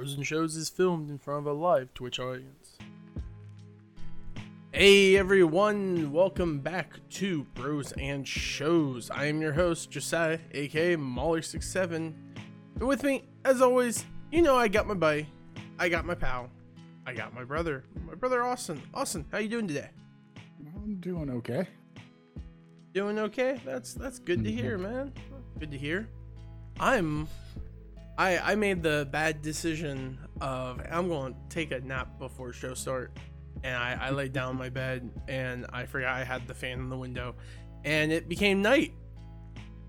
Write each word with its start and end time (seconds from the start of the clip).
And 0.00 0.26
Shows 0.26 0.56
is 0.56 0.70
filmed 0.70 1.10
in 1.10 1.18
front 1.18 1.40
of 1.40 1.46
a 1.46 1.52
live 1.52 1.92
Twitch 1.92 2.18
audience. 2.18 2.78
Hey 4.72 5.14
everyone, 5.18 6.10
welcome 6.10 6.60
back 6.60 6.94
to 7.10 7.44
Bros 7.54 7.92
and 7.92 8.26
Shows. 8.26 9.10
I 9.10 9.26
am 9.26 9.42
your 9.42 9.52
host, 9.52 9.90
Josiah, 9.90 10.38
aka 10.52 10.96
Mauler67. 10.96 12.14
And 12.76 12.88
with 12.88 13.02
me, 13.02 13.24
as 13.44 13.60
always, 13.60 14.06
you 14.32 14.40
know 14.40 14.56
I 14.56 14.68
got 14.68 14.86
my 14.86 14.94
buddy, 14.94 15.26
I 15.78 15.90
got 15.90 16.06
my 16.06 16.14
pal, 16.14 16.48
I 17.04 17.12
got 17.12 17.34
my 17.34 17.44
brother, 17.44 17.84
my 18.06 18.14
brother 18.14 18.42
Austin. 18.42 18.80
Austin, 18.94 19.26
how 19.30 19.36
you 19.36 19.50
doing 19.50 19.68
today? 19.68 19.90
I'm 20.76 20.94
doing 21.00 21.28
okay. 21.28 21.68
Doing 22.94 23.18
okay? 23.18 23.60
That's 23.66 23.92
that's 23.92 24.18
good 24.18 24.42
to 24.44 24.50
mm-hmm. 24.50 24.58
hear, 24.62 24.78
man. 24.78 25.12
Good 25.58 25.70
to 25.72 25.76
hear. 25.76 26.08
I'm 26.80 27.28
I 28.18 28.38
I 28.52 28.54
made 28.54 28.82
the 28.82 29.08
bad 29.10 29.42
decision 29.42 30.18
of 30.40 30.80
I'm 30.90 31.08
going 31.08 31.34
to 31.34 31.38
take 31.48 31.70
a 31.72 31.80
nap 31.80 32.18
before 32.18 32.52
show 32.52 32.74
start, 32.74 33.18
and 33.64 33.76
I 33.76 33.98
I 34.00 34.10
laid 34.10 34.32
down 34.32 34.52
in 34.52 34.56
my 34.58 34.68
bed 34.68 35.10
and 35.28 35.66
I 35.72 35.86
forgot 35.86 36.14
I 36.16 36.24
had 36.24 36.46
the 36.46 36.54
fan 36.54 36.78
in 36.80 36.88
the 36.88 36.96
window, 36.98 37.34
and 37.84 38.12
it 38.12 38.28
became 38.28 38.60
night, 38.62 38.92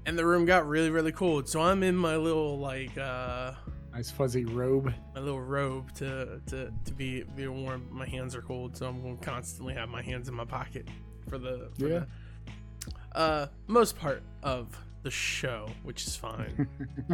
and 0.05 0.17
the 0.17 0.25
room 0.25 0.45
got 0.45 0.67
really 0.67 0.89
really 0.89 1.11
cold. 1.11 1.49
So 1.49 1.61
I'm 1.61 1.83
in 1.83 1.95
my 1.95 2.15
little 2.15 2.57
like 2.59 2.97
uh 2.97 3.53
Nice 3.93 4.09
fuzzy 4.09 4.45
robe. 4.45 4.93
my 5.13 5.19
little 5.19 5.41
robe 5.41 5.91
to 5.95 6.39
to 6.47 6.71
to 6.85 6.93
be 6.93 7.23
be 7.23 7.47
warm. 7.49 7.85
My 7.91 8.07
hands 8.07 8.35
are 8.35 8.41
cold, 8.41 8.77
so 8.77 8.87
I'm 8.87 9.01
going 9.01 9.17
to 9.17 9.25
constantly 9.25 9.73
have 9.73 9.89
my 9.89 10.01
hands 10.01 10.29
in 10.29 10.33
my 10.33 10.45
pocket 10.45 10.87
for 11.27 11.37
the 11.37 11.69
for 11.77 11.87
Yeah. 11.87 11.99
the 11.99 13.17
uh 13.17 13.47
most 13.67 13.97
part 13.97 14.23
of 14.43 14.77
the 15.03 15.11
show, 15.11 15.67
which 15.83 16.05
is 16.07 16.15
fine. 16.15 16.67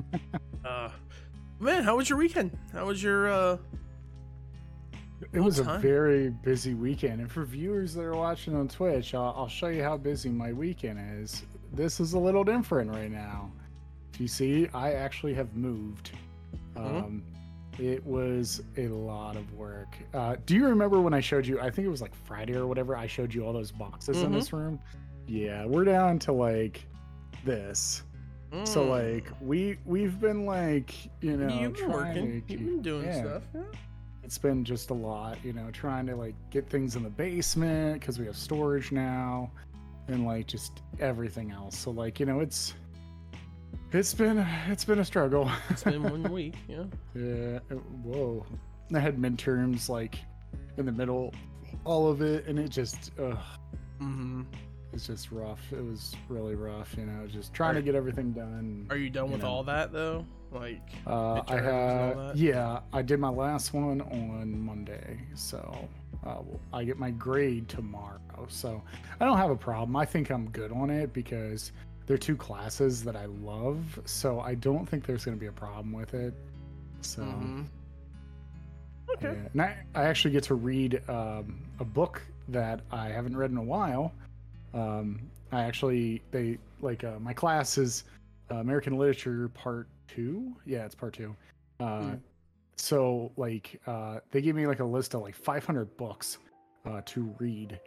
uh 0.66 0.90
man, 1.60 1.84
how 1.84 1.98
was 1.98 2.10
your 2.10 2.18
weekend? 2.20 2.58
How 2.74 2.86
was 2.88 3.02
your 3.02 3.30
uh 3.30 3.58
It 5.34 5.40
was 5.40 5.60
a 5.60 5.64
very 5.80 6.30
busy 6.30 6.74
weekend. 6.74 7.22
And 7.22 7.32
for 7.32 7.44
viewers 7.46 7.94
that 7.96 8.04
are 8.04 8.16
watching 8.16 8.56
on 8.56 8.68
Twitch, 8.68 9.14
I'll, 9.14 9.34
I'll 9.38 9.48
show 9.48 9.68
you 9.68 9.84
how 9.84 9.98
busy 9.98 10.30
my 10.30 10.54
weekend 10.54 11.00
is. 11.22 11.44
This 11.74 12.00
is 12.00 12.14
a 12.14 12.20
little 12.20 12.44
different 12.44 12.92
right 12.92 13.12
now. 13.12 13.52
If 14.14 14.22
you 14.22 14.28
see, 14.28 14.68
I 14.74 14.94
actually 14.94 15.34
have 15.36 15.56
moved. 15.56 16.12
Mhm. 16.76 17.04
Um, 17.04 17.24
it 17.80 18.04
was 18.06 18.64
a 18.78 18.88
lot 18.88 19.36
of 19.36 19.54
work. 19.54 19.96
Uh, 20.14 20.36
do 20.46 20.56
you 20.56 20.66
remember 20.68 21.00
when 21.00 21.14
I 21.14 21.20
showed 21.20 21.46
you? 21.46 21.60
I 21.60 21.70
think 21.70 21.86
it 21.86 21.92
was 21.92 22.02
like 22.02 22.16
Friday 22.26 22.56
or 22.56 22.66
whatever. 22.66 22.96
I 22.96 23.06
showed 23.08 23.34
you 23.34 23.46
all 23.46 23.54
those 23.54 23.72
boxes 23.72 24.22
in 24.24 24.32
Mhm. 24.32 24.34
this 24.34 24.52
room. 24.54 24.80
Yeah, 25.28 25.66
we're 25.66 25.84
down 25.84 26.18
to 26.20 26.32
like 26.32 26.88
this. 27.48 28.04
So 28.64 28.86
mm, 28.86 28.90
like 28.90 29.32
we 29.42 29.78
we've 29.86 30.22
been 30.22 30.46
like 30.46 30.94
you 31.22 31.36
know 31.36 31.54
you've 31.60 31.74
been 31.74 31.92
working, 31.92 32.42
to 32.44 32.54
you've 32.54 32.66
been 32.66 32.82
doing 32.82 33.06
yeah. 33.06 33.20
stuff. 33.20 33.44
Yeah. 33.54 33.62
it's 34.24 34.38
been 34.38 34.64
just 34.64 34.90
a 34.90 34.94
lot 34.94 35.38
you 35.44 35.52
know 35.52 35.70
trying 35.72 36.06
to 36.08 36.16
like 36.16 36.36
get 36.50 36.70
things 36.70 36.96
in 36.96 37.04
the 37.04 37.10
basement 37.10 38.00
because 38.00 38.20
we 38.20 38.26
have 38.26 38.38
storage 38.38 38.94
now 38.94 39.52
and 40.08 40.26
like 40.26 40.48
just 40.48 40.82
everything 41.02 41.52
else 41.52 41.78
so 41.78 41.92
like 41.92 42.22
you 42.22 42.26
know 42.26 42.40
it's 42.40 42.74
it's 43.92 44.14
been 44.14 44.38
it's 44.70 44.86
been 44.86 45.00
a 45.00 45.06
struggle 45.06 45.52
It's 45.70 45.84
been 45.84 46.04
one 46.04 46.24
week, 46.32 46.56
yeah. 46.70 46.84
yeah 47.16 47.60
whoa 48.04 48.46
i 48.96 49.00
had 49.00 49.18
midterms 49.18 49.90
like 49.90 50.20
in 50.78 50.86
the 50.86 50.92
middle 50.92 51.34
all 51.84 52.08
of 52.10 52.22
it 52.22 52.48
and 52.48 52.58
it 52.58 52.70
just 52.70 53.12
ugh, 53.20 53.38
Mm-hmm. 54.02 54.44
It's 54.98 55.06
just 55.08 55.32
rough 55.32 55.62
it 55.72 55.84
was 55.84 56.16
really 56.28 56.56
rough 56.56 56.96
you 56.98 57.06
know 57.06 57.28
just 57.28 57.54
trying 57.54 57.76
to 57.76 57.82
get 57.84 57.94
everything 57.94 58.32
done 58.32 58.88
Are 58.90 58.98
you 58.98 59.10
done 59.12 59.28
You 59.28 59.34
with 59.34 59.44
know. 59.44 59.48
all 59.50 59.64
that 59.66 59.92
though? 59.94 60.26
Like 60.52 60.82
Uh, 61.06 61.44
I 61.48 61.56
midterms 61.56 61.58
and 61.58 61.68
all 62.20 62.28
have, 62.30 62.36
yeah, 62.38 62.80
I 62.94 63.02
did 63.04 63.20
my 63.20 63.30
last 63.30 63.74
one 63.74 64.02
on 64.02 64.60
Monday, 64.60 65.20
so 65.36 65.88
uh, 66.26 66.38
I 66.74 66.84
get 66.84 66.98
my 66.98 67.12
grade 67.12 67.68
tomorrow. 67.70 68.20
So 68.48 68.82
I 69.20 69.26
don't 69.26 69.38
have 69.38 69.52
a 69.52 69.56
problem. 69.58 69.96
I 69.98 70.06
think 70.06 70.32
I'm 70.32 70.50
good 70.50 70.72
on 70.72 70.90
it 70.90 71.14
because 71.14 71.74
they're 72.08 72.18
two 72.18 72.38
classes 72.38 73.04
that 73.04 73.16
I 73.18 73.26
love, 73.26 74.00
so 74.06 74.40
I 74.40 74.56
don't 74.56 74.88
think 74.88 75.06
there's 75.06 75.26
going 75.26 75.36
to 75.38 75.42
be 75.42 75.48
a 75.48 75.52
problem 75.52 75.92
with 75.92 76.14
it. 76.14 76.34
So 77.02 77.22
mhm. 77.22 77.66
yeah. 79.10 79.14
Okay. 79.30 79.38
and 79.54 79.62
I, 79.62 79.76
I 79.96 80.04
actually 80.06 80.32
get 80.32 80.44
to 80.46 80.56
read 80.56 81.02
um, 81.10 81.60
a 81.80 81.86
book 81.86 82.22
that 82.50 82.82
I 82.92 83.10
haven't 83.10 83.36
read 83.36 83.52
in 83.52 83.58
a 83.58 83.64
while. 83.64 84.14
Um, 84.74 85.22
I 85.52 85.64
actually 85.64 86.22
they 86.32 86.58
like 86.82 87.04
uh, 87.04 87.20
my 87.20 87.34
class 87.34 87.78
is 87.78 88.04
uh, 88.52 88.56
American 88.56 88.98
Literature 88.98 89.50
Part 89.50 89.88
Two. 90.08 90.56
Yeah, 90.66 90.86
it's 90.86 90.96
Part 90.96 91.14
Two. 91.14 91.36
Uh, 91.80 92.02
Hmm. 92.02 92.16
So 92.78 93.32
like 93.38 93.82
uh, 93.88 94.20
they 94.32 94.42
gave 94.42 94.56
me 94.56 94.68
like 94.68 94.80
a 94.80 94.86
list 94.86 95.16
of 95.16 95.22
like 95.22 95.36
500 95.36 95.98
books 95.98 96.38
uh, 96.86 97.02
to 97.06 97.34
read, 97.40 97.80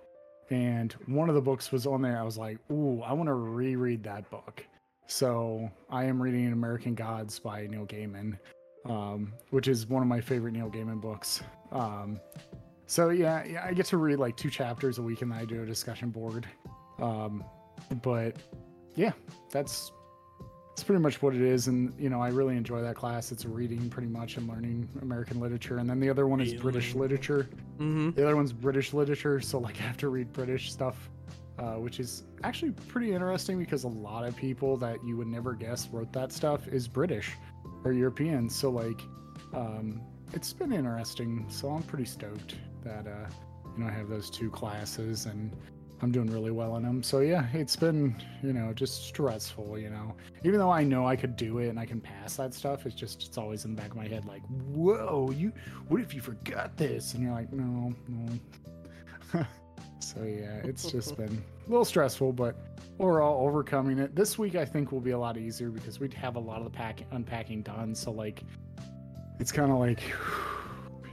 and 0.51 0.93
one 1.07 1.29
of 1.29 1.35
the 1.35 1.41
books 1.41 1.71
was 1.71 1.87
on 1.87 2.03
there. 2.03 2.19
I 2.19 2.23
was 2.25 2.37
like, 2.37 2.59
ooh, 2.73 3.01
I 3.03 3.13
want 3.13 3.29
to 3.29 3.35
reread 3.35 4.03
that 4.05 4.29
book. 4.31 4.67
So 5.07 5.71
I 5.91 6.05
am 6.05 6.21
reading 6.21 6.53
American 6.53 6.95
Gods 6.95 7.39
by 7.39 7.67
Neil 7.67 7.87
Gaiman, 7.87 8.39
um, 8.85 9.33
which 9.51 9.69
is 9.69 9.87
one 9.87 10.03
of 10.03 10.09
my 10.09 10.21
favorite 10.21 10.53
Neil 10.53 10.71
Gaiman 10.71 11.01
books. 11.01 11.43
Um, 11.73 12.21
so 12.91 13.11
yeah, 13.11 13.45
yeah, 13.45 13.65
I 13.65 13.73
get 13.73 13.87
to 13.87 13.99
read 13.99 14.19
like 14.19 14.37
two 14.37 14.51
chapters 14.51 14.99
a 14.99 15.03
week, 15.03 15.23
and 15.23 15.31
then 15.31 15.39
I 15.39 15.45
do 15.45 15.63
a 15.63 15.65
discussion 15.65 16.11
board. 16.11 16.49
Um, 17.01 17.45
but 18.03 18.35
yeah, 18.97 19.13
that's 19.53 19.93
that's 20.71 20.83
pretty 20.83 21.01
much 21.01 21.23
what 21.23 21.37
it 21.37 21.41
is, 21.41 21.69
and 21.69 21.95
you 22.01 22.11
know, 22.11 22.21
I 22.21 22.31
really 22.31 22.57
enjoy 22.57 22.83
that 22.83 22.97
class. 22.97 23.31
It's 23.31 23.45
reading 23.45 23.89
pretty 23.91 24.09
much 24.09 24.39
and 24.39 24.49
learning 24.49 24.89
American 25.03 25.39
literature, 25.39 25.79
and 25.79 25.89
then 25.89 26.01
the 26.01 26.11
other 26.11 26.27
one 26.27 26.41
is 26.41 26.53
British 26.55 26.97
literature. 26.97 27.49
Mm-hmm. 27.79 28.11
The 28.11 28.25
other 28.25 28.35
one's 28.35 28.53
British 28.53 28.93
literature, 28.93 29.41
so 29.41 29.61
like 29.61 29.79
I 29.79 29.85
have 29.85 29.99
to 29.99 30.09
read 30.09 30.33
British 30.33 30.73
stuff, 30.73 31.11
uh, 31.61 31.75
which 31.75 32.01
is 32.01 32.25
actually 32.43 32.73
pretty 32.73 33.13
interesting 33.13 33.57
because 33.57 33.85
a 33.85 33.89
lot 33.89 34.27
of 34.27 34.35
people 34.35 34.77
that 34.79 34.99
you 35.05 35.17
would 35.17 35.29
never 35.29 35.55
guess 35.55 35.87
wrote 35.93 36.13
that 36.15 36.33
stuff 36.33 36.67
is 36.67 36.89
British 36.89 37.37
or 37.85 37.93
European. 37.93 38.51
So 38.51 38.69
like, 38.69 39.01
um, 39.55 40.03
it's 40.33 40.53
been 40.53 40.73
interesting. 40.73 41.47
So 41.51 41.71
I'm 41.71 41.85
pretty 41.85 42.05
stoked 42.05 42.57
that 42.85 43.07
uh, 43.07 43.29
you 43.77 43.85
know 43.85 43.91
I 43.91 43.93
have 43.93 44.09
those 44.09 44.31
two 44.31 44.51
classes 44.51 45.27
and 45.27 45.57
I'm 46.03 46.11
doing 46.11 46.29
really 46.29 46.51
well 46.51 46.77
in 46.77 46.83
them. 46.83 47.03
So 47.03 47.21
yeah, 47.21 47.47
it's 47.53 47.77
been 47.77 48.17
you 48.43 48.53
know 48.53 48.73
just 48.73 49.05
stressful. 49.07 49.79
You 49.79 49.91
know, 49.91 50.15
even 50.45 50.59
though 50.59 50.71
I 50.71 50.83
know 50.83 51.07
I 51.07 51.17
could 51.17 51.37
do 51.37 51.59
it 51.59 51.69
and 51.69 51.79
I 51.79 51.85
can 51.85 52.01
pass 52.01 52.37
that 52.37 52.55
stuff, 52.55 52.87
it's 52.87 52.95
just 52.95 53.23
it's 53.27 53.39
always 53.39 53.65
in 53.65 53.75
the 53.75 53.81
back 53.81 53.91
of 53.91 53.97
my 53.97 54.09
head 54.09 54.25
like, 54.25 54.43
whoa, 54.73 55.31
you 55.37 55.53
what 55.89 56.01
if 56.01 56.15
you 56.15 56.21
forgot 56.21 56.77
this? 56.77 57.15
And 57.15 57.23
you're 57.23 57.33
like, 57.33 57.53
no, 57.53 57.95
no. 58.09 59.47
so 59.99 60.23
yeah, 60.23 60.61
it's 60.65 60.91
just 60.91 61.17
been 61.17 61.43
a 61.67 61.71
little 61.71 61.85
stressful, 61.85 62.33
but 62.33 62.57
overall 62.99 63.47
overcoming 63.47 63.99
it. 63.99 64.15
This 64.15 64.39
week 64.39 64.55
I 64.55 64.65
think 64.65 64.93
will 64.93 65.01
be 65.01 65.11
a 65.11 65.19
lot 65.19 65.37
easier 65.37 65.71
because 65.71 66.01
we'd 66.01 66.15
have 66.15 66.37
a 66.37 66.41
lot 66.41 66.59
of 66.59 66.65
the 66.65 66.71
pack 66.71 67.03
unpacking 67.11 67.63
done. 67.63 67.95
So 67.95 68.11
like, 68.11 68.43
it's 69.39 69.53
kind 69.53 69.71
of 69.71 69.79
like. 69.79 70.01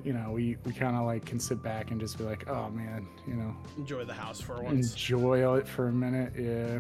You 0.08 0.14
know, 0.14 0.32
we, 0.32 0.56
we 0.64 0.72
kind 0.72 0.96
of 0.96 1.06
like 1.06 1.26
can 1.26 1.38
sit 1.38 1.62
back 1.62 1.92
and 1.92 2.00
just 2.00 2.18
be 2.18 2.24
like, 2.24 2.48
oh 2.48 2.70
man, 2.70 3.06
you 3.28 3.34
know, 3.34 3.54
Enjoy 3.78 4.06
the 4.06 4.14
house 4.14 4.40
for 4.40 4.64
once. 4.64 4.92
enjoy 4.94 5.58
it 5.58 5.68
for 5.68 5.90
a 5.90 5.92
minute. 5.92 6.32
Yeah. 6.40 6.80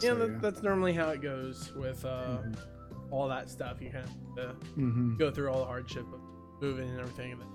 Yeah, 0.00 0.10
So, 0.10 0.14
that, 0.16 0.42
that's 0.42 0.64
normally 0.64 0.92
how 0.92 1.10
it 1.10 1.22
goes 1.22 1.72
with 1.76 2.04
uh, 2.04 2.38
Mhm. 2.38 2.56
all 3.12 3.28
that 3.28 3.48
stuff. 3.48 3.80
You 3.80 3.90
kind 3.90 4.08
of 4.38 4.44
uh, 4.44 4.52
Mhm. 4.76 5.16
go 5.20 5.30
through 5.30 5.50
all 5.52 5.60
the 5.60 5.66
hardship 5.66 6.04
of 6.12 6.18
moving 6.60 6.88
and 6.90 6.98
everything, 6.98 7.30
and 7.30 7.40
then 7.40 7.48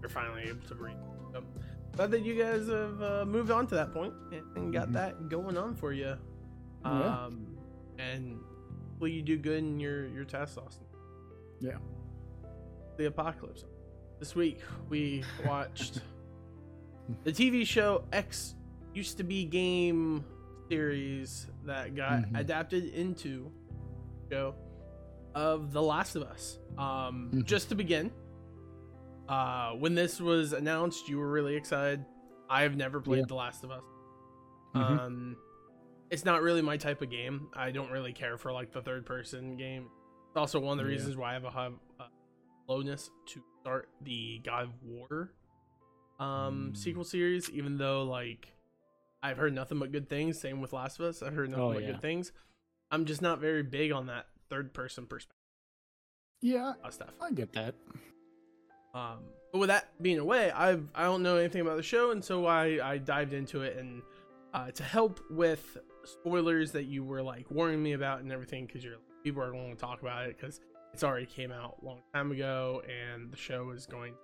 you're 0.00 0.08
finally 0.08 0.44
able 0.44 0.66
to 0.68 0.74
breathe. 0.74 0.96
So, 1.34 1.42
glad 1.92 2.10
that 2.12 2.20
you 2.22 2.42
guys 2.42 2.66
have 2.68 3.02
uh, 3.02 3.24
moved 3.26 3.50
on 3.50 3.66
to 3.66 3.74
that 3.74 3.92
point 3.92 4.14
and, 4.56 4.72
got 4.72 4.88
Mhm. 4.88 4.92
that 4.94 5.28
going 5.28 5.58
on 5.58 5.74
for 5.74 5.92
you. 5.92 6.16
Yeah. 6.86 7.24
Um, 7.26 7.46
and 7.98 8.40
hopefully 8.92 9.12
you 9.12 9.20
do 9.20 9.36
good 9.36 9.58
in 9.58 9.78
your 9.78 10.06
your 10.06 10.24
test, 10.24 10.56
Austin. 10.56 10.86
Yeah. 11.60 11.76
The 12.96 13.06
apocalypse. 13.06 13.64
This 14.18 14.34
week 14.34 14.60
we 14.88 15.22
watched 15.46 16.00
the 17.24 17.32
TV 17.32 17.66
show 17.66 18.04
X 18.12 18.54
used 18.94 19.18
to 19.18 19.24
be 19.24 19.44
game 19.44 20.24
series 20.70 21.46
that 21.66 21.94
got 21.94 22.22
Mhm. 22.22 22.40
adapted 22.40 22.84
into 22.94 23.52
show 24.30 24.54
of 25.34 25.72
The 25.72 25.82
Last 25.82 26.16
of 26.16 26.22
Us. 26.22 26.58
Um, 26.78 27.30
Mhm. 27.32 27.44
just 27.44 27.68
to 27.68 27.74
begin, 27.74 28.10
uh, 29.28 29.72
when 29.72 29.94
this 29.94 30.18
was 30.20 30.54
announced, 30.54 31.08
you 31.08 31.18
were 31.18 31.30
really 31.30 31.54
excited. 31.54 32.04
I 32.48 32.62
have 32.62 32.76
never 32.76 33.00
played 33.00 33.18
Yeah. 33.20 33.24
The 33.28 33.34
Last 33.34 33.62
of 33.64 33.70
Us. 33.70 33.82
Mhm. 34.74 34.98
Um, 34.98 35.36
it's 36.10 36.24
not 36.24 36.40
really 36.40 36.62
my 36.62 36.78
type 36.78 37.02
of 37.02 37.10
game. 37.10 37.48
I 37.52 37.70
don't 37.70 37.90
really 37.90 38.12
care 38.14 38.38
for 38.38 38.50
like 38.52 38.72
the 38.72 38.80
third 38.80 39.04
person 39.04 39.56
game. 39.58 39.90
It's 40.28 40.36
also 40.38 40.58
one 40.60 40.78
of 40.78 40.84
the 40.84 40.90
Yeah. 40.90 40.96
reasons 40.96 41.16
why 41.16 41.30
I 41.30 41.32
have 41.34 41.44
a 41.44 41.50
slowness 42.66 43.10
to 43.26 43.40
start 43.60 43.88
the 44.02 44.40
God 44.44 44.64
of 44.64 44.70
War 44.82 45.30
um 46.18 46.72
Mm. 46.72 46.76
sequel 46.76 47.04
series, 47.04 47.50
even 47.50 47.76
though 47.78 48.04
like 48.04 48.48
I've 49.22 49.38
heard 49.38 49.54
nothing 49.54 49.78
but 49.78 49.92
good 49.92 50.08
things. 50.08 50.40
Same 50.40 50.60
with 50.60 50.72
Last 50.72 50.98
of 51.00 51.06
Us. 51.06 51.22
I've 51.22 51.34
heard 51.34 51.50
nothing 51.50 51.64
Oh, 51.64 51.72
but 51.72 51.82
yeah. 51.82 51.92
good 51.92 52.02
things. 52.02 52.32
I'm 52.90 53.04
just 53.04 53.20
not 53.22 53.40
very 53.40 53.62
big 53.62 53.90
on 53.92 54.06
that 54.06 54.26
third 54.48 54.72
person 54.72 55.06
perspective. 55.06 55.32
Yeah, 56.40 56.74
uh, 56.84 56.90
stuff. 56.90 57.10
I 57.20 57.32
get 57.32 57.52
that. 57.54 57.74
Um, 58.94 59.18
but 59.52 59.58
with 59.58 59.68
that 59.68 59.88
being 60.00 60.18
away, 60.18 60.50
I've 60.52 60.86
I 60.94 61.04
don't 61.04 61.22
know 61.22 61.36
anything 61.36 61.60
about 61.62 61.76
the 61.76 61.82
show, 61.82 62.10
and 62.12 62.24
so 62.24 62.46
I 62.46 62.78
I 62.82 62.98
dived 62.98 63.32
into 63.32 63.62
it 63.62 63.76
and 63.76 64.02
uh, 64.54 64.70
to 64.70 64.82
help 64.82 65.20
with 65.30 65.76
spoilers 66.04 66.72
that 66.72 66.84
you 66.84 67.04
were 67.04 67.22
like 67.22 67.50
warning 67.50 67.82
me 67.82 67.92
about 67.92 68.20
and 68.20 68.30
everything 68.32 68.66
because 68.66 68.84
you're 68.84 68.96
people 69.24 69.42
are 69.42 69.50
going 69.50 69.74
to 69.74 69.80
talk 69.80 70.00
about 70.02 70.24
it 70.26 70.36
because 70.38 70.60
it's 70.96 71.04
already 71.04 71.26
came 71.26 71.52
out 71.52 71.76
a 71.82 71.84
long 71.84 72.00
time 72.14 72.32
ago 72.32 72.82
and 72.88 73.30
the 73.30 73.36
show 73.36 73.68
is 73.72 73.84
going 73.84 74.14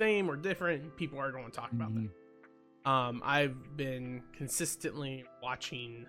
same 0.00 0.30
or 0.30 0.36
different. 0.36 0.96
People 0.96 1.18
are 1.18 1.32
going 1.32 1.46
to 1.46 1.50
talk 1.50 1.72
about 1.72 1.90
Mhm. 1.92 2.08
that. 2.84 2.88
Um, 2.88 3.20
I've 3.24 3.76
been 3.76 4.22
consistently 4.32 5.24
watching 5.42 6.06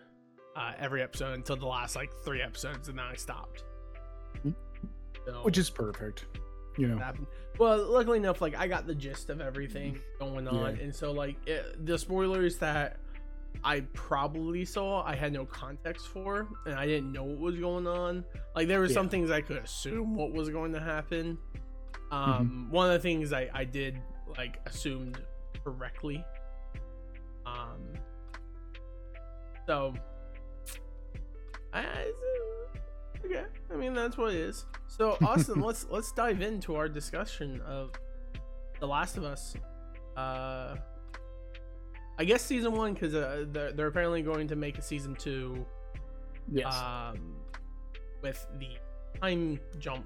uh, 0.55 0.73
every 0.77 1.01
episode 1.01 1.33
until 1.33 1.55
the 1.55 1.65
last 1.65 1.95
like 1.95 2.11
three 2.23 2.41
episodes, 2.43 2.89
and 2.89 2.99
then 2.99 3.05
I 3.05 3.15
stopped. 3.15 3.63
Mm. 4.45 4.53
So, 5.25 5.41
Which 5.43 5.57
is 5.57 5.69
perfect. 5.71 6.25
You 6.77 6.87
know. 6.89 6.97
happened. 6.99 7.27
Well, 7.57 7.83
luckily 7.91 8.17
enough, 8.19 8.39
like 8.41 8.55
I 8.55 8.67
got 8.67 8.85
the 8.85 8.93
gist 8.95 9.29
of 9.31 9.41
everything 9.41 9.99
going 10.19 10.47
on, 10.47 10.75
Yeah. 10.77 10.83
and 10.83 10.93
so 10.95 11.11
like 11.11 11.35
it, 11.47 11.85
the 11.85 11.97
spoilers 11.97 12.57
that 12.59 12.99
I 13.63 13.81
probably 13.93 14.65
saw, 14.65 15.03
I 15.03 15.15
had 15.15 15.33
no 15.33 15.45
context 15.45 16.07
for, 16.07 16.47
and 16.65 16.75
I 16.75 16.87
didn't 16.87 17.11
know 17.11 17.23
what 17.23 17.39
was 17.39 17.59
going 17.59 17.85
on. 17.85 18.25
Like 18.55 18.67
there 18.67 18.79
were 18.79 18.89
some 18.89 19.07
things 19.07 19.29
I 19.29 19.41
could 19.41 19.57
assume 19.57 20.15
what 20.15 20.31
was 20.31 20.49
going 20.49 20.73
to 20.73 20.79
happen. 20.79 21.37
Mm-hmm. 22.11 22.13
Um, 22.13 22.67
one 22.69 22.87
of 22.87 22.93
the 22.93 22.99
things 22.99 23.31
I 23.31 23.49
I 23.53 23.63
did 23.63 23.97
like 24.37 24.59
assumed 24.65 25.19
correctly. 25.63 26.25
Um, 27.45 27.93
so 29.65 29.93
I, 31.73 31.79
I 31.79 32.11
okay. 33.25 33.43
I 33.71 33.75
mean 33.75 33.93
that's 33.93 34.17
what 34.17 34.33
it 34.33 34.41
is. 34.41 34.65
So 34.87 35.17
Austin, 35.21 35.61
let's 35.61 35.85
let's 35.89 36.11
dive 36.11 36.41
into 36.41 36.75
our 36.75 36.89
discussion 36.89 37.61
of 37.61 37.91
The 38.79 38.87
Last 38.87 39.17
of 39.17 39.23
Us. 39.23 39.55
Uh, 40.17 40.75
I 42.21 42.23
guess 42.23 42.45
season 42.45 42.73
one 42.73 42.93
because 42.93 43.15
uh, 43.15 43.45
they're, 43.47 43.71
they're 43.71 43.87
apparently 43.87 44.21
going 44.21 44.47
to 44.49 44.55
make 44.55 44.77
a 44.77 44.81
season 44.83 45.15
two. 45.15 45.65
Yes. 46.51 46.71
Um, 46.71 47.37
with 48.21 48.45
the 48.59 48.67
time 49.19 49.59
jump 49.79 50.05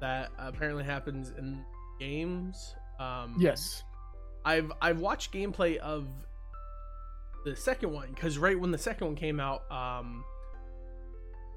that 0.00 0.30
apparently 0.38 0.82
happens 0.82 1.34
in 1.36 1.62
games. 1.98 2.74
Um, 2.98 3.36
yes. 3.38 3.82
I've 4.46 4.72
I've 4.80 5.00
watched 5.00 5.34
gameplay 5.34 5.76
of 5.76 6.08
the 7.44 7.54
second 7.54 7.92
one 7.92 8.08
because 8.14 8.38
right 8.38 8.58
when 8.58 8.70
the 8.70 8.78
second 8.78 9.06
one 9.06 9.16
came 9.16 9.38
out, 9.38 9.70
um, 9.70 10.24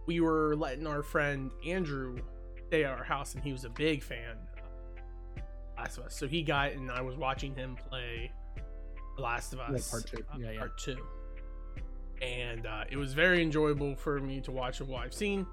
we 0.05 0.19
were 0.19 0.53
letting 0.57 0.85
our 0.85 1.01
friend 1.01 1.49
Andrew 1.65 2.17
stay 2.67 2.83
at 2.83 2.91
our 2.91 3.05
house, 3.05 3.35
and 3.35 3.41
he 3.41 3.53
was 3.53 3.63
a 3.63 3.69
big 3.69 4.03
fan 4.03 4.35
of 5.37 5.43
Last 5.77 5.97
of 5.97 6.07
Us. 6.07 6.13
So 6.13 6.27
he 6.27 6.43
got, 6.43 6.73
and 6.73 6.91
I 6.91 7.01
was 7.01 7.15
watching 7.15 7.55
him 7.55 7.77
play 7.89 8.29
Last 9.17 9.53
of 9.53 9.59
Us 9.59 9.89
part 9.91 10.05
two. 10.07 10.17
uh, 10.17 10.37
Yeah, 10.37 10.51
yeah. 10.51 10.59
part 10.59 10.77
two, 10.77 10.97
and 12.21 12.65
uh, 12.65 12.83
it 12.89 12.97
was 12.97 13.13
very 13.13 13.41
enjoyable 13.41 13.95
for 13.95 14.19
me 14.19 14.41
to 14.41 14.51
watch 14.51 14.79
of 14.81 14.89
what 14.89 15.03
I've 15.03 15.13
seen. 15.13 15.45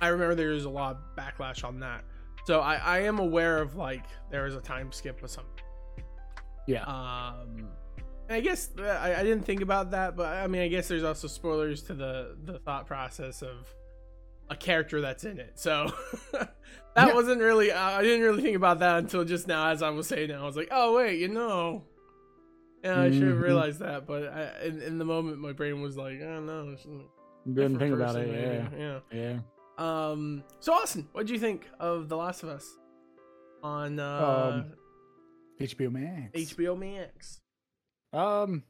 I 0.00 0.08
remember 0.08 0.34
there 0.34 0.50
was 0.50 0.64
a 0.64 0.70
lot 0.70 0.96
of 0.96 1.16
backlash 1.16 1.64
on 1.64 1.80
that. 1.80 2.04
So 2.46 2.60
I, 2.60 2.74
I 2.76 2.98
am 3.00 3.18
aware 3.18 3.58
of 3.58 3.76
like 3.76 4.04
there 4.30 4.46
is 4.46 4.54
a 4.54 4.60
time 4.60 4.92
skip 4.92 5.22
or 5.22 5.28
something. 5.28 5.50
Yeah. 6.66 6.82
Um, 6.84 7.68
I 8.28 8.40
guess 8.40 8.70
uh, 8.78 8.82
I, 8.82 9.20
I 9.20 9.22
didn't 9.22 9.44
think 9.44 9.60
about 9.62 9.90
that, 9.92 10.16
but 10.16 10.26
I 10.26 10.46
mean, 10.46 10.62
I 10.62 10.68
guess 10.68 10.88
there's 10.88 11.04
also 11.04 11.28
spoilers 11.28 11.82
to 11.84 11.94
the 11.94 12.36
the 12.44 12.58
thought 12.58 12.86
process 12.86 13.42
of 13.42 13.66
a 14.50 14.56
character 14.56 15.00
that's 15.00 15.24
in 15.24 15.38
it. 15.38 15.52
So 15.58 15.90
that 16.32 16.48
Yeah. 16.96 17.14
wasn't 17.14 17.40
really. 17.40 17.70
Uh, 17.72 17.80
I 17.80 18.02
didn't 18.02 18.22
really 18.24 18.42
think 18.42 18.56
about 18.56 18.80
that 18.80 18.98
until 18.98 19.24
just 19.24 19.46
now, 19.46 19.68
as 19.68 19.82
I 19.82 19.90
was 19.90 20.06
saying. 20.06 20.30
It. 20.30 20.34
I 20.34 20.44
was 20.44 20.56
like, 20.56 20.68
oh 20.70 20.94
wait, 20.96 21.18
you 21.20 21.28
know. 21.28 21.84
Yeah, 22.84 23.00
I 23.00 23.10
should 23.10 23.22
have 23.22 23.38
Mhm. 23.38 23.42
realized 23.42 23.78
that, 23.80 24.06
but 24.06 24.24
I, 24.28 24.60
in 24.64 24.82
in 24.82 24.98
the 24.98 25.04
moment, 25.06 25.38
my 25.38 25.52
brain 25.52 25.80
was 25.80 25.96
like, 25.96 26.20
oh 26.20 26.40
no, 26.40 26.76
Didn't 27.46 27.78
think 27.78 27.94
about 27.94 28.16
it. 28.16 28.28
Yeah. 28.28 28.78
yeah. 28.78 29.00
Yeah. 29.10 29.38
Um. 29.78 30.44
So 30.60 30.72
Austin, 30.74 31.08
what 31.12 31.26
do 31.26 31.32
you 31.32 31.38
think 31.38 31.68
of 31.80 32.08
The 32.08 32.16
Last 32.16 32.42
of 32.42 32.50
Us 32.50 32.76
on 33.62 33.98
uh, 33.98 34.62
Um, 34.66 34.72
HBO 35.60 35.90
Max. 35.90 36.38
HBO 36.38 36.76
Max? 36.78 37.40
Um, 38.12 38.62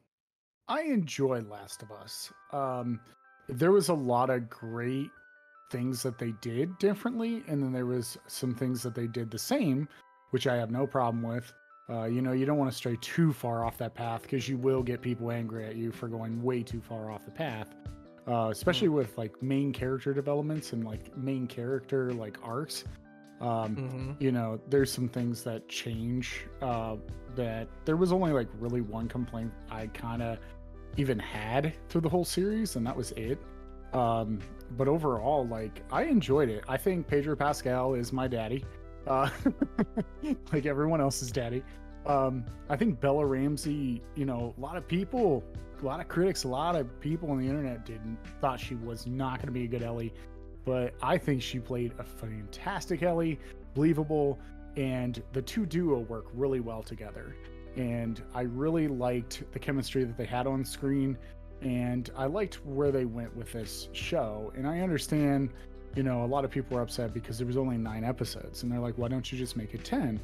I 0.68 0.82
enjoy 0.82 1.40
Last 1.40 1.82
of 1.82 1.90
Us. 1.90 2.32
Um, 2.52 3.00
there 3.48 3.72
was 3.72 3.88
a 3.88 3.94
lot 3.94 4.30
of 4.30 4.48
great 4.48 5.10
things 5.70 6.02
that 6.04 6.18
they 6.18 6.32
did 6.40 6.78
differently, 6.78 7.42
and 7.48 7.62
then 7.62 7.72
there 7.72 7.84
was 7.86 8.16
some 8.28 8.54
things 8.54 8.82
that 8.84 8.94
they 8.94 9.06
did 9.08 9.30
the 9.30 9.38
same, 9.38 9.88
which 10.30 10.46
I 10.46 10.56
have 10.56 10.70
no 10.70 10.86
problem 10.86 11.22
with. 11.22 11.52
Uh, 11.90 12.04
you 12.04 12.22
know, 12.22 12.32
you 12.32 12.46
don't 12.46 12.56
want 12.56 12.70
to 12.70 12.76
stray 12.76 12.96
too 13.00 13.32
far 13.32 13.64
off 13.64 13.76
that 13.78 13.94
path 13.94 14.22
because 14.22 14.48
you 14.48 14.56
will 14.56 14.82
get 14.82 15.02
people 15.02 15.30
angry 15.30 15.66
at 15.66 15.76
you 15.76 15.92
for 15.92 16.08
going 16.08 16.42
way 16.42 16.62
too 16.62 16.80
far 16.80 17.10
off 17.10 17.24
the 17.24 17.30
path. 17.30 17.74
Uh, 18.26 18.48
especially 18.50 18.88
with 18.88 19.18
like 19.18 19.42
main 19.42 19.70
character 19.70 20.14
developments 20.14 20.72
and 20.72 20.82
like 20.84 21.14
main 21.16 21.46
character 21.46 22.12
like 22.12 22.38
arcs. 22.42 22.84
Um, 23.40 23.76
Mm-hmm. 23.76 24.12
you 24.20 24.30
know 24.32 24.58
there's 24.70 24.90
some 24.90 25.08
things 25.08 25.42
that 25.42 25.68
change 25.68 26.46
uh 26.62 26.96
that 27.34 27.68
there 27.84 27.96
was 27.96 28.12
only 28.12 28.32
like 28.32 28.46
really 28.58 28.80
one 28.80 29.08
complaint 29.08 29.52
i 29.70 29.88
kind 29.88 30.22
of 30.22 30.38
even 30.96 31.18
had 31.18 31.74
through 31.88 32.00
the 32.02 32.08
whole 32.08 32.24
series 32.24 32.76
and 32.76 32.86
that 32.86 32.96
was 32.96 33.10
it 33.12 33.38
um 33.92 34.38
but 34.78 34.86
overall 34.86 35.46
like 35.48 35.82
i 35.90 36.04
enjoyed 36.04 36.48
it 36.48 36.62
i 36.68 36.76
think 36.76 37.06
pedro 37.08 37.34
pascal 37.34 37.94
is 37.94 38.12
my 38.12 38.28
daddy 38.28 38.64
uh 39.06 39.28
like 40.52 40.66
everyone 40.66 41.00
else's 41.00 41.30
daddy 41.30 41.62
um 42.06 42.44
i 42.68 42.76
think 42.76 43.00
bella 43.00 43.24
ramsey 43.24 44.02
you 44.14 44.24
know 44.24 44.54
a 44.56 44.60
lot 44.60 44.76
of 44.76 44.86
people 44.86 45.42
a 45.80 45.84
lot 45.84 46.00
of 46.00 46.08
critics 46.08 46.44
a 46.44 46.48
lot 46.48 46.76
of 46.76 47.00
people 47.00 47.30
on 47.30 47.38
the 47.38 47.46
internet 47.46 47.84
didn't 47.84 48.18
thought 48.40 48.58
she 48.58 48.74
was 48.76 49.06
not 49.06 49.36
going 49.36 49.46
to 49.46 49.52
be 49.52 49.64
a 49.64 49.68
good 49.68 49.82
ellie 49.82 50.12
but 50.64 50.94
I 51.02 51.18
think 51.18 51.42
she 51.42 51.58
played 51.58 51.92
a 51.98 52.04
fantastic 52.04 53.02
Ellie, 53.02 53.38
believable, 53.74 54.38
and 54.76 55.22
the 55.32 55.42
two 55.42 55.66
duo 55.66 56.00
work 56.00 56.26
really 56.32 56.60
well 56.60 56.82
together. 56.82 57.36
And 57.76 58.22
I 58.34 58.42
really 58.42 58.88
liked 58.88 59.44
the 59.52 59.58
chemistry 59.58 60.04
that 60.04 60.16
they 60.16 60.24
had 60.24 60.46
on 60.46 60.64
screen, 60.64 61.18
and 61.60 62.10
I 62.16 62.26
liked 62.26 62.64
where 62.64 62.90
they 62.90 63.04
went 63.04 63.36
with 63.36 63.52
this 63.52 63.88
show. 63.92 64.52
And 64.56 64.66
I 64.66 64.80
understand, 64.80 65.50
you 65.96 66.02
know, 66.02 66.24
a 66.24 66.26
lot 66.26 66.44
of 66.44 66.50
people 66.50 66.76
were 66.76 66.82
upset 66.82 67.14
because 67.14 67.38
there 67.38 67.46
was 67.46 67.56
only 67.56 67.76
nine 67.76 68.04
episodes, 68.04 68.62
and 68.62 68.72
they're 68.72 68.80
like, 68.80 68.98
why 68.98 69.08
don't 69.08 69.30
you 69.30 69.38
just 69.38 69.56
make 69.56 69.74
it 69.74 69.84
10? 69.84 70.20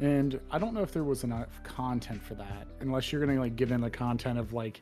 And 0.00 0.40
I 0.50 0.58
don't 0.58 0.72
know 0.72 0.82
if 0.82 0.92
there 0.92 1.04
was 1.04 1.24
enough 1.24 1.62
content 1.62 2.22
for 2.22 2.34
that, 2.34 2.66
unless 2.80 3.12
you're 3.12 3.24
gonna 3.24 3.38
like 3.38 3.56
get 3.56 3.70
in 3.70 3.80
the 3.80 3.90
content 3.90 4.38
of 4.38 4.52
like, 4.52 4.80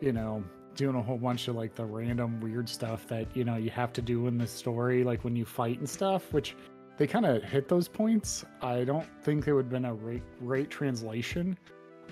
you 0.00 0.12
know, 0.12 0.42
doing 0.78 0.94
a 0.94 1.02
whole 1.02 1.18
bunch 1.18 1.48
of 1.48 1.56
like 1.56 1.74
the 1.74 1.84
random 1.84 2.40
weird 2.40 2.68
stuff 2.68 3.06
that 3.08 3.26
you 3.36 3.42
know 3.42 3.56
you 3.56 3.68
have 3.68 3.92
to 3.92 4.00
do 4.00 4.28
in 4.28 4.38
the 4.38 4.46
story 4.46 5.02
like 5.02 5.24
when 5.24 5.34
you 5.34 5.44
fight 5.44 5.76
and 5.80 5.88
stuff 5.88 6.32
which 6.32 6.54
they 6.96 7.06
kind 7.06 7.26
of 7.26 7.42
hit 7.42 7.68
those 7.68 7.88
points 7.88 8.44
i 8.62 8.84
don't 8.84 9.04
think 9.24 9.48
it 9.48 9.52
would 9.52 9.64
have 9.64 9.72
been 9.72 9.86
a 9.86 9.94
great, 9.94 10.22
great 10.38 10.70
translation 10.70 11.58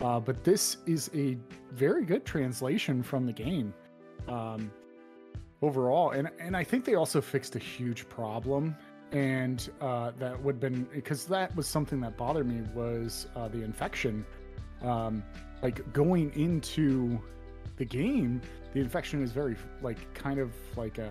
uh, 0.00 0.18
but 0.18 0.42
this 0.42 0.78
is 0.84 1.08
a 1.14 1.38
very 1.72 2.04
good 2.04 2.24
translation 2.24 3.04
from 3.04 3.24
the 3.24 3.32
game 3.32 3.72
um, 4.26 4.68
overall 5.66 6.10
and 6.10 6.30
and 6.38 6.56
i 6.56 6.64
think 6.64 6.84
they 6.84 6.94
also 6.94 7.20
fixed 7.20 7.56
a 7.56 7.58
huge 7.58 8.08
problem 8.08 8.74
and 9.12 9.70
uh, 9.80 10.10
that 10.18 10.40
would 10.42 10.56
have 10.56 10.60
been 10.60 10.84
because 10.92 11.26
that 11.26 11.54
was 11.54 11.66
something 11.66 12.00
that 12.00 12.16
bothered 12.16 12.46
me 12.46 12.62
was 12.74 13.28
uh, 13.36 13.48
the 13.48 13.62
infection. 13.62 14.26
Um, 14.82 15.22
like 15.62 15.90
going 15.92 16.32
into 16.34 17.18
the 17.76 17.84
game 17.84 18.40
the 18.72 18.80
infection 18.80 19.22
is 19.22 19.32
very 19.32 19.56
like 19.80 20.12
kind 20.14 20.38
of 20.38 20.52
like 20.76 20.98
a 20.98 21.10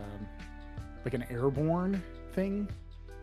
like 1.03 1.13
an 1.15 1.25
airborne 1.31 2.01
thing. 2.33 2.69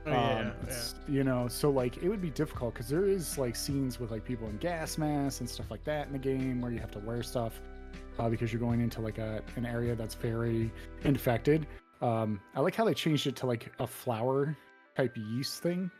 Oh, 0.04 0.10
yeah, 0.10 0.40
um, 0.40 0.52
yeah, 0.66 0.82
you 1.08 1.22
know 1.22 1.46
so 1.46 1.70
like 1.70 1.98
it 1.98 2.08
would 2.08 2.20
be 2.20 2.30
difficult 2.30 2.74
because 2.74 2.88
there 2.88 3.04
is 3.04 3.38
like 3.38 3.54
scenes 3.54 4.00
with 4.00 4.10
like 4.10 4.24
people 4.24 4.48
in 4.48 4.56
gas 4.56 4.98
masks 4.98 5.38
and 5.38 5.48
stuff 5.48 5.70
like 5.70 5.84
that 5.84 6.08
in 6.08 6.12
the 6.12 6.18
game 6.18 6.60
where 6.60 6.72
you 6.72 6.80
have 6.80 6.90
to 6.90 6.98
wear 6.98 7.22
stuff 7.22 7.60
uh, 8.18 8.28
because 8.28 8.52
you're 8.52 8.60
going 8.60 8.80
into 8.80 9.00
like 9.00 9.18
a 9.18 9.42
an 9.56 9.66
area 9.66 9.94
that's 9.94 10.14
very 10.14 10.70
infected 11.04 11.66
um 12.00 12.40
i 12.54 12.60
like 12.60 12.74
how 12.74 12.84
they 12.84 12.94
changed 12.94 13.26
it 13.26 13.36
to 13.36 13.46
like 13.46 13.72
a 13.78 13.86
flower 13.86 14.56
type 14.96 15.16
yeast 15.16 15.62
thing 15.62 15.90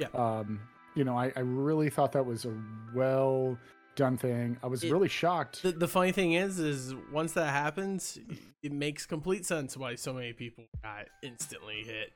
Yeah. 0.00 0.08
um 0.14 0.60
you 0.94 1.04
know 1.04 1.16
i, 1.16 1.32
I 1.36 1.40
really 1.40 1.88
thought 1.90 2.12
that 2.12 2.24
was 2.26 2.44
a 2.44 2.52
well 2.94 3.56
done 3.94 4.16
thing 4.16 4.56
i 4.62 4.66
was 4.66 4.82
It- 4.84 4.90
really 4.92 5.08
shocked 5.08 5.62
The, 5.62 5.72
the 5.72 5.88
funny 5.88 6.12
thing 6.12 6.32
is, 6.32 6.58
is 6.58 6.94
once 7.12 7.32
that 7.34 7.50
happens, 7.50 8.18
it 8.62 8.72
makes 8.72 9.04
complete 9.06 9.44
sense 9.46 9.76
why 9.76 9.94
so 9.96 10.12
many 10.14 10.32
people 10.32 10.64
got 10.82 11.06
instantly 11.22 11.82
hit. 11.84 12.12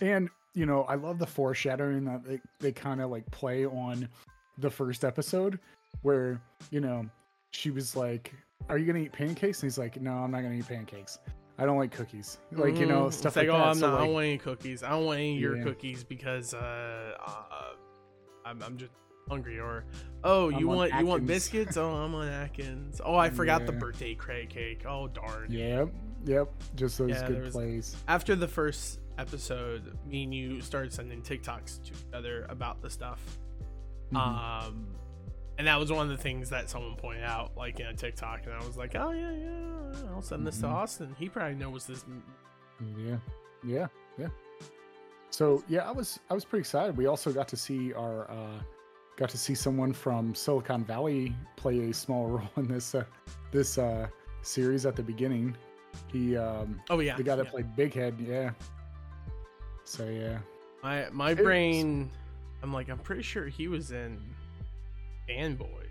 And 0.00 0.28
you 0.54 0.64
know, 0.66 0.82
I 0.84 0.94
love 0.96 1.18
the 1.18 1.26
foreshadowing 1.26 2.04
that 2.06 2.24
they, 2.24 2.40
they 2.60 2.72
kind 2.72 3.00
of 3.00 3.10
like 3.10 3.30
play 3.30 3.64
on 3.66 4.08
the 4.58 4.70
first 4.70 5.02
episode 5.04 5.58
where, 6.02 6.40
you 6.70 6.80
know, 6.80 7.06
she 7.52 7.70
was 7.70 7.94
like, 7.96 8.32
Are 8.68 8.78
you 8.78 8.86
gonna 8.86 9.00
eat 9.00 9.12
pancakes? 9.12 9.62
And 9.62 9.70
he's 9.70 9.78
like, 9.78 10.00
No, 10.00 10.12
I'm 10.12 10.30
not 10.30 10.42
gonna 10.42 10.54
eat 10.54 10.68
pancakes. 10.68 11.18
I 11.58 11.66
don't 11.66 11.76
like 11.76 11.92
cookies. 11.92 12.38
Like 12.50 12.76
you 12.76 12.86
know 12.86 13.04
Mhm. 13.06 13.12
stuff 13.12 13.36
It's 13.36 13.36
like, 13.36 13.48
like, 13.48 13.54
oh, 13.54 13.58
that. 13.58 13.68
I'm 13.68 13.74
so, 13.76 13.90
not. 13.90 14.00
I 14.00 14.04
don't 14.04 14.14
want 14.14 14.26
any 14.26 14.38
cookies. 14.38 14.82
I 14.82 14.90
don't 14.90 15.04
want 15.04 15.18
any 15.18 15.34
of 15.36 15.40
your 15.40 15.56
Yeah. 15.58 15.64
cookies 15.64 16.02
because 16.04 16.54
uh, 16.54 17.14
uh 17.24 17.74
I'm, 18.44 18.62
I'm 18.62 18.76
just 18.78 18.92
hungry. 19.28 19.60
Or 19.60 19.84
oh, 20.24 20.48
you 20.48 20.66
want 20.66 20.92
you 20.98 21.06
want 21.06 21.26
biscuits? 21.26 21.76
Oh, 21.76 21.90
I'm 21.92 22.14
on 22.14 22.26
Atkins. 22.28 23.00
Oh, 23.04 23.14
I 23.16 23.30
forgot 23.30 23.66
the 23.66 23.72
birthday 23.72 24.14
cray 24.14 24.46
cake. 24.46 24.84
Oh 24.86 25.08
darn. 25.08 25.50
Yep, 25.50 25.90
yep. 26.24 26.48
Just 26.74 26.98
those 26.98 27.10
Yeah, 27.10 27.28
good 27.28 27.42
was- 27.42 27.52
plays. 27.54 27.96
After 28.08 28.34
the 28.34 28.48
first 28.48 29.00
episode, 29.18 29.96
me 30.06 30.24
and 30.24 30.34
you 30.34 30.60
started 30.62 30.92
sending 30.92 31.20
TikToks 31.22 31.84
to 31.84 31.92
each 31.92 32.14
other 32.14 32.46
about 32.48 32.80
the 32.80 32.88
stuff. 32.90 33.20
Mhm. 34.10 34.16
Um, 34.16 34.86
and 35.58 35.66
that 35.66 35.78
was 35.78 35.92
one 35.92 36.10
of 36.10 36.16
the 36.16 36.22
things 36.22 36.48
that 36.50 36.68
someone 36.70 36.96
pointed 36.96 37.24
out, 37.24 37.52
like 37.56 37.78
in 37.80 37.86
a 37.86 37.94
TikTok, 37.94 38.40
and 38.46 38.54
I 38.54 38.64
was 38.66 38.76
like, 38.76 38.94
oh 38.96 39.10
yeah, 39.12 39.30
yeah, 39.32 40.10
I'll 40.14 40.22
send 40.22 40.46
this 40.46 40.58
to 40.60 40.66
Mhm. 40.66 40.72
Austin. 40.72 41.16
He 41.18 41.28
probably 41.28 41.54
knows 41.56 41.86
this. 41.86 42.04
Yeah, 42.96 43.16
yeah, 43.64 43.86
yeah. 44.18 44.28
So 45.30 45.62
yeah, 45.68 45.88
I 45.88 45.92
was 45.92 46.18
I 46.30 46.34
was 46.34 46.44
pretty 46.44 46.60
excited. 46.60 46.96
We 46.96 47.06
also 47.06 47.32
got 47.32 47.48
to 47.48 47.56
see 47.56 47.92
our 47.94 48.30
uh, 48.30 48.60
got 49.16 49.28
to 49.30 49.38
see 49.38 49.54
someone 49.54 49.92
from 49.92 50.34
Silicon 50.34 50.84
Valley 50.84 51.34
play 51.56 51.90
a 51.90 51.94
small 51.94 52.26
role 52.36 52.48
in 52.56 52.66
this 52.68 52.94
uh, 52.94 53.04
this 53.50 53.78
uh, 53.78 54.08
series 54.42 54.84
at 54.86 54.96
the 54.96 55.02
beginning. 55.02 55.56
He 56.10 56.36
um, 56.36 56.80
Oh 56.90 57.00
yeah, 57.00 57.16
the 57.16 57.22
guy 57.22 57.36
that 57.36 57.44
yeah. 57.46 57.50
played 57.50 57.76
Big 57.76 57.94
Head, 57.94 58.16
yeah. 58.18 58.50
So 59.84 60.06
yeah, 60.08 60.38
My 60.82 61.08
my 61.12 61.30
It 61.30 61.38
was- 61.38 61.44
brain, 61.44 62.10
I'm 62.62 62.72
like, 62.72 62.88
I'm 62.88 62.98
pretty 62.98 63.22
sure 63.22 63.46
he 63.48 63.68
was 63.68 63.90
in 63.92 64.20
Fanboy. 65.28 65.86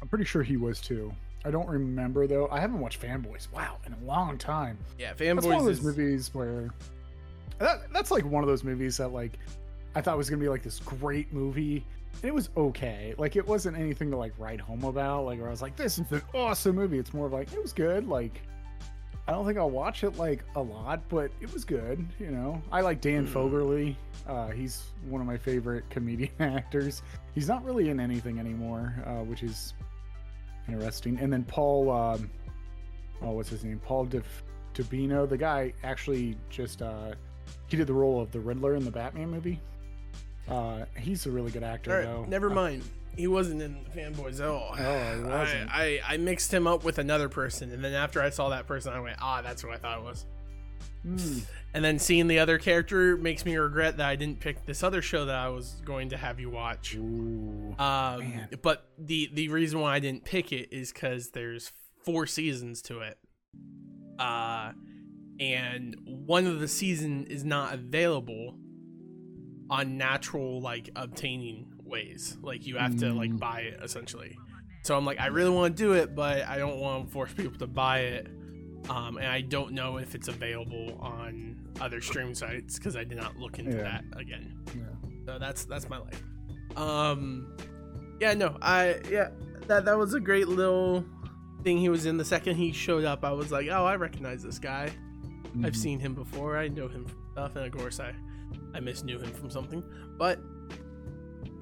I'm 0.00 0.08
pretty 0.08 0.24
sure 0.24 0.42
he 0.42 0.56
was 0.56 0.80
too. 0.80 1.12
I 1.44 1.50
don't 1.50 1.68
remember 1.68 2.26
though. 2.26 2.48
I 2.50 2.60
haven't 2.60 2.80
watched 2.80 3.00
Fanboys. 3.00 3.50
Wow, 3.52 3.78
in 3.86 3.92
a 3.92 4.04
long 4.04 4.38
time. 4.38 4.78
Yeah, 4.98 5.12
Fanboys. 5.14 5.34
That's 5.34 5.46
one 5.46 5.58
of 5.58 5.64
those 5.64 5.78
is 5.78 5.84
movies 5.84 6.30
where 6.34 6.70
that, 7.58 7.92
that's 7.92 8.10
like 8.10 8.24
one 8.24 8.42
of 8.42 8.48
those 8.48 8.64
movies 8.64 8.96
that 8.98 9.08
like 9.08 9.38
I 9.94 10.00
thought 10.00 10.16
was 10.16 10.30
gonna 10.30 10.40
be 10.40 10.48
like 10.48 10.62
this 10.62 10.80
great 10.80 11.32
movie, 11.32 11.84
and 12.14 12.24
it 12.24 12.34
was 12.34 12.50
okay. 12.56 13.14
Like 13.18 13.36
it 13.36 13.46
wasn't 13.46 13.76
anything 13.76 14.10
to 14.10 14.16
like 14.16 14.32
write 14.38 14.60
home 14.60 14.84
about. 14.84 15.24
Like 15.24 15.38
where 15.38 15.48
I 15.48 15.50
was 15.50 15.62
like, 15.62 15.76
this 15.76 15.98
is 15.98 16.10
an 16.10 16.22
awesome 16.34 16.76
movie. 16.76 16.98
It's 16.98 17.12
more 17.12 17.26
of 17.26 17.32
like 17.32 17.52
it 17.52 17.60
was 17.60 17.72
good. 17.72 18.08
Like 18.08 18.42
I 19.28 19.32
don't 19.32 19.46
think 19.46 19.56
I'll 19.56 19.70
watch 19.70 20.02
it 20.02 20.16
like 20.16 20.42
a 20.56 20.60
lot, 20.60 21.00
but 21.08 21.30
it 21.40 21.52
was 21.52 21.64
good. 21.64 22.04
You 22.18 22.30
know, 22.32 22.60
I 22.72 22.80
like 22.80 23.00
Dan 23.00 23.26
Mm. 23.26 23.30
Fogler. 23.32 23.96
Uh, 24.26 24.48
he's 24.48 24.84
one 25.08 25.20
of 25.20 25.26
my 25.26 25.36
favorite 25.36 25.88
comedian 25.90 26.32
actors. 26.40 27.02
He's 27.34 27.46
not 27.48 27.64
really 27.64 27.88
in 27.88 28.00
anything 28.00 28.38
anymore, 28.40 28.94
uh, 29.06 29.22
which 29.24 29.42
is 29.44 29.74
interesting. 30.68 31.18
And 31.18 31.32
then 31.32 31.44
Paul, 31.44 31.90
um, 31.90 32.30
oh, 33.22 33.30
what's 33.32 33.48
his 33.48 33.64
name? 33.64 33.80
Paul 33.84 34.06
De 34.06 34.22
Tobino. 34.74 35.28
The 35.28 35.38
guy 35.38 35.72
actually 35.84 36.36
just 36.50 36.82
uh, 36.82 37.12
he 37.68 37.76
did 37.76 37.86
the 37.86 37.94
role 37.94 38.20
of 38.20 38.32
the 38.32 38.40
Riddler 38.40 38.74
in 38.74 38.84
the 38.84 38.90
Batman 38.90 39.30
movie. 39.30 39.60
Uh, 40.48 40.84
he's 40.98 41.26
a 41.26 41.30
really 41.30 41.52
good 41.52 41.62
actor, 41.62 41.92
all 41.92 41.96
right. 41.98 42.04
though. 42.06 42.24
Never 42.24 42.50
Uh, 42.50 42.54
mind. 42.54 42.82
He 43.16 43.26
wasn't 43.26 43.60
in 43.62 43.76
Fanboys 43.94 44.40
at 44.40 44.48
all. 44.48 44.74
Oh, 44.78 45.16
he 45.16 45.22
wasn't. 45.28 45.70
I, 45.70 46.00
I 46.06 46.14
I 46.14 46.16
mixed 46.16 46.52
him 46.52 46.66
up 46.66 46.84
with 46.84 46.98
another 46.98 47.28
person, 47.28 47.70
and 47.72 47.84
then 47.84 47.94
after 47.94 48.22
I 48.22 48.30
saw 48.30 48.48
that 48.50 48.66
person, 48.66 48.92
I 48.92 49.00
went, 49.00 49.18
ah, 49.20 49.42
that's 49.42 49.62
who 49.62 49.70
I 49.70 49.76
thought 49.76 49.98
it 49.98 50.04
was. 50.04 50.26
hmm. 51.04 51.38
And 51.74 51.84
then 51.84 51.98
seeing 51.98 52.26
the 52.26 52.38
other 52.38 52.58
character 52.58 53.16
makes 53.16 53.46
me 53.46 53.56
regret 53.56 53.96
that 53.96 54.06
I 54.06 54.14
didn't 54.16 54.40
pick 54.40 54.66
this 54.66 54.82
other 54.82 55.00
show 55.00 55.24
that 55.24 55.34
I 55.34 55.48
was 55.48 55.80
going 55.84 56.10
to 56.10 56.18
have 56.18 56.38
you 56.38 56.50
watch. 56.50 56.94
Ooh. 56.96 57.74
Um, 57.78 58.32
but 58.60 58.88
the 58.98 59.30
the 59.32 59.48
reason 59.48 59.80
why 59.80 59.94
I 59.94 59.98
didn't 59.98 60.24
pick 60.24 60.52
it 60.52 60.68
is 60.70 60.92
because 60.92 61.30
there's 61.30 61.72
four 62.04 62.26
seasons 62.26 62.82
to 62.82 63.00
it, 63.00 63.18
uh, 64.18 64.72
and 65.40 65.96
one 66.04 66.46
of 66.46 66.60
the 66.60 66.68
season 66.68 67.26
is 67.26 67.42
not 67.44 67.72
available 67.74 68.56
on 69.70 69.96
natural 69.96 70.60
like 70.60 70.90
obtaining 70.94 71.71
ways. 71.92 72.36
Like 72.42 72.66
you 72.66 72.76
have 72.78 72.96
to 72.98 73.12
like 73.12 73.30
Mm. 73.30 73.38
buy 73.38 73.60
it 73.60 73.78
essentially. 73.82 74.36
So 74.84 74.96
I'm 74.96 75.04
like, 75.06 75.20
I 75.20 75.26
really 75.26 75.50
want 75.50 75.76
to 75.76 75.82
do 75.82 75.92
it, 75.92 76.16
but 76.16 76.42
I 76.48 76.58
don't 76.58 76.78
want 76.80 77.06
to 77.06 77.12
force 77.12 77.32
people 77.32 77.56
to 77.58 77.68
buy 77.68 78.00
it. 78.00 78.26
Um, 78.90 79.16
and 79.18 79.26
I 79.28 79.40
don't 79.42 79.72
know 79.74 79.98
if 79.98 80.16
it's 80.16 80.26
available 80.26 80.98
on 81.00 81.56
other 81.80 82.00
stream 82.00 82.34
sites 82.34 82.78
because 82.78 82.96
I 82.96 83.04
did 83.04 83.16
not 83.18 83.36
look 83.36 83.60
into 83.60 83.76
Yeah. 83.76 83.82
that 83.84 84.04
again. 84.20 84.58
Yeah. 84.74 84.82
So 85.26 85.38
that's 85.38 85.64
that's 85.66 85.88
my 85.88 85.98
life. 85.98 86.20
Um 86.76 87.54
yeah, 88.20 88.34
no, 88.34 88.56
I 88.62 89.00
yeah, 89.10 89.28
that 89.68 89.84
that 89.84 89.96
was 89.98 90.14
a 90.14 90.20
great 90.20 90.48
little 90.48 91.04
thing 91.62 91.78
he 91.78 91.88
was 91.88 92.06
in. 92.06 92.16
The 92.16 92.24
second 92.24 92.56
he 92.56 92.72
showed 92.72 93.04
up, 93.04 93.24
I 93.24 93.30
was 93.32 93.52
like, 93.52 93.68
"Oh, 93.70 93.84
I 93.84 93.94
recognize 93.96 94.42
this 94.42 94.58
guy. 94.58 94.90
I've 95.62 95.72
Mhm. 95.74 95.76
seen 95.76 95.98
him 96.00 96.14
before. 96.14 96.56
I 96.56 96.66
know 96.68 96.88
him 96.88 97.04
from 97.04 97.18
stuff." 97.32 97.56
And 97.56 97.66
of 97.66 97.72
course, 97.72 98.00
I 98.00 98.14
I 98.74 98.80
misknew 98.80 99.20
him 99.22 99.30
from 99.32 99.50
something. 99.50 99.82
But 100.18 100.40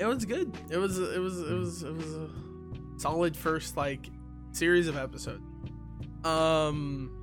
it 0.00 0.06
was 0.06 0.24
good. 0.24 0.56
It 0.70 0.78
was 0.78 0.98
it 0.98 1.18
was 1.20 1.40
it 1.40 1.52
was 1.52 1.82
it 1.82 1.94
was 1.94 2.14
a 2.14 2.28
solid 2.98 3.36
first 3.36 3.76
like 3.76 4.06
series 4.52 4.88
of 4.88 4.96
episodes. 4.96 5.42
Um 6.24 7.16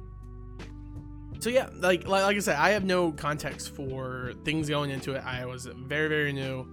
so 1.39 1.49
yeah, 1.51 1.69
like, 1.75 2.07
like 2.07 2.23
like 2.23 2.35
I 2.35 2.39
said, 2.39 2.55
I 2.55 2.69
have 2.71 2.83
no 2.83 3.11
context 3.11 3.75
for 3.75 4.33
things 4.43 4.69
going 4.69 4.89
into 4.89 5.13
it. 5.13 5.23
I 5.25 5.45
was 5.45 5.65
very 5.65 6.07
very 6.09 6.33
new 6.33 6.65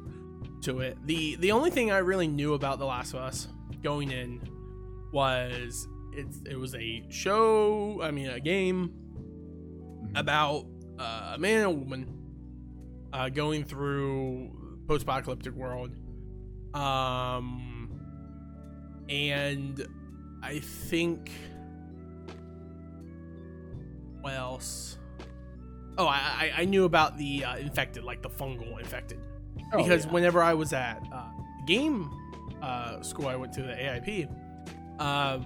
to 0.62 0.80
it. 0.80 0.96
the 1.06 1.36
The 1.36 1.52
only 1.52 1.70
thing 1.70 1.90
I 1.90 1.98
really 1.98 2.28
knew 2.28 2.54
about 2.54 2.78
The 2.78 2.86
Last 2.86 3.12
of 3.12 3.20
Us 3.20 3.48
going 3.82 4.10
in 4.10 4.40
was 5.12 5.86
it 6.12 6.26
it 6.48 6.56
was 6.58 6.74
a 6.74 7.04
show. 7.10 8.00
I 8.02 8.10
mean, 8.10 8.28
a 8.28 8.40
game 8.40 8.92
Mhm. 10.06 10.18
about 10.18 10.66
uh, 10.98 11.32
a 11.34 11.38
man 11.38 11.56
and 11.56 11.66
a 11.66 11.70
woman 11.70 12.06
uh, 13.12 13.28
going 13.28 13.64
through 13.64 14.53
post-apocalyptic 14.86 15.54
world. 15.54 15.90
Um, 16.74 18.00
and 19.08 19.86
I 20.42 20.58
think 20.58 21.30
what 24.20 24.34
else? 24.34 24.98
Oh, 25.96 26.06
I 26.06 26.52
I, 26.56 26.64
knew 26.64 26.84
about 26.84 27.16
the 27.16 27.44
uh, 27.44 27.56
infected, 27.56 28.02
like 28.02 28.22
the 28.22 28.30
fungal 28.30 28.78
infected, 28.80 29.18
Oh, 29.72 29.76
because 29.76 30.06
yeah. 30.06 30.12
whenever 30.12 30.42
I 30.42 30.54
was 30.54 30.72
at 30.72 31.00
uh, 31.12 31.28
game 31.66 32.10
uh, 32.60 33.00
school, 33.02 33.28
I 33.28 33.36
went 33.36 33.52
to 33.52 33.62
the 33.62 33.72
AIP. 33.74 34.28
Uh, 34.98 35.38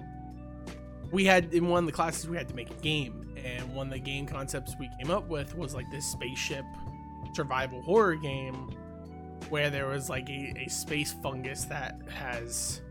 we 1.11 1.25
had 1.25 1.53
in 1.53 1.67
one 1.67 1.83
of 1.83 1.85
the 1.85 1.91
classes 1.91 2.27
we 2.27 2.35
had 2.37 2.47
to 2.47 2.55
make 2.55 2.71
a 2.71 2.81
game, 2.81 3.35
and 3.43 3.75
one 3.75 3.87
of 3.87 3.93
the 3.93 3.99
game 3.99 4.25
concepts 4.25 4.73
we 4.79 4.89
came 4.99 5.11
up 5.11 5.27
with 5.27 5.55
was 5.55 5.75
like 5.75 5.89
this 5.91 6.05
spaceship 6.05 6.65
survival 7.33 7.81
horror 7.83 8.15
game 8.15 8.69
where 9.49 9.69
there 9.69 9.87
was 9.87 10.09
like 10.09 10.29
a, 10.29 10.53
a 10.65 10.69
space 10.69 11.15
fungus 11.23 11.65
that 11.65 11.99
has 12.09 12.81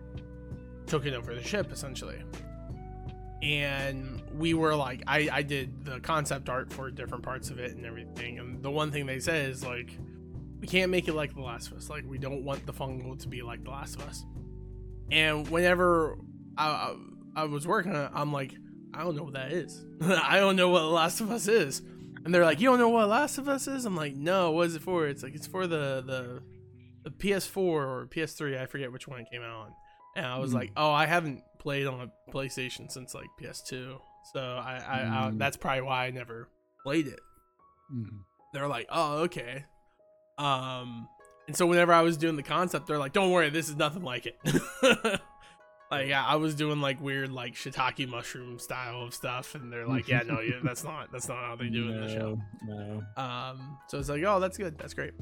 taken 0.87 1.15
over 1.15 1.35
the 1.35 1.43
ship 1.43 1.73
essentially. 1.73 2.21
And 3.43 4.23
we 4.35 4.55
were 4.55 4.75
like 4.75 5.03
I, 5.07 5.29
I 5.31 5.43
did 5.43 5.85
the 5.85 6.01
concept 6.01 6.49
art 6.49 6.73
for 6.73 6.91
different 6.91 7.23
parts 7.23 7.51
of 7.51 7.59
it 7.59 7.77
and 7.77 7.87
everything 7.87 8.39
and 8.39 8.63
the 8.63 8.71
one 8.71 8.91
thing 8.91 9.07
they 9.07 9.21
said 9.21 9.51
is 9.51 9.65
like 9.65 9.97
we 10.61 10.67
can't 10.67 10.91
make 10.91 11.07
it 11.07 11.15
like 11.15 11.35
the 11.35 11.43
last 11.43 11.71
of 11.71 11.77
us. 11.77 11.89
Like 11.89 12.05
we 12.07 12.19
don't 12.19 12.45
want 12.45 12.67
the 12.67 12.73
fungal 12.73 13.19
to 13.21 13.29
be 13.29 13.43
like 13.43 13.63
the 13.63 13.71
last 13.71 13.97
of 13.97 14.03
us. 14.09 14.25
And 15.11 15.49
whenever 15.49 16.19
i, 16.57 16.67
I, 16.67 17.43
I 17.43 17.45
was 17.45 17.67
working 17.67 17.95
on 17.95 18.07
it 18.07 18.11
i'm 18.15 18.33
like 18.33 18.53
i 18.93 19.05
don't 19.05 19.17
know 19.17 19.25
what 19.25 19.35
that 19.35 19.53
is. 19.53 19.85
I 20.01 20.39
don't 20.39 20.57
know 20.57 20.69
what 20.69 20.81
the 20.81 20.87
last 20.87 21.21
of 21.21 21.31
us 21.31 21.49
is 21.49 21.83
and 22.25 22.35
they're 22.35 22.45
like 22.45 22.61
you 22.61 22.69
don't 22.69 22.79
know 22.79 22.89
what 22.89 23.09
last 23.09 23.39
of 23.39 23.49
us 23.49 23.67
is 23.69 23.85
i'm 23.85 23.97
like 23.97 24.15
no 24.17 24.51
what 24.51 24.67
is 24.67 24.75
it 24.75 24.83
for 24.83 25.07
it's 25.07 25.23
like 25.23 25.35
it's 25.35 25.47
for 25.47 25.67
the 25.67 26.03
the, 26.07 26.43
the 27.05 27.11
ps4 27.11 27.57
or 27.57 28.09
ps3 28.11 28.61
i 28.61 28.67
forget 28.67 28.91
which 28.93 29.07
one 29.09 29.21
it 29.21 29.27
came 29.31 29.43
out 29.43 29.55
on 29.67 29.73
and 30.17 30.27
i 30.27 30.39
was 30.39 30.51
Hmm. 30.51 30.59
like 30.59 30.73
oh 30.77 30.91
i 30.91 31.07
haven't 31.07 31.43
played 31.59 31.87
on 31.87 32.01
a 32.01 32.33
playstation 32.33 32.91
since 32.91 33.15
like 33.15 33.27
ps2 33.41 33.99
so 34.33 34.41
I, 34.41 34.83
I, 34.87 35.01
I 35.27 35.31
Hmm. 35.31 35.39
that's 35.39 35.57
probably 35.57 35.83
why 35.83 36.07
i 36.07 36.11
never 36.11 36.49
played 36.83 37.07
it 37.07 37.21
Mhm. 37.93 38.21
they're 38.53 38.69
like, 38.69 38.87
oh, 38.91 39.19
okay. 39.23 39.65
Um, 40.37 41.09
and 41.47 41.57
so 41.57 41.67
whenever 41.67 41.93
I 41.93 42.03
was 42.03 42.17
doing 42.19 42.37
the 42.37 42.43
concept, 42.43 42.87
they're 42.87 42.99
like, 42.99 43.13
don't 43.15 43.31
worry, 43.31 43.49
this 43.51 43.69
is 43.71 43.77
nothing 43.77 44.03
like 44.03 44.27
it. 44.27 44.39
like, 45.91 46.09
yeah, 46.09 46.25
I 46.25 46.37
was 46.37 46.55
doing 46.55 46.81
like 46.81 47.01
weird, 47.01 47.31
like 47.33 47.55
shiitake 47.55 48.09
mushroom 48.09 48.59
style 48.59 49.03
of 49.03 49.15
stuff, 49.15 49.55
and 49.55 49.73
they're 49.73 49.87
like, 49.87 50.09
yeah, 50.09 50.23
no, 50.27 50.41
yeah, 50.41 50.57
that's 50.63 50.85
not, 50.85 51.11
that's 51.13 51.29
not 51.29 51.39
how 51.39 51.57
they 51.57 51.69
do 51.69 51.89
it 51.89 51.93
in 51.95 52.01
the 52.01 52.09
show. 52.13 52.41
No, 52.67 53.03
no. 53.17 53.23
Um, 53.23 53.79
so 53.89 53.99
it's 53.99 54.09
like, 54.09 54.23
oh, 54.25 54.41
that's 54.41 54.59
good, 54.59 54.77
that's 54.79 54.95
great. 54.95 55.13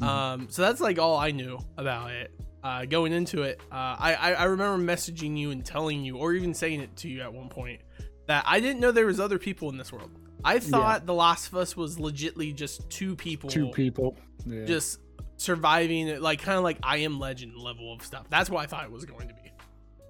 Mhm. 0.00 0.04
Um, 0.06 0.46
so 0.50 0.62
that's 0.62 0.80
like 0.80 0.98
all 0.98 1.16
I 1.16 1.30
knew 1.30 1.58
about 1.76 2.10
it. 2.10 2.32
Uh, 2.62 2.84
going 2.84 3.12
into 3.12 3.42
it, 3.42 3.60
uh, 3.70 3.74
I, 3.98 4.14
I 4.14 4.32
I 4.32 4.44
remember 4.44 4.84
messaging 4.92 5.38
you 5.38 5.52
and 5.52 5.64
telling 5.64 6.04
you, 6.04 6.16
or 6.18 6.32
even 6.34 6.52
saying 6.54 6.80
it 6.80 6.96
to 6.96 7.08
you 7.08 7.20
at 7.20 7.32
one 7.32 7.48
point, 7.48 7.80
that 8.26 8.44
I 8.46 8.58
didn't 8.60 8.80
know 8.80 8.90
there 8.92 9.06
was 9.06 9.20
other 9.20 9.38
people 9.38 9.68
in 9.70 9.76
this 9.78 9.92
world. 9.92 10.10
I 10.44 10.58
thought 10.58 11.06
The 11.06 11.14
Last 11.14 11.48
of 11.48 11.56
Us 11.56 11.76
was 11.76 11.96
legitly 11.98 12.54
just 12.54 12.88
two 12.90 13.16
people, 13.16 13.48
Two 13.48 13.70
people. 13.70 14.16
Yeah. 14.44 14.64
just 14.66 15.00
surviving, 15.36 16.20
like 16.20 16.40
kind 16.42 16.58
of 16.58 16.64
like 16.64 16.78
I 16.82 16.98
Am 16.98 17.18
Legend 17.18 17.56
level 17.56 17.92
of 17.92 18.02
stuff. 18.02 18.26
That's 18.28 18.50
what 18.50 18.62
I 18.62 18.66
thought 18.66 18.84
it 18.84 18.90
was 18.90 19.04
going 19.04 19.28
to 19.28 19.34
be. 19.34 19.50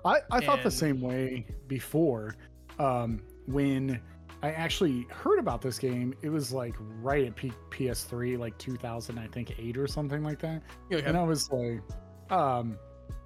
I, 0.04 0.20
I 0.30 0.40
thought 0.40 0.62
the 0.62 0.70
same 0.70 1.00
way 1.00 1.46
before. 1.66 2.36
Um, 2.78 3.20
when 3.46 4.00
I 4.42 4.52
actually 4.52 5.06
heard 5.10 5.38
about 5.38 5.60
this 5.60 5.78
game, 5.78 6.14
it 6.22 6.28
was 6.28 6.52
like 6.52 6.74
right 7.00 7.26
at 7.26 7.34
peak 7.34 7.54
PS3, 7.70 8.38
like 8.38 8.56
2000, 8.58 9.18
I 9.18 9.26
think 9.26 9.58
eight 9.58 9.76
or 9.76 9.86
something 9.86 10.22
like 10.22 10.38
that. 10.40 10.62
Okay. 10.92 11.04
And 11.04 11.16
I 11.16 11.24
was 11.24 11.50
like, 11.50 11.80
um, 12.30 12.78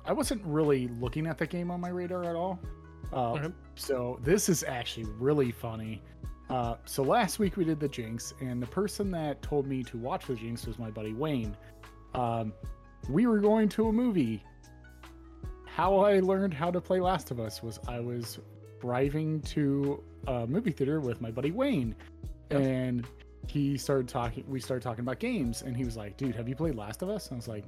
I 0.06 0.12
wasn't 0.12 0.42
really 0.44 0.88
looking 0.88 1.26
at 1.26 1.38
the 1.38 1.46
game 1.46 1.70
on 1.70 1.80
my 1.80 1.90
radar 1.90 2.24
at 2.24 2.34
all. 2.34 2.58
Uh. 3.12 3.50
So 3.74 4.18
this 4.22 4.48
is 4.48 4.64
actually 4.64 5.06
really 5.18 5.52
funny. 5.52 6.02
Uh, 6.48 6.76
so 6.84 7.02
last 7.02 7.38
week 7.38 7.56
we 7.56 7.64
did 7.64 7.80
the 7.80 7.88
Jinx, 7.88 8.34
and 8.40 8.62
the 8.62 8.66
person 8.66 9.10
that 9.12 9.40
told 9.42 9.66
me 9.66 9.82
to 9.84 9.96
watch 9.96 10.26
the 10.26 10.34
Jinx 10.34 10.66
was 10.66 10.78
my 10.78 10.90
buddy 10.90 11.14
Wayne. 11.14 11.56
Um, 12.14 12.52
we 13.08 13.26
were 13.26 13.38
going 13.38 13.68
to 13.70 13.88
a 13.88 13.92
movie. 13.92 14.44
How 15.74 15.96
I 16.00 16.20
learned 16.20 16.52
how 16.54 16.70
to 16.70 16.80
play 16.80 17.00
Last 17.00 17.30
of 17.30 17.40
Us 17.40 17.62
was 17.62 17.78
I 17.88 17.98
was 18.00 18.38
driving 18.80 19.40
to 19.42 20.02
a 20.26 20.46
movie 20.46 20.70
theater 20.70 21.00
with 21.00 21.20
my 21.20 21.30
buddy 21.30 21.50
Wayne, 21.50 21.94
Yep. 22.50 22.60
and 22.60 23.06
he 23.48 23.78
started 23.78 24.08
talking. 24.08 24.44
We 24.46 24.60
started 24.60 24.82
talking 24.82 25.00
about 25.00 25.18
games, 25.18 25.62
and 25.62 25.76
he 25.76 25.84
was 25.84 25.96
like, 25.96 26.16
"Dude, 26.16 26.34
have 26.34 26.48
you 26.48 26.54
played 26.54 26.74
Last 26.76 27.02
of 27.02 27.08
Us?" 27.08 27.28
And 27.28 27.36
I 27.36 27.38
was 27.38 27.48
like, 27.48 27.64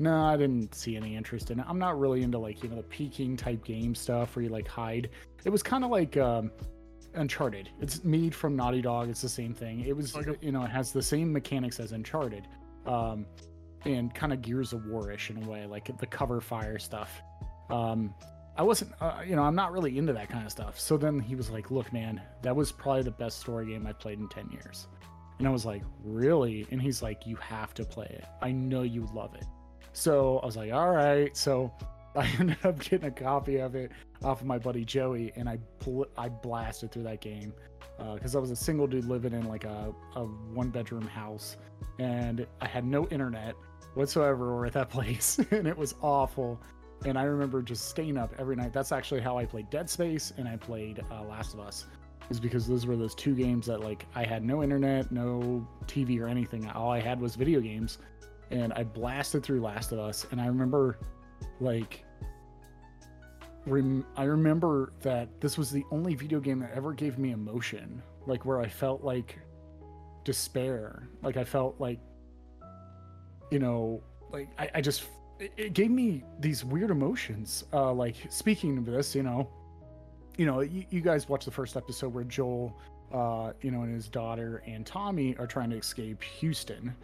"No, 0.00 0.24
I 0.24 0.36
didn't 0.36 0.74
see 0.74 0.96
any 0.96 1.14
interest 1.16 1.50
in 1.52 1.60
it. 1.60 1.66
I'm 1.68 1.78
not 1.78 1.98
really 2.00 2.22
into 2.22 2.38
like 2.38 2.62
you 2.64 2.68
know 2.68 2.76
the 2.76 2.82
peeking 2.82 3.36
type 3.36 3.64
game 3.64 3.94
stuff 3.94 4.34
where 4.34 4.42
you 4.42 4.48
like 4.48 4.66
hide. 4.66 5.10
It 5.44 5.50
was 5.50 5.62
kind 5.62 5.84
of 5.84 5.90
like 5.90 6.16
um, 6.16 6.50
Uncharted. 7.14 7.70
It's 7.80 8.02
made 8.04 8.34
from 8.34 8.56
Naughty 8.56 8.82
Dog. 8.82 9.08
It's 9.08 9.22
the 9.22 9.28
same 9.28 9.54
thing. 9.54 9.80
It 9.86 9.96
was 9.96 10.16
you 10.40 10.50
know 10.52 10.64
it 10.64 10.70
has 10.70 10.90
the 10.92 11.02
same 11.02 11.32
mechanics 11.32 11.78
as 11.78 11.92
Uncharted, 11.92 12.46
um, 12.86 13.24
and 13.84 14.14
kind 14.14 14.32
of 14.32 14.42
Gears 14.42 14.72
of 14.72 14.86
War-ish 14.86 15.30
in 15.30 15.42
a 15.42 15.48
way, 15.48 15.66
like 15.66 15.96
the 15.98 16.06
cover 16.06 16.40
fire 16.40 16.78
stuff. 16.78 17.22
Um, 17.70 18.14
I 18.56 18.62
wasn't, 18.62 18.92
uh, 19.00 19.22
you 19.26 19.36
know, 19.36 19.42
I'm 19.42 19.54
not 19.54 19.72
really 19.72 19.96
into 19.96 20.12
that 20.12 20.28
kind 20.28 20.44
of 20.44 20.52
stuff. 20.52 20.78
So 20.78 20.96
then 20.96 21.18
he 21.18 21.34
was 21.34 21.50
like, 21.50 21.70
"Look, 21.70 21.92
man, 21.92 22.20
that 22.42 22.54
was 22.54 22.72
probably 22.72 23.02
the 23.02 23.10
best 23.10 23.40
story 23.40 23.66
game 23.66 23.86
I 23.86 23.92
played 23.92 24.18
in 24.18 24.28
ten 24.28 24.50
years." 24.50 24.88
And 25.38 25.48
I 25.48 25.50
was 25.50 25.64
like, 25.64 25.82
"Really?" 26.04 26.66
And 26.70 26.82
he's 26.82 27.00
like, 27.00 27.26
"You 27.26 27.36
have 27.36 27.72
to 27.74 27.84
play 27.84 28.06
it. 28.06 28.24
I 28.42 28.52
know 28.52 28.82
you 28.82 29.08
love 29.14 29.34
it." 29.34 29.44
So 29.92 30.38
I 30.40 30.46
was 30.46 30.56
like, 30.56 30.72
"All 30.72 30.90
right." 30.90 31.34
So 31.36 31.72
I 32.16 32.26
ended 32.38 32.58
up 32.64 32.78
getting 32.80 33.04
a 33.04 33.10
copy 33.10 33.58
of 33.58 33.74
it 33.76 33.92
off 34.22 34.40
of 34.40 34.46
my 34.46 34.58
buddy 34.58 34.84
Joey, 34.84 35.32
and 35.36 35.48
I 35.48 35.58
bl- 35.82 36.10
I 36.18 36.28
blasted 36.28 36.92
through 36.92 37.04
that 37.04 37.20
game 37.20 37.54
because 38.14 38.34
I 38.34 38.38
was 38.38 38.50
a 38.50 38.56
single 38.56 38.86
dude 38.86 39.04
living 39.04 39.32
in 39.32 39.46
like 39.46 39.64
a, 39.64 39.92
a 40.16 40.24
one 40.24 40.70
bedroom 40.70 41.06
house, 41.06 41.56
and 41.98 42.46
I 42.60 42.66
had 42.66 42.84
no 42.84 43.06
internet 43.08 43.54
whatsoever 43.94 44.52
or 44.52 44.66
at 44.66 44.72
that 44.74 44.90
place, 44.96 45.38
and 45.50 45.66
it 45.66 45.76
was 45.76 45.94
awful. 46.02 46.60
And 47.06 47.18
I 47.18 47.22
remember 47.22 47.62
just 47.62 47.88
staying 47.88 48.18
up 48.18 48.34
every 48.38 48.56
night. 48.56 48.72
That's 48.72 48.92
actually 48.92 49.20
how 49.20 49.38
I 49.38 49.46
played 49.46 49.70
Dead 49.70 49.88
Space 49.88 50.34
and 50.36 50.46
I 50.46 50.56
played 50.56 51.02
uh, 51.10 51.22
Last 51.22 51.54
of 51.54 51.60
Us, 51.60 51.86
is 52.28 52.38
because 52.38 52.66
those 52.66 52.84
were 52.86 52.96
those 52.96 53.14
two 53.14 53.34
games 53.34 53.66
that 53.66 53.80
like 53.80 54.06
I 54.14 54.24
had 54.24 54.44
no 54.44 54.62
internet, 54.62 55.10
no 55.10 55.66
TV 55.86 56.20
or 56.20 56.28
anything. 56.28 56.68
All 56.70 56.90
I 56.90 57.00
had 57.00 57.18
was 57.20 57.36
video 57.36 57.60
games, 57.60 57.98
and 58.50 58.72
I 58.74 58.84
blasted 58.84 59.42
through 59.42 59.62
Last 59.62 59.92
of 59.92 59.98
Us. 59.98 60.26
And 60.30 60.40
I 60.40 60.46
remember, 60.46 60.98
like, 61.60 62.04
rem- 63.66 64.06
I 64.16 64.24
remember 64.24 64.92
that 65.00 65.40
this 65.40 65.56
was 65.56 65.70
the 65.70 65.84
only 65.90 66.14
video 66.14 66.40
game 66.40 66.60
that 66.60 66.72
ever 66.74 66.92
gave 66.92 67.18
me 67.18 67.30
emotion, 67.30 68.02
like 68.26 68.44
where 68.44 68.60
I 68.60 68.68
felt 68.68 69.02
like 69.02 69.38
despair, 70.24 71.08
like 71.22 71.36
I 71.36 71.44
felt 71.44 71.80
like, 71.80 71.98
you 73.50 73.58
know, 73.58 74.02
like 74.30 74.48
I, 74.58 74.70
I 74.76 74.80
just 74.80 75.04
it, 75.38 75.72
gave 75.72 75.90
me 75.90 76.22
these 76.38 76.64
weird 76.64 76.90
emotions. 76.90 77.64
Uh, 77.72 77.92
like 77.92 78.16
speaking 78.30 78.78
of 78.78 78.86
this, 78.86 79.14
you 79.14 79.22
know, 79.22 79.48
you 80.36 80.46
know, 80.46 80.60
you, 80.60 80.84
you 80.90 81.00
guys 81.00 81.28
watched 81.28 81.44
the 81.44 81.50
first 81.50 81.76
episode 81.76 82.14
where 82.14 82.24
Joel, 82.24 82.78
uh, 83.12 83.52
you 83.60 83.70
know, 83.70 83.82
and 83.82 83.94
his 83.94 84.08
daughter 84.08 84.62
and 84.66 84.86
Tommy 84.86 85.36
are 85.36 85.46
trying 85.46 85.70
to 85.70 85.76
escape 85.76 86.22
Houston, 86.22 86.94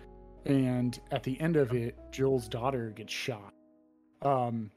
and 0.44 0.98
at 1.10 1.22
the 1.22 1.40
end 1.40 1.56
of 1.56 1.72
it, 1.72 1.96
Joel's 2.12 2.48
daughter 2.48 2.90
gets 2.90 3.12
shot. 3.12 3.52
Um, 4.22 4.70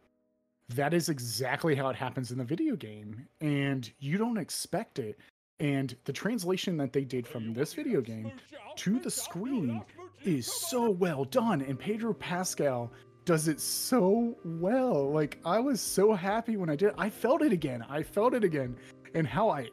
that 0.69 0.93
is 0.93 1.09
exactly 1.09 1.75
how 1.75 1.89
it 1.89 1.95
happens 1.95 2.31
in 2.31 2.37
the 2.37 2.43
video 2.43 2.75
game, 2.75 3.27
and 3.41 3.89
you 3.99 4.17
don't 4.17 4.37
expect 4.37 4.99
it. 4.99 5.17
And 5.59 5.95
the 6.05 6.13
translation 6.13 6.77
that 6.77 6.93
they 6.93 7.03
did 7.03 7.27
from 7.27 7.53
this 7.53 7.73
video 7.73 7.99
game 8.01 8.31
to 8.77 8.99
the 8.99 9.11
screen 9.11 9.81
is 10.23 10.47
so 10.47 10.89
well 10.89 11.25
done, 11.25 11.61
and 11.61 11.77
Pedro 11.77 12.13
Pascal 12.13 12.91
does 13.25 13.47
it 13.47 13.59
so 13.59 14.37
well. 14.45 15.11
Like 15.11 15.37
I 15.45 15.59
was 15.59 15.81
so 15.81 16.13
happy 16.13 16.55
when 16.57 16.69
I 16.69 16.75
did. 16.75 16.93
I 16.97 17.09
felt 17.09 17.41
it 17.41 17.51
again. 17.51 17.85
I 17.89 18.03
felt 18.03 18.33
it 18.33 18.43
again, 18.43 18.75
and 19.13 19.27
how 19.27 19.49
I, 19.49 19.67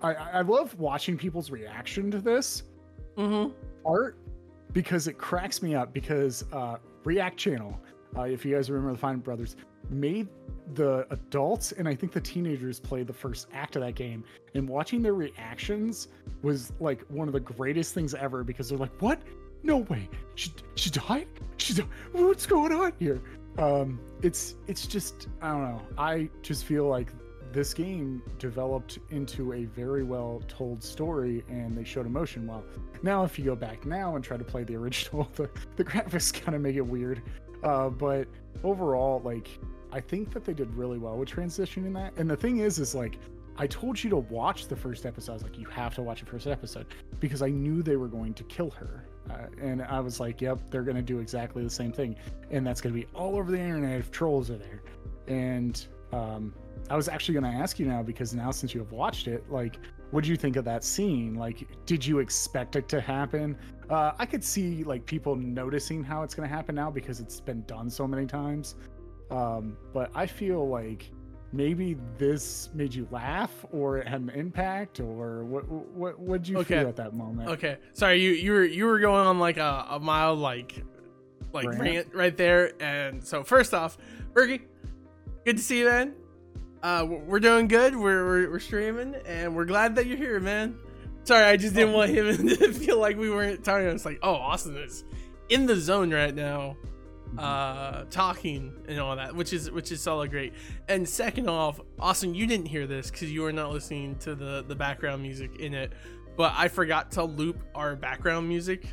I, 0.00 0.14
I 0.14 0.40
love 0.42 0.78
watching 0.78 1.16
people's 1.18 1.50
reaction 1.50 2.10
to 2.12 2.18
this 2.20 2.62
Mm-hmm. 3.18 3.52
art 3.84 4.16
because 4.72 5.06
it 5.06 5.18
cracks 5.18 5.60
me 5.60 5.74
up. 5.74 5.92
Because 5.92 6.44
uh, 6.52 6.76
React 7.04 7.36
Channel, 7.36 7.80
uh, 8.16 8.22
if 8.22 8.44
you 8.44 8.54
guys 8.54 8.70
remember 8.70 8.92
the 8.92 8.98
Fine 8.98 9.18
Brothers, 9.18 9.56
made 9.90 10.28
the 10.74 11.06
adults 11.10 11.72
and 11.72 11.88
I 11.88 11.94
think 11.94 12.12
the 12.12 12.20
teenagers 12.20 12.80
play 12.80 13.02
the 13.02 13.12
first 13.12 13.48
act 13.52 13.76
of 13.76 13.82
that 13.82 13.94
game, 13.94 14.24
and 14.54 14.68
watching 14.68 15.02
their 15.02 15.14
reactions 15.14 16.08
was 16.42 16.72
like 16.80 17.02
one 17.08 17.28
of 17.28 17.34
the 17.34 17.40
greatest 17.40 17.94
things 17.94 18.14
ever 18.14 18.44
because 18.44 18.68
they're 18.68 18.78
like, 18.78 18.92
"What? 19.00 19.20
No 19.62 19.78
way! 19.78 20.08
She 20.34 20.52
she 20.74 20.90
died? 20.90 21.28
She's 21.56 21.78
what's 22.12 22.46
going 22.46 22.72
on 22.72 22.92
here?" 22.98 23.20
Um, 23.58 24.00
it's 24.22 24.54
it's 24.66 24.86
just 24.86 25.28
I 25.40 25.50
don't 25.50 25.62
know. 25.62 25.82
I 25.98 26.30
just 26.42 26.64
feel 26.64 26.86
like 26.86 27.08
this 27.52 27.74
game 27.74 28.22
developed 28.38 28.98
into 29.10 29.52
a 29.52 29.64
very 29.66 30.02
well 30.02 30.42
told 30.48 30.82
story 30.82 31.44
and 31.48 31.76
they 31.76 31.84
showed 31.84 32.06
emotion 32.06 32.46
well. 32.46 32.64
Now, 33.02 33.24
if 33.24 33.38
you 33.38 33.44
go 33.44 33.54
back 33.54 33.84
now 33.84 34.16
and 34.16 34.24
try 34.24 34.36
to 34.36 34.44
play 34.44 34.64
the 34.64 34.76
original, 34.76 35.28
the, 35.34 35.50
the 35.76 35.84
graphics 35.84 36.32
kind 36.32 36.54
of 36.54 36.62
make 36.62 36.76
it 36.76 36.86
weird. 36.86 37.22
Uh, 37.62 37.90
but 37.90 38.26
overall, 38.64 39.20
like, 39.24 39.48
I 39.92 40.00
think 40.00 40.32
that 40.32 40.44
they 40.44 40.54
did 40.54 40.74
really 40.74 40.98
well 40.98 41.16
with 41.18 41.28
transitioning 41.28 41.92
that. 41.94 42.14
And 42.16 42.28
the 42.28 42.36
thing 42.36 42.58
is, 42.58 42.78
is 42.78 42.94
like, 42.94 43.18
I 43.56 43.66
told 43.66 44.02
you 44.02 44.08
to 44.10 44.16
watch 44.16 44.66
the 44.66 44.76
first 44.76 45.04
episode. 45.04 45.32
I 45.32 45.34
was 45.34 45.42
like, 45.42 45.58
you 45.58 45.66
have 45.66 45.94
to 45.96 46.02
watch 46.02 46.20
the 46.20 46.26
first 46.26 46.46
episode 46.46 46.86
because 47.20 47.42
I 47.42 47.50
knew 47.50 47.82
they 47.82 47.96
were 47.96 48.08
going 48.08 48.32
to 48.34 48.44
kill 48.44 48.70
her. 48.70 49.04
Uh, 49.30 49.46
and 49.60 49.82
I 49.82 50.00
was 50.00 50.18
like, 50.18 50.40
yep, 50.40 50.58
they're 50.70 50.82
going 50.82 50.96
to 50.96 51.02
do 51.02 51.20
exactly 51.20 51.62
the 51.62 51.70
same 51.70 51.92
thing. 51.92 52.16
And 52.50 52.66
that's 52.66 52.80
going 52.80 52.94
to 52.94 53.00
be 53.00 53.06
all 53.14 53.36
over 53.36 53.52
the 53.52 53.60
internet 53.60 54.00
if 54.00 54.10
trolls 54.10 54.50
are 54.50 54.56
there. 54.56 54.82
And 55.28 55.86
um, 56.12 56.54
I 56.90 56.96
was 56.96 57.08
actually 57.08 57.34
going 57.34 57.52
to 57.52 57.58
ask 57.58 57.78
you 57.78 57.86
now 57.86 58.02
because 58.02 58.34
now 58.34 58.50
since 58.50 58.74
you 58.74 58.80
have 58.80 58.92
watched 58.92 59.28
it, 59.28 59.44
like, 59.50 59.76
what 60.10 60.24
do 60.24 60.30
you 60.30 60.36
think 60.36 60.56
of 60.56 60.64
that 60.64 60.82
scene? 60.84 61.34
Like, 61.34 61.66
did 61.86 62.04
you 62.04 62.18
expect 62.18 62.76
it 62.76 62.88
to 62.88 63.00
happen? 63.00 63.56
Uh, 63.88 64.12
I 64.18 64.26
could 64.26 64.44
see 64.44 64.84
like 64.84 65.06
people 65.06 65.36
noticing 65.36 66.02
how 66.02 66.22
it's 66.22 66.34
going 66.34 66.48
to 66.48 66.54
happen 66.54 66.74
now 66.74 66.90
because 66.90 67.20
it's 67.20 67.40
been 67.40 67.62
done 67.62 67.88
so 67.88 68.06
many 68.06 68.26
times. 68.26 68.76
Um, 69.32 69.76
but 69.92 70.10
I 70.14 70.26
feel 70.26 70.68
like 70.68 71.10
maybe 71.52 71.96
this 72.18 72.70
made 72.74 72.94
you 72.94 73.06
laugh 73.10 73.50
or 73.72 73.98
it 73.98 74.08
had 74.08 74.20
an 74.22 74.30
impact 74.30 75.00
or 75.00 75.44
what 75.44 75.68
what 75.68 76.18
what 76.18 76.42
did 76.42 76.48
you 76.48 76.58
Okay. 76.58 76.78
feel 76.80 76.88
at 76.88 76.96
that 76.96 77.14
moment? 77.14 77.48
Okay. 77.50 77.76
Sorry, 77.94 78.20
you 78.22 78.30
you 78.32 78.52
were 78.52 78.64
you 78.64 78.86
were 78.86 78.98
going 78.98 79.26
on 79.26 79.38
like 79.38 79.56
a, 79.58 79.86
a 79.90 80.00
mild 80.00 80.38
like 80.38 80.82
like 81.52 81.66
Rant? 81.66 81.80
rant. 81.80 82.14
right 82.14 82.36
there. 82.36 82.72
And 82.82 83.22
so 83.22 83.42
first 83.44 83.74
off, 83.74 83.98
Bergie, 84.32 84.62
good 85.44 85.56
to 85.58 85.62
see 85.62 85.80
you, 85.80 85.86
man. 85.86 86.14
Uh, 86.82 87.06
we're 87.08 87.38
doing 87.40 87.68
good. 87.68 87.94
We're, 87.94 88.24
we're 88.24 88.50
we're 88.50 88.58
streaming, 88.58 89.14
and 89.26 89.54
we're 89.54 89.66
glad 89.66 89.94
that 89.96 90.06
you're 90.06 90.16
here, 90.16 90.40
man. 90.40 90.76
Sorry, 91.24 91.44
I 91.44 91.56
just 91.56 91.74
didn't 91.74 91.94
Oh. 91.94 91.98
want 91.98 92.10
him 92.10 92.48
to 92.48 92.72
feel 92.72 92.98
like 92.98 93.16
we 93.16 93.30
weren't 93.30 93.62
talking. 93.62 93.86
It's 93.86 94.04
like, 94.04 94.18
oh, 94.22 94.34
Austin 94.34 94.76
is 94.78 95.04
in 95.48 95.66
the 95.66 95.76
zone 95.76 96.12
right 96.12 96.34
now, 96.34 96.76
uh, 97.38 98.04
talking 98.10 98.72
and 98.88 99.00
all 99.00 99.16
that, 99.16 99.34
which 99.34 99.52
is 99.52 99.70
which 99.70 99.92
is 99.92 100.06
all 100.06 100.26
great. 100.26 100.52
And 100.88 101.08
second 101.08 101.48
off, 101.48 101.80
Austin, 101.98 102.34
you 102.34 102.46
didn't 102.46 102.66
hear 102.66 102.86
this 102.86 103.10
because 103.10 103.32
you 103.32 103.42
were 103.42 103.52
not 103.52 103.72
listening 103.72 104.16
to 104.20 104.34
the 104.34 104.64
the 104.66 104.74
background 104.74 105.22
music 105.22 105.56
in 105.60 105.74
it, 105.74 105.92
but 106.36 106.52
I 106.56 106.68
forgot 106.68 107.10
to 107.12 107.24
loop 107.24 107.62
our 107.74 107.96
background 107.96 108.48
music. 108.48 108.86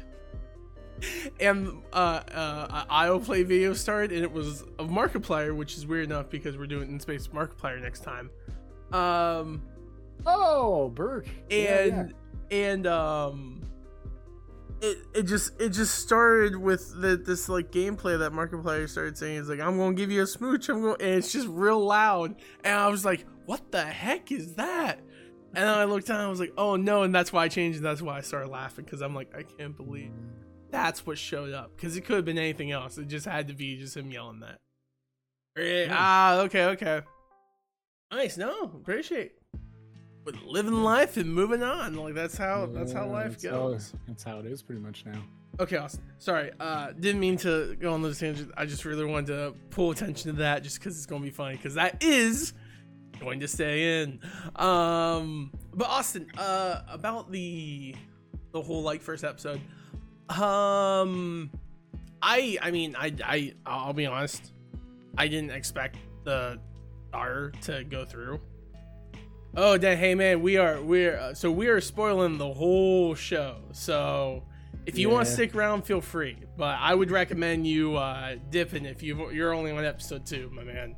And 1.39 1.81
uh, 1.93 1.95
uh, 2.33 2.83
IO 2.89 3.19
play 3.19 3.43
video 3.43 3.73
started, 3.73 4.11
and 4.11 4.21
it 4.21 4.31
was 4.31 4.63
of 4.77 4.89
Markiplier, 4.89 5.55
which 5.55 5.77
is 5.77 5.87
weird 5.87 6.03
enough 6.05 6.29
because 6.29 6.57
we're 6.57 6.67
doing 6.67 6.89
in 6.89 6.99
space 6.99 7.27
Markiplier 7.27 7.81
next 7.81 8.03
time. 8.03 8.29
Um, 8.91 9.61
Oh, 10.25 10.89
Burke. 10.89 11.27
Yeah, 11.49 11.57
yeah. 11.57 11.99
and 11.99 12.13
and 12.51 12.87
um 12.87 13.61
it, 14.81 14.97
it 15.13 15.23
just 15.23 15.59
it 15.59 15.69
just 15.69 15.95
started 15.95 16.55
with 16.55 17.01
the 17.01 17.17
this 17.17 17.49
like 17.49 17.71
gameplay 17.71 18.17
that 18.19 18.31
Markiplier 18.31 18.89
started 18.89 19.17
saying. 19.17 19.37
Is 19.37 19.49
like 19.49 19.59
I'm 19.59 19.77
gonna 19.77 19.93
give 19.93 20.11
you 20.11 20.21
a 20.21 20.27
smooch 20.27 20.69
I'm 20.69 20.81
going 20.81 21.01
and 21.01 21.11
it's 21.11 21.31
just 21.31 21.47
real 21.47 21.79
loud. 21.79 22.35
And 22.63 22.75
I 22.75 22.87
was 22.87 23.05
like 23.05 23.25
what 23.45 23.71
the 23.71 23.83
heck 23.83 24.31
is 24.31 24.55
that? 24.55 24.99
And 25.53 25.67
then 25.67 25.77
I 25.77 25.85
looked 25.85 26.07
down 26.07 26.17
and 26.17 26.27
I 26.27 26.29
was 26.29 26.39
like 26.39 26.53
oh 26.57 26.75
no 26.75 27.03
and 27.03 27.13
that's 27.13 27.33
why 27.33 27.43
I 27.43 27.47
changed 27.47 27.77
and 27.77 27.85
that's 27.85 28.01
why 28.01 28.17
I 28.17 28.21
started 28.21 28.49
laughing 28.49 28.85
because 28.85 29.01
I'm 29.01 29.15
like 29.15 29.35
I 29.35 29.43
can't 29.43 29.75
believe 29.75 30.11
that's 30.71 31.05
what 31.05 31.17
showed 31.17 31.53
up. 31.53 31.75
Because 31.75 31.97
it 31.97 32.01
could 32.01 32.17
have 32.17 32.25
been 32.25 32.37
anything 32.37 32.71
else 32.71 32.97
it 32.97 33.07
just 33.07 33.25
had 33.25 33.47
to 33.47 33.53
be 33.53 33.77
just 33.77 33.97
him 33.97 34.11
yelling 34.11 34.41
that. 34.41 34.59
Yeah. 35.57 35.87
ah 35.91 36.39
okay 36.41 36.65
okay. 36.65 37.01
Nice 38.11 38.37
no 38.37 38.63
appreciate 38.63 39.38
with 40.25 40.35
living 40.43 40.83
life 40.83 41.17
and 41.17 41.33
moving 41.33 41.63
on. 41.63 41.95
Like 41.95 42.13
that's 42.13 42.37
how 42.37 42.67
that's 42.67 42.91
how 42.91 43.07
life 43.07 43.31
that's 43.31 43.45
how- 43.45 43.51
goes. 43.51 43.93
that's 44.07 44.23
how 44.23 44.39
it 44.39 44.45
is 44.45 44.61
pretty 44.61 44.81
much 44.81 45.05
now. 45.05 45.21
Okay, 45.59 45.75
Austin. 45.77 46.01
Sorry, 46.19 46.51
uh, 46.59 46.93
didn't 46.97 47.19
mean 47.19 47.35
to 47.37 47.75
go 47.75 47.93
on 47.93 48.01
those 48.01 48.17
tangents. 48.19 48.51
I 48.55 48.65
just 48.65 48.85
really 48.85 49.03
wanted 49.03 49.27
to 49.27 49.53
pull 49.71 49.91
attention 49.91 50.31
to 50.31 50.37
that, 50.37 50.63
just 50.63 50.79
because 50.79 50.95
it's 50.95 51.05
gonna 51.05 51.23
be 51.23 51.31
funny. 51.31 51.57
Because 51.57 51.73
that 51.73 52.01
is 52.01 52.53
going 53.19 53.41
to 53.41 53.47
stay 53.47 54.01
in. 54.01 54.19
Um, 54.55 55.51
but 55.73 55.89
Austin, 55.89 56.27
uh, 56.37 56.83
about 56.87 57.31
the 57.31 57.93
the 58.53 58.61
whole 58.61 58.83
like 58.83 59.01
first 59.01 59.23
episode. 59.25 59.59
Um, 60.29 61.49
I 62.21 62.57
I 62.61 62.71
mean 62.71 62.95
I 62.97 63.13
I 63.25 63.53
I'll 63.65 63.93
be 63.93 64.05
honest. 64.05 64.53
I 65.17 65.27
didn't 65.27 65.51
expect 65.51 65.97
the 66.23 66.59
star 67.09 67.51
to 67.63 67.83
go 67.83 68.05
through. 68.05 68.39
Oh, 69.55 69.77
then 69.77 69.97
hey 69.97 70.15
man, 70.15 70.41
we 70.41 70.57
are 70.57 70.81
we're 70.81 71.17
uh, 71.17 71.33
so 71.33 71.51
we 71.51 71.67
are 71.67 71.81
spoiling 71.81 72.37
the 72.37 72.53
whole 72.53 73.15
show. 73.15 73.57
So 73.71 74.43
if 74.85 74.97
you 74.97 75.09
want 75.09 75.27
to 75.27 75.33
stick 75.33 75.55
around, 75.55 75.83
feel 75.83 76.01
free. 76.01 76.37
But 76.57 76.77
I 76.79 76.93
would 76.93 77.11
recommend 77.11 77.65
you 77.67 77.95
uh, 77.97 78.35
dipping 78.49 78.85
if 78.85 79.01
you 79.03 79.31
you're 79.31 79.53
only 79.53 79.71
on 79.71 79.83
episode 79.83 80.25
two, 80.25 80.49
my 80.53 80.63
man. 80.63 80.95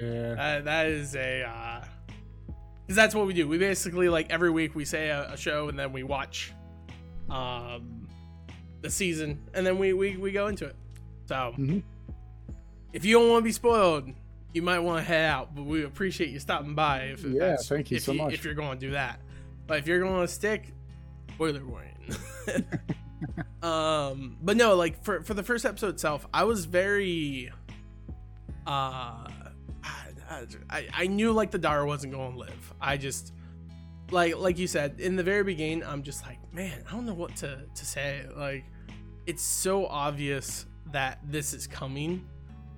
Yeah. 0.00 0.32
Uh, 0.38 0.60
that 0.62 0.86
is 0.86 1.16
a 1.16 1.42
uh, 1.44 1.84
because 2.82 2.96
that's 2.96 3.14
what 3.14 3.26
we 3.26 3.32
do. 3.32 3.48
We 3.48 3.56
basically 3.58 4.08
like 4.08 4.30
every 4.30 4.50
week 4.50 4.74
we 4.74 4.84
say 4.84 5.08
a, 5.08 5.32
a 5.32 5.36
show 5.36 5.68
and 5.68 5.78
then 5.78 5.92
we 5.92 6.02
watch 6.02 6.52
um 7.30 8.06
the 8.82 8.90
season 8.90 9.42
and 9.54 9.66
then 9.66 9.78
we 9.78 9.94
we, 9.94 10.16
we 10.18 10.30
go 10.30 10.48
into 10.48 10.66
it. 10.66 10.76
So 11.26 11.54
Mhm. 11.58 11.82
if 12.92 13.04
you 13.06 13.18
don't 13.18 13.30
want 13.30 13.40
to 13.40 13.44
be 13.44 13.52
spoiled, 13.52 14.10
you 14.54 14.62
might 14.62 14.78
want 14.78 15.04
to 15.04 15.04
head 15.04 15.26
out. 15.26 15.54
But 15.54 15.64
we 15.64 15.84
appreciate 15.84 16.30
you 16.30 16.38
stopping 16.38 16.74
by. 16.74 17.00
If, 17.00 17.24
Yeah, 17.24 17.56
thank 17.56 17.90
you 17.90 17.98
if 17.98 18.04
so 18.04 18.14
much. 18.14 18.32
If 18.32 18.44
you're 18.44 18.54
going 18.54 18.78
to 18.78 18.86
do 18.86 18.92
that, 18.92 19.20
but 19.66 19.78
if 19.78 19.86
you're 19.86 20.00
going 20.00 20.22
to 20.22 20.28
stick, 20.28 20.72
spoiler 21.34 21.64
warning. 21.64 21.98
um, 23.62 24.38
but 24.40 24.56
no, 24.56 24.74
like 24.76 25.02
for 25.04 25.22
for 25.22 25.34
the 25.34 25.42
first 25.42 25.66
episode 25.66 25.88
itself, 25.88 26.26
I 26.32 26.44
was 26.44 26.64
very 26.64 27.52
uh. 28.66 29.28
I, 30.70 30.88
I 30.92 31.06
knew 31.06 31.32
like 31.32 31.50
the 31.52 31.58
Dara 31.58 31.86
wasn't 31.86 32.14
going 32.14 32.32
to 32.32 32.38
live. 32.38 32.74
I 32.80 32.96
just 32.96 33.34
like 34.10 34.36
like 34.36 34.58
you 34.58 34.66
said 34.66 34.98
in 34.98 35.16
the 35.16 35.22
very 35.22 35.44
beginning. 35.44 35.84
I'm 35.84 36.02
just 36.02 36.24
like, 36.24 36.38
man, 36.52 36.82
I 36.88 36.92
don't 36.92 37.06
know 37.06 37.14
what 37.14 37.36
to 37.36 37.60
to 37.72 37.86
say. 37.86 38.26
Like, 38.34 38.64
it's 39.26 39.42
so 39.42 39.86
obvious 39.86 40.66
that 40.92 41.18
this 41.24 41.52
is 41.52 41.66
coming, 41.66 42.26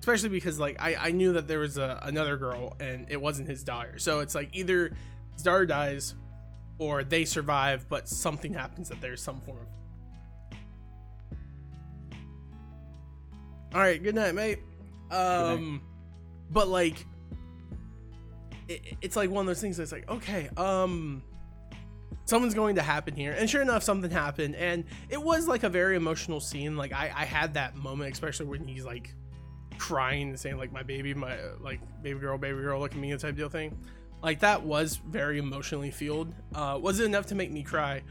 especially 0.07 0.29
because 0.29 0.57
like 0.57 0.77
I 0.79 0.95
I 0.95 1.11
knew 1.11 1.33
that 1.33 1.49
there 1.49 1.59
was 1.59 1.77
a 1.77 1.99
another 2.03 2.37
girl 2.37 2.77
and 2.79 3.07
it 3.09 3.21
wasn't 3.21 3.49
his 3.49 3.61
daughter. 3.61 3.99
So 3.99 4.21
it's 4.21 4.33
like 4.33 4.49
either 4.53 4.93
his 5.33 5.43
daughter 5.43 5.65
dies 5.65 6.15
or 6.79 7.03
they 7.03 7.25
survive, 7.25 7.89
but 7.89 8.07
something 8.07 8.53
happens 8.53 8.87
that 8.87 9.01
there's 9.01 9.21
some 9.21 9.41
form 9.41 9.57
of. 9.57 9.67
All 13.73 13.81
right, 13.81 14.01
good 14.01 14.15
night, 14.15 14.33
mate. 14.33 14.59
Um, 15.11 15.81
but 16.51 16.69
like, 16.69 17.05
it, 18.69 18.81
it's 19.01 19.17
like 19.17 19.29
one 19.29 19.41
of 19.41 19.47
those 19.47 19.59
things 19.59 19.75
that's 19.75 19.91
like, 19.91 20.09
okay, 20.09 20.49
um, 20.55 21.21
something's 22.23 22.53
going 22.53 22.75
to 22.75 22.81
happen 22.81 23.13
here, 23.13 23.35
and 23.37 23.49
sure 23.49 23.61
enough, 23.61 23.83
something 23.83 24.09
happened, 24.09 24.55
and 24.55 24.85
it 25.09 25.21
was 25.21 25.49
like 25.49 25.63
a 25.63 25.69
very 25.69 25.97
emotional 25.97 26.39
scene. 26.39 26.77
Like 26.77 26.93
I, 26.93 27.11
I 27.13 27.25
had 27.25 27.55
that 27.55 27.75
moment, 27.75 28.13
especially 28.13 28.45
when 28.45 28.65
he's 28.65 28.85
like 28.85 29.13
crying 29.77 30.29
and 30.29 30.39
saying 30.39 30.57
like 30.57 30.71
my 30.71 30.83
baby, 30.83 31.13
my 31.13 31.37
like 31.59 31.79
baby 32.01 32.19
girl, 32.19 32.37
baby 32.37 32.59
girl, 32.59 32.79
look 32.79 32.91
at 32.91 32.97
me, 32.97 33.11
the 33.11 33.17
type 33.17 33.35
deal 33.35 33.49
thing. 33.49 33.77
Like 34.21 34.39
that 34.39 34.63
was 34.63 34.99
very 35.07 35.37
emotionally 35.37 35.91
fueled. 35.91 36.33
Uh, 36.53 36.79
was 36.81 36.99
it 36.99 37.05
enough 37.05 37.27
to 37.27 37.35
make 37.35 37.51
me 37.51 37.63
cry? 37.63 38.01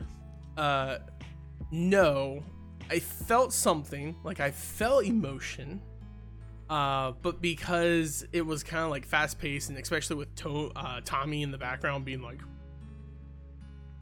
Uh, 0.57 0.99
no. 1.71 2.43
I 2.89 3.01
felt 3.01 3.53
something, 3.53 4.15
like 4.23 4.39
I 4.39 4.53
felt 4.53 5.05
emotion, 5.05 5.83
uh, 6.71 7.13
but 7.23 7.41
because 7.41 8.25
it 8.33 8.43
was 8.43 8.63
kind 8.63 8.85
of 8.85 8.91
like 8.91 9.05
fast 9.05 9.39
paced, 9.39 9.71
and 9.71 9.79
especially 9.79 10.17
with 10.17 10.35
to- 10.37 10.71
uh, 10.77 11.01
Tommy 11.05 11.43
in 11.43 11.51
the 11.51 11.59
background 11.59 12.05
being 12.05 12.23
like, 12.23 12.41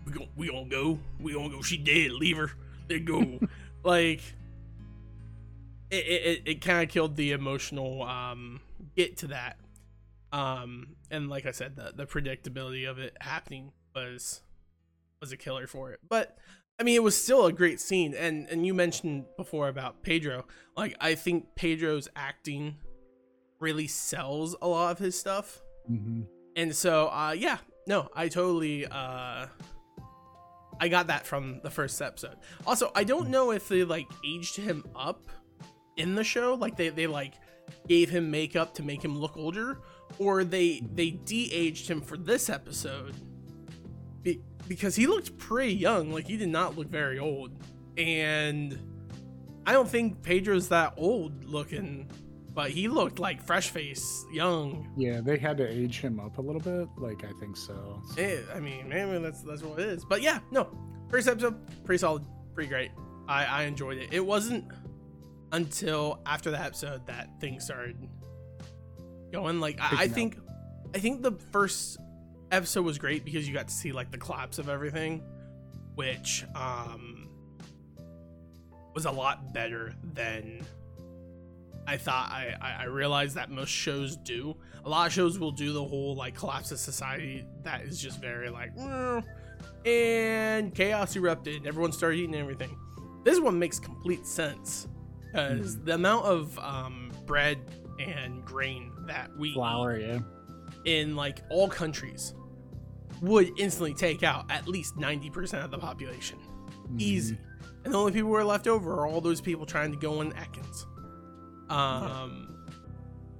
"We 0.04 0.12
gon' 0.12 0.28
we 0.36 0.48
gonna 0.48 0.68
go, 0.68 0.98
we 1.18 1.32
gonna 1.32 1.48
go. 1.48 1.62
She 1.62 1.78
dead. 1.78 2.12
Leave 2.12 2.36
her. 2.36 2.50
They 2.88 3.00
go." 3.00 3.40
like, 3.84 4.20
it 5.94 6.26
it, 6.26 6.42
it 6.46 6.60
kind 6.60 6.82
of 6.82 6.88
killed 6.88 7.16
the 7.16 7.32
emotional 7.32 8.02
um 8.02 8.60
get 8.96 9.16
to 9.18 9.28
that. 9.28 9.58
Um, 10.32 10.96
and 11.10 11.28
like 11.28 11.46
I 11.46 11.52
said, 11.52 11.76
the 11.76 11.92
the 11.94 12.06
predictability 12.06 12.88
of 12.88 12.98
it 12.98 13.16
happening 13.20 13.72
was 13.94 14.42
was 15.20 15.32
a 15.32 15.36
killer 15.36 15.66
for 15.66 15.92
it. 15.92 16.00
But 16.08 16.36
I 16.78 16.82
mean, 16.82 16.96
it 16.96 17.02
was 17.02 17.16
still 17.16 17.46
a 17.46 17.52
great 17.52 17.80
scene. 17.80 18.14
And 18.14 18.48
and 18.48 18.66
you 18.66 18.74
mentioned 18.74 19.26
before 19.36 19.68
about 19.68 20.02
Pedro. 20.02 20.46
Like 20.76 20.96
I 21.00 21.14
think 21.14 21.54
Pedro's 21.54 22.08
acting 22.16 22.76
really 23.60 23.86
sells 23.86 24.56
a 24.60 24.68
lot 24.68 24.92
of 24.92 24.98
his 24.98 25.18
stuff. 25.18 25.62
hmm 25.86 26.22
And 26.56 26.74
so, 26.74 27.08
uh, 27.08 27.34
yeah, 27.36 27.58
no, 27.86 28.08
I 28.14 28.28
totally, 28.28 28.86
uh, 28.86 29.46
I 30.80 30.88
got 30.88 31.06
that 31.06 31.26
from 31.26 31.60
the 31.62 31.70
first 31.70 32.02
episode. 32.02 32.36
Also, 32.66 32.90
I 32.94 33.04
don't 33.04 33.28
know 33.28 33.52
if 33.52 33.68
they 33.68 33.84
like 33.84 34.06
aged 34.26 34.56
him 34.56 34.84
up 34.94 35.22
in 35.96 36.14
the 36.14 36.24
show, 36.24 36.54
like 36.54 36.76
they 36.76 36.88
they 36.90 37.06
like 37.06 37.34
gave 37.88 38.10
him 38.10 38.30
makeup 38.30 38.74
to 38.74 38.82
make 38.82 39.02
him 39.04 39.16
look 39.18 39.36
older, 39.36 39.78
or 40.18 40.44
they 40.44 40.80
they 40.94 41.10
de-aged 41.12 41.88
him 41.88 42.00
for 42.00 42.16
this 42.16 42.48
episode 42.50 43.14
be- 44.22 44.40
because 44.68 44.94
he 44.96 45.06
looked 45.06 45.36
pretty 45.38 45.74
young, 45.74 46.10
like 46.12 46.26
he 46.26 46.36
did 46.36 46.48
not 46.48 46.76
look 46.76 46.88
very 46.88 47.18
old, 47.18 47.52
and 47.96 48.78
I 49.66 49.72
don't 49.72 49.88
think 49.88 50.22
Pedro's 50.22 50.68
that 50.68 50.94
old 50.96 51.44
looking. 51.44 52.10
But 52.52 52.70
he 52.70 52.86
looked 52.86 53.18
like 53.18 53.42
fresh 53.42 53.70
face, 53.70 54.24
young, 54.32 54.88
Yeah, 54.96 55.20
they 55.20 55.38
had 55.38 55.56
to 55.56 55.66
age 55.68 55.98
him 56.00 56.20
up 56.20 56.38
a 56.38 56.40
little 56.40 56.60
bit. 56.60 56.86
Like 56.96 57.24
I 57.24 57.32
think 57.40 57.56
so. 57.56 58.00
So- 58.14 58.22
Eh, 58.22 58.42
I 58.54 58.60
mean, 58.60 58.88
maybe 58.88 59.18
that's 59.18 59.42
that's 59.42 59.62
what 59.64 59.80
it 59.80 59.88
is. 59.88 60.04
But 60.04 60.22
yeah, 60.22 60.38
no, 60.52 60.68
first 61.10 61.26
episode 61.26 61.56
pretty 61.84 61.98
solid, 61.98 62.24
pretty 62.54 62.68
great. 62.68 62.92
I 63.26 63.44
I 63.44 63.62
enjoyed 63.64 63.98
it. 63.98 64.12
It 64.12 64.24
wasn't 64.24 64.66
until 65.54 66.18
after 66.26 66.50
that 66.50 66.66
episode 66.66 67.06
that 67.06 67.28
things 67.40 67.64
started 67.64 67.96
going. 69.32 69.60
Like 69.60 69.80
I, 69.80 70.02
I 70.02 70.04
up. 70.06 70.10
think, 70.10 70.36
I 70.94 70.98
think 70.98 71.22
the 71.22 71.32
first 71.52 71.98
episode 72.50 72.84
was 72.84 72.98
great 72.98 73.24
because 73.24 73.46
you 73.46 73.54
got 73.54 73.68
to 73.68 73.74
see 73.74 73.92
like 73.92 74.10
the 74.10 74.18
collapse 74.18 74.58
of 74.58 74.68
everything, 74.68 75.22
which 75.94 76.44
um 76.54 77.28
was 78.94 79.06
a 79.06 79.10
lot 79.10 79.54
better 79.54 79.94
than 80.12 80.66
I 81.86 81.98
thought. 81.98 82.30
I 82.30 82.56
I, 82.60 82.82
I 82.82 82.84
realized 82.86 83.36
that 83.36 83.48
most 83.48 83.70
shows 83.70 84.16
do. 84.16 84.56
A 84.84 84.88
lot 84.88 85.06
of 85.06 85.12
shows 85.12 85.38
will 85.38 85.52
do 85.52 85.72
the 85.72 85.84
whole 85.84 86.16
like 86.16 86.34
collapse 86.34 86.72
of 86.72 86.78
society 86.80 87.46
that 87.62 87.82
is 87.82 88.00
just 88.00 88.20
very 88.20 88.50
like 88.50 88.76
"Mm," 88.76 89.24
and 89.86 90.74
chaos 90.74 91.14
erupted 91.14 91.58
and 91.58 91.66
everyone 91.68 91.92
started 91.92 92.18
eating 92.18 92.34
everything. 92.34 92.76
This 93.22 93.38
one 93.38 93.58
makes 93.58 93.78
complete 93.78 94.26
sense 94.26 94.88
because 95.34 95.80
the 95.80 95.94
amount 95.94 96.26
of 96.26 96.58
um, 96.58 97.10
bread 97.26 97.58
and 97.98 98.44
grain 98.44 98.92
that 99.06 99.36
we 99.36 99.52
Flour, 99.52 99.98
yeah. 99.98 100.18
in 100.84 101.16
like 101.16 101.40
all 101.50 101.68
countries 101.68 102.34
would 103.20 103.58
instantly 103.58 103.94
take 103.94 104.22
out 104.22 104.50
at 104.50 104.68
least 104.68 104.96
90% 104.96 105.64
of 105.64 105.70
the 105.70 105.78
population. 105.78 106.38
Mhm. 106.88 107.00
Easy. 107.00 107.38
And 107.84 107.92
the 107.92 107.98
only 107.98 108.12
people 108.12 108.30
who 108.30 108.36
are 108.36 108.44
left 108.44 108.66
over 108.66 108.92
are 108.94 109.06
all 109.06 109.20
those 109.20 109.40
people 109.40 109.66
trying 109.66 109.90
to 109.92 109.98
go 109.98 110.20
in 110.20 110.32
Atkins. 110.34 110.86
Um, 111.68 112.66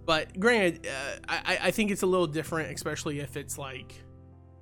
but 0.05 0.39
granted, 0.39 0.87
uh, 0.87 1.19
I, 1.29 1.59
I 1.63 1.71
think 1.71 1.91
it's 1.91 2.03
a 2.03 2.07
little 2.07 2.27
different, 2.27 2.73
especially 2.75 3.21
if 3.21 3.37
it's 3.37 3.57
like 3.59 4.04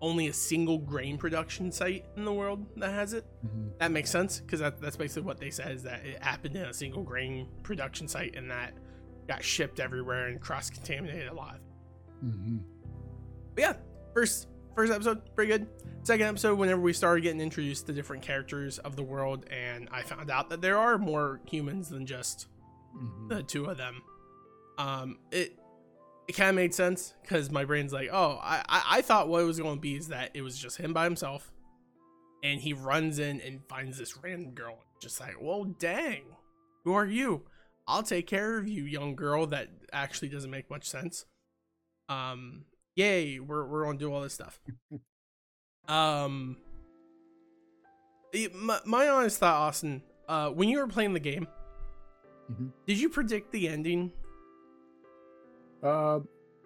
only 0.03 0.27
a 0.27 0.33
single 0.33 0.77
grain 0.79 1.17
production 1.17 1.71
site 1.73 2.05
in 2.17 2.25
the 2.25 2.33
world 2.33 2.67
that 2.77 2.91
has 2.93 3.13
it. 3.15 3.25
Mhm. 3.47 3.79
That 3.79 3.91
makes 3.93 4.11
sense 4.11 4.41
because 4.41 4.61
that, 4.61 4.81
that's 4.81 4.97
basically 4.97 5.23
what 5.23 5.39
they 5.39 5.49
said 5.51 5.73
is 5.73 5.85
that 5.85 6.05
it 6.05 6.23
happened 6.23 6.57
in 6.57 6.65
a 6.65 6.75
single 6.75 7.03
grain 7.05 7.49
production 7.63 8.09
site 8.09 8.35
and 8.37 8.51
that 8.51 8.75
got 9.29 9.43
shipped 9.45 9.79
everywhere 9.81 10.27
and 10.27 10.41
cross 10.41 10.69
contaminated 10.69 11.29
a 11.29 11.33
lot. 11.35 11.61
Mhm. 12.23 12.61
But 13.55 13.61
yeah, 13.63 13.77
first 14.13 14.49
first 14.75 14.93
episode 14.93 15.23
pretty 15.37 15.53
good. 15.53 15.69
Second 16.03 16.27
episode, 16.27 16.59
whenever 16.59 16.81
we 16.81 16.93
started 16.93 17.21
getting 17.21 17.41
introduced 17.41 17.87
to 17.87 17.93
different 17.93 18.23
characters 18.23 18.79
of 18.81 18.97
the 18.97 19.03
world, 19.05 19.47
and 19.51 19.89
I 19.93 20.03
found 20.03 20.31
out 20.31 20.51
that 20.51 20.61
there 20.63 20.79
are 20.79 20.99
more 20.99 21.41
humans 21.47 21.89
than 21.91 22.07
just 22.07 22.49
Mhm. 22.97 23.29
the 23.29 23.43
two 23.45 23.67
of 23.67 23.77
them. 23.77 24.03
Um, 24.79 25.19
it 25.31 25.59
it 26.29 26.33
kind 26.35 26.51
of 26.51 26.57
made 26.57 26.75
sense 26.75 27.15
because 27.23 27.51
my 27.51 27.65
brain's 27.65 27.93
like, 27.93 28.09
oh, 28.13 28.39
I, 28.43 28.63
I 28.69 28.83
I 28.99 29.03
thought 29.03 29.29
what 29.29 29.43
it 29.43 29.47
was 29.47 29.59
going 29.61 29.77
to 29.77 29.81
be 29.81 29.97
is 29.97 30.09
that 30.09 30.31
it 30.35 30.43
was 30.43 30.57
just 30.59 30.77
him 30.79 30.93
by 30.93 31.05
himself, 31.05 31.53
and 32.43 32.61
he 32.61 32.73
runs 32.73 33.19
in 33.19 33.41
and 33.41 33.61
finds 33.69 33.99
this 33.99 34.17
random 34.23 34.53
girl. 34.55 34.79
Just 35.01 35.21
like, 35.21 35.35
well, 35.41 35.65
dang, 35.65 36.23
who 36.85 36.95
are 36.95 37.07
you? 37.07 37.43
I'll 37.89 38.05
take 38.05 38.27
care 38.29 38.59
of 38.59 38.69
you, 38.69 38.85
young 38.85 39.17
girl. 39.17 39.47
That 39.47 39.69
actually 39.93 40.29
doesn't 40.29 40.51
make 40.51 40.71
much 40.71 40.89
sense. 40.89 41.27
Um, 42.09 42.67
yay, 42.95 43.41
we're 43.41 43.67
we're 43.67 43.85
gonna 43.85 43.99
do 43.99 44.13
all 44.13 44.23
this 44.23 44.35
stuff. 44.35 44.61
Um, 45.89 46.59
my, 48.55 48.79
my 48.87 49.09
honest 49.09 49.39
thought, 49.39 49.57
Austin. 49.57 50.03
Uh, 50.29 50.51
when 50.51 50.69
you 50.69 50.79
were 50.79 50.87
playing 50.87 51.13
the 51.13 51.21
game, 51.21 51.49
Mhm. 52.51 52.73
did 52.87 53.01
you 53.01 53.09
predict 53.09 53.51
the 53.51 53.69
ending? 53.69 54.13
Uh, 55.83 56.21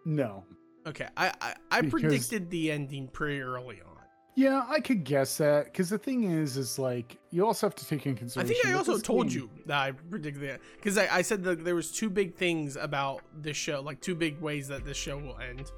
no. 0.04 0.44
Okay, 0.86 1.08
I 1.16 1.32
I, 1.40 1.54
I 1.70 1.80
Because- 1.80 2.00
predicted 2.00 2.50
the 2.50 2.70
ending 2.70 3.08
pretty 3.08 3.40
early 3.40 3.80
on. 3.82 3.92
Yeah, 4.38 4.66
I 4.68 4.80
could 4.80 5.02
guess 5.04 5.38
that 5.38 5.64
because 5.64 5.88
the 5.88 5.96
thing 5.96 6.24
is, 6.24 6.58
is 6.58 6.78
like 6.78 7.16
you 7.30 7.46
also 7.46 7.66
have 7.66 7.74
to 7.76 7.86
take 7.86 8.04
in 8.06 8.14
consideration. 8.14 8.54
I 8.54 8.62
think 8.62 8.74
I 8.74 8.76
also 8.76 8.98
told 8.98 9.30
game- 9.30 9.38
you 9.38 9.50
that 9.64 9.78
I 9.78 9.92
predicted 9.92 10.42
that 10.50 10.60
because 10.76 10.98
I, 10.98 11.08
I 11.10 11.22
said 11.22 11.42
that 11.44 11.64
there 11.64 11.74
was 11.74 11.90
two 11.90 12.10
big 12.10 12.34
things 12.34 12.76
about 12.76 13.22
this 13.34 13.56
show, 13.56 13.80
like 13.80 14.00
two 14.02 14.14
big 14.14 14.38
ways 14.40 14.68
that 14.68 14.84
this 14.84 14.98
show 14.98 15.16
will 15.16 15.38
end. 15.38 15.72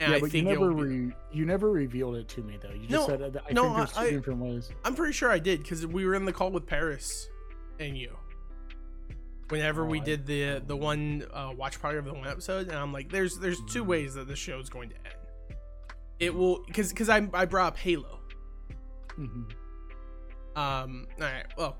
And 0.00 0.10
yeah, 0.10 0.16
I 0.18 0.20
but 0.20 0.34
you 0.34 0.42
never 0.42 0.70
be- 0.72 0.82
re- 0.82 1.12
you 1.32 1.46
never 1.46 1.70
revealed 1.70 2.16
it 2.16 2.28
to 2.28 2.42
me 2.42 2.58
though. 2.60 2.68
You 2.70 2.80
just 2.86 2.90
No, 2.90 3.06
said 3.06 3.32
that 3.32 3.42
I 3.48 3.52
no, 3.54 3.62
think 3.64 3.76
there's 3.78 3.92
two 3.92 3.98
I- 4.00 4.10
different 4.10 4.40
ways. 4.40 4.70
I'm 4.84 4.94
pretty 4.94 5.14
sure 5.14 5.30
I 5.32 5.38
did 5.38 5.62
because 5.62 5.86
we 5.86 6.04
were 6.04 6.14
in 6.14 6.26
the 6.26 6.32
call 6.32 6.50
with 6.50 6.66
Paris 6.66 7.28
and 7.80 7.96
you. 7.96 8.14
Whenever 9.48 9.84
we 9.86 10.00
Oh, 10.00 10.04
did 10.04 10.26
the 10.26 10.62
the 10.66 10.76
one 10.76 11.24
uh, 11.32 11.52
watch 11.56 11.80
party 11.80 11.98
of 11.98 12.04
the 12.04 12.12
one 12.12 12.26
episode, 12.28 12.68
and 12.68 12.76
I'm 12.76 12.92
like, 12.92 13.10
there's 13.10 13.38
there's 13.38 13.60
two 13.68 13.80
Mm-hmm. 13.80 13.90
ways 13.90 14.14
that 14.14 14.28
this 14.28 14.38
show 14.38 14.58
is 14.58 14.68
going 14.68 14.90
to 14.90 14.96
end. 14.96 15.58
It 16.18 16.34
will 16.34 16.64
because 16.66 16.90
because 16.90 17.08
I 17.08 17.26
I 17.32 17.44
brought 17.46 17.68
up 17.68 17.76
Halo. 17.78 18.20
Mhm. 19.18 19.50
Um. 20.56 21.06
All 21.20 21.24
right. 21.26 21.46
Well, 21.56 21.76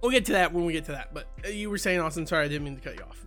we'll 0.00 0.10
get 0.12 0.24
to 0.26 0.32
that 0.32 0.52
when 0.52 0.64
we 0.64 0.72
get 0.72 0.84
to 0.86 0.92
that. 0.92 1.12
But 1.12 1.26
uh, 1.44 1.48
you 1.48 1.70
were 1.70 1.78
saying, 1.78 2.00
Austin. 2.00 2.26
Sorry, 2.26 2.44
I 2.44 2.48
didn't 2.48 2.64
mean 2.64 2.76
to 2.76 2.80
cut 2.82 2.96
you 2.96 3.04
off. 3.04 3.26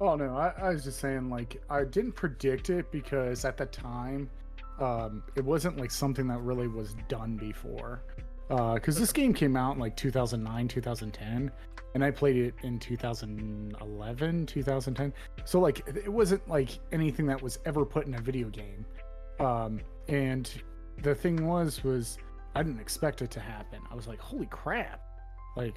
Oh 0.00 0.14
no, 0.14 0.36
I, 0.36 0.52
I 0.58 0.68
was 0.70 0.84
just 0.84 1.00
saying 1.00 1.28
like 1.30 1.60
I 1.70 1.84
didn't 1.84 2.12
predict 2.12 2.70
it 2.70 2.90
because 2.92 3.44
at 3.44 3.56
the 3.56 3.66
time, 3.66 4.30
um, 4.78 5.22
it 5.36 5.44
wasn't 5.44 5.78
like 5.78 5.90
something 5.90 6.26
that 6.28 6.38
really 6.40 6.68
was 6.68 6.94
done 7.08 7.36
before. 7.36 8.02
Because 8.48 8.96
this 8.96 9.12
game 9.12 9.34
came 9.34 9.56
out 9.56 9.74
in 9.74 9.80
like 9.80 9.96
2009, 9.96 10.68
2010, 10.68 11.50
and 11.96 12.04
I 12.04 12.10
played 12.10 12.36
it 12.36 12.54
in 12.62 12.78
2011, 12.78 14.44
2010. 14.44 15.14
So 15.46 15.60
like 15.60 15.82
it 15.88 16.12
wasn't 16.12 16.46
like 16.46 16.78
anything 16.92 17.24
that 17.24 17.40
was 17.40 17.58
ever 17.64 17.86
put 17.86 18.06
in 18.06 18.12
a 18.16 18.20
video 18.20 18.50
game. 18.50 18.84
Um, 19.40 19.80
and 20.06 20.50
the 21.02 21.14
thing 21.14 21.46
was, 21.46 21.82
was 21.82 22.18
I 22.54 22.62
didn't 22.62 22.80
expect 22.80 23.22
it 23.22 23.30
to 23.30 23.40
happen. 23.40 23.80
I 23.90 23.94
was 23.94 24.06
like, 24.06 24.20
holy 24.20 24.44
crap, 24.44 25.00
like 25.56 25.76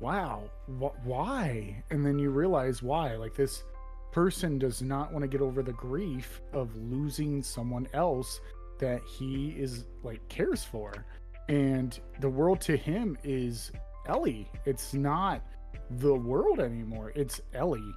wow 0.00 0.42
wh- 0.80 1.06
why 1.06 1.84
and 1.90 2.04
then 2.04 2.18
you 2.18 2.30
realize 2.30 2.82
why 2.82 3.14
like 3.14 3.34
this 3.34 3.62
person 4.10 4.58
does 4.58 4.80
not 4.80 5.12
want 5.12 5.22
to 5.22 5.28
get 5.28 5.42
over 5.42 5.62
the 5.62 5.74
grief 5.74 6.40
of 6.54 6.74
losing 6.76 7.42
someone 7.42 7.86
else 7.92 8.40
that 8.78 9.02
he 9.18 9.50
is 9.50 9.84
like 10.02 10.26
cares 10.30 10.64
for 10.64 11.04
and 11.50 12.00
the 12.20 12.28
world 12.28 12.58
to 12.58 12.74
him 12.74 13.18
is 13.22 13.70
ellie. 14.06 14.48
It's 14.64 14.94
not 14.94 15.42
the 15.90 16.14
world 16.14 16.60
anymore. 16.60 17.12
It's 17.14 17.40
ellie. 17.54 17.94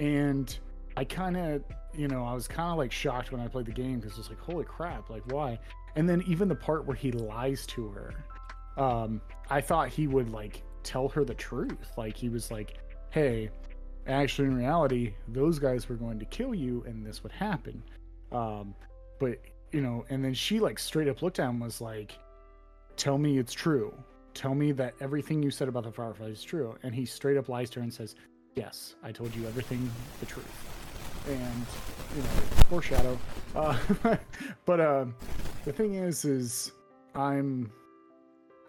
And 0.00 0.56
i 0.96 1.04
kind 1.04 1.36
of 1.36 1.62
you 1.94 2.08
know 2.08 2.24
i 2.24 2.34
was 2.34 2.48
kind 2.48 2.72
of 2.72 2.76
like 2.76 2.90
shocked 2.90 3.30
when 3.30 3.40
i 3.40 3.46
played 3.46 3.66
the 3.66 3.72
game 3.72 4.00
because 4.00 4.18
it's 4.18 4.28
like 4.28 4.40
holy 4.40 4.64
crap 4.64 5.08
like 5.08 5.22
why? 5.32 5.58
And 5.94 6.08
then 6.08 6.22
even 6.26 6.48
the 6.48 6.56
part 6.56 6.86
where 6.86 6.96
he 6.96 7.12
lies 7.12 7.66
to 7.66 7.88
her 7.88 8.12
um 8.76 9.20
i 9.48 9.60
thought 9.60 9.88
he 9.88 10.06
would 10.06 10.30
like 10.30 10.62
tell 10.82 11.08
her 11.08 11.24
the 11.24 11.34
truth. 11.34 11.92
Like 11.96 12.16
he 12.16 12.28
was 12.28 12.50
like 12.50 12.78
hey 13.10 13.50
actually 14.06 14.48
in 14.48 14.56
reality 14.56 15.14
those 15.28 15.58
guys 15.58 15.88
were 15.88 15.96
going 15.96 16.18
to 16.18 16.24
kill 16.24 16.54
you 16.54 16.82
and 16.86 17.04
this 17.04 17.22
would 17.22 17.32
happen. 17.32 17.82
Um 18.32 18.74
but 19.18 19.38
you 19.72 19.80
know 19.80 20.04
and 20.10 20.24
then 20.24 20.34
she 20.34 20.58
like 20.60 20.78
straight 20.78 21.08
up 21.08 21.22
looked 21.22 21.38
at 21.38 21.48
him 21.48 21.60
was 21.60 21.80
like 21.80 22.18
tell 22.96 23.18
me 23.18 23.38
it's 23.38 23.52
true 23.52 23.92
tell 24.38 24.54
me 24.54 24.70
that 24.70 24.94
everything 25.00 25.42
you 25.42 25.50
said 25.50 25.66
about 25.66 25.82
the 25.82 25.90
fireflies 25.90 26.38
is 26.38 26.44
true. 26.44 26.76
And 26.84 26.94
he 26.94 27.04
straight 27.04 27.36
up 27.36 27.48
lies 27.48 27.70
to 27.70 27.80
her 27.80 27.82
and 27.82 27.92
says 27.92 28.14
yes 28.54 28.96
i 29.04 29.12
told 29.12 29.34
you 29.36 29.46
everything 29.46 29.90
the 30.20 30.26
truth. 30.26 30.46
And 31.26 31.66
you 32.16 32.22
know 32.22 32.28
foreshadow. 32.68 33.18
Uh 33.54 33.76
but 34.64 34.80
um 34.80 35.14
the 35.64 35.72
thing 35.72 35.94
is 35.94 36.24
is 36.24 36.72
i'm 37.14 37.70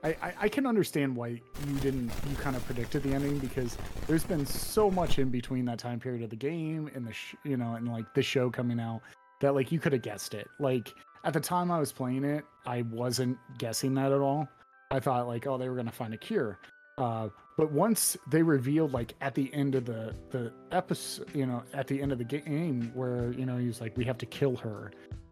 I, 0.01 0.09
I, 0.21 0.33
I 0.41 0.49
can 0.49 0.65
understand 0.65 1.15
why 1.15 1.27
you 1.27 1.79
didn't 1.81 2.11
you 2.29 2.35
kind 2.37 2.55
of 2.55 2.65
predicted 2.65 3.03
the 3.03 3.13
ending 3.13 3.37
because 3.37 3.77
there's 4.07 4.23
been 4.23 4.45
so 4.45 4.89
much 4.89 5.19
in 5.19 5.29
between 5.29 5.65
that 5.65 5.77
time 5.77 5.99
period 5.99 6.23
of 6.23 6.29
the 6.29 6.37
game 6.37 6.89
and 6.95 7.05
the 7.05 7.13
sh- 7.13 7.35
you 7.43 7.57
know 7.57 7.75
and 7.75 7.87
like 7.87 8.11
the 8.15 8.23
show 8.23 8.49
coming 8.49 8.79
out 8.79 9.01
that 9.41 9.53
like 9.53 9.71
you 9.71 9.79
could 9.79 9.93
have 9.93 10.01
guessed 10.01 10.33
it. 10.33 10.47
Like 10.59 10.93
at 11.25 11.33
the 11.33 11.39
time 11.39 11.69
I 11.69 11.79
was 11.79 11.91
playing 11.91 12.23
it 12.23 12.43
I 12.65 12.81
wasn't 12.83 13.37
guessing 13.59 13.93
that 13.95 14.11
at 14.11 14.19
all 14.19 14.47
I 14.91 14.99
thought 14.99 15.27
like 15.27 15.47
oh 15.47 15.57
they 15.57 15.69
were 15.69 15.75
gonna 15.75 15.91
find 15.91 16.13
a 16.13 16.17
cure. 16.17 16.59
Uh, 16.97 17.29
but 17.57 17.71
once 17.71 18.17
they 18.29 18.43
revealed 18.43 18.91
like 18.91 19.15
at 19.21 19.33
the 19.33 19.53
end 19.53 19.75
of 19.75 19.85
the 19.85 20.13
the 20.31 20.51
episode 20.71 21.33
you 21.33 21.45
know 21.45 21.63
at 21.73 21.87
the 21.87 22.01
end 22.01 22.11
of 22.11 22.17
the 22.17 22.23
game 22.23 22.91
where 22.93 23.31
you 23.33 23.45
know 23.45 23.57
he 23.57 23.67
was 23.67 23.79
like 23.79 23.95
we 23.95 24.03
have 24.03 24.17
to 24.17 24.25
kill 24.25 24.55
her 24.57 24.91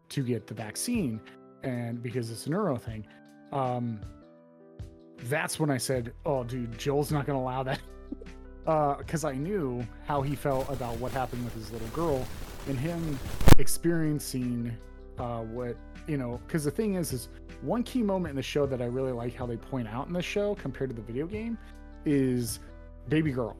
to 0.09 0.23
get 0.23 0.47
the 0.47 0.53
vaccine 0.53 1.19
and 1.63 2.01
because 2.01 2.31
it's 2.31 2.47
a 2.47 2.49
neuro 2.49 2.77
thing 2.77 3.05
um 3.51 3.99
that's 5.23 5.59
when 5.59 5.69
I 5.69 5.77
said, 5.77 6.13
"Oh, 6.25 6.43
dude, 6.43 6.77
Joel's 6.77 7.11
not 7.11 7.25
gonna 7.25 7.39
allow 7.39 7.63
that," 7.63 7.79
because 8.97 9.23
I 9.23 9.33
knew 9.33 9.85
how 10.05 10.21
he 10.21 10.35
felt 10.35 10.69
about 10.69 10.97
what 10.99 11.11
happened 11.11 11.43
with 11.43 11.53
his 11.53 11.71
little 11.71 11.87
girl, 11.89 12.25
and 12.67 12.77
him 12.77 13.19
experiencing 13.57 14.75
uh, 15.19 15.41
what 15.41 15.75
you 16.07 16.17
know. 16.17 16.39
Because 16.47 16.63
the 16.63 16.71
thing 16.71 16.95
is, 16.95 17.13
is 17.13 17.29
one 17.61 17.83
key 17.83 18.03
moment 18.03 18.31
in 18.31 18.35
the 18.35 18.41
show 18.43 18.65
that 18.65 18.81
I 18.81 18.85
really 18.85 19.11
like 19.11 19.35
how 19.35 19.45
they 19.45 19.57
point 19.57 19.87
out 19.87 20.07
in 20.07 20.13
the 20.13 20.21
show 20.21 20.55
compared 20.55 20.89
to 20.89 20.95
the 20.95 21.01
video 21.01 21.25
game 21.25 21.57
is 22.05 22.59
baby 23.09 23.31
girl. 23.31 23.57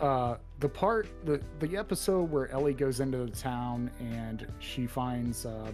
Uh, 0.00 0.36
the 0.60 0.68
part, 0.68 1.06
the 1.24 1.40
the 1.60 1.76
episode 1.76 2.30
where 2.30 2.50
Ellie 2.50 2.74
goes 2.74 3.00
into 3.00 3.18
the 3.18 3.30
town 3.30 3.90
and 4.00 4.46
she 4.58 4.86
finds, 4.86 5.46
uh, 5.46 5.70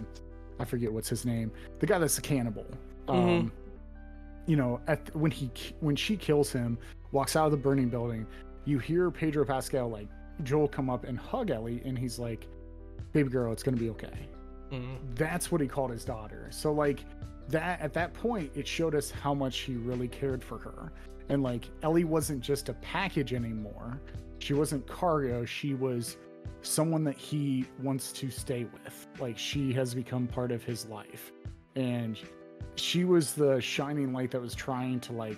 I 0.59 0.65
forget 0.65 0.91
what's 0.91 1.09
his 1.09 1.25
name, 1.25 1.51
the 1.79 1.85
guy 1.85 1.97
that's 1.99 2.17
a 2.17 2.21
cannibal. 2.21 2.65
Um, 3.07 3.17
Mhm. 3.17 3.51
you 4.45 4.55
know, 4.55 4.81
at 4.87 5.15
when 5.15 5.31
he 5.31 5.49
when 5.79 5.95
she 5.95 6.15
kills 6.17 6.51
him, 6.51 6.77
walks 7.11 7.35
out 7.35 7.45
of 7.45 7.51
the 7.51 7.57
burning 7.57 7.89
building, 7.89 8.25
you 8.65 8.77
hear 8.77 9.09
Pedro 9.09 9.45
Pascal 9.45 9.89
like 9.89 10.07
Joel 10.43 10.67
come 10.67 10.89
up 10.89 11.05
and 11.05 11.17
hug 11.17 11.49
Ellie, 11.49 11.81
and 11.85 11.97
he's 11.97 12.19
like, 12.19 12.47
"Baby 13.13 13.29
girl, 13.29 13.51
it's 13.51 13.63
gonna 13.63 13.77
be 13.77 13.89
okay." 13.91 14.27
Mhm. 14.71 14.97
That's 15.15 15.51
what 15.51 15.61
he 15.61 15.67
called 15.67 15.91
his 15.91 16.05
daughter. 16.05 16.47
So 16.51 16.71
like 16.71 17.05
that 17.49 17.81
at 17.81 17.93
that 17.93 18.13
point, 18.13 18.51
it 18.55 18.67
showed 18.67 18.95
us 18.95 19.09
how 19.09 19.33
much 19.33 19.59
he 19.59 19.75
really 19.75 20.07
cared 20.07 20.43
for 20.43 20.57
her, 20.59 20.91
and 21.29 21.41
like 21.43 21.69
Ellie 21.81 22.03
wasn't 22.03 22.41
just 22.41 22.69
a 22.69 22.73
package 22.75 23.33
anymore. 23.33 24.01
She 24.39 24.53
wasn't 24.53 24.85
cargo. 24.87 25.45
She 25.45 25.73
was 25.73 26.17
someone 26.61 27.03
that 27.05 27.17
he 27.17 27.65
wants 27.81 28.11
to 28.13 28.29
stay 28.29 28.65
with. 28.65 29.07
Like 29.19 29.37
she 29.37 29.73
has 29.73 29.93
become 29.95 30.27
part 30.27 30.51
of 30.51 30.63
his 30.63 30.85
life, 30.87 31.31
and 31.75 32.19
she 32.75 33.03
was 33.03 33.33
the 33.33 33.59
shining 33.59 34.13
light 34.13 34.31
that 34.31 34.41
was 34.41 34.55
trying 34.55 34.99
to 35.01 35.13
like 35.13 35.37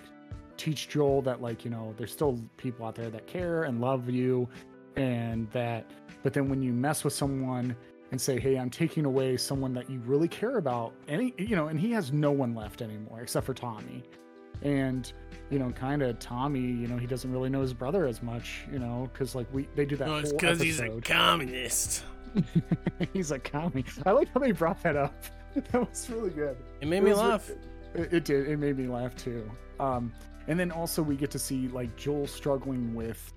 teach 0.56 0.88
Joel 0.88 1.22
that 1.22 1.40
like 1.40 1.64
you 1.64 1.70
know 1.70 1.94
there's 1.96 2.12
still 2.12 2.38
people 2.56 2.86
out 2.86 2.94
there 2.94 3.10
that 3.10 3.26
care 3.26 3.64
and 3.64 3.80
love 3.80 4.08
you 4.08 4.48
and 4.96 5.50
that 5.50 5.90
but 6.22 6.32
then 6.34 6.48
when 6.48 6.62
you 6.62 6.72
mess 6.72 7.02
with 7.02 7.14
someone 7.14 7.74
and 8.12 8.20
say 8.20 8.38
hey 8.38 8.56
I'm 8.56 8.70
taking 8.70 9.04
away 9.04 9.36
someone 9.36 9.74
that 9.74 9.90
you 9.90 9.98
really 10.06 10.28
care 10.28 10.58
about 10.58 10.92
any 11.08 11.34
you 11.38 11.56
know 11.56 11.66
and 11.68 11.80
he 11.80 11.90
has 11.92 12.12
no 12.12 12.30
one 12.30 12.54
left 12.54 12.80
anymore 12.82 13.20
except 13.20 13.44
for 13.46 13.54
Tommy 13.54 14.04
and 14.62 15.12
you 15.50 15.58
know 15.58 15.70
kind 15.72 16.02
of 16.02 16.18
Tommy 16.20 16.60
you 16.60 16.86
know 16.86 16.96
he 16.96 17.06
doesn't 17.06 17.32
really 17.32 17.50
know 17.50 17.62
his 17.62 17.74
brother 17.74 18.06
as 18.06 18.22
much 18.22 18.64
you 18.70 18.78
know 18.78 19.10
cuz 19.14 19.34
like 19.34 19.52
we 19.52 19.66
they 19.74 19.84
do 19.86 19.96
that 19.96 20.06
No, 20.08 20.16
it's 20.18 20.32
because 20.32 20.60
he's 20.60 20.78
a 20.78 21.00
communist. 21.00 22.04
he's 23.12 23.30
a 23.30 23.38
commie 23.38 23.84
I 24.06 24.12
like 24.12 24.28
how 24.32 24.40
they 24.40 24.52
brought 24.52 24.82
that 24.84 24.96
up 24.96 25.14
that 25.54 25.74
was 25.74 26.08
really 26.10 26.30
good 26.30 26.56
It 26.80 26.86
made 26.88 26.98
It 26.98 27.04
me 27.04 27.14
laugh. 27.14 27.50
It, 27.94 28.12
it 28.14 28.24
did. 28.24 28.48
It 28.48 28.56
made 28.58 28.78
me 28.78 28.86
laugh 28.86 29.14
too. 29.16 29.50
Um, 29.78 30.12
and 30.48 30.58
then 30.58 30.70
also 30.70 31.02
we 31.02 31.14
get 31.14 31.30
to 31.32 31.38
see 31.38 31.68
like 31.68 31.94
Joel 31.96 32.26
struggling 32.26 32.94
with 32.94 33.34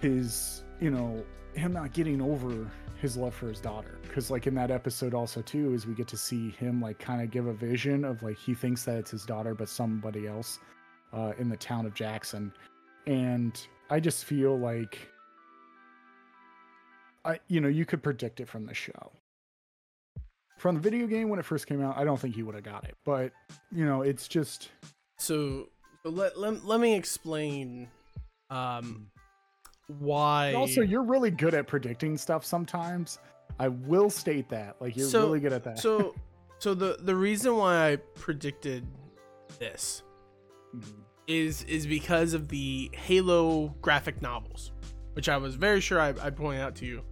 his, 0.00 0.62
you 0.78 0.90
know, 0.90 1.24
him 1.54 1.72
not 1.72 1.94
getting 1.94 2.20
over 2.20 2.70
his 3.00 3.16
love 3.16 3.34
for 3.34 3.48
his 3.48 3.60
daughter. 3.60 3.98
Because 4.02 4.30
like 4.30 4.46
in 4.46 4.54
that 4.54 4.70
episode 4.70 5.14
also 5.14 5.42
too, 5.42 5.74
is 5.74 5.86
we 5.86 5.94
get 5.94 6.08
to 6.08 6.16
see 6.16 6.50
him 6.50 6.80
like 6.80 6.98
kind 6.98 7.22
of 7.22 7.30
give 7.30 7.46
a 7.46 7.52
vision 7.52 8.04
of 8.04 8.22
like 8.22 8.38
he 8.38 8.54
thinks 8.54 8.84
that 8.84 8.96
it's 8.96 9.10
his 9.10 9.24
daughter, 9.24 9.54
but 9.54 9.68
somebody 9.68 10.26
else 10.26 10.58
uh, 11.12 11.32
in 11.38 11.48
the 11.48 11.56
town 11.56 11.86
of 11.86 11.94
Jackson. 11.94 12.52
And 13.06 13.60
I 13.90 14.00
just 14.00 14.24
feel 14.24 14.58
like 14.58 14.98
I, 17.24 17.40
you 17.48 17.60
know, 17.60 17.68
you 17.68 17.84
could 17.84 18.02
predict 18.02 18.40
it 18.40 18.48
from 18.48 18.66
the 18.66 18.74
show 18.74 19.12
from 20.56 20.74
the 20.74 20.80
video 20.80 21.06
game 21.06 21.28
when 21.28 21.38
it 21.38 21.44
first 21.44 21.66
came 21.66 21.82
out, 21.82 21.96
I 21.96 22.04
don't 22.04 22.18
think 22.18 22.34
he 22.34 22.42
would 22.42 22.54
have 22.54 22.64
got 22.64 22.84
it. 22.84 22.96
But 23.04 23.32
you 23.70 23.84
know, 23.84 24.02
it's 24.02 24.28
just 24.28 24.70
So, 25.18 25.68
let, 26.04 26.38
let, 26.38 26.64
let 26.64 26.80
me 26.80 26.94
explain 26.94 27.88
um 28.48 29.10
why 29.88 30.52
also 30.54 30.80
you're 30.80 31.02
really 31.04 31.30
good 31.30 31.54
at 31.54 31.66
predicting 31.66 32.16
stuff 32.16 32.44
sometimes. 32.44 33.18
I 33.58 33.68
will 33.68 34.10
state 34.10 34.48
that, 34.50 34.76
like 34.80 34.96
you're 34.96 35.08
So- 35.08 35.26
really 35.26 35.40
good 35.40 35.52
at 35.52 35.64
that. 35.64 35.78
so 35.78 36.14
So 36.58 36.72
the 36.74 36.96
the 37.00 37.14
reason 37.14 37.56
why 37.56 37.92
I 37.92 37.96
predicted 38.14 38.86
this 39.58 40.02
Mhm. 40.74 40.94
is 41.26 41.62
is 41.64 41.86
because 41.86 42.32
of 42.34 42.48
the 42.48 42.90
Halo 42.94 43.68
graphic 43.82 44.22
novels, 44.22 44.72
which 45.12 45.28
I 45.28 45.36
was 45.36 45.54
very 45.54 45.80
sure 45.82 46.00
I, 46.00 46.08
I 46.20 46.30
pointed 46.30 46.62
out 46.62 46.74
to 46.76 46.86
you. 46.86 47.02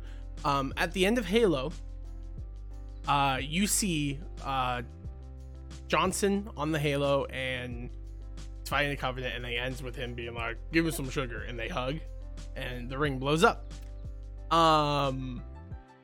Um, 0.45 0.73
at 0.77 0.93
the 0.93 1.05
end 1.07 1.19
of 1.19 1.27
Halo, 1.27 1.73
uh, 3.07 3.39
you 3.41 3.67
see 3.67 4.19
uh, 4.43 4.83
Johnson 5.89 6.49
on 6.57 6.73
the 6.73 6.79
Halo 6.79 7.27
and 7.27 7.91
fighting 8.67 8.91
the 8.91 8.97
Covenant, 8.97 9.37
and 9.37 9.45
they 9.45 9.57
ends 9.59 9.83
with 9.83 9.95
him 9.95 10.15
being 10.15 10.35
like, 10.35 10.57
"Give 10.73 10.85
me 10.87 10.91
some 10.91 11.11
sugar," 11.11 11.43
and 11.43 11.59
they 11.59 11.69
hug, 11.69 11.97
and 12.57 12.89
the 12.89 12.99
ring 12.99 13.19
blows 13.19 13.45
up. 13.45 13.73
Um, 14.51 15.43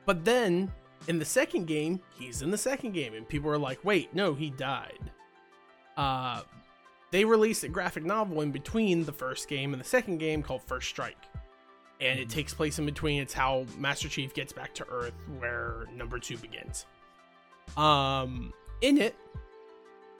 but 0.05 0.25
then 0.25 0.71
in 1.07 1.19
the 1.19 1.25
second 1.25 1.67
game, 1.67 1.99
he's 2.13 2.41
in 2.41 2.51
the 2.51 2.57
second 2.57 2.93
game, 2.93 3.13
and 3.13 3.27
people 3.27 3.49
are 3.49 3.57
like, 3.57 3.83
"Wait, 3.83 4.13
no, 4.13 4.33
he 4.33 4.49
died." 4.49 5.11
Uh, 5.97 6.41
they 7.11 7.25
released 7.25 7.63
a 7.63 7.67
graphic 7.67 8.03
novel 8.03 8.41
in 8.41 8.51
between 8.51 9.03
the 9.03 9.11
first 9.11 9.47
game 9.47 9.73
and 9.73 9.81
the 9.81 9.87
second 9.87 10.17
game 10.17 10.41
called 10.41 10.63
First 10.63 10.87
Strike. 10.89 11.27
And 11.99 12.19
it 12.19 12.29
takes 12.29 12.53
place 12.53 12.79
in 12.79 12.85
between. 12.85 13.21
It's 13.21 13.33
how 13.33 13.65
Master 13.77 14.09
Chief 14.09 14.33
gets 14.33 14.51
back 14.53 14.73
to 14.75 14.87
Earth, 14.89 15.13
where 15.39 15.85
number 15.93 16.17
two 16.17 16.37
begins. 16.37 16.85
Um, 17.77 18.53
in 18.81 18.97
it, 18.97 19.15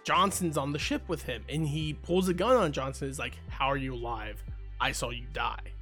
Johnson's 0.03 0.57
on 0.57 0.73
the 0.73 0.79
ship 0.79 1.07
with 1.07 1.23
him, 1.23 1.43
and 1.49 1.67
he 1.67 1.93
pulls 1.93 2.27
a 2.27 2.33
gun 2.33 2.55
on 2.55 2.71
Johnson. 2.71 3.07
Is 3.07 3.19
like, 3.19 3.37
"How 3.49 3.67
are 3.67 3.77
you 3.77 3.95
alive? 3.95 4.43
I 4.79 4.91
saw 4.91 5.09
you 5.09 5.25
die." 5.33 5.73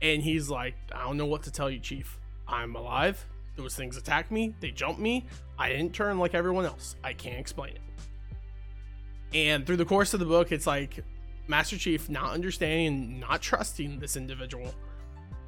And 0.00 0.22
he's 0.22 0.48
like, 0.48 0.74
"I 0.94 1.02
don't 1.02 1.16
know 1.16 1.26
what 1.26 1.42
to 1.44 1.50
tell 1.50 1.70
you, 1.70 1.80
Chief. 1.80 2.18
I'm 2.46 2.76
alive. 2.76 3.26
Those 3.56 3.74
things 3.74 3.96
attacked 3.96 4.30
me. 4.30 4.54
They 4.60 4.70
jumped 4.70 5.00
me. 5.00 5.26
I 5.58 5.70
didn't 5.70 5.92
turn 5.92 6.18
like 6.18 6.34
everyone 6.34 6.64
else. 6.64 6.96
I 7.02 7.12
can't 7.12 7.38
explain 7.38 7.74
it." 7.74 7.80
And 9.34 9.66
through 9.66 9.76
the 9.76 9.84
course 9.84 10.14
of 10.14 10.20
the 10.20 10.26
book, 10.26 10.52
it's 10.52 10.66
like 10.66 11.04
Master 11.48 11.76
Chief 11.76 12.08
not 12.08 12.32
understanding 12.32 12.86
and 12.86 13.20
not 13.20 13.42
trusting 13.42 13.98
this 13.98 14.16
individual. 14.16 14.74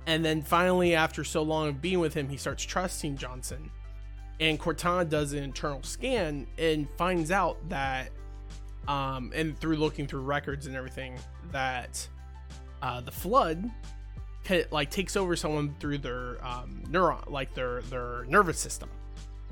And 0.06 0.24
then 0.24 0.42
finally, 0.42 0.94
after 0.94 1.24
so 1.24 1.42
long 1.42 1.68
of 1.68 1.80
being 1.80 2.00
with 2.00 2.14
him, 2.14 2.28
he 2.28 2.36
starts 2.36 2.64
trusting 2.64 3.16
Johnson. 3.16 3.70
And 4.40 4.58
Cortana 4.58 5.08
does 5.08 5.34
an 5.34 5.44
internal 5.44 5.82
scan 5.82 6.46
and 6.58 6.88
finds 6.96 7.30
out 7.30 7.56
that, 7.68 8.10
um, 8.88 9.30
and 9.34 9.58
through 9.58 9.76
looking 9.76 10.06
through 10.06 10.22
records 10.22 10.66
and 10.66 10.74
everything, 10.74 11.18
that 11.52 12.06
uh, 12.82 13.02
the 13.02 13.10
flood 13.10 13.70
like 14.70 14.90
takes 14.90 15.16
over 15.16 15.36
someone 15.36 15.74
through 15.80 15.98
their 15.98 16.44
um, 16.44 16.82
neuron, 16.88 17.30
like 17.30 17.54
their 17.54 17.82
their 17.82 18.24
nervous 18.26 18.58
system. 18.58 18.88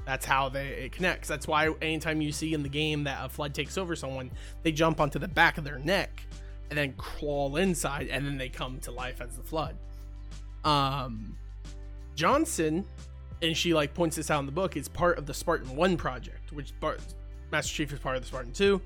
That's 0.04 0.24
how 0.24 0.48
they 0.48 0.68
it 0.68 0.92
connects. 0.92 1.28
That's 1.28 1.46
why 1.46 1.68
anytime 1.82 2.22
you 2.22 2.32
see 2.32 2.54
in 2.54 2.62
the 2.62 2.68
game 2.68 3.04
that 3.04 3.24
a 3.24 3.28
flood 3.28 3.54
takes 3.54 3.76
over 3.76 3.94
someone, 3.94 4.30
they 4.62 4.72
jump 4.72 5.00
onto 5.00 5.18
the 5.18 5.28
back 5.28 5.58
of 5.58 5.64
their 5.64 5.78
neck 5.78 6.22
and 6.70 6.78
then 6.78 6.94
crawl 6.94 7.56
inside, 7.56 8.08
and 8.08 8.26
then 8.26 8.38
they 8.38 8.48
come 8.48 8.78
to 8.80 8.90
life 8.90 9.20
as 9.20 9.36
the 9.36 9.42
flood. 9.42 9.76
Um, 10.64 11.36
Johnson, 12.14 12.84
and 13.42 13.56
she 13.56 13.74
like 13.74 13.94
points 13.94 14.16
this 14.16 14.30
out 14.30 14.40
in 14.40 14.46
the 14.46 14.52
book, 14.52 14.76
is 14.76 14.88
part 14.88 15.18
of 15.18 15.26
the 15.26 15.34
Spartan 15.34 15.76
One 15.76 15.96
project, 15.96 16.52
which 16.52 16.72
Master 17.52 17.74
Chief 17.74 17.92
is 17.92 17.98
part 17.98 18.16
of 18.16 18.22
the 18.22 18.28
Spartan 18.28 18.52
Two. 18.52 18.80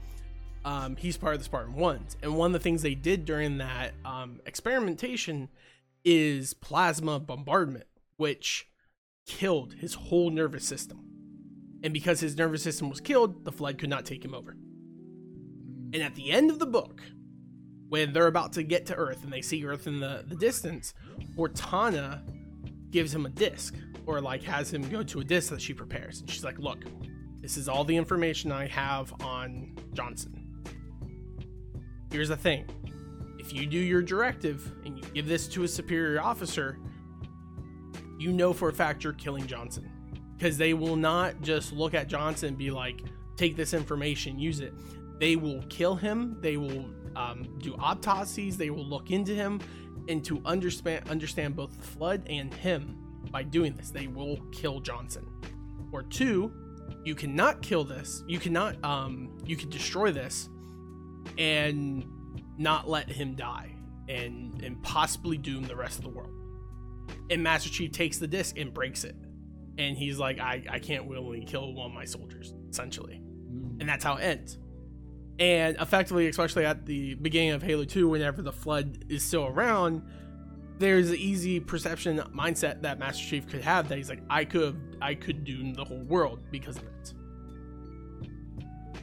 Um, 0.64 0.94
he's 0.96 1.16
part 1.16 1.34
of 1.34 1.40
the 1.40 1.44
Spartan 1.44 1.74
Ones, 1.74 2.16
and 2.22 2.36
one 2.36 2.48
of 2.48 2.52
the 2.52 2.60
things 2.60 2.82
they 2.82 2.94
did 2.94 3.24
during 3.24 3.58
that 3.58 3.92
um, 4.04 4.40
experimentation 4.46 5.48
is 6.04 6.54
plasma 6.54 7.20
bombardment, 7.20 7.86
which 8.16 8.68
killed 9.26 9.74
his 9.74 9.94
whole 9.94 10.30
nervous 10.30 10.64
system. 10.64 10.98
And 11.82 11.92
because 11.92 12.20
his 12.20 12.36
nervous 12.36 12.62
system 12.62 12.88
was 12.88 13.00
killed, 13.00 13.44
the 13.44 13.52
flood 13.52 13.78
could 13.78 13.90
not 13.90 14.04
take 14.04 14.24
him 14.24 14.34
over. 14.34 14.56
And 15.92 16.02
at 16.02 16.14
the 16.14 16.30
end 16.30 16.50
of 16.50 16.58
the 16.58 16.66
book, 16.66 17.02
when 17.88 18.12
they're 18.12 18.26
about 18.26 18.52
to 18.54 18.62
get 18.62 18.86
to 18.86 18.94
Earth 18.94 19.22
and 19.24 19.32
they 19.32 19.42
see 19.42 19.64
Earth 19.64 19.86
in 19.86 20.00
the, 20.00 20.24
the 20.26 20.36
distance, 20.36 20.94
Cortana 21.36 22.22
gives 22.90 23.14
him 23.14 23.26
a 23.26 23.28
disc, 23.28 23.74
or 24.06 24.20
like 24.20 24.42
has 24.42 24.72
him 24.72 24.88
go 24.88 25.02
to 25.02 25.20
a 25.20 25.24
disc 25.24 25.50
that 25.50 25.60
she 25.60 25.74
prepares. 25.74 26.20
And 26.20 26.30
she's 26.30 26.44
like, 26.44 26.58
Look, 26.58 26.84
this 27.40 27.56
is 27.56 27.68
all 27.68 27.84
the 27.84 27.96
information 27.96 28.52
I 28.52 28.66
have 28.68 29.12
on 29.22 29.76
Johnson. 29.92 30.38
Here's 32.10 32.28
the 32.28 32.36
thing 32.36 32.64
if 33.42 33.52
you 33.52 33.66
do 33.66 33.76
your 33.76 34.02
directive 34.02 34.70
and 34.84 34.96
you 34.96 35.02
give 35.12 35.26
this 35.26 35.48
to 35.48 35.64
a 35.64 35.68
superior 35.68 36.22
officer, 36.22 36.78
you 38.16 38.32
know 38.32 38.52
for 38.52 38.68
a 38.68 38.72
fact 38.72 39.02
you're 39.02 39.12
killing 39.14 39.48
Johnson. 39.48 39.90
Because 40.38 40.56
they 40.56 40.74
will 40.74 40.94
not 40.94 41.42
just 41.42 41.72
look 41.72 41.92
at 41.92 42.06
Johnson 42.06 42.50
and 42.50 42.58
be 42.58 42.70
like, 42.70 43.02
take 43.36 43.56
this 43.56 43.74
information, 43.74 44.38
use 44.38 44.60
it. 44.60 44.72
They 45.18 45.34
will 45.34 45.60
kill 45.68 45.96
him. 45.96 46.36
They 46.40 46.56
will 46.56 46.88
um, 47.16 47.56
do 47.58 47.74
autopsies. 47.74 48.56
They 48.56 48.70
will 48.70 48.86
look 48.86 49.10
into 49.10 49.34
him 49.34 49.60
and 50.08 50.24
to 50.24 50.40
understand 50.44 51.08
understand 51.10 51.56
both 51.56 51.76
the 51.76 51.82
flood 51.82 52.22
and 52.26 52.54
him 52.54 52.96
by 53.32 53.42
doing 53.42 53.74
this. 53.74 53.90
They 53.90 54.06
will 54.06 54.36
kill 54.52 54.78
Johnson. 54.78 55.26
Or 55.92 56.04
two, 56.04 56.52
you 57.04 57.16
cannot 57.16 57.60
kill 57.60 57.82
this. 57.82 58.22
You 58.28 58.38
cannot 58.38 58.82
um 58.84 59.36
you 59.44 59.56
can 59.56 59.68
destroy 59.68 60.12
this 60.12 60.48
and 61.38 62.04
not 62.58 62.88
let 62.88 63.08
him 63.08 63.34
die 63.34 63.74
and 64.08 64.62
and 64.62 64.82
possibly 64.82 65.36
doom 65.36 65.64
the 65.64 65.76
rest 65.76 65.98
of 65.98 66.04
the 66.04 66.10
world. 66.10 66.32
And 67.30 67.42
Master 67.42 67.70
Chief 67.70 67.92
takes 67.92 68.18
the 68.18 68.26
disc 68.26 68.58
and 68.58 68.72
breaks 68.72 69.04
it. 69.04 69.16
And 69.78 69.96
he's 69.96 70.18
like, 70.18 70.38
I, 70.38 70.62
I 70.68 70.78
can't 70.78 71.06
willingly 71.06 71.44
kill 71.44 71.72
one 71.72 71.86
of 71.90 71.94
my 71.94 72.04
soldiers, 72.04 72.52
essentially. 72.68 73.22
Mm. 73.50 73.80
And 73.80 73.88
that's 73.88 74.04
how 74.04 74.16
it 74.16 74.22
ends. 74.22 74.58
And 75.38 75.76
effectively, 75.80 76.28
especially 76.28 76.66
at 76.66 76.84
the 76.84 77.14
beginning 77.14 77.50
of 77.50 77.62
Halo 77.62 77.84
2, 77.84 78.06
whenever 78.08 78.42
the 78.42 78.52
flood 78.52 79.06
is 79.08 79.24
still 79.24 79.46
around, 79.46 80.02
there's 80.78 81.10
an 81.10 81.16
easy 81.16 81.58
perception 81.58 82.18
mindset 82.36 82.82
that 82.82 82.98
Master 82.98 83.24
Chief 83.24 83.48
could 83.48 83.62
have 83.62 83.88
that 83.88 83.96
he's 83.96 84.08
like, 84.08 84.22
I 84.28 84.44
could 84.44 84.96
I 85.00 85.14
could 85.14 85.44
doom 85.44 85.74
the 85.74 85.84
whole 85.84 86.04
world 86.04 86.40
because 86.50 86.76
of 86.76 86.84
it. 86.84 87.14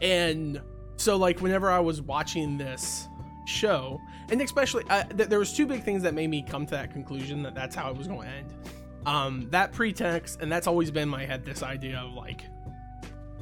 And 0.01 0.61
so 0.97 1.17
like 1.17 1.41
whenever 1.41 1.69
I 1.69 1.79
was 1.79 2.01
watching 2.01 2.57
this 2.57 3.07
show, 3.49 4.01
and 4.29 4.41
especially 4.41 4.83
uh, 4.89 5.03
th- 5.03 5.29
there 5.29 5.39
was 5.39 5.53
two 5.53 5.65
big 5.65 5.83
things 5.83 6.03
that 6.03 6.13
made 6.13 6.29
me 6.29 6.41
come 6.41 6.65
to 6.65 6.71
that 6.71 6.91
conclusion 6.91 7.43
that 7.43 7.55
that's 7.55 7.75
how 7.75 7.89
it 7.89 7.97
was 7.97 8.07
going 8.07 8.21
to 8.21 8.27
end. 8.27 8.53
Um, 9.05 9.47
that 9.51 9.71
pretext, 9.71 10.41
and 10.41 10.51
that's 10.51 10.67
always 10.67 10.91
been 10.91 11.09
my 11.09 11.25
head. 11.25 11.45
This 11.45 11.63
idea 11.63 11.99
of 11.99 12.13
like, 12.13 12.43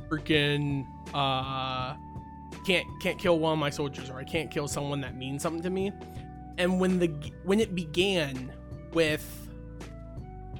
freaking, 0.09 0.85
uh, 1.13 1.95
can't 2.65 2.85
can't 3.01 3.19
kill 3.19 3.39
one 3.39 3.53
of 3.53 3.59
my 3.59 3.69
soldiers, 3.69 4.09
or 4.09 4.17
I 4.17 4.23
can't 4.23 4.51
kill 4.51 4.67
someone 4.67 5.01
that 5.01 5.15
means 5.15 5.41
something 5.41 5.63
to 5.63 5.69
me. 5.69 5.91
And 6.57 6.79
when 6.79 6.99
the 6.99 7.07
when 7.43 7.59
it 7.59 7.75
began 7.75 8.51
with 8.93 9.49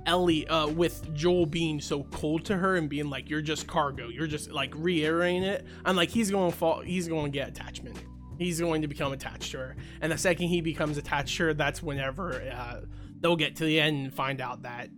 Ellie, 0.05 0.47
uh, 0.47 0.67
with 0.67 1.13
Joel 1.13 1.45
being 1.45 1.81
so 1.81 2.03
cold 2.03 2.45
to 2.45 2.57
her 2.57 2.77
and 2.77 2.89
being 2.89 3.09
like, 3.09 3.29
"You're 3.29 3.41
just 3.41 3.67
cargo," 3.67 4.07
you're 4.07 4.27
just 4.27 4.51
like 4.51 4.73
reiterating 4.75 5.43
it. 5.43 5.65
I'm 5.85 5.95
like, 5.95 6.09
he's 6.09 6.31
to 6.51 6.57
fall. 6.57 6.79
He's 6.81 7.07
to 7.25 7.37
get 7.37 7.49
attachment. 7.49 7.97
He's 8.37 8.59
going 8.59 8.81
to 8.83 8.87
become 8.87 9.13
attached 9.13 9.51
to 9.51 9.57
her. 9.57 9.75
And 10.01 10.11
the 10.11 10.17
second 10.17 10.47
he 10.47 10.61
becomes 10.61 10.97
attached 10.97 11.37
to 11.37 11.45
her, 11.45 11.53
that's 11.53 11.81
whenever 11.81 12.41
uh, 12.41 12.81
they'll 13.19 13.35
get 13.35 13.55
to 13.57 13.65
the 13.65 13.79
end 13.79 14.05
and 14.05 14.13
find 14.13 14.41
out 14.41 14.63
that 14.63 14.89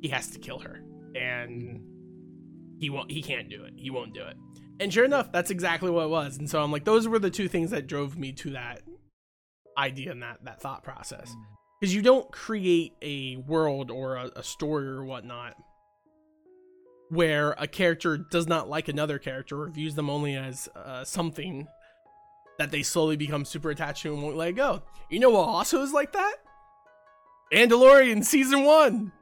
he 0.00 0.08
has 0.08 0.28
to 0.30 0.38
kill 0.38 0.58
her, 0.58 0.80
and 1.14 1.80
he 2.78 2.90
won't. 2.90 3.10
He 3.10 3.22
can't 3.22 3.48
do 3.48 3.64
it. 3.64 3.72
He 3.76 3.90
won't 3.90 4.14
do 4.14 4.22
it. 4.22 4.36
And 4.78 4.92
sure 4.92 5.04
enough, 5.04 5.32
that's 5.32 5.50
exactly 5.50 5.90
what 5.90 6.04
it 6.04 6.10
was. 6.10 6.36
And 6.36 6.50
so 6.50 6.62
I'm 6.62 6.70
like, 6.70 6.84
those 6.84 7.08
were 7.08 7.18
the 7.18 7.30
two 7.30 7.48
things 7.48 7.70
that 7.70 7.86
drove 7.86 8.18
me 8.18 8.32
to 8.32 8.50
that 8.50 8.82
idea 9.78 10.12
and 10.12 10.22
that 10.22 10.44
that 10.44 10.60
thought 10.60 10.82
process. 10.82 11.34
Because 11.80 11.94
you 11.94 12.02
don't 12.02 12.30
create 12.32 12.92
a 13.02 13.36
world 13.36 13.90
or 13.90 14.16
a, 14.16 14.30
a 14.36 14.42
story 14.42 14.86
or 14.86 15.04
whatnot 15.04 15.54
where 17.08 17.52
a 17.58 17.66
character 17.66 18.18
does 18.18 18.48
not 18.48 18.68
like 18.68 18.88
another 18.88 19.18
character 19.18 19.62
or 19.62 19.68
views 19.68 19.94
them 19.94 20.10
only 20.10 20.34
as 20.34 20.68
uh, 20.74 21.04
something 21.04 21.66
that 22.58 22.70
they 22.70 22.82
slowly 22.82 23.16
become 23.16 23.44
super 23.44 23.70
attached 23.70 24.02
to 24.02 24.12
and 24.12 24.22
won't 24.22 24.36
let 24.36 24.52
go. 24.56 24.82
You 25.10 25.20
know 25.20 25.30
what 25.30 25.48
also 25.48 25.82
is 25.82 25.92
like 25.92 26.12
that? 26.12 26.36
Mandalorian 27.52 28.24
season 28.24 28.64
one. 28.64 29.12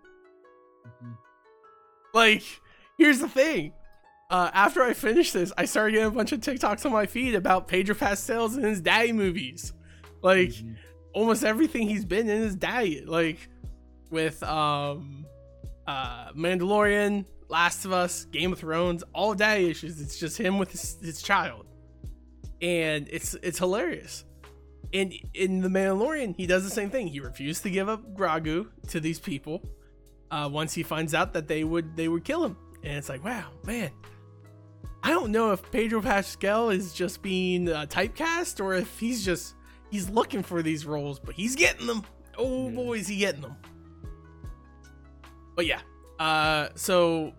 Like, 2.13 2.43
here's 2.97 3.19
the 3.19 3.29
thing. 3.29 3.73
Uh, 4.31 4.51
after 4.55 4.83
I 4.83 4.95
finished 4.95 5.35
this, 5.35 5.53
I 5.59 5.65
started 5.65 5.93
getting 5.93 6.09
a 6.09 6.11
bunch 6.11 6.33
of 6.33 6.41
TikToks 6.41 6.87
on 6.87 6.93
my 6.93 7.07
feed 7.07 7.35
about 7.35 7.69
Pedro 7.69 7.95
Pascal's 7.95 8.57
and 8.57 8.65
his 8.65 8.81
daddy 8.81 9.13
movies. 9.13 9.73
Like, 10.23 10.53
almost 11.13 11.45
everything 11.45 11.89
he's 11.89 12.05
been 12.05 12.29
in 12.29 12.43
is 12.43 12.57
daddy. 12.57 13.05
Like, 13.05 13.49
with 14.11 14.43
um, 14.43 15.27
uh, 15.87 16.33
Mandalorian, 16.33 17.27
Last 17.49 17.85
of 17.85 17.93
Us, 17.93 18.25
Game 18.27 18.53
of 18.53 18.61
Thrones, 18.61 19.05
all 19.13 19.35
daddy 19.35 19.69
issues. 19.69 20.01
It's 20.01 20.19
just 20.19 20.39
him 20.39 20.59
with 20.59 20.71
his, 20.71 20.97
his 21.03 21.21
child, 21.21 21.67
and 22.65 23.07
it's 23.11 23.35
it's 23.43 23.59
hilarious. 23.59 24.25
And 24.95 25.13
in 25.35 25.61
the 25.61 25.69
Mandalorian, 25.69 26.35
he 26.37 26.47
does 26.47 26.65
the 26.65 26.71
same 26.71 26.89
thing. 26.89 27.09
He 27.09 27.21
refused 27.21 27.63
to 27.65 27.71
give 27.71 27.89
up 27.89 28.15
Grogu 28.15 28.69
to 28.89 29.01
these 29.01 29.19
people. 29.19 29.63
Uh, 30.31 30.49
once 30.51 30.73
he 30.73 30.83
finds 30.83 31.15
out 31.15 31.35
that 31.35 31.47
they 31.47 31.63
would 31.63 31.95
they 31.97 32.09
would 32.09 32.25
kill 32.25 32.43
him, 32.45 32.57
and 32.83 32.97
it's 32.97 33.09
like, 33.09 33.23
wow, 33.23 33.45
man, 33.67 33.91
I 35.03 35.11
don't 35.11 35.31
know 35.31 35.53
if 35.53 35.71
Pedro 35.71 36.01
Pascal 36.01 36.71
is 36.71 36.95
just 36.95 37.21
being 37.23 37.69
uh, 37.69 37.87
typecast 37.87 38.65
or 38.65 38.75
if 38.75 38.99
he's 38.99 39.25
just 39.25 39.55
he's 39.91 40.09
looking 40.09 40.43
for 40.43 40.63
these 40.63 40.87
roles, 40.87 41.19
but 41.19 41.35
he's 41.35 41.55
getting 41.57 41.87
them. 41.87 42.03
Oh 42.39 42.69
Yeah. 42.71 42.75
boy, 42.77 42.95
is 42.99 43.07
he 43.09 43.19
getting 43.19 43.43
them. 43.43 43.57
But 45.55 45.67
yeah, 45.67 45.81
uh, 46.19 46.69
so 46.75 47.33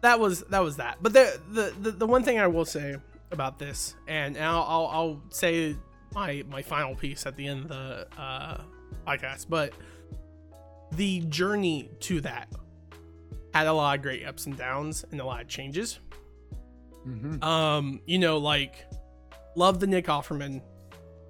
that 0.00 0.18
was 0.18 0.40
that 0.44 0.60
was 0.62 0.76
that. 0.78 0.98
But 1.02 1.12
the 1.12 1.38
the 1.50 1.74
the, 1.80 1.90
the 1.90 2.06
one 2.06 2.22
thing 2.24 2.38
I 2.40 2.46
will 2.46 2.64
say 2.64 2.96
about 3.32 3.58
this, 3.58 3.94
and, 4.06 4.36
and 4.36 4.44
I'll, 4.44 4.62
I'll 4.62 4.86
I'll 4.86 5.22
say 5.30 5.76
my 6.14 6.44
my 6.50 6.62
final 6.62 6.94
piece 6.94 7.26
at 7.26 7.36
the 7.36 7.46
end 7.48 7.62
of 7.62 7.68
the 7.68 8.06
uh, 8.18 8.60
podcast, 9.06 9.46
but 9.48 9.72
the 10.92 11.20
journey 11.20 11.90
to 12.00 12.20
that 12.20 12.48
had 13.54 13.66
a 13.66 13.72
lot 13.72 13.96
of 13.96 14.02
great 14.02 14.24
ups 14.26 14.46
and 14.46 14.56
downs 14.56 15.04
and 15.10 15.20
a 15.20 15.24
lot 15.24 15.40
of 15.40 15.48
changes. 15.48 15.98
Mhm. 17.06 17.42
Um, 17.42 18.00
you 18.06 18.18
know, 18.18 18.38
like 18.38 18.86
love 19.56 19.80
the 19.80 19.86
Nick 19.86 20.06
Offerman 20.06 20.62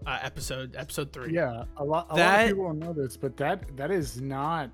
uh, 0.07 0.19
episode, 0.23 0.75
episode 0.77 1.13
three. 1.13 1.33
Yeah, 1.35 1.65
a 1.77 1.85
lot. 1.85 2.07
A 2.11 2.17
lot 2.17 2.41
of 2.43 2.49
people 2.49 2.65
don't 2.67 2.79
know 2.79 2.93
this, 2.93 3.17
but 3.17 3.37
that 3.39 3.77
that 3.77 3.91
is 3.91 4.21
not 4.21 4.71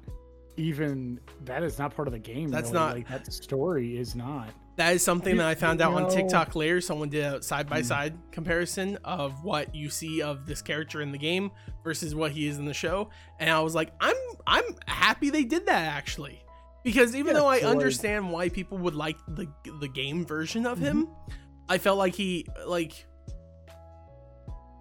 even 0.56 1.20
that 1.44 1.62
is 1.62 1.78
not 1.78 1.94
part 1.94 2.08
of 2.08 2.12
the 2.12 2.18
game. 2.18 2.48
That's 2.48 2.70
really. 2.72 2.74
not- 2.84 2.94
like 2.96 3.08
that 3.08 3.32
story 3.32 3.96
is 3.98 4.16
not. 4.16 4.48
That 4.78 4.94
is 4.94 5.02
something 5.02 5.36
that 5.36 5.46
I 5.46 5.54
found 5.54 5.80
out 5.82 5.92
on 5.94 6.08
TikTok 6.10 6.54
later. 6.54 6.80
Someone 6.80 7.08
did 7.10 7.24
a 7.24 7.42
side 7.42 7.68
by 7.68 7.82
side 7.82 8.14
comparison 8.32 8.96
of 9.04 9.42
what 9.44 9.74
you 9.74 9.90
see 9.90 10.22
of 10.22 10.46
this 10.46 10.62
character 10.62 11.02
in 11.02 11.12
the 11.12 11.18
game 11.18 11.50
versus 11.84 12.14
what 12.14 12.30
he 12.32 12.46
is 12.46 12.58
in 12.58 12.64
the 12.64 12.72
show, 12.72 13.10
and 13.40 13.50
I 13.50 13.60
was 13.60 13.74
like, 13.74 13.92
I'm 14.00 14.14
I'm 14.46 14.64
happy 14.86 15.30
they 15.30 15.42
did 15.44 15.66
that 15.66 15.94
actually, 15.96 16.42
because 16.84 17.14
even 17.16 17.34
Yeah, 17.34 17.40
though 17.42 17.48
I 17.48 17.58
understand 17.60 18.30
why 18.32 18.48
people 18.50 18.78
would 18.78 18.94
like 18.94 19.16
the 19.26 19.48
the 19.80 19.88
game 19.88 20.24
version 20.24 20.64
of 20.64 20.78
him, 20.78 21.06
Mm-hmm. 21.06 21.32
I 21.68 21.78
felt 21.78 21.98
like 21.98 22.14
he 22.14 22.46
like 22.66 23.04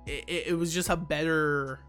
it, 0.06 0.24
it- 0.28 0.48
it 0.50 0.58
was 0.58 0.74
just 0.74 0.90
a 0.90 0.96
better 0.96 1.80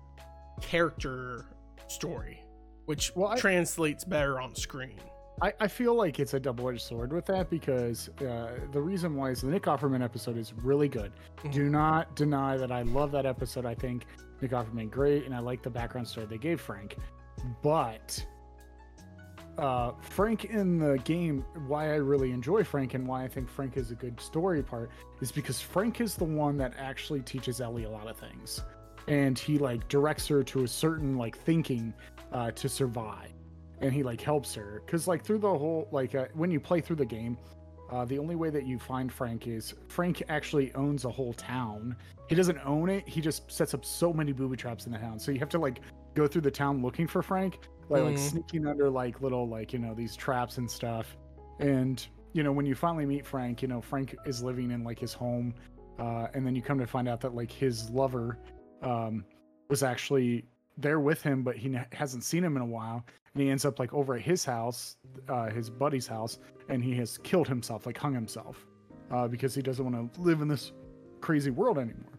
character 0.62 1.44
story, 1.88 2.42
which 2.86 3.12
Well, 3.14 3.32
I- 3.32 3.36
translates 3.38 4.04
better 4.04 4.40
on 4.40 4.54
screen. 4.54 4.98
I, 5.40 5.52
I 5.60 5.68
feel 5.68 5.94
like 5.94 6.18
it's 6.18 6.34
a 6.34 6.40
double-edged 6.40 6.80
sword 6.80 7.12
with 7.12 7.26
that 7.26 7.48
because 7.48 8.08
uh, 8.20 8.58
the 8.72 8.80
reason 8.80 9.14
why 9.14 9.30
is 9.30 9.42
the 9.42 9.48
Nick 9.48 9.64
Offerman 9.64 10.02
episode 10.02 10.36
is 10.36 10.52
really 10.52 10.88
good. 10.88 11.12
Mhm. 11.44 11.52
Do 11.52 11.68
not 11.68 12.16
deny 12.16 12.56
that 12.56 12.72
I 12.72 12.82
love 12.82 13.12
that 13.12 13.26
episode. 13.26 13.64
I 13.64 13.74
think 13.74 14.06
Nick 14.40 14.50
Offerman 14.50 14.90
great, 14.90 15.24
and 15.26 15.34
I 15.34 15.38
like 15.38 15.62
the 15.62 15.70
background 15.70 16.08
story 16.08 16.26
they 16.26 16.38
gave 16.38 16.60
Frank. 16.60 16.96
But 17.62 18.24
uh, 19.58 19.92
Frank 20.00 20.46
in 20.46 20.78
the 20.78 20.98
game, 21.04 21.44
why 21.66 21.92
I 21.92 21.96
really 21.96 22.30
enjoy 22.32 22.64
Frank 22.64 22.94
and 22.94 23.06
why 23.06 23.24
I 23.24 23.28
think 23.28 23.48
Frank 23.48 23.76
is 23.76 23.90
a 23.90 23.94
good 23.94 24.20
story 24.20 24.62
part 24.62 24.90
is 25.20 25.32
because 25.32 25.60
Frank 25.60 26.00
is 26.00 26.14
the 26.14 26.24
one 26.24 26.56
that 26.58 26.74
actually 26.78 27.20
teaches 27.20 27.60
Ellie 27.60 27.84
a 27.84 27.90
lot 27.90 28.08
of 28.08 28.16
things, 28.16 28.62
and 29.06 29.38
he 29.38 29.58
like 29.58 29.86
directs 29.88 30.26
her 30.28 30.42
to 30.44 30.64
a 30.64 30.68
certain 30.68 31.16
like 31.16 31.36
thinking 31.36 31.92
uh, 32.32 32.50
to 32.52 32.68
survive 32.68 33.32
and 33.80 33.92
he 33.92 34.02
like 34.02 34.20
helps 34.20 34.54
her. 34.54 34.82
Because 34.84 35.06
like 35.06 35.24
through 35.24 35.38
the 35.38 35.48
whole 35.48 35.88
like 35.90 36.14
uh, 36.14 36.26
when 36.34 36.50
you 36.50 36.60
play 36.60 36.80
through 36.80 36.96
the 36.96 37.06
game 37.06 37.36
uh, 37.90 38.04
the 38.04 38.18
only 38.18 38.36
way 38.36 38.50
that 38.50 38.66
you 38.66 38.78
find 38.78 39.10
frank 39.10 39.46
is 39.46 39.72
frank 39.88 40.22
actually 40.28 40.74
owns 40.74 41.04
a 41.06 41.10
whole 41.10 41.32
town. 41.32 41.96
He 42.28 42.34
doesn't 42.34 42.58
own 42.66 42.90
it. 42.90 43.08
He 43.08 43.20
just 43.22 43.50
sets 43.50 43.72
up 43.72 43.84
so 43.84 44.12
many 44.12 44.32
booby 44.32 44.56
traps 44.58 44.84
in 44.84 44.92
the 44.92 44.98
town. 44.98 45.18
So 45.18 45.32
you 45.32 45.38
have 45.38 45.48
to 45.50 45.58
like 45.58 45.80
go 46.14 46.26
through 46.26 46.42
the 46.42 46.50
town 46.50 46.82
looking 46.82 47.06
for 47.06 47.22
frank 47.22 47.60
like, 47.88 48.02
like 48.02 48.16
Mhm. 48.16 48.18
sneaking 48.30 48.66
under 48.66 48.90
like 48.90 49.22
little 49.22 49.48
like 49.48 49.72
you 49.72 49.78
know 49.78 49.94
these 49.94 50.14
traps 50.16 50.58
and 50.58 50.70
stuff. 50.70 51.16
And 51.60 52.06
you 52.34 52.42
know 52.42 52.52
when 52.52 52.66
you 52.66 52.74
finally 52.74 53.06
meet 53.06 53.24
frank 53.26 53.62
you 53.62 53.68
know 53.68 53.80
frank 53.80 54.14
is 54.26 54.42
living 54.42 54.70
in 54.70 54.84
like 54.84 54.98
his 54.98 55.14
home 55.14 55.54
uh, 55.98 56.28
and 56.34 56.46
then 56.46 56.54
you 56.54 56.60
come 56.62 56.78
to 56.78 56.86
find 56.86 57.08
out 57.08 57.20
that 57.22 57.34
like 57.34 57.50
his 57.50 57.88
lover 57.90 58.38
um, 58.82 59.24
was 59.70 59.82
actually 59.82 60.44
there 60.76 61.00
with 61.00 61.22
him 61.22 61.42
but 61.42 61.56
he 61.56 61.74
n- 61.74 61.86
hasn't 61.92 62.22
seen 62.22 62.44
him 62.44 62.54
in 62.56 62.62
a 62.62 62.66
while 62.66 63.02
and 63.38 63.44
he 63.46 63.50
ends 63.52 63.64
up 63.64 63.78
like 63.78 63.94
over 63.94 64.16
at 64.16 64.20
his 64.20 64.44
house, 64.44 64.96
uh, 65.28 65.46
his 65.50 65.70
buddy's 65.70 66.08
house, 66.08 66.40
and 66.68 66.82
he 66.82 66.92
has 66.96 67.18
killed 67.18 67.46
himself, 67.46 67.86
like 67.86 67.96
hung 67.96 68.12
himself, 68.12 68.66
uh, 69.12 69.28
because 69.28 69.54
he 69.54 69.62
doesn't 69.62 69.84
want 69.88 70.12
to 70.14 70.20
live 70.20 70.40
in 70.40 70.48
this 70.48 70.72
crazy 71.20 71.52
world 71.52 71.78
anymore. 71.78 72.18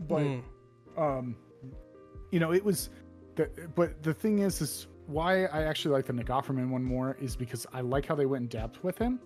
But 0.00 0.22
Mm. 0.22 0.42
um, 0.98 1.36
you 2.30 2.38
know, 2.38 2.52
it 2.52 2.62
was, 2.62 2.90
the, 3.36 3.48
but 3.74 4.02
the 4.02 4.12
thing 4.12 4.40
is, 4.40 4.60
is 4.60 4.88
why 5.06 5.46
I 5.46 5.62
actually 5.62 5.92
like 5.94 6.04
the 6.04 6.12
Nick 6.12 6.26
Offerman 6.26 6.68
one 6.70 6.84
more 6.84 7.16
is 7.20 7.34
because 7.34 7.66
I 7.72 7.80
like 7.80 8.04
how 8.04 8.14
they 8.14 8.26
went 8.26 8.42
in 8.42 8.48
depth 8.48 8.84
with 8.84 8.98
him. 8.98 9.20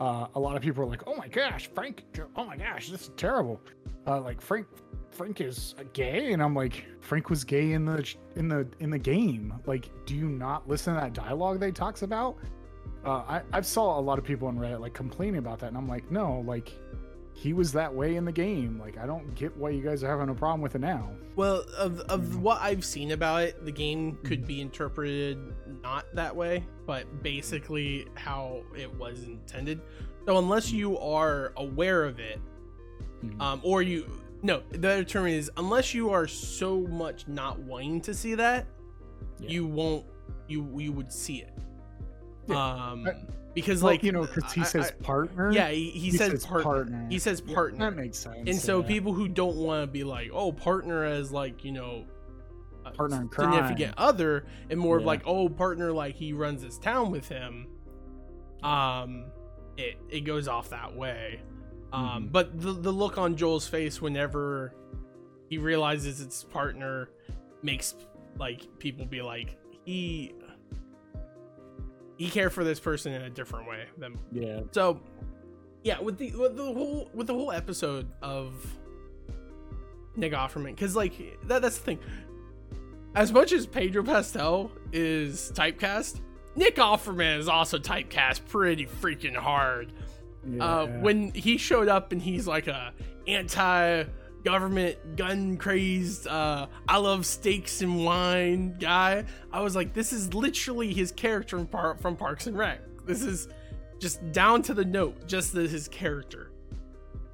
Uh, 0.00 0.26
a 0.34 0.40
lot 0.40 0.56
of 0.56 0.62
people 0.62 0.82
are 0.82 0.86
like, 0.86 1.02
"Oh 1.06 1.14
my 1.14 1.28
gosh, 1.28 1.70
Frank! 1.74 2.04
Oh 2.36 2.44
my 2.44 2.56
gosh, 2.56 2.90
this 2.90 3.02
is 3.02 3.10
terrible." 3.16 3.60
Uh, 4.06 4.20
like 4.20 4.40
Frank, 4.40 4.66
Frank 5.14 5.40
is 5.40 5.74
gay, 5.92 6.32
and 6.32 6.42
I'm 6.42 6.54
like, 6.54 6.84
Frank 7.00 7.30
was 7.30 7.44
gay 7.44 7.72
in 7.72 7.84
the 7.84 8.14
in 8.36 8.48
the 8.48 8.66
in 8.80 8.90
the 8.90 8.98
game. 8.98 9.54
Like, 9.66 9.88
do 10.06 10.14
you 10.14 10.28
not 10.28 10.68
listen 10.68 10.94
to 10.94 11.00
that 11.00 11.12
dialogue 11.12 11.60
they 11.60 11.70
talks 11.72 12.02
about? 12.02 12.36
Uh, 13.04 13.22
I 13.28 13.42
I've 13.52 13.66
saw 13.66 13.98
a 13.98 14.00
lot 14.00 14.18
of 14.18 14.24
people 14.24 14.48
on 14.48 14.56
Reddit 14.58 14.80
like 14.80 14.92
complaining 14.94 15.38
about 15.38 15.60
that, 15.60 15.68
and 15.68 15.76
I'm 15.76 15.88
like, 15.88 16.10
no, 16.10 16.40
like 16.46 16.72
he 17.32 17.52
was 17.52 17.72
that 17.72 17.92
way 17.92 18.16
in 18.16 18.24
the 18.24 18.32
game. 18.32 18.78
Like, 18.78 18.96
I 18.96 19.06
don't 19.06 19.34
get 19.34 19.56
why 19.56 19.70
you 19.70 19.82
guys 19.82 20.02
are 20.04 20.08
having 20.08 20.28
a 20.28 20.34
problem 20.34 20.60
with 20.60 20.74
it 20.74 20.80
now. 20.80 21.10
Well, 21.36 21.64
of 21.78 22.00
of 22.00 22.42
what 22.42 22.60
I've 22.60 22.84
seen 22.84 23.12
about 23.12 23.42
it, 23.42 23.64
the 23.64 23.72
game 23.72 24.18
could 24.24 24.46
be 24.46 24.60
interpreted 24.60 25.38
not 25.82 26.06
that 26.14 26.34
way, 26.34 26.64
but 26.86 27.22
basically 27.22 28.06
how 28.14 28.62
it 28.76 28.92
was 28.98 29.22
intended. 29.24 29.80
So 30.26 30.38
unless 30.38 30.72
you 30.72 30.98
are 30.98 31.52
aware 31.56 32.04
of 32.04 32.18
it, 32.18 32.40
Mhm. 33.24 33.40
um, 33.40 33.60
or 33.62 33.82
you 33.82 34.06
no, 34.44 34.62
the 34.70 34.88
other 34.90 35.04
term 35.04 35.26
is 35.26 35.50
unless 35.56 35.94
you 35.94 36.10
are 36.10 36.26
so 36.28 36.80
much 36.82 37.26
not 37.26 37.58
wanting 37.60 38.00
to 38.02 38.12
see 38.14 38.34
that, 38.36 38.66
Yeah. 39.40 39.48
you 39.48 39.66
won't 39.66 40.04
you 40.46 40.68
you 40.78 40.92
would 40.92 41.10
see 41.12 41.38
it. 41.42 42.50
Um, 42.54 43.06
I- 43.08 43.14
because 43.54 43.82
Well, 43.82 43.92
like 43.92 44.02
you 44.02 44.12
know, 44.12 44.26
because 44.26 44.52
he 44.52 44.64
says 44.64 44.90
I- 44.90 45.02
partner. 45.02 45.50
yeah, 45.52 45.70
he, 45.70 45.88
he, 45.90 46.10
says, 46.10 46.44
partner. 46.44 46.62
partner. 46.64 47.06
He 47.08 47.18
says 47.20 47.40
Yeah, 47.46 47.54
partner. 47.54 47.90
That 47.90 47.96
makes 47.96 48.18
sense. 48.18 48.36
and 48.48 48.56
so 48.56 48.80
yeah. 48.80 48.86
people 48.88 49.12
who 49.14 49.28
don't 49.28 49.56
want 49.56 49.82
to 49.82 49.86
be 49.86 50.04
like 50.04 50.30
oh 50.32 50.52
partner 50.52 51.04
as 51.04 51.32
like 51.32 51.64
you 51.64 51.72
know 51.72 52.04
Partner 52.94 53.22
in 53.22 53.30
significant 53.30 53.94
other 53.96 54.44
and 54.68 54.78
more 54.78 54.98
of 54.98 55.04
like 55.04 55.22
oh 55.24 55.48
partner 55.48 55.90
like 55.90 56.16
he 56.16 56.34
runs 56.34 56.62
his 56.62 56.76
town 56.78 57.10
with 57.10 57.26
him 57.28 57.66
um 58.62 59.24
it 59.78 59.96
it 60.10 60.20
goes 60.20 60.48
off 60.48 60.68
that 60.68 60.94
way 60.94 61.40
um 61.94 62.24
Mhm. 62.24 62.32
but 62.32 62.60
the, 62.60 62.72
the 62.72 62.92
look 62.92 63.16
on 63.18 63.36
joel's 63.36 63.66
face 63.68 64.00
whenever 64.02 64.74
he 65.48 65.58
realizes 65.58 66.20
it's 66.20 66.42
his 66.42 66.44
partner 66.44 67.08
makes 67.62 67.94
like 68.38 68.66
people 68.78 69.04
be 69.06 69.22
like 69.22 69.56
he 69.84 70.34
he 72.16 72.28
cared 72.30 72.52
for 72.52 72.64
this 72.64 72.78
person 72.80 73.12
in 73.12 73.22
a 73.22 73.30
different 73.30 73.68
way 73.68 73.84
than 73.98 74.18
Yeah. 74.32 74.60
so, 74.70 75.00
yeah, 75.82 76.00
with 76.00 76.16
the 76.18 76.30
with 76.36 76.56
the 76.56 76.64
whole 76.64 77.10
with 77.12 77.26
the 77.26 77.34
whole 77.34 77.50
episode 77.52 78.08
of 78.22 78.54
Nick 80.16 80.32
Offerman, 80.32 80.66
because 80.76 80.94
like 80.96 81.12
that 81.48 81.60
that's 81.60 81.76
the 81.78 81.84
thing. 81.84 81.98
As 83.16 83.32
much 83.32 83.52
as 83.52 83.66
Pedro 83.66 84.02
Pascal 84.04 84.70
is 84.92 85.52
typecast, 85.54 86.20
Nick 86.56 86.76
Offerman 86.76 87.38
is 87.38 87.48
also 87.48 87.78
typecast 87.78 88.46
pretty 88.48 88.86
freaking 88.86 89.36
hard. 89.36 89.92
Yeah. 90.46 90.64
Uh, 90.64 90.86
when 91.00 91.30
he 91.32 91.56
showed 91.58 91.88
up 91.88 92.12
and 92.12 92.20
he's 92.22 92.46
like 92.46 92.66
a 92.66 92.92
anti 93.26 94.04
government 94.44 95.16
gun 95.16 95.56
crazed 95.56 96.26
uh 96.26 96.66
i 96.86 96.98
love 96.98 97.24
steaks 97.24 97.80
and 97.80 98.04
wine 98.04 98.76
guy 98.78 99.24
i 99.50 99.60
was 99.60 99.74
like 99.74 99.94
this 99.94 100.12
is 100.12 100.34
literally 100.34 100.92
his 100.92 101.10
character 101.12 101.56
from, 101.56 101.66
Par- 101.66 101.96
from 101.98 102.14
parks 102.14 102.46
and 102.46 102.56
rec. 102.58 102.80
This 103.06 103.22
is 103.22 103.48
just 103.98 104.32
down 104.32 104.60
to 104.62 104.74
the 104.74 104.84
note 104.84 105.26
just 105.26 105.54
the, 105.54 105.66
his 105.66 105.88
character. 105.88 106.50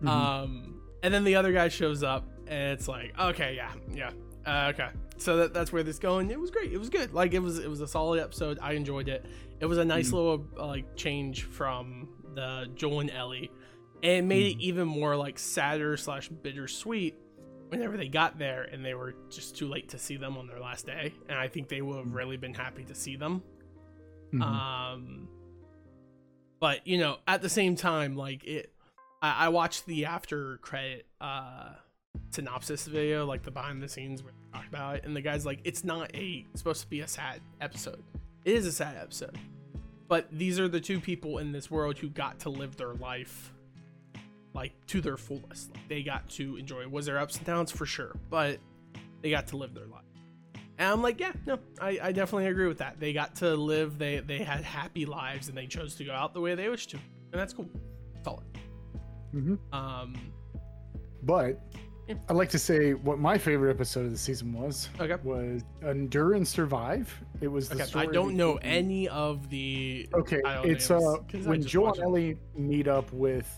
Mhm. 0.02 0.08
um 0.08 0.80
and 1.02 1.12
then 1.12 1.24
the 1.24 1.34
other 1.34 1.52
guy 1.52 1.68
shows 1.68 2.02
up 2.04 2.28
and 2.46 2.72
it's 2.78 2.86
like 2.86 3.12
okay 3.18 3.54
yeah 3.56 3.72
yeah 3.92 4.10
uh, 4.46 4.72
okay. 4.74 4.88
So 5.18 5.36
that, 5.36 5.52
that's 5.52 5.70
where 5.70 5.82
this 5.82 5.98
going. 5.98 6.30
It 6.30 6.40
was 6.40 6.50
great. 6.50 6.72
It 6.72 6.78
was 6.78 6.88
good. 6.88 7.12
Like 7.12 7.34
it 7.34 7.40
was 7.40 7.58
it 7.58 7.68
was 7.68 7.82
a 7.82 7.86
solid 7.86 8.18
episode. 8.22 8.58
I 8.62 8.72
enjoyed 8.72 9.06
it. 9.06 9.26
It 9.60 9.66
was 9.66 9.76
a 9.76 9.84
nice 9.84 10.08
Mhm. 10.08 10.12
little 10.14 10.46
uh, 10.58 10.66
like 10.66 10.96
change 10.96 11.42
from 11.44 12.08
the 12.34 12.66
joel 12.74 13.00
and 13.00 13.10
ellie 13.10 13.50
and 14.02 14.12
it 14.12 14.24
made 14.24 14.56
it 14.56 14.60
even 14.62 14.86
more 14.88 15.16
like 15.16 15.38
sadder 15.38 15.96
slash 15.96 16.28
bittersweet 16.28 17.14
whenever 17.68 17.96
they 17.96 18.08
got 18.08 18.38
there 18.38 18.62
and 18.62 18.84
they 18.84 18.94
were 18.94 19.14
just 19.28 19.56
too 19.56 19.68
late 19.68 19.88
to 19.90 19.98
see 19.98 20.16
them 20.16 20.36
on 20.36 20.46
their 20.46 20.58
last 20.60 20.86
day 20.86 21.12
and 21.28 21.38
i 21.38 21.46
think 21.48 21.68
they 21.68 21.82
would 21.82 21.98
have 21.98 22.12
really 22.12 22.36
been 22.36 22.54
happy 22.54 22.84
to 22.84 22.94
see 22.94 23.16
them. 23.16 23.42
Mhm. 24.32 24.42
um 24.42 25.28
but 26.60 26.86
you 26.86 26.98
know 26.98 27.18
at 27.26 27.42
the 27.42 27.48
same 27.48 27.74
time 27.76 28.16
like 28.16 28.44
it 28.44 28.72
i, 29.22 29.46
I 29.46 29.48
watched 29.48 29.86
the 29.86 30.06
after 30.06 30.58
credit 30.58 31.06
uh 31.20 31.70
synopsis 32.30 32.86
video 32.86 33.26
like 33.26 33.42
the 33.42 33.50
behind 33.50 33.82
the 33.82 33.88
scenes 33.88 34.22
where 34.22 34.32
they 34.32 34.58
talk 34.58 34.68
about 34.68 34.96
it 34.96 35.04
and 35.04 35.16
the 35.16 35.20
guy's 35.20 35.44
like 35.46 35.60
it's 35.64 35.84
not 35.84 36.14
a 36.14 36.46
it's 36.50 36.60
supposed 36.60 36.82
to 36.82 36.88
be 36.88 37.00
a 37.00 37.08
sad 37.08 37.40
episode. 37.60 38.02
It 38.44 38.54
is 38.54 38.66
a 38.66 38.72
sad 38.72 38.96
episode 38.96 39.36
but 40.10 40.26
these 40.30 40.58
are 40.58 40.66
the 40.68 40.80
two 40.80 40.98
people 41.00 41.38
in 41.38 41.52
this 41.52 41.70
world 41.70 41.96
who 41.96 42.08
got 42.10 42.40
to 42.40 42.50
live 42.50 42.76
their 42.76 42.94
life 42.94 43.52
like 44.52 44.72
to 44.88 45.00
their 45.00 45.16
fullest. 45.16 45.70
Like, 45.70 45.88
they 45.88 46.02
got 46.02 46.28
to 46.30 46.56
enjoy. 46.56 46.86
Was 46.88 47.06
there 47.06 47.18
ups 47.18 47.36
and 47.36 47.46
downs 47.46 47.70
for 47.70 47.86
sure, 47.86 48.16
but 48.28 48.58
they 49.22 49.30
got 49.30 49.46
to 49.48 49.56
live 49.56 49.72
their 49.72 49.86
life. 49.86 50.02
And 50.78 50.88
I'm 50.88 51.02
like, 51.02 51.20
yeah, 51.20 51.32
no, 51.46 51.58
I, 51.80 51.98
I 52.02 52.12
definitely 52.12 52.46
agree 52.46 52.66
with 52.66 52.78
that. 52.78 52.98
They 52.98 53.12
got 53.12 53.36
to 53.36 53.54
live. 53.54 53.98
They 53.98 54.18
they 54.18 54.38
had 54.38 54.64
happy 54.64 55.06
lives, 55.06 55.48
and 55.48 55.56
they 55.56 55.66
chose 55.66 55.94
to 55.96 56.04
go 56.04 56.12
out 56.12 56.34
the 56.34 56.40
way 56.40 56.54
they 56.56 56.68
wished 56.68 56.90
to, 56.90 56.96
and 56.96 57.40
that's 57.40 57.52
cool. 57.52 57.68
Solid. 58.24 58.44
hmm 59.30 59.54
Um. 59.72 60.14
But 61.22 61.60
Yeah. 62.08 62.16
I'd 62.28 62.34
like 62.36 62.48
to 62.50 62.58
say 62.58 62.94
what 62.94 63.18
my 63.20 63.38
favorite 63.38 63.70
episode 63.70 64.06
of 64.06 64.10
the 64.10 64.18
season 64.18 64.52
was. 64.52 64.88
Okay. 64.98 65.16
Was 65.22 65.62
Endure 65.82 66.32
and 66.32 66.48
Survive. 66.48 67.14
It 67.40 67.48
was 67.48 67.68
the 67.68 67.82
Okay. 67.82 68.00
I 68.00 68.06
don't 68.06 68.36
know 68.36 68.56
any 68.56 69.08
of 69.08 69.48
the. 69.48 70.08
Okay, 70.12 70.40
it's 70.64 70.90
names, 70.90 71.02
uh 71.02 71.38
when 71.44 71.62
just 71.62 71.72
Joe 71.72 71.88
and 71.88 71.98
Ellie 71.98 72.38
meet 72.54 72.86
up 72.86 73.10
with 73.12 73.48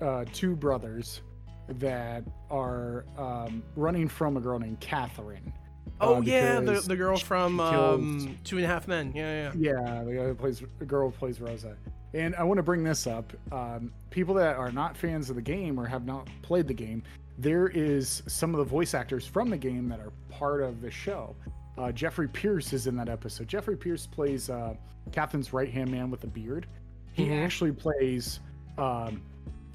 uh, 0.00 0.24
two 0.32 0.56
brothers 0.56 1.22
that 1.68 2.24
are 2.50 3.04
um, 3.16 3.62
running 3.76 4.08
from 4.08 4.36
a 4.36 4.40
girl 4.40 4.58
named 4.58 4.80
Catherine. 4.80 5.52
Oh 6.00 6.16
uh, 6.16 6.20
yeah, 6.20 6.60
the, 6.60 6.80
the 6.80 6.96
girl 6.96 7.16
from 7.16 7.60
um, 7.60 8.36
Two 8.44 8.56
and 8.56 8.64
a 8.64 8.68
Half 8.68 8.88
Men. 8.88 9.12
Yeah, 9.14 9.52
yeah. 9.54 9.72
Yeah, 9.74 10.04
the 10.04 10.12
guy 10.12 10.24
who 10.24 10.34
plays 10.34 10.62
the 10.78 10.84
girl 10.84 11.10
who 11.10 11.16
plays 11.16 11.40
Rosa. 11.40 11.76
And 12.14 12.34
I 12.36 12.42
want 12.44 12.58
to 12.58 12.62
bring 12.62 12.82
this 12.84 13.06
up. 13.06 13.32
Um, 13.52 13.92
people 14.10 14.34
that 14.34 14.56
are 14.56 14.72
not 14.72 14.96
fans 14.96 15.30
of 15.30 15.36
the 15.36 15.42
game 15.42 15.78
or 15.78 15.86
have 15.86 16.04
not 16.04 16.28
played 16.42 16.66
the 16.66 16.74
game, 16.74 17.02
there 17.38 17.68
is 17.68 18.22
some 18.26 18.54
of 18.54 18.58
the 18.58 18.64
voice 18.64 18.94
actors 18.94 19.26
from 19.26 19.48
the 19.48 19.56
game 19.56 19.88
that 19.88 20.00
are 20.00 20.12
part 20.28 20.62
of 20.62 20.82
the 20.82 20.90
show. 20.90 21.34
Uh, 21.78 21.90
Jeffrey 21.92 22.28
Pierce 22.28 22.72
is 22.72 22.86
in 22.86 22.96
that 22.96 23.08
episode. 23.08 23.48
Jeffrey 23.48 23.76
Pierce 23.76 24.06
plays 24.06 24.50
uh, 24.50 24.74
Catherine's 25.10 25.52
right 25.52 25.70
hand 25.70 25.90
man 25.90 26.10
with 26.10 26.22
a 26.24 26.26
beard. 26.26 26.66
He 27.12 27.26
Mhm. 27.26 27.44
actually 27.44 27.72
plays 27.72 28.40
um, 28.78 29.22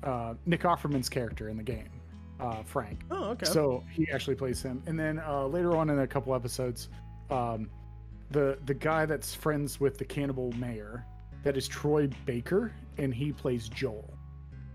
uh, 0.04 0.34
Nick 0.46 0.62
Offerman's 0.62 1.10
character 1.10 1.50
in 1.50 1.58
the 1.58 1.64
game, 1.64 1.90
uh, 2.40 2.64
Frank. 2.64 3.04
Oh, 3.12 3.26
okay. 3.32 3.46
So 3.46 3.84
he 3.92 4.08
actually 4.12 4.36
plays 4.36 4.62
him, 4.62 4.82
and 4.88 5.00
then 5.00 5.20
uh, 5.20 5.46
later 5.46 5.76
on 5.76 5.90
in 5.90 6.00
a 6.00 6.08
couple 6.08 6.34
episodes, 6.34 6.90
um, 7.30 7.70
the 8.32 8.58
the 8.66 8.74
guy 8.74 9.06
that's 9.06 9.34
friends 9.36 9.80
with 9.80 9.98
the 9.98 10.06
cannibal 10.06 10.52
mayor, 10.54 11.06
that 11.44 11.56
is 11.58 11.68
Troy 11.68 12.10
Baker, 12.26 12.72
and 12.98 13.14
he 13.14 13.32
plays 13.32 13.70
Joel. 13.70 14.17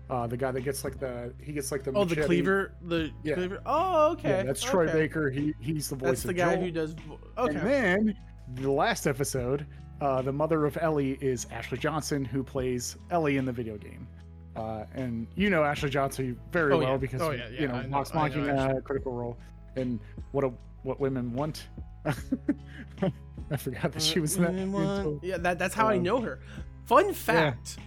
Uh, 0.09 0.27
the 0.27 0.35
guy 0.37 0.51
that 0.51 0.61
gets 0.61 0.83
like 0.83 0.99
the 0.99 1.33
he 1.41 1.53
gets 1.53 1.71
like 1.71 1.83
the 1.83 1.91
oh, 1.93 2.03
the 2.05 2.17
cleaver. 2.17 2.73
The 2.83 3.09
Yeah. 3.23 3.35
cleaver. 3.35 3.61
Oh, 3.65 4.11
okay. 4.11 4.29
Yeah, 4.29 4.43
that's 4.43 4.61
Troy 4.61 4.83
okay. 4.83 4.93
Baker. 4.93 5.29
He 5.29 5.53
he's 5.59 5.89
the 5.89 5.95
voice. 5.95 6.09
That's 6.09 6.23
the 6.23 6.33
guy 6.33 6.55
Joel. 6.55 6.63
who 6.65 6.71
does. 6.71 6.93
vo- 6.93 7.19
Okay. 7.37 7.55
And 7.55 7.67
then 8.09 8.17
the 8.55 8.69
last 8.71 9.07
episode, 9.07 9.65
uh, 10.01 10.21
the 10.21 10.31
mother 10.33 10.65
of 10.65 10.77
Ellie 10.81 11.17
is 11.21 11.47
Ashley 11.51 11.77
Johnson, 11.77 12.25
who 12.25 12.43
plays 12.43 12.97
Ellie 13.11 13.37
in 13.37 13.45
the 13.45 13.51
video 13.53 13.77
game. 13.77 14.07
Uh, 14.55 14.83
and 14.93 15.25
you 15.35 15.49
know 15.49 15.63
Ashley 15.63 15.89
Johnson 15.89 16.37
very 16.51 16.73
Oh, 16.73 16.77
well 16.79 16.89
yeah. 16.89 16.97
because 16.97 17.21
Oh, 17.21 17.31
yeah, 17.31 17.47
you 17.49 17.67
know 17.67 17.75
I 17.75 17.87
Vox 17.87 18.13
I 18.13 18.27
know 18.29 18.81
Critical 18.83 19.13
Role, 19.13 19.37
and 19.77 19.99
what 20.31 20.43
a, 20.43 20.51
what 20.83 20.99
women 20.99 21.33
want. 21.33 21.67
I 23.51 23.57
forgot 23.57 23.91
that 23.93 24.01
she 24.01 24.19
was 24.19 24.37
in 24.37 24.43
that. 24.43 25.19
Yeah, 25.23 25.37
that, 25.37 25.59
that's 25.59 25.73
how 25.73 25.87
I 25.87 25.95
Um, 25.97 26.03
know 26.03 26.21
her. 26.21 26.39
Fun 26.85 27.13
fact, 27.13 27.77
Yeah. 27.77 27.83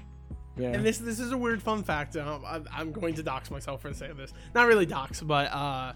And 0.73 0.85
this 0.87 0.99
this 0.99 1.21
is 1.21 1.33
a 1.33 1.37
weird 1.39 1.63
fun 1.63 1.83
fact. 1.83 2.17
Um, 2.17 2.43
I'm, 2.47 2.67
I'm 2.73 2.93
going 2.93 3.15
to 3.15 3.23
dox 3.23 3.51
myself 3.51 3.83
for 3.83 3.93
saying 3.93 4.17
this. 4.17 4.33
Not 4.55 4.67
really 4.67 4.87
dox, 4.87 5.21
but 5.21 5.53
uh, 5.53 5.93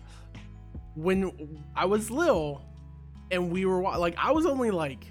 when 0.95 1.63
I 1.75 1.87
was 1.87 2.11
little, 2.11 2.63
and 3.31 3.51
we 3.51 3.65
were 3.65 3.81
like, 3.83 4.15
I 4.19 4.33
was 4.33 4.47
only 4.47 4.71
like 4.71 5.05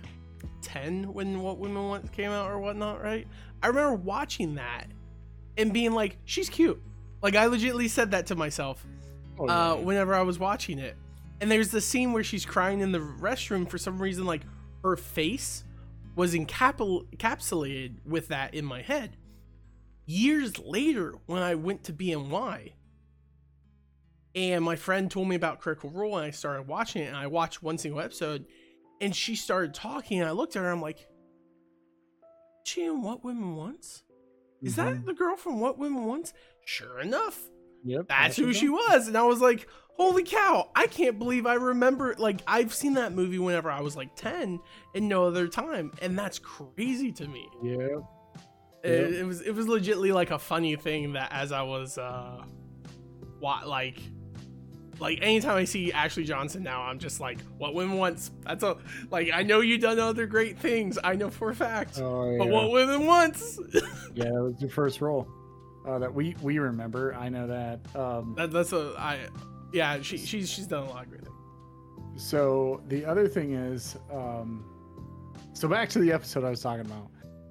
ten 0.62 1.12
when 1.14 1.42
What 1.42 1.58
Women 1.58 1.88
Want 1.88 2.12
came 2.12 2.32
out 2.32 2.50
or 2.52 2.60
whatnot, 2.60 3.02
right? 3.02 3.28
I 3.64 3.68
remember 3.68 3.96
watching 3.96 4.56
that 4.56 4.86
and 5.58 5.74
being 5.74 5.92
like, 5.94 6.18
she's 6.26 6.50
cute. 6.50 6.82
Like 7.22 7.36
I 7.36 7.46
legitimately 7.48 7.88
said 7.90 8.12
that 8.12 8.28
to 8.28 8.36
myself 8.36 8.86
Oh, 9.40 9.46
yeah. 9.48 9.72
uh, 9.72 9.76
whenever 9.78 10.14
I 10.14 10.22
was 10.22 10.38
watching 10.40 10.80
it. 10.80 10.96
And 11.42 11.50
there's 11.50 11.70
the 11.70 11.82
scene 11.82 12.12
where 12.14 12.24
she's 12.24 12.46
crying 12.46 12.82
in 12.82 12.92
the 12.92 13.00
restroom 13.00 13.70
for 13.70 13.78
some 13.78 14.02
reason, 14.02 14.26
like 14.26 14.42
her 14.84 14.96
face 14.98 15.64
was 16.16 16.34
encapsulated 16.36 17.96
with 18.06 18.28
that 18.30 18.54
in 18.54 18.66
my 18.66 18.82
head. 18.82 19.16
Years 20.14 20.58
later, 20.58 21.14
when 21.28 21.44
I 21.44 21.54
went 21.54 21.84
to 21.84 21.94
BNY, 21.94 22.72
and 24.34 24.66
my 24.66 24.76
friend 24.76 25.12
told 25.12 25.28
me 25.28 25.36
about 25.36 25.60
Critical 25.62 25.92
Role, 25.92 26.18
and 26.18 26.26
I 26.26 26.32
started 26.32 26.68
watching 26.68 27.04
it, 27.04 27.10
and 27.10 27.16
I 27.16 27.28
watched 27.28 27.62
one 27.62 27.78
single 27.78 28.02
episode, 28.02 28.46
and 29.02 29.16
she 29.16 29.36
started 29.36 29.76
talking, 29.76 30.20
and 30.20 30.28
I 30.28 30.32
looked 30.32 30.56
at 30.56 30.64
her, 30.64 30.72
I'm 30.72 30.82
like, 30.82 31.08
she 32.64 32.86
in 32.86 33.04
What 33.04 33.24
Women 33.24 33.56
Wants? 33.56 34.02
Is 34.64 34.78
that 34.78 34.96
Mhm. 34.96 35.06
the 35.06 35.14
girl 35.14 35.36
from 35.36 35.60
What 35.60 35.78
Women 35.78 36.06
Wants? 36.06 36.34
Sure 36.66 37.00
enough, 37.00 37.48
Yep, 37.84 38.08
that's 38.08 38.36
who 38.36 38.52
she 38.52 38.68
was 38.68 39.08
and 39.08 39.18
i 39.18 39.24
was 39.24 39.40
like 39.40 39.66
holy 39.96 40.24
cow 40.24 40.70
i 40.76 40.86
can't 40.86 41.18
believe 41.18 41.46
i 41.46 41.54
remember 41.54 42.14
like 42.18 42.42
i've 42.46 42.74
seen 42.74 42.96
that 42.96 43.14
movie 43.14 43.40
whenever 43.40 43.72
i 43.72 43.80
was 43.80 43.96
like 43.96 44.14
10 44.18 44.60
and 44.96 45.08
no 45.08 45.24
other 45.24 45.48
time 45.48 45.94
and 46.02 46.20
that's 46.20 46.40
crazy 46.40 47.14
to 47.14 47.26
me 47.30 47.48
Yeah. 47.64 47.88
It, 48.84 49.14
it 49.16 49.26
was 49.26 49.42
it 49.42 49.52
was 49.52 49.66
legitly 49.68 50.14
like 50.14 50.32
a 50.32 50.40
funny 50.40 50.76
thing 50.76 51.14
that 51.14 51.30
as 51.32 51.52
i 51.52 51.62
was 51.62 51.98
uh 51.98 52.44
what 53.40 53.68
like 53.68 54.00
like 55.00 55.20
anytime 55.22 55.56
i 55.58 55.64
see 55.64 55.92
ashley 55.94 56.24
johnson 56.24 56.62
now 56.64 56.82
i'm 56.82 57.00
just 57.00 57.20
like 57.20 57.40
what 57.58 57.74
women 57.74 57.98
wants 57.98 58.32
that's 58.46 58.64
a 58.64 58.78
like 59.12 59.30
i 59.34 59.44
know 59.44 59.62
you've 59.62 59.82
done 59.82 60.00
other 60.00 60.26
great 60.28 60.58
things 60.60 60.98
i 61.04 61.16
know 61.16 61.30
for 61.30 61.50
a 61.52 61.56
fact 61.56 62.00
Oh, 62.02 62.38
but 62.38 62.48
what 62.50 62.72
women 62.72 63.06
wants 63.06 63.60
yeah, 64.14 64.26
that 64.26 64.34
was 64.44 64.62
your 64.62 64.70
first 64.70 65.02
role 65.02 65.28
uh, 65.88 65.98
that 66.00 66.14
we 66.14 66.36
we 66.42 66.60
remember. 66.60 67.16
I 67.16 67.30
know 67.30 67.48
that. 67.48 67.80
Um, 67.96 68.36
that, 68.38 68.52
that's 68.52 68.74
a 68.74 68.94
i 68.98 69.18
yeah 69.72 70.02
she, 70.02 70.18
she's 70.18 70.50
she's 70.50 70.68
done 70.68 70.84
a 70.84 70.90
lot 70.90 71.04
of 71.04 71.10
great 71.10 71.24
things 71.24 71.36
So 72.22 72.82
the 72.90 73.06
other 73.06 73.28
thing 73.30 73.54
is, 73.54 73.96
um, 74.12 74.66
so 75.54 75.68
back 75.70 75.88
to 75.90 76.00
the 76.00 76.12
episode 76.12 76.44
I 76.44 76.50
was 76.50 76.62
talking 76.62 76.86
about, 76.86 77.10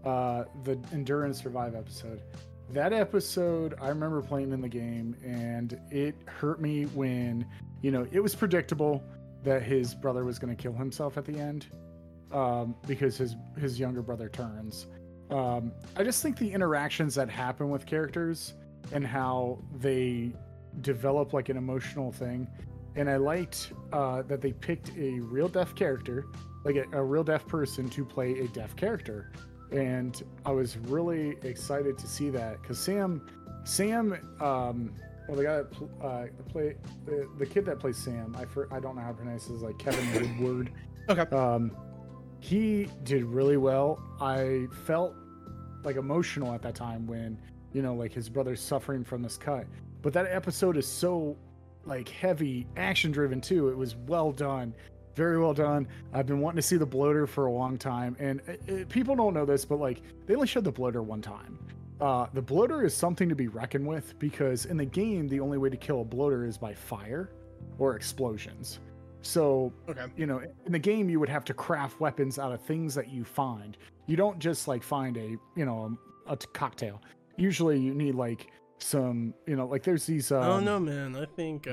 uh, 0.08 0.44
the 0.64 0.78
Endure 0.92 1.24
and 1.24 1.36
Survive 1.36 1.74
episode. 1.74 2.22
That 2.70 2.92
episode, 2.92 3.74
I 3.80 3.88
remember 3.88 4.20
playing 4.22 4.52
in 4.52 4.60
the 4.60 4.68
game, 4.68 5.16
and 5.24 5.78
it 5.90 6.14
hurt 6.26 6.60
me 6.60 6.84
when, 6.86 7.46
you 7.82 7.90
know, 7.90 8.06
it 8.12 8.20
was 8.20 8.34
predictable 8.34 9.02
that 9.44 9.62
his 9.62 9.94
brother 9.94 10.24
was 10.24 10.38
going 10.38 10.54
to 10.54 10.60
kill 10.60 10.72
himself 10.72 11.16
at 11.16 11.24
the 11.24 11.38
end, 11.38 11.66
um, 12.32 12.74
because 12.86 13.16
his 13.16 13.36
his 13.58 13.78
younger 13.78 14.02
brother 14.02 14.28
turns. 14.28 14.86
Um, 15.30 15.72
I 15.96 16.04
just 16.04 16.22
think 16.22 16.38
the 16.38 16.50
interactions 16.50 17.14
that 17.14 17.28
happen 17.28 17.70
with 17.70 17.86
characters 17.86 18.54
and 18.92 19.06
how 19.06 19.58
they 19.78 20.32
develop 20.80 21.32
like 21.32 21.48
an 21.48 21.56
emotional 21.56 22.12
thing 22.12 22.48
and 22.98 23.08
I 23.08 23.16
liked 23.16 23.72
uh, 23.92 24.22
that 24.22 24.40
they 24.40 24.52
picked 24.52 24.90
a 24.96 25.20
real 25.20 25.48
deaf 25.48 25.74
character, 25.74 26.26
like 26.64 26.74
a, 26.74 26.84
a 26.92 27.02
real 27.02 27.22
deaf 27.22 27.46
person, 27.46 27.88
to 27.90 28.04
play 28.04 28.40
a 28.40 28.48
deaf 28.48 28.74
character, 28.74 29.30
and 29.72 30.22
I 30.44 30.50
was 30.52 30.76
really 30.78 31.36
excited 31.42 31.98
to 31.98 32.06
see 32.06 32.30
that 32.30 32.60
because 32.62 32.78
Sam, 32.78 33.26
Sam, 33.64 34.12
um, 34.40 34.94
well, 35.28 35.36
the 35.36 35.44
guy 35.44 35.56
that 35.56 35.70
pl- 35.70 35.90
uh, 36.02 36.26
play 36.48 36.76
the, 37.04 37.28
the 37.38 37.46
kid 37.46 37.66
that 37.66 37.78
plays 37.78 37.98
Sam, 37.98 38.34
I 38.38 38.46
for, 38.46 38.72
I 38.72 38.80
don't 38.80 38.96
know 38.96 39.02
how 39.02 39.08
to 39.08 39.14
pronounce 39.14 39.46
his 39.46 39.62
like 39.62 39.78
Kevin 39.78 40.38
Woodward. 40.40 40.72
Okay. 41.08 41.36
Um, 41.36 41.76
he 42.40 42.88
did 43.04 43.24
really 43.24 43.56
well. 43.56 44.02
I 44.20 44.66
felt 44.84 45.14
like 45.84 45.96
emotional 45.96 46.52
at 46.52 46.62
that 46.62 46.74
time 46.74 47.06
when 47.06 47.38
you 47.72 47.82
know 47.82 47.94
like 47.94 48.12
his 48.12 48.28
brother's 48.28 48.60
suffering 48.60 49.04
from 49.04 49.22
this 49.22 49.36
cut, 49.36 49.66
but 50.02 50.12
that 50.14 50.26
episode 50.30 50.76
is 50.76 50.86
so 50.86 51.36
like 51.84 52.08
heavy 52.08 52.66
action 52.76 53.10
driven 53.10 53.40
too. 53.40 53.68
It 53.68 53.76
was 53.76 53.96
well 53.96 54.32
done, 54.32 54.74
very 55.18 55.38
well 55.38 55.52
done. 55.52 55.86
I've 56.14 56.26
been 56.26 56.40
wanting 56.40 56.56
to 56.56 56.62
see 56.62 56.76
the 56.78 56.86
bloater 56.86 57.26
for 57.26 57.46
a 57.46 57.52
long 57.52 57.76
time, 57.76 58.16
and 58.18 58.40
it, 58.46 58.62
it- 58.66 58.88
people 58.88 59.14
don't 59.16 59.34
know 59.34 59.44
this, 59.44 59.64
but 59.66 59.78
like 59.80 60.00
they 60.26 60.34
only 60.34 60.46
showed 60.46 60.64
the 60.64 60.72
bloater 60.72 61.02
one 61.02 61.20
time. 61.20 61.58
Uh, 62.00 62.26
the 62.32 62.40
bloater 62.40 62.84
is 62.84 62.94
something 62.94 63.28
to 63.28 63.34
be 63.34 63.48
reckoned 63.48 63.84
with 63.86 64.16
because 64.20 64.66
in 64.66 64.76
the 64.76 64.84
game, 64.84 65.26
the 65.26 65.40
only 65.40 65.58
way 65.58 65.68
to 65.68 65.76
kill 65.76 66.00
a 66.02 66.04
bloater 66.04 66.46
is 66.46 66.56
by 66.56 66.72
fire 66.72 67.30
or 67.78 67.96
explosions. 67.96 68.78
So 69.22 69.72
okay 69.88 70.06
you 70.16 70.26
know 70.26 70.40
in 70.66 70.70
the 70.72 70.78
game 70.78 71.10
you 71.10 71.18
would 71.18 71.28
have 71.28 71.44
to 71.46 71.52
craft 71.54 71.98
weapons 71.98 72.38
out 72.38 72.52
of 72.52 72.60
things 72.62 72.94
that 72.94 73.08
you 73.08 73.24
find 73.24 73.76
you 74.06 74.16
don't 74.16 74.38
just 74.38 74.68
like 74.68 74.80
find 74.82 75.16
a 75.16 75.30
you 75.56 75.64
know 75.66 75.98
a, 76.28 76.36
t- 76.36 76.46
cocktail 76.52 77.02
usually 77.36 77.80
you 77.80 77.92
need 77.94 78.14
like 78.14 78.46
some 78.78 79.34
you 79.48 79.56
know 79.56 79.66
like 79.66 79.82
there's 79.82 80.06
these 80.06 80.30
um, 80.30 80.42
I 80.44 80.46
don't 80.64 80.84
man. 80.84 81.16
I 81.16 81.26
think 81.34 81.66
uh. 81.66 81.72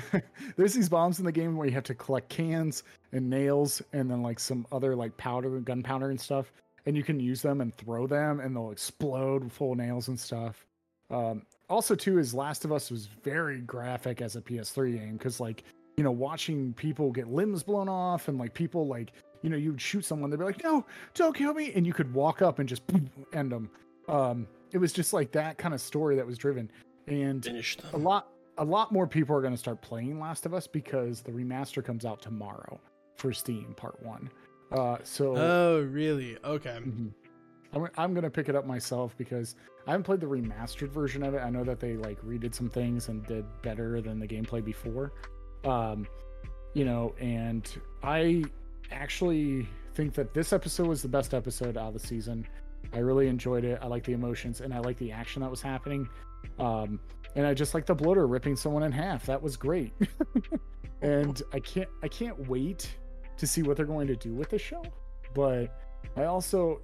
there's 0.56 0.74
these 0.74 0.88
bombs 0.88 1.18
in 1.18 1.24
the 1.24 1.32
game 1.32 1.56
where 1.56 1.66
you 1.66 1.74
have 1.74 1.84
to 1.84 1.94
collect 1.94 2.28
cans 2.28 2.82
and 3.12 3.28
nails 3.28 3.82
and 3.92 4.10
then 4.10 4.22
like 4.22 4.40
some 4.40 4.66
other 4.72 4.94
like 4.96 5.16
powder 5.16 5.56
and 5.56 5.64
gunpowder 5.64 6.10
and 6.10 6.20
stuff 6.20 6.52
and 6.86 6.96
you 6.96 7.02
can 7.02 7.20
use 7.20 7.42
them 7.42 7.60
and 7.60 7.76
throw 7.76 8.06
them 8.06 8.40
and 8.40 8.56
they'll 8.56 8.70
explode 8.70 9.50
full 9.52 9.74
nails 9.74 10.08
and 10.08 10.18
stuff. 10.18 10.66
Um 11.10 11.42
also 11.68 11.94
too 11.94 12.18
is 12.18 12.34
last 12.34 12.64
of 12.64 12.72
us 12.72 12.90
was 12.90 13.06
very 13.22 13.60
graphic 13.60 14.20
as 14.20 14.36
a 14.36 14.40
ps3 14.40 14.98
game 14.98 15.16
because 15.16 15.40
like 15.40 15.64
you 15.96 16.04
know 16.04 16.10
watching 16.10 16.72
people 16.74 17.10
get 17.10 17.28
limbs 17.28 17.62
blown 17.62 17.88
off 17.88 18.28
and 18.28 18.38
like 18.38 18.54
people 18.54 18.86
like 18.86 19.12
you 19.42 19.50
know, 19.50 19.56
you'd 19.56 19.80
shoot 19.80 20.04
someone, 20.04 20.30
they'd 20.30 20.38
be 20.38 20.44
like, 20.44 20.62
"No, 20.62 20.86
don't 21.14 21.36
kill 21.36 21.52
me," 21.52 21.72
and 21.74 21.86
you 21.86 21.92
could 21.92 22.12
walk 22.14 22.42
up 22.42 22.58
and 22.58 22.68
just 22.68 22.82
end 23.32 23.52
them. 23.52 23.70
Um, 24.08 24.46
it 24.72 24.78
was 24.78 24.92
just 24.92 25.12
like 25.12 25.32
that 25.32 25.58
kind 25.58 25.74
of 25.74 25.80
story 25.80 26.16
that 26.16 26.26
was 26.26 26.38
driven, 26.38 26.70
and 27.06 27.44
a 27.92 27.98
lot 27.98 28.28
a 28.62 28.64
lot 28.64 28.92
more 28.92 29.08
people 29.08 29.34
are 29.34 29.40
going 29.40 29.52
to 29.52 29.58
start 29.58 29.82
playing 29.82 30.20
Last 30.20 30.46
of 30.46 30.54
Us 30.54 30.68
because 30.68 31.20
the 31.20 31.32
remaster 31.32 31.84
comes 31.84 32.04
out 32.04 32.22
tomorrow 32.22 32.80
for 33.16 33.32
Steam 33.32 33.74
Part 33.76 34.00
One. 34.04 34.30
Uh, 34.70 34.98
so 35.02 35.36
Oh, 35.36 35.80
really? 35.90 36.38
Okay. 36.44 36.78
Mhm. 36.80 37.10
I'm, 37.74 37.88
I'm 37.96 38.14
gonna 38.14 38.30
pick 38.30 38.48
it 38.48 38.54
up 38.54 38.66
myself 38.66 39.14
because 39.18 39.56
I 39.86 39.90
haven't 39.92 40.04
played 40.04 40.20
the 40.20 40.26
remastered 40.26 40.90
version 40.90 41.22
of 41.24 41.34
it. 41.34 41.38
I 41.38 41.50
know 41.50 41.64
that 41.64 41.80
they 41.80 41.96
like 41.96 42.20
redid 42.22 42.54
some 42.54 42.68
things 42.70 43.08
and 43.08 43.26
did 43.26 43.44
better 43.62 44.00
than 44.00 44.20
the 44.20 44.28
gameplay 44.28 44.64
before. 44.64 45.12
Um, 45.64 46.06
you 46.74 46.84
know, 46.84 47.14
and 47.18 47.68
I 48.02 48.44
actually 48.92 49.66
think 49.94 50.14
that 50.14 50.34
this 50.34 50.52
episode 50.52 50.86
was 50.86 51.02
the 51.02 51.08
best 51.08 51.34
episode 51.34 51.76
out 51.76 51.88
of 51.88 51.94
the 51.94 52.06
season. 52.06 52.46
I 52.92 52.98
really 52.98 53.26
enjoyed 53.26 53.64
it. 53.64 53.78
I 53.82 53.86
like 53.86 54.04
the 54.04 54.12
emotions 54.12 54.60
and 54.60 54.72
I 54.72 54.78
like 54.78 54.98
the 54.98 55.10
action 55.10 55.42
that 55.42 55.50
was 55.50 55.62
happening. 55.62 56.08
Um, 56.58 57.00
and 57.36 57.46
I 57.46 57.54
just 57.54 57.74
like 57.74 57.86
the 57.86 57.94
bloater 57.94 58.26
ripping 58.26 58.56
someone 58.56 58.82
in 58.82 58.92
half. 58.92 59.26
That 59.26 59.40
was 59.42 59.56
great. 59.56 59.92
and 61.02 61.42
I 61.52 61.60
can't 61.60 61.88
I 62.02 62.08
can't 62.08 62.48
wait 62.48 62.96
to 63.36 63.46
see 63.46 63.62
what 63.62 63.76
they're 63.76 63.86
going 63.86 64.06
to 64.08 64.16
do 64.16 64.34
with 64.34 64.50
the 64.50 64.58
show. 64.58 64.82
But 65.34 65.68
I 66.16 66.24
also 66.24 66.80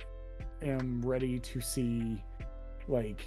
am 0.62 1.01
ready 1.03 1.38
to 1.38 1.61
see 1.61 2.22
like 2.88 3.26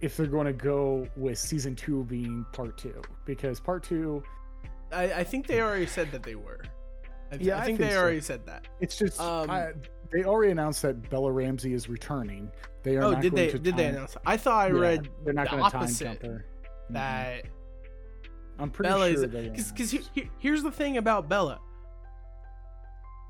if 0.00 0.16
they're 0.16 0.26
going 0.26 0.46
to 0.46 0.52
go 0.52 1.06
with 1.16 1.38
season 1.38 1.76
two 1.76 2.04
being 2.04 2.44
part 2.52 2.76
two 2.78 3.00
because 3.24 3.60
part 3.60 3.82
two 3.82 4.22
I, 4.90 5.04
I 5.12 5.24
think 5.24 5.46
they 5.46 5.60
already 5.62 5.86
said 5.86 6.10
that 6.12 6.22
they 6.22 6.34
were. 6.34 6.60
I, 7.30 7.36
th- 7.36 7.46
Yeah, 7.46 7.56
I 7.56 7.60
I 7.60 7.64
think, 7.64 7.78
think 7.78 7.88
they 7.90 7.94
so. 7.94 8.02
already 8.02 8.20
said 8.20 8.44
that. 8.46 8.68
it's 8.80 8.96
just 8.98 9.18
Um, 9.20 9.48
I, 9.50 9.72
they 10.10 10.24
already 10.24 10.52
announced 10.52 10.82
that 10.82 11.08
Bella 11.08 11.32
Ramsey 11.32 11.72
is 11.72 11.88
returning. 11.88 12.50
They 12.82 12.96
are 12.96 13.04
Oh, 13.04 13.14
did 13.20 13.34
they? 13.34 13.50
Did 13.52 13.76
they 13.76 13.86
announce? 13.86 14.16
I 14.26 14.36
thought 14.36 14.66
I 14.70 14.74
Yeah, 14.74 14.80
read 14.80 15.08
they're 15.24 15.32
not 15.34 15.50
the 15.50 15.56
going 15.56 15.64
to 15.64 15.70
time 15.70 15.94
jump 15.94 16.22
her. 16.22 16.44
Mhm. 16.90 16.94
that 16.94 17.44
I'm 18.58 18.70
pretty 18.70 18.88
Bella 18.90 19.06
sure 19.12 19.24
is 19.24 19.30
they 19.30 19.48
because 19.48 19.92
announced. 19.92 20.10
here's 20.38 20.62
the 20.62 20.70
thing 20.72 20.96
about 20.96 21.28
Bella. 21.28 21.60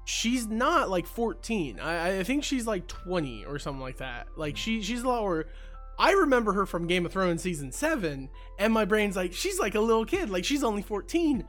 She's 0.05 0.49
not 0.49 0.91
like 0.91 1.07
14. 1.07 1.79
I, 1.79 2.19
I 2.19 2.23
think 2.25 2.43
she's 2.43 2.67
like 2.67 2.89
20 2.89 3.45
or 3.45 3.59
something 3.59 3.81
like 3.81 3.99
that. 3.99 4.27
Like 4.37 4.57
she 4.57 4.83
she's 4.83 5.05
lower. 5.05 5.47
I 5.99 6.13
remember 6.13 6.53
her 6.55 6.67
from 6.67 6.87
Game 6.89 7.07
of 7.07 7.13
Thrones 7.13 7.43
season 7.43 7.71
seven, 7.71 8.29
and 8.59 8.73
my 8.73 8.85
brain's 8.85 9.15
like 9.15 9.33
she's 9.33 9.61
like 9.61 9.75
a 9.77 9.81
little 9.81 10.05
kid. 10.05 10.29
Like 10.31 10.45
she's 10.45 10.65
only 10.65 10.83
14, 10.83 11.45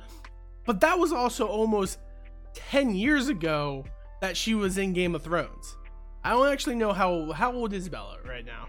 but 0.65 0.81
that 0.81 0.99
was 0.99 1.11
also 1.11 1.47
almost 1.47 1.97
10 2.53 2.93
years 2.93 3.27
ago 3.29 3.85
that 4.21 4.37
she 4.37 4.53
was 4.53 4.77
in 4.77 4.93
Game 4.93 5.15
of 5.15 5.23
Thrones. 5.23 5.77
I 6.23 6.31
don't 6.31 6.47
actually 6.51 6.75
know 6.75 6.93
how 6.93 7.31
how 7.31 7.51
old 7.53 7.73
is 7.73 7.89
Bella 7.89 8.17
right 8.25 8.45
now. 8.45 8.67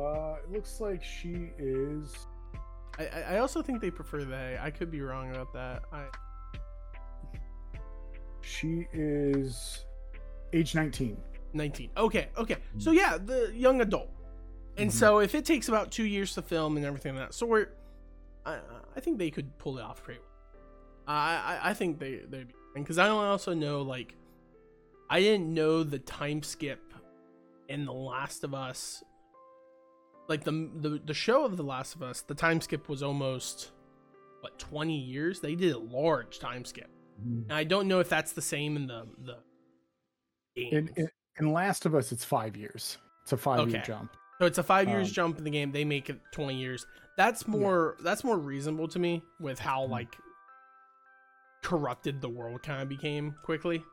Uh, 0.00 0.36
it 0.42 0.50
looks 0.50 0.80
like 0.80 1.02
she 1.02 1.50
is. 1.58 2.26
I, 2.98 3.06
I 3.34 3.38
also 3.38 3.62
think 3.62 3.80
they 3.80 3.90
prefer 3.90 4.24
they. 4.24 4.58
I 4.60 4.70
could 4.70 4.90
be 4.90 5.00
wrong 5.00 5.30
about 5.30 5.52
that. 5.54 5.82
I 5.92 6.04
She 8.40 8.86
is 8.92 9.84
age 10.52 10.74
19. 10.74 11.16
19. 11.54 11.90
Okay, 11.96 12.28
okay. 12.36 12.56
So 12.78 12.90
yeah, 12.90 13.16
the 13.18 13.52
young 13.54 13.80
adult. 13.80 14.10
And 14.76 14.90
Mhm. 14.90 14.92
so 14.92 15.18
if 15.20 15.34
it 15.34 15.44
takes 15.44 15.68
about 15.68 15.90
two 15.90 16.04
years 16.04 16.34
to 16.34 16.42
film 16.42 16.76
and 16.76 16.84
everything 16.86 17.10
of 17.12 17.18
that 17.18 17.34
sort, 17.34 17.76
I 18.44 18.58
I 18.96 19.00
think 19.00 19.18
they 19.18 19.30
could 19.30 19.56
pull 19.58 19.78
it 19.78 19.82
off 19.82 20.02
pretty 20.02 20.20
well. 20.20 20.28
I 21.06 21.58
I, 21.62 21.70
I 21.70 21.74
think 21.74 21.98
they 21.98 22.16
they 22.28 22.46
because 22.74 22.98
I 22.98 23.06
don't 23.06 23.24
also 23.24 23.54
know 23.54 23.82
like 23.82 24.14
I 25.12 25.20
didn't 25.20 25.52
know 25.52 25.82
the 25.82 25.98
time 25.98 26.42
skip 26.42 26.80
in 27.68 27.84
The 27.84 27.92
Last 27.92 28.44
of 28.44 28.54
Us. 28.54 29.04
Like 30.26 30.42
the 30.44 30.70
the 30.80 31.02
the 31.04 31.12
show 31.12 31.44
of 31.44 31.58
The 31.58 31.62
Last 31.62 31.94
of 31.94 32.02
Us, 32.02 32.22
the 32.22 32.34
time 32.34 32.62
skip 32.62 32.88
was 32.88 33.02
almost 33.02 33.72
what 34.40 34.58
20 34.58 34.96
years. 34.96 35.40
They 35.40 35.54
did 35.54 35.74
a 35.74 35.78
large 35.78 36.38
time 36.38 36.64
skip. 36.64 36.88
And 37.20 37.52
I 37.52 37.64
don't 37.64 37.88
know 37.88 38.00
if 38.00 38.08
that's 38.08 38.32
the 38.32 38.40
same 38.40 38.74
in 38.76 38.86
the 38.86 39.06
the. 39.22 39.36
In, 40.56 40.88
in 40.96 41.08
in 41.38 41.52
Last 41.52 41.84
of 41.84 41.94
Us, 41.94 42.10
it's 42.10 42.24
five 42.24 42.56
years. 42.56 42.96
It's 43.24 43.32
a 43.32 43.36
five 43.36 43.68
year 43.68 43.82
jump. 43.84 44.16
So 44.40 44.46
it's 44.46 44.58
a 44.58 44.62
five 44.62 44.88
years 44.88 45.08
Um, 45.08 45.14
jump 45.14 45.38
in 45.38 45.44
the 45.44 45.50
game. 45.50 45.72
They 45.72 45.84
make 45.84 46.08
it 46.08 46.18
twenty 46.32 46.56
years. 46.58 46.86
That's 47.18 47.46
more. 47.46 47.96
That's 48.00 48.24
more 48.24 48.38
reasonable 48.38 48.88
to 48.88 48.98
me 48.98 49.22
with 49.40 49.58
how 49.58 49.82
Mhm. 49.86 49.90
like 49.90 50.16
corrupted 51.62 52.20
the 52.22 52.28
world 52.30 52.62
kind 52.62 52.80
of 52.82 52.88
became 52.88 53.34
quickly. 53.44 53.84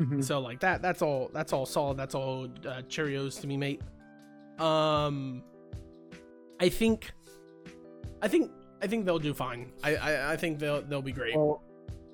Mhm. 0.00 0.22
So 0.22 0.40
like 0.40 0.60
that. 0.60 0.82
That's 0.82 1.02
all. 1.02 1.30
That's 1.32 1.52
all 1.52 1.66
solid. 1.66 1.96
That's 1.96 2.14
all 2.14 2.44
uh, 2.44 2.82
Cheerios 2.88 3.40
to 3.40 3.46
me, 3.46 3.56
mate. 3.56 3.80
Um, 4.58 5.42
I 6.60 6.68
think, 6.68 7.12
I 8.22 8.28
think, 8.28 8.50
I 8.82 8.86
think 8.86 9.04
they'll 9.04 9.18
do 9.18 9.34
fine. 9.34 9.72
I 9.82 9.96
I, 9.96 10.32
I 10.32 10.36
think 10.36 10.58
they'll 10.58 10.82
they'll 10.82 11.02
be 11.02 11.12
great. 11.12 11.36
Well, 11.36 11.62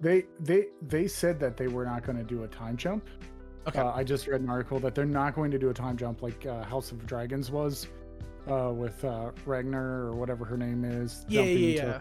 they 0.00 0.24
they 0.40 0.66
they 0.82 1.06
said 1.08 1.38
that 1.40 1.56
they 1.56 1.68
were 1.68 1.84
not 1.84 2.04
going 2.04 2.18
to 2.18 2.24
do 2.24 2.44
a 2.44 2.48
time 2.48 2.76
jump. 2.76 3.08
Okay. 3.68 3.78
Uh, 3.78 3.92
I 3.92 4.02
just 4.02 4.26
read 4.26 4.40
an 4.40 4.50
article 4.50 4.80
that 4.80 4.94
they're 4.94 5.04
not 5.04 5.34
going 5.34 5.50
to 5.52 5.58
do 5.58 5.70
a 5.70 5.74
time 5.74 5.96
jump 5.96 6.22
like 6.22 6.46
uh, 6.46 6.64
House 6.64 6.90
of 6.90 7.06
Dragons 7.06 7.50
was 7.50 7.86
uh, 8.50 8.72
with 8.74 9.04
uh, 9.04 9.30
Ragnar 9.46 10.06
or 10.06 10.12
whatever 10.12 10.44
her 10.44 10.56
name 10.56 10.84
is. 10.84 11.24
Yeah, 11.28 11.42
yeah, 11.42 11.82
yeah. 11.84 11.98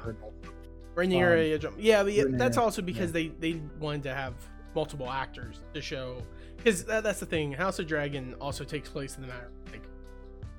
Rhaenyra 0.95 1.59
jump. 1.59 1.75
Yeah, 1.79 2.03
but 2.03 2.13
yeah, 2.13 2.23
that's 2.29 2.57
also 2.57 2.81
because 2.81 3.11
they 3.11 3.27
they 3.27 3.61
wanted 3.79 4.03
to 4.03 4.13
have 4.13 4.33
multiple 4.75 5.09
actors 5.09 5.61
to 5.73 5.81
show 5.81 6.21
because 6.57 6.83
that, 6.85 7.03
that's 7.03 7.19
the 7.19 7.25
thing. 7.25 7.51
House 7.51 7.79
of 7.79 7.87
Dragon 7.87 8.35
also 8.41 8.63
takes 8.63 8.89
place 8.89 9.15
in 9.15 9.21
the 9.21 9.27
matter 9.27 9.51
like 9.71 9.83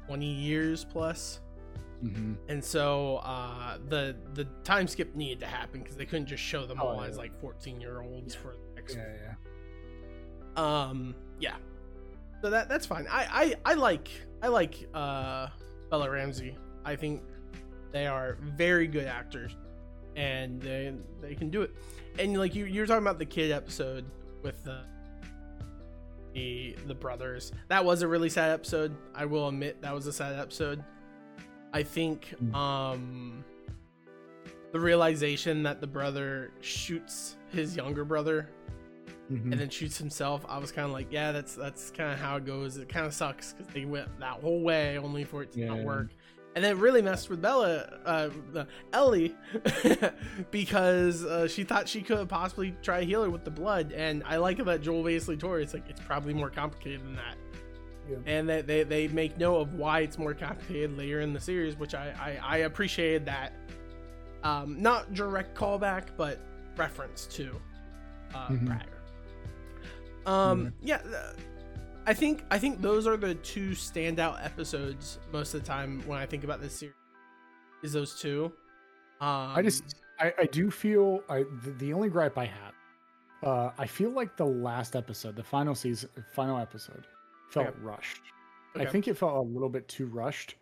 twenty 0.07 0.33
years 0.33 0.85
plus, 0.85 1.41
Mhm. 2.05 2.37
and 2.49 2.63
so 2.65 3.17
uh, 3.19 3.79
the 3.89 4.17
the 4.35 4.45
time 4.65 4.87
skip 4.89 5.15
needed 5.15 5.41
to 5.41 5.47
happen 5.47 5.81
because 5.81 5.97
they 5.97 6.05
couldn't 6.07 6.27
just 6.27 6.43
show 6.43 6.67
them 6.67 6.79
Oh, 6.81 6.89
all 6.89 7.03
yeah. 7.03 7.09
as 7.09 7.17
like 7.19 7.39
fourteen 7.41 7.81
year 7.81 8.01
olds 8.03 8.35
for 8.35 8.55
the 8.55 8.75
next. 8.75 8.97
Yeah, 8.97 9.07
yeah. 9.25 9.35
Um, 10.57 11.15
yeah. 11.41 11.57
So 12.43 12.51
that 12.51 12.69
that's 12.69 12.87
fine. 12.87 13.07
I 13.11 13.55
I 13.65 13.73
I 13.73 13.75
like 13.75 14.09
I 14.43 14.49
like 14.49 14.89
uh 14.93 15.49
Bella 15.91 16.11
Ramsey. 16.11 16.57
I 16.85 16.97
think 16.97 17.23
they 17.93 18.07
are 18.07 18.37
very 18.57 18.87
good 18.89 19.07
actors, 19.07 19.55
and 20.17 20.61
they 20.61 20.93
they 21.21 21.35
can 21.35 21.51
do 21.51 21.63
it. 21.63 21.75
And 22.19 22.37
like 22.39 22.55
you 22.55 22.65
you 22.67 22.81
were 22.81 22.87
talking 22.87 23.03
about 23.03 23.19
the 23.19 23.27
kid 23.27 23.51
episode 23.51 24.05
with 24.43 24.63
the 24.65 24.83
the 26.35 26.75
the 26.87 26.95
brothers. 26.95 27.53
That 27.69 27.85
was 27.85 28.03
a 28.03 28.09
really 28.09 28.29
sad 28.31 28.51
episode. 28.51 28.95
I 29.15 29.25
will 29.27 29.49
admit 29.49 29.83
that 29.83 29.95
was 29.95 30.07
a 30.07 30.13
sad 30.13 30.39
episode. 30.39 30.83
I 31.73 31.83
think 31.83 32.35
Mm. 32.43 32.55
um 32.55 33.45
the 34.73 34.81
realization 34.81 35.63
that 35.65 35.81
the 35.83 35.87
brother 35.87 36.51
shoots 36.63 37.37
his 37.51 37.77
younger 37.77 38.07
brother 38.07 38.49
Mhm. 39.31 39.53
and 39.53 39.61
then 39.61 39.69
shoots 39.69 39.99
himself. 39.99 40.45
I 40.49 40.57
was 40.59 40.73
kind 40.73 40.87
of 40.87 40.93
like, 40.93 41.09
yeah, 41.13 41.31
that's 41.33 41.55
that's 41.55 41.91
kind 41.91 42.11
of 42.13 42.19
how 42.19 42.37
it 42.37 42.47
goes. 42.47 42.79
It 42.79 42.89
kind 42.89 43.05
of 43.07 43.13
sucks 43.13 43.53
because 43.53 43.73
they 43.75 43.85
went 43.85 44.09
that 44.21 44.41
whole 44.41 44.63
way 44.63 44.97
only 44.99 45.25
for 45.25 45.43
it 45.43 45.53
to 45.53 45.61
not 45.67 45.79
work. 45.81 46.09
And 46.55 46.63
then 46.63 46.73
it 46.77 46.81
really 46.81 47.01
messed 47.01 47.31
with 47.31 47.41
Bella, 47.41 47.99
uh, 48.05 48.29
uh, 48.55 48.65
Ellie, 48.93 49.35
because 50.51 51.25
uh, 51.25 51.49
she 51.49 51.65
thought 51.65 51.89
she 51.89 52.03
could 52.03 52.29
possibly 52.29 52.75
try 52.83 53.01
to 53.01 53.07
heal 53.07 53.23
her 53.23 53.31
with 53.31 53.45
the 53.45 53.51
blood. 53.51 53.93
And 53.93 54.23
I 54.27 54.37
like 54.37 54.63
that 54.63 54.83
Joel 54.83 55.03
basically 55.03 55.39
told 55.39 55.55
her 55.55 55.61
it's 55.61 55.73
like 55.73 55.89
it's 55.89 56.01
probably 56.01 56.35
more 56.35 56.51
complicated 56.51 57.03
than 57.05 57.17
that. 57.17 57.37
Yeah. 58.11 58.17
And 58.27 58.49
that 58.51 58.67
they, 58.67 58.83
they 58.83 59.09
make 59.09 59.39
note 59.39 59.61
of 59.61 59.75
why 59.75 60.01
it's 60.01 60.19
more 60.19 60.35
complicated 60.35 60.99
later 60.99 61.21
in 61.21 61.33
the 61.33 61.41
series, 61.41 61.77
which 61.79 61.95
I 61.95 62.13
I, 62.43 62.57
I 62.57 62.57
appreciated 62.59 63.25
that. 63.27 63.55
Um, 64.43 64.83
not 64.83 65.15
direct 65.15 65.57
callback, 65.57 66.09
but 66.17 66.41
reference 66.77 67.27
to 67.27 67.59
uh, 68.35 68.49
Mhm. 68.49 68.67
prior. 68.67 68.81
Um, 70.27 70.73
yeah, 70.83 70.97
uh, 70.97 71.33
I 72.07 72.15
think 72.15 72.45
I 72.51 72.59
think 72.59 72.81
those 72.81 73.07
are 73.07 73.17
the 73.17 73.35
two 73.37 73.71
standout 73.71 74.45
episodes 74.45 75.19
most 75.33 75.55
of 75.55 75.61
the 75.63 75.67
time 75.67 76.03
when 76.07 76.19
I 76.19 76.27
think 76.27 76.45
about 76.45 76.61
this 76.61 76.75
series. 76.75 76.95
Is 77.83 77.93
those 77.93 78.19
two? 78.21 78.53
Um, 79.21 79.53
I 79.55 79.63
just 79.63 79.97
I, 80.19 80.33
I 80.41 80.45
do 80.47 80.71
feel 80.71 81.23
I 81.29 81.45
the, 81.65 81.71
the 81.79 81.93
only 81.93 82.09
gripe 82.09 82.37
I 82.39 82.47
have, 82.47 82.75
uh, 83.45 83.71
I 83.79 83.87
feel 83.87 84.11
like 84.11 84.37
the 84.37 84.47
last 84.47 84.97
episode, 84.97 85.37
the 85.37 85.45
final 85.45 85.75
season, 85.75 86.11
final 86.33 86.59
episode, 86.59 87.07
felt 87.51 87.69
Okay. 87.69 87.77
rushed. 87.83 88.23
Okay. 88.75 88.87
I 88.87 88.91
think 88.91 89.07
it 89.07 89.17
felt 89.17 89.35
a 89.35 89.41
little 89.41 89.69
bit 89.69 89.87
too 89.87 90.07
rushed. 90.07 90.57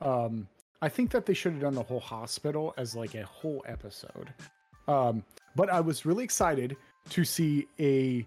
Um, 0.00 0.48
I 0.80 0.88
think 0.88 1.10
that 1.10 1.26
they 1.26 1.34
should 1.34 1.52
have 1.52 1.62
done 1.62 1.74
the 1.74 1.82
whole 1.82 2.00
hospital 2.00 2.72
as 2.76 2.94
like 2.94 3.14
a 3.14 3.24
whole 3.24 3.62
episode. 3.66 4.32
Um, 4.88 5.24
but 5.56 5.68
I 5.70 5.80
was 5.80 6.06
really 6.06 6.22
excited 6.24 6.76
to 7.10 7.24
see 7.24 7.66
a 7.80 8.26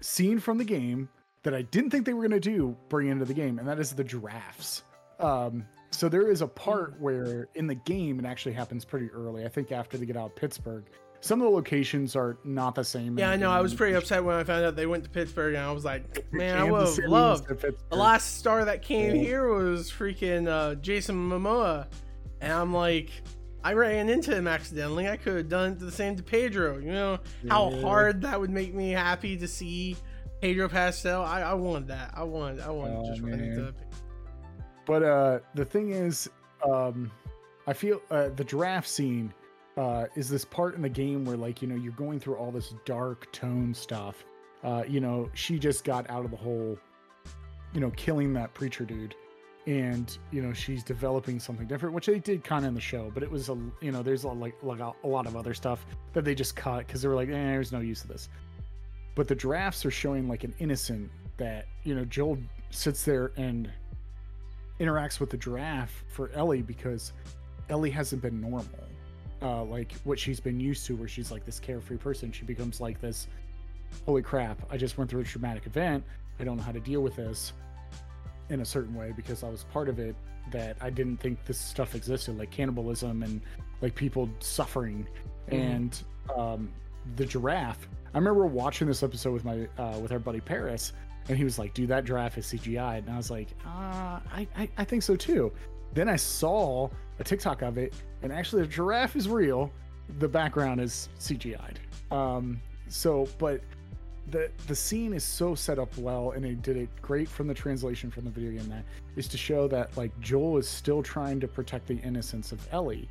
scene 0.00 0.38
from 0.38 0.58
the 0.58 0.64
game 0.64 1.08
that 1.42 1.54
I 1.54 1.62
didn't 1.62 1.90
think 1.90 2.06
they 2.06 2.12
were 2.14 2.26
going 2.28 2.40
to 2.40 2.50
do 2.50 2.76
bring 2.88 3.08
into 3.08 3.24
the 3.24 3.34
game, 3.34 3.58
and 3.58 3.66
that 3.68 3.78
is 3.78 3.92
the 3.92 4.04
giraffes. 4.04 4.82
Um, 5.18 5.66
so 5.90 6.08
there 6.08 6.28
is 6.30 6.40
a 6.40 6.46
part 6.48 6.98
where 7.00 7.48
in 7.54 7.66
the 7.66 7.74
game 7.74 8.18
it 8.18 8.24
actually 8.26 8.52
happens 8.52 8.84
pretty 8.84 9.10
early. 9.10 9.44
I 9.44 9.48
think 9.48 9.72
after 9.72 9.96
they 9.98 10.06
get 10.06 10.16
out 10.16 10.26
of 10.30 10.36
Pittsburgh, 10.36 10.84
some 11.20 11.40
of 11.40 11.44
the 11.44 11.50
locations 11.54 12.16
are 12.16 12.38
not 12.44 12.74
the 12.74 12.82
same. 12.84 13.16
Yeah, 13.18 13.30
I 13.30 13.36
know. 13.36 13.50
I 13.50 13.60
was 13.60 13.74
pretty 13.74 13.94
upset 13.94 14.24
when 14.24 14.34
I 14.34 14.42
found 14.42 14.64
out 14.64 14.74
they 14.74 14.86
went 14.86 15.04
to 15.04 15.10
Pittsburgh, 15.10 15.54
and 15.54 15.62
I 15.64 15.70
was 15.72 15.84
like, 15.84 16.32
man, 16.32 16.58
I 16.58 16.64
would 16.64 16.80
have 16.80 16.98
loved. 17.06 17.48
The 17.48 17.74
last 17.90 18.38
star 18.38 18.64
that 18.64 18.82
came 18.82 19.14
Yeah. 19.16 19.22
here 19.22 19.48
was 19.48 19.90
freaking 19.90 20.48
uh, 20.48 20.74
Jason 20.76 21.14
Momoa, 21.16 21.86
and 22.40 22.52
I'm 22.52 22.72
like, 22.74 23.10
I 23.62 23.74
ran 23.74 24.08
into 24.08 24.34
him 24.34 24.48
accidentally. 24.48 25.08
I 25.08 25.16
could 25.16 25.36
have 25.36 25.48
done 25.48 25.78
the 25.78 25.92
same 25.92 26.16
to 26.16 26.22
Pedro. 26.24 26.78
You 26.78 26.90
know 26.90 27.18
how 27.48 27.70
Yeah. 27.70 27.82
hard 27.82 28.22
that 28.22 28.40
would 28.40 28.50
make 28.50 28.74
me 28.74 28.90
happy 28.90 29.36
to 29.36 29.46
see 29.46 29.96
Pedro 30.42 30.68
Pascal. 30.68 31.22
I, 31.22 31.40
I 31.42 31.54
wanted 31.54 31.88
that. 31.88 32.10
I 32.14 32.24
wanted. 32.24 32.60
I 32.60 32.70
wanted 32.70 32.96
Oh, 32.96 33.02
to 33.02 33.08
just 33.10 33.22
into. 33.22 33.74
But 34.84 35.02
uh, 35.04 35.38
the 35.54 35.64
thing 35.64 35.90
is, 35.90 36.28
um, 36.68 37.10
I 37.68 37.72
feel 37.72 38.02
uh, 38.10 38.30
the 38.34 38.42
draft 38.42 38.88
scene 38.88 39.32
uh, 39.76 40.06
is 40.16 40.28
this 40.28 40.44
part 40.44 40.74
in 40.74 40.82
the 40.82 40.88
game 40.88 41.24
where, 41.24 41.36
like, 41.36 41.62
you 41.62 41.68
know, 41.68 41.76
you're 41.76 41.92
going 41.92 42.18
through 42.18 42.34
all 42.34 42.50
this 42.50 42.74
dark 42.84 43.30
tone 43.32 43.72
stuff. 43.72 44.24
Uh, 44.64 44.82
you 44.88 45.00
know, 45.00 45.30
she 45.34 45.60
just 45.60 45.84
got 45.84 46.10
out 46.10 46.24
of 46.24 46.32
the 46.32 46.36
whole, 46.36 46.76
you 47.72 47.80
know, 47.80 47.90
killing 47.92 48.32
that 48.32 48.52
preacher 48.52 48.84
dude, 48.84 49.14
and 49.66 50.18
you 50.32 50.42
know, 50.42 50.52
she's 50.52 50.82
developing 50.82 51.38
something 51.38 51.68
different, 51.68 51.94
which 51.94 52.06
they 52.06 52.18
did 52.18 52.42
kind 52.42 52.64
of 52.64 52.70
in 52.70 52.74
the 52.74 52.80
show. 52.80 53.12
But 53.14 53.22
it 53.22 53.30
was 53.30 53.48
a, 53.48 53.56
you 53.80 53.92
know, 53.92 54.02
there's 54.02 54.24
a, 54.24 54.28
like 54.28 54.54
like 54.62 54.80
a, 54.80 54.92
a 55.04 55.06
lot 55.08 55.26
of 55.26 55.36
other 55.36 55.54
stuff 55.54 55.86
that 56.14 56.24
they 56.24 56.34
just 56.34 56.56
cut 56.56 56.86
because 56.86 57.00
they 57.02 57.06
were 57.08 57.14
like, 57.14 57.28
eh, 57.28 57.32
there's 57.32 57.70
no 57.70 57.78
use 57.80 58.02
of 58.02 58.08
this. 58.08 58.28
But 59.14 59.28
the 59.28 59.34
giraffes 59.34 59.84
are 59.84 59.90
showing 59.90 60.28
like 60.28 60.44
an 60.44 60.54
innocent 60.58 61.10
that 61.36 61.66
you 61.84 61.94
know 61.94 62.04
Joel 62.04 62.38
sits 62.70 63.04
there 63.04 63.32
and 63.36 63.70
interacts 64.80 65.20
with 65.20 65.30
the 65.30 65.36
giraffe 65.36 66.04
for 66.08 66.30
Ellie 66.32 66.62
because 66.62 67.12
Ellie 67.68 67.90
hasn't 67.90 68.22
been 68.22 68.40
normal. 68.40 68.66
Uh, 69.40 69.64
like 69.64 69.92
what 70.04 70.18
she's 70.18 70.38
been 70.38 70.60
used 70.60 70.86
to, 70.86 70.94
where 70.94 71.08
she's 71.08 71.32
like 71.32 71.44
this 71.44 71.58
carefree 71.58 71.96
person. 71.96 72.30
She 72.30 72.44
becomes 72.44 72.80
like 72.80 73.00
this 73.00 73.26
holy 74.06 74.22
crap, 74.22 74.60
I 74.70 74.76
just 74.76 74.98
went 74.98 75.10
through 75.10 75.20
a 75.20 75.24
traumatic 75.24 75.66
event. 75.66 76.04
I 76.40 76.44
don't 76.44 76.56
know 76.56 76.62
how 76.62 76.72
to 76.72 76.80
deal 76.80 77.00
with 77.02 77.16
this 77.16 77.52
in 78.48 78.60
a 78.60 78.64
certain 78.64 78.94
way 78.94 79.12
because 79.14 79.42
I 79.44 79.48
was 79.48 79.64
part 79.64 79.88
of 79.88 79.98
it 79.98 80.16
that 80.50 80.76
I 80.80 80.90
didn't 80.90 81.18
think 81.18 81.44
this 81.44 81.58
stuff 81.58 81.94
existed, 81.94 82.36
like 82.38 82.50
cannibalism 82.50 83.22
and 83.22 83.40
like 83.80 83.94
people 83.94 84.28
suffering. 84.40 85.06
Mhm. 85.50 85.52
And 85.52 86.02
um, 86.36 86.72
the 87.16 87.26
giraffe, 87.26 87.88
I 88.14 88.18
remember 88.18 88.46
watching 88.46 88.86
this 88.86 89.02
episode 89.02 89.32
with 89.32 89.44
my 89.44 89.66
uh, 89.78 89.98
with 89.98 90.12
our 90.12 90.18
buddy 90.18 90.40
Paris, 90.40 90.92
and 91.28 91.38
he 91.38 91.44
was 91.44 91.58
like, 91.58 91.74
"Dude, 91.74 91.88
that 91.88 92.04
giraffe 92.04 92.38
is 92.38 92.46
CGI," 92.46 92.98
and 92.98 93.10
I 93.10 93.16
was 93.16 93.30
like, 93.30 93.48
uh, 93.64 94.20
I, 94.30 94.46
I 94.56 94.68
I 94.76 94.84
think 94.84 95.02
so 95.02 95.16
too. 95.16 95.52
Then 95.94 96.08
I 96.08 96.16
saw 96.16 96.88
a 97.18 97.24
TikTok 97.24 97.62
of 97.62 97.78
it, 97.78 97.94
and 98.22 98.32
actually 98.32 98.62
the 98.62 98.68
giraffe 98.68 99.16
is 99.16 99.28
real. 99.28 99.70
The 100.18 100.28
background 100.28 100.80
is 100.80 101.08
CGI'd. 101.18 101.80
Um, 102.10 102.60
so, 102.88 103.28
but 103.38 103.62
the 104.30 104.50
the 104.66 104.74
scene 104.74 105.12
is 105.12 105.24
so 105.24 105.54
set 105.54 105.78
up 105.78 105.96
well, 105.96 106.32
and 106.32 106.44
they 106.44 106.54
did 106.54 106.76
it 106.76 106.88
great 107.00 107.28
from 107.28 107.46
the 107.46 107.54
translation 107.54 108.10
from 108.10 108.24
the 108.24 108.30
video 108.30 108.50
game. 108.52 108.68
That 108.68 108.84
is 109.16 109.26
to 109.28 109.38
show 109.38 109.68
that 109.68 109.96
like 109.96 110.18
Joel 110.20 110.58
is 110.58 110.68
still 110.68 111.02
trying 111.02 111.40
to 111.40 111.48
protect 111.48 111.86
the 111.86 111.96
innocence 111.98 112.52
of 112.52 112.66
Ellie, 112.72 113.08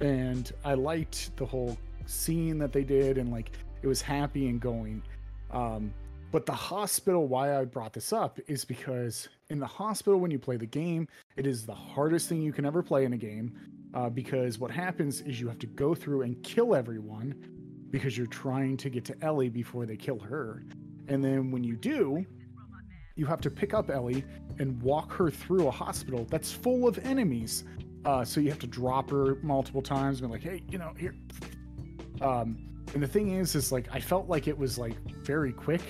and 0.00 0.52
I 0.64 0.74
liked 0.74 1.36
the 1.36 1.44
whole 1.44 1.76
scene 2.06 2.58
that 2.58 2.72
they 2.72 2.84
did, 2.84 3.18
and 3.18 3.30
like 3.30 3.52
it 3.82 3.86
was 3.86 4.00
happy 4.00 4.48
and 4.48 4.60
going. 4.60 5.02
Um, 5.50 5.92
but 6.32 6.46
the 6.46 6.52
hospital, 6.52 7.28
why 7.28 7.56
I 7.56 7.64
brought 7.64 7.92
this 7.92 8.12
up 8.12 8.40
is 8.48 8.64
because 8.64 9.28
in 9.50 9.60
the 9.60 9.66
hospital, 9.66 10.18
when 10.18 10.32
you 10.32 10.38
play 10.38 10.56
the 10.56 10.66
game, 10.66 11.06
it 11.36 11.46
is 11.46 11.64
the 11.64 11.74
hardest 11.74 12.28
thing 12.28 12.42
you 12.42 12.52
can 12.52 12.64
ever 12.64 12.82
play 12.82 13.04
in 13.04 13.12
a 13.12 13.16
game. 13.16 13.54
Uh, 13.94 14.10
because 14.10 14.58
what 14.58 14.72
happens 14.72 15.20
is 15.20 15.40
you 15.40 15.46
have 15.46 15.60
to 15.60 15.68
go 15.68 15.94
through 15.94 16.22
and 16.22 16.42
kill 16.42 16.74
everyone 16.74 17.32
because 17.92 18.18
you're 18.18 18.26
trying 18.26 18.76
to 18.76 18.90
get 18.90 19.04
to 19.04 19.14
Ellie 19.22 19.48
before 19.48 19.86
they 19.86 19.96
kill 19.96 20.18
her. 20.18 20.64
And 21.06 21.22
then 21.22 21.52
when 21.52 21.62
you 21.62 21.76
do, 21.76 22.26
you 23.14 23.26
have 23.26 23.40
to 23.42 23.50
pick 23.50 23.72
up 23.72 23.88
Ellie 23.90 24.24
and 24.58 24.82
walk 24.82 25.12
her 25.12 25.30
through 25.30 25.68
a 25.68 25.70
hospital 25.70 26.26
that's 26.28 26.50
full 26.50 26.88
of 26.88 26.98
enemies. 27.06 27.62
Uh, 28.04 28.24
so 28.24 28.40
you 28.40 28.48
have 28.50 28.58
to 28.58 28.66
drop 28.66 29.08
her 29.10 29.36
multiple 29.42 29.82
times 29.82 30.20
and 30.20 30.28
be 30.28 30.32
like, 30.32 30.42
hey, 30.42 30.62
you 30.68 30.78
know, 30.78 30.92
here. 30.98 31.14
Um, 32.20 32.58
and 32.94 33.02
the 33.02 33.06
thing 33.08 33.32
is, 33.34 33.54
is 33.54 33.72
like 33.72 33.88
I 33.92 34.00
felt 34.00 34.28
like 34.28 34.46
it 34.48 34.56
was 34.56 34.78
like 34.78 34.94
very 35.24 35.52
quick. 35.52 35.82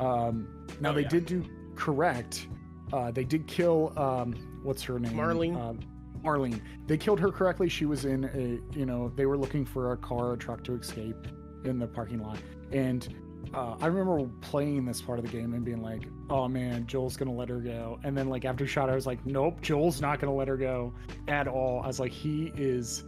Um, 0.00 0.66
now 0.80 0.90
Oh, 0.90 0.94
they 0.94 1.02
yeah. 1.02 1.08
did 1.08 1.26
do 1.26 1.44
correct. 1.76 2.46
Uh, 2.92 3.10
they 3.10 3.24
did 3.24 3.46
kill 3.46 3.92
um, 3.98 4.34
what's 4.62 4.82
her 4.84 4.98
name? 4.98 5.12
Marlene. 5.12 5.56
Um, 5.56 5.80
Marlene. 6.24 6.60
They 6.86 6.96
killed 6.96 7.20
her 7.20 7.30
correctly. 7.30 7.68
She 7.68 7.84
was 7.86 8.04
in 8.04 8.24
a, 8.24 8.76
you 8.78 8.86
know, 8.86 9.12
they 9.16 9.26
were 9.26 9.36
looking 9.38 9.64
for 9.64 9.92
a 9.92 9.96
car 9.96 10.30
or 10.32 10.36
truck 10.36 10.64
to 10.64 10.74
escape 10.74 11.28
in 11.64 11.78
the 11.78 11.86
parking 11.86 12.20
lot. 12.22 12.38
And 12.72 13.14
uh, 13.54 13.76
I 13.80 13.86
remember 13.86 14.28
playing 14.40 14.84
this 14.84 15.00
part 15.00 15.18
of 15.18 15.24
the 15.24 15.30
game 15.30 15.54
and 15.54 15.64
being 15.64 15.80
like, 15.82 16.02
oh 16.28 16.48
man, 16.48 16.86
Joel's 16.86 17.16
gonna 17.16 17.32
let 17.32 17.48
her 17.48 17.60
go. 17.60 17.98
And 18.04 18.16
then 18.16 18.28
like 18.28 18.44
after 18.44 18.66
shot, 18.66 18.90
I 18.90 18.94
was 18.94 19.06
like, 19.06 19.24
nope, 19.26 19.60
Joel's 19.60 20.00
not 20.00 20.18
gonna 20.20 20.34
let 20.34 20.48
her 20.48 20.56
go 20.56 20.92
at 21.28 21.46
all. 21.48 21.80
I 21.82 21.86
was 21.86 22.00
like, 22.00 22.12
he 22.12 22.52
is 22.56 23.04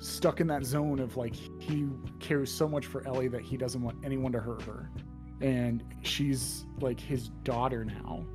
stuck 0.00 0.40
in 0.40 0.46
that 0.48 0.64
zone 0.64 0.98
of 0.98 1.16
like 1.16 1.34
he 1.34 1.86
cares 2.18 2.52
so 2.52 2.68
much 2.68 2.86
for 2.86 3.06
Ellie 3.06 3.28
that 3.28 3.42
he 3.42 3.56
doesn't 3.56 3.82
want 3.82 3.98
anyone 4.04 4.32
to 4.32 4.40
hurt 4.40 4.62
her. 4.62 4.90
And 5.40 5.84
she's 6.02 6.66
like 6.80 6.98
his 6.98 7.28
daughter 7.44 7.84
now. 7.84 8.26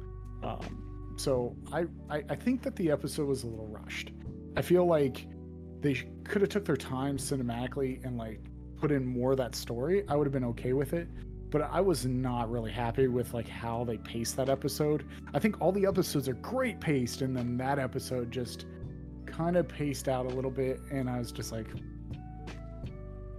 Um, 0.43 1.13
so 1.17 1.55
I, 1.71 1.85
I 2.09 2.23
I 2.29 2.35
think 2.35 2.61
that 2.63 2.75
the 2.75 2.91
episode 2.91 3.27
was 3.27 3.43
a 3.43 3.47
little 3.47 3.67
rushed. 3.67 4.11
I 4.55 4.61
feel 4.61 4.85
like 4.85 5.27
they 5.81 5.95
could 6.23 6.41
have 6.41 6.49
took 6.49 6.65
their 6.65 6.77
time 6.77 7.17
cinematically 7.17 8.03
and 8.05 8.17
like 8.17 8.39
put 8.77 8.91
in 8.91 9.05
more 9.05 9.31
of 9.31 9.37
that 9.37 9.55
story. 9.55 10.03
I 10.07 10.15
would 10.15 10.25
have 10.25 10.33
been 10.33 10.45
okay 10.45 10.73
with 10.73 10.93
it. 10.93 11.07
But 11.51 11.69
I 11.71 11.79
was 11.79 12.05
not 12.05 12.49
really 12.49 12.71
happy 12.71 13.07
with 13.07 13.33
like 13.33 13.47
how 13.47 13.83
they 13.83 13.97
paced 13.97 14.35
that 14.37 14.49
episode. 14.49 15.05
I 15.33 15.39
think 15.39 15.61
all 15.61 15.71
the 15.71 15.85
episodes 15.85 16.27
are 16.27 16.33
great 16.33 16.81
paced, 16.81 17.21
and 17.21 17.37
then 17.37 17.55
that 17.57 17.79
episode 17.79 18.31
just 18.31 18.65
kind 19.35 19.57
of 19.57 19.67
paced 19.67 20.07
out 20.07 20.25
a 20.25 20.29
little 20.29 20.51
bit, 20.51 20.79
and 20.91 21.09
I 21.09 21.19
was 21.19 21.31
just 21.31 21.51
like, 21.51 21.67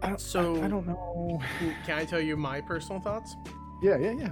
I 0.03 0.09
don't, 0.09 0.21
So- 0.21 0.57
I, 0.63 0.67
I 0.67 0.69
don't 0.69 0.87
know. 0.87 1.41
Can 1.87 1.99
I 1.99 2.05
tell 2.05 2.21
you 2.21 2.37
my 2.37 2.61
personal 2.61 3.01
thoughts? 3.01 3.35
Yeah, 3.83 3.97
yeah, 3.99 4.13
yeah. 4.13 4.31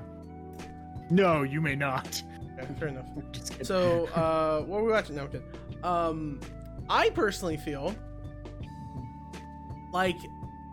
No, 1.11 1.43
you 1.43 1.61
may 1.61 1.75
not. 1.77 2.23
Okay, 2.59 2.75
fair 2.79 2.89
enough. 2.89 3.07
So, 3.63 4.07
uh, 4.09 4.61
what 4.63 4.81
were 4.81 4.87
we 4.87 4.93
watching? 4.93 5.17
No. 5.17 5.29
Um, 5.83 6.41
I 6.89 7.11
personally 7.11 7.57
feel 7.57 7.95
like 9.93 10.17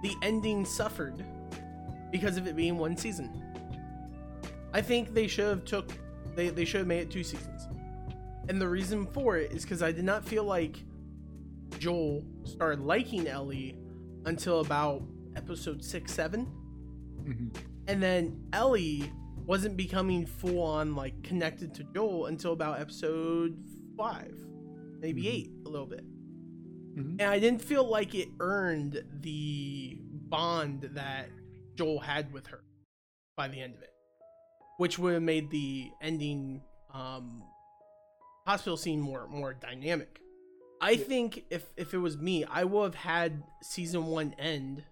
the 0.02 0.14
ending 0.22 0.66
suffered 0.66 1.24
because 2.12 2.38
of 2.38 2.48
it 2.48 2.56
being 2.56 2.78
one 2.78 2.98
season. 2.98 3.30
I 4.74 4.82
think 4.82 5.14
they 5.14 5.28
should 5.28 5.48
have 5.48 5.66
took 5.66 5.92
they 6.36 6.50
they 6.50 6.66
should 6.66 6.80
have 6.80 6.88
made 6.88 7.02
it 7.02 7.12
two 7.12 7.24
seasons, 7.24 7.61
and 8.50 8.62
the 8.62 8.68
reason 8.68 9.06
for 9.08 9.38
it 9.38 9.52
is 9.52 9.64
because 9.64 9.82
I 9.82 9.92
did 9.92 10.04
not 10.06 10.26
feel 10.26 10.44
like 10.44 10.84
Joel 11.80 12.24
started 12.44 12.82
liking 12.82 13.28
Ellie 13.28 13.78
until 14.26 14.60
about 14.62 15.02
episode 15.36 15.84
six 15.84 16.12
seven 16.14 16.46
Mhm. 17.24 17.56
and 17.88 18.02
then 18.04 18.48
Ellie 18.54 19.12
wasn't 19.46 19.78
becoming 19.78 20.26
full 20.26 20.62
on 20.62 20.96
like 20.96 21.22
connected 21.24 21.74
to 21.76 21.84
Joel 21.94 22.28
until 22.28 22.54
about 22.54 22.80
episode 22.80 23.58
five, 23.98 24.36
maybe 25.00 25.24
Mhm. 25.24 25.28
eight, 25.28 25.52
a 25.66 25.70
little 25.70 25.88
bit. 25.88 26.06
Mhm. 26.96 27.12
And 27.20 27.22
I 27.24 27.40
didn't 27.40 27.62
feel 27.62 27.84
like 27.88 28.14
it 28.16 28.28
earned 28.40 29.04
the 29.22 29.98
bond 30.30 30.84
that 30.94 31.30
Joel 31.76 32.00
had 32.00 32.32
with 32.34 32.48
her 32.48 32.64
by 33.36 33.48
the 33.48 33.60
end 33.62 33.76
of 33.76 33.82
it, 33.82 33.94
which 34.78 35.00
would 35.00 35.14
have 35.14 35.24
made 35.24 35.50
the 35.52 35.90
ending 36.02 36.62
um, 36.94 37.42
hospital 38.52 38.76
scene 38.78 39.00
more 39.02 39.28
more 39.28 39.54
dynamic. 39.54 40.20
I 40.82 40.92
Yeah. 40.92 41.04
think 41.06 41.46
if 41.50 41.72
if 41.78 41.94
it 41.94 42.00
was 42.00 42.18
me, 42.18 42.44
I 42.44 42.64
would 42.66 42.84
have 42.84 42.96
had 42.96 43.44
season 43.62 44.08
one 44.08 44.34
end 44.38 44.84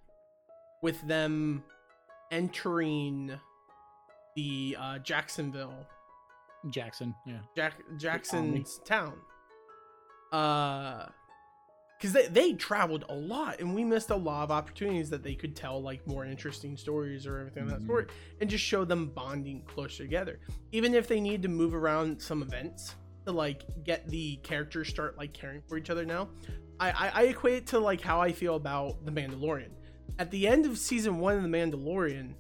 with 0.81 1.01
them 1.07 1.63
entering 2.31 3.37
the 4.35 4.77
uh, 4.79 4.99
Jacksonville 4.99 5.85
Jackson, 6.69 7.13
yeah. 7.25 7.39
Jack 7.55 7.73
Jackson's 7.97 8.79
town. 8.85 9.13
Uh 10.31 11.07
because 11.97 12.13
they, 12.13 12.27
they 12.27 12.53
traveled 12.53 13.03
a 13.09 13.13
lot 13.13 13.59
and 13.59 13.75
we 13.75 13.83
missed 13.83 14.09
a 14.09 14.15
lot 14.15 14.43
of 14.43 14.51
opportunities 14.51 15.09
that 15.09 15.21
they 15.21 15.35
could 15.35 15.53
tell 15.53 15.81
like 15.81 16.05
more 16.07 16.23
interesting 16.23 16.77
stories 16.77 17.25
or 17.27 17.39
everything 17.39 17.63
of 17.63 17.69
that 17.71 17.81
Mhm. 17.81 17.87
sort 17.87 18.11
and 18.39 18.49
just 18.49 18.63
show 18.63 18.85
them 18.85 19.07
bonding 19.07 19.63
closer 19.65 20.03
together 20.03 20.39
even 20.71 20.93
if 20.93 21.09
they 21.09 21.19
need 21.19 21.41
to 21.41 21.49
move 21.49 21.73
around 21.75 22.21
some 22.21 22.41
events 22.41 22.95
to 23.29 23.37
like 23.37 23.63
get 23.83 24.07
the 24.07 24.37
characters 24.37 24.87
start 24.87 25.17
like 25.17 25.33
caring 25.33 25.61
for 25.67 25.77
each 25.77 25.89
other 25.89 26.05
now 26.05 26.29
I, 26.79 26.91
I 26.91 27.11
i 27.13 27.23
equate 27.23 27.53
it 27.55 27.67
to 27.67 27.79
like 27.79 28.01
how 28.01 28.21
i 28.21 28.31
feel 28.31 28.55
about 28.55 29.05
the 29.05 29.11
mandalorian 29.11 29.69
at 30.17 30.31
the 30.31 30.47
end 30.47 30.65
of 30.65 30.77
season 30.77 31.19
one 31.19 31.35
of 31.35 31.43
the 31.43 31.49
mandalorian 31.49 32.33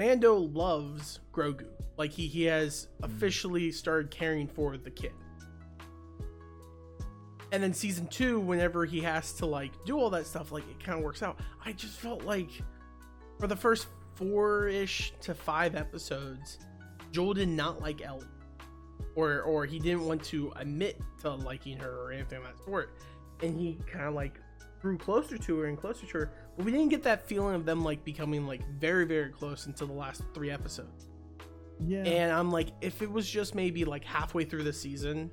Mando 0.00 0.34
loves 0.34 1.20
Grogu. 1.30 1.66
Like 1.98 2.10
he, 2.10 2.26
he 2.26 2.44
has 2.44 2.88
hmm. 2.98 3.04
officially 3.04 3.70
started 3.70 4.10
caring 4.10 4.48
for 4.48 4.78
the 4.78 4.90
kid. 4.90 5.12
and 7.52 7.62
then 7.62 7.74
season 7.74 8.06
two, 8.06 8.40
whenever 8.40 8.86
he 8.86 9.00
has 9.00 9.34
to 9.34 9.46
like 9.46 9.72
do 9.84 9.98
all 9.98 10.08
that 10.10 10.26
stuff, 10.26 10.52
like 10.52 10.62
it 10.70 10.82
kind 10.82 10.96
of 10.96 11.04
works 11.04 11.22
out. 11.22 11.38
I 11.64 11.72
just 11.72 11.98
felt 11.98 12.24
like 12.24 12.48
for 13.38 13.46
the 13.46 13.56
first 13.56 13.88
four 14.14 14.68
ish 14.68 15.12
to 15.20 15.34
five 15.34 15.74
episodes, 15.76 16.58
Joel 17.12 17.34
did 17.34 17.48
not 17.48 17.82
like 17.82 18.00
Ellie, 18.00 18.24
or 19.14 19.42
or 19.42 19.66
he 19.66 19.78
didn't 19.78 20.06
want 20.06 20.22
to 20.24 20.52
admit 20.56 21.00
to 21.20 21.34
liking 21.34 21.78
her 21.78 22.00
or 22.00 22.12
anything 22.12 22.38
of 22.38 22.44
that 22.44 22.64
sort, 22.64 22.94
and 23.42 23.58
he 23.58 23.78
kind 23.90 24.06
of 24.06 24.14
like 24.14 24.40
grew 24.80 24.96
closer 24.96 25.36
to 25.36 25.58
her 25.58 25.66
and 25.66 25.78
closer 25.78 26.06
to 26.06 26.18
her. 26.18 26.32
But 26.56 26.64
we 26.66 26.72
didn't 26.72 26.88
get 26.88 27.02
that 27.04 27.26
feeling 27.26 27.54
of 27.54 27.64
them 27.64 27.84
like 27.84 28.04
becoming 28.04 28.46
like 28.46 28.66
very 28.78 29.04
very 29.04 29.30
close 29.30 29.66
until 29.66 29.86
the 29.86 29.92
last 29.92 30.22
three 30.34 30.50
episodes. 30.50 31.06
Yeah. 31.78 32.04
And 32.04 32.32
I'm 32.32 32.50
like, 32.50 32.68
if 32.80 33.02
it 33.02 33.10
was 33.10 33.28
just 33.28 33.54
maybe 33.54 33.84
like 33.84 34.04
halfway 34.04 34.44
through 34.44 34.64
the 34.64 34.72
season, 34.72 35.30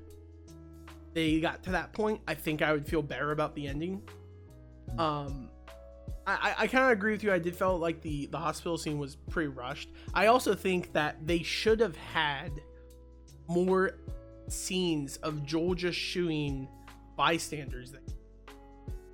they 1.14 1.40
got 1.40 1.62
to 1.64 1.70
that 1.70 1.92
point, 1.92 2.20
I 2.26 2.34
think 2.34 2.62
I 2.62 2.72
would 2.72 2.86
feel 2.86 3.02
better 3.02 3.32
about 3.32 3.54
the 3.54 3.66
ending. 3.66 4.02
Um, 4.96 5.50
I, 6.26 6.54
I 6.58 6.66
kind 6.66 6.84
of 6.84 6.90
agree 6.90 7.12
with 7.12 7.22
you. 7.22 7.32
I 7.32 7.38
did 7.38 7.56
felt 7.56 7.80
like 7.80 8.02
the 8.02 8.26
the 8.26 8.38
hospital 8.38 8.76
scene 8.76 8.98
was 8.98 9.16
pretty 9.16 9.48
rushed. 9.48 9.90
I 10.12 10.26
also 10.26 10.54
think 10.54 10.92
that 10.92 11.26
they 11.26 11.42
should 11.42 11.80
have 11.80 11.96
had 11.96 12.52
more 13.48 13.92
scenes 14.48 15.16
of 15.18 15.44
Joel 15.44 15.74
just 15.74 15.98
shooting 15.98 16.68
bystanders 17.16 17.92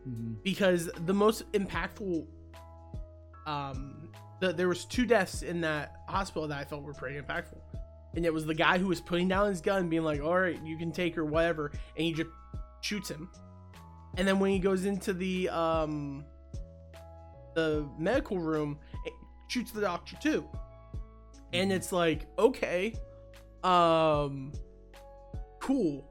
Mhm. 0.07 0.43
because 0.43 0.91
the 1.07 1.15
most 1.15 1.51
impactful 1.53 2.27
um 3.47 4.11
the, 4.41 4.53
there 4.53 4.69
was 4.69 4.85
two 4.85 5.07
deaths 5.07 5.43
in 5.43 5.61
that 5.63 5.97
hospital 6.09 6.47
that 6.49 6.59
i 6.59 6.65
felt 6.65 6.83
were 6.83 6.93
pretty 6.93 7.19
impactful. 7.19 7.59
And 8.15 8.25
it 8.25 8.33
was 8.33 8.45
the 8.47 8.55
guy 8.55 8.79
who 8.79 8.87
was 8.89 9.01
putting 9.01 9.29
down 9.29 9.49
his 9.49 9.61
gun 9.61 9.89
being 9.89 10.03
like 10.05 10.21
all 10.21 10.39
right 10.39 10.61
you 10.63 10.77
can 10.77 10.93
take 10.93 11.15
her 11.15 11.25
whatever 11.25 11.71
and 11.97 12.05
he 12.05 12.13
just 12.13 12.29
shoots 12.83 13.09
him. 13.11 13.31
And 14.17 14.29
then 14.29 14.39
when 14.39 14.51
he 14.51 14.59
goes 14.59 14.85
into 14.85 15.13
the 15.15 15.49
um 15.49 16.25
the 17.55 17.89
medical 17.99 18.39
room 18.39 18.79
it 19.07 19.13
shoots 19.49 19.73
the 19.73 19.81
doctor 19.81 20.17
too. 20.21 20.47
And 21.53 21.73
it's 21.73 21.93
like 21.93 22.27
okay 22.39 22.95
um 23.65 24.53
cool 25.61 26.09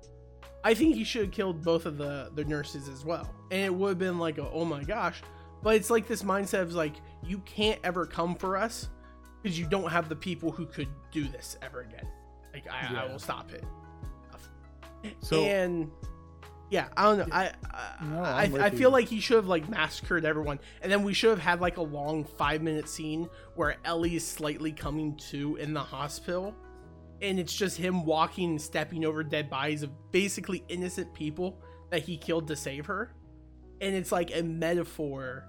I 0.64 0.74
think 0.74 0.96
he 0.96 1.04
should 1.04 1.24
have 1.24 1.32
killed 1.32 1.62
both 1.62 1.86
of 1.86 1.98
the 1.98 2.32
the 2.36 2.46
nurses 2.46 2.88
as 2.88 3.04
well, 3.04 3.30
and 3.52 3.62
it 3.66 3.74
would 3.74 3.90
have 3.90 4.00
been 4.00 4.18
like, 4.18 4.38
a, 4.38 4.50
oh 4.50 4.64
my 4.64 4.84
gosh. 4.84 5.22
But 5.62 5.76
it's 5.76 5.90
like 5.90 6.08
this 6.08 6.24
mindset 6.24 6.62
of 6.62 6.74
like, 6.74 6.96
you 7.22 7.40
can't 7.40 7.80
ever 7.84 8.06
come 8.06 8.36
for 8.36 8.56
us 8.58 8.90
because 9.42 9.60
you 9.60 9.66
don't 9.66 9.90
have 9.92 10.08
the 10.10 10.16
people 10.16 10.52
who 10.52 10.66
could 10.66 10.88
do 11.12 11.28
this 11.28 11.58
ever 11.62 11.82
again. 11.82 12.08
Like, 12.54 12.66
I, 12.72 13.04
I 13.04 13.12
will 13.12 13.20
stop 13.20 13.52
it. 13.52 13.64
So 15.20 15.44
and 15.44 15.92
yeah, 16.70 16.88
I 16.96 17.04
don't 17.04 17.18
know. 17.18 17.36
I 17.36 17.52
I, 17.72 18.06
No, 18.06 18.22
I, 18.22 18.50
I 18.62 18.68
you. 18.68 18.78
feel 18.78 18.90
like 18.90 19.08
he 19.10 19.20
should 19.20 19.36
have 19.36 19.48
like 19.48 19.68
massacred 19.68 20.24
everyone, 20.24 20.60
and 20.82 20.90
then 20.90 21.04
we 21.04 21.14
should 21.14 21.30
have 21.32 21.40
had 21.40 21.60
like 21.60 21.76
a 21.76 21.82
long 21.82 22.24
five 22.24 22.62
minute 22.62 22.88
scene 22.88 23.30
where 23.56 23.76
Ellie 23.84 24.16
is 24.16 24.26
slightly 24.26 24.72
coming 24.72 25.18
to 25.30 25.58
in 25.58 25.74
the 25.74 25.84
hospital, 25.84 26.56
and 27.22 27.40
it's 27.40 27.56
just 27.56 27.78
him 27.78 28.06
walking 28.06 28.52
and 28.52 28.62
stepping 28.62 29.06
over 29.06 29.24
dead 29.24 29.50
bodies 29.50 29.84
of 29.84 29.92
basically 30.12 30.64
innocent 30.68 31.14
people 31.14 31.62
that 31.90 32.02
he 32.02 32.18
killed 32.18 32.48
to 32.48 32.56
save 32.56 32.86
her, 32.86 33.14
and 33.82 33.96
it's 33.96 34.12
like 34.12 34.36
a 34.36 34.42
metaphor 34.42 35.46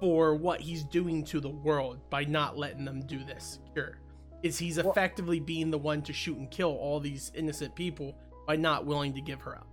for 0.00 0.34
what 0.34 0.60
he's 0.60 0.84
doing 0.84 1.24
to 1.24 1.40
the 1.40 1.48
world 1.48 1.98
by 2.10 2.24
not 2.24 2.58
letting 2.58 2.84
them 2.84 3.00
do 3.06 3.24
this 3.24 3.58
cure. 3.72 3.98
Is 4.42 4.58
he's 4.58 4.78
effectively 4.78 5.38
being 5.38 5.70
the 5.70 5.78
one 5.78 6.02
to 6.02 6.12
shoot 6.12 6.36
and 6.36 6.50
kill 6.50 6.70
all 6.72 6.98
these 6.98 7.30
innocent 7.34 7.76
people 7.76 8.18
by 8.46 8.56
not 8.56 8.84
willing 8.84 9.14
to 9.14 9.20
give 9.20 9.40
her 9.42 9.54
up. 9.54 9.68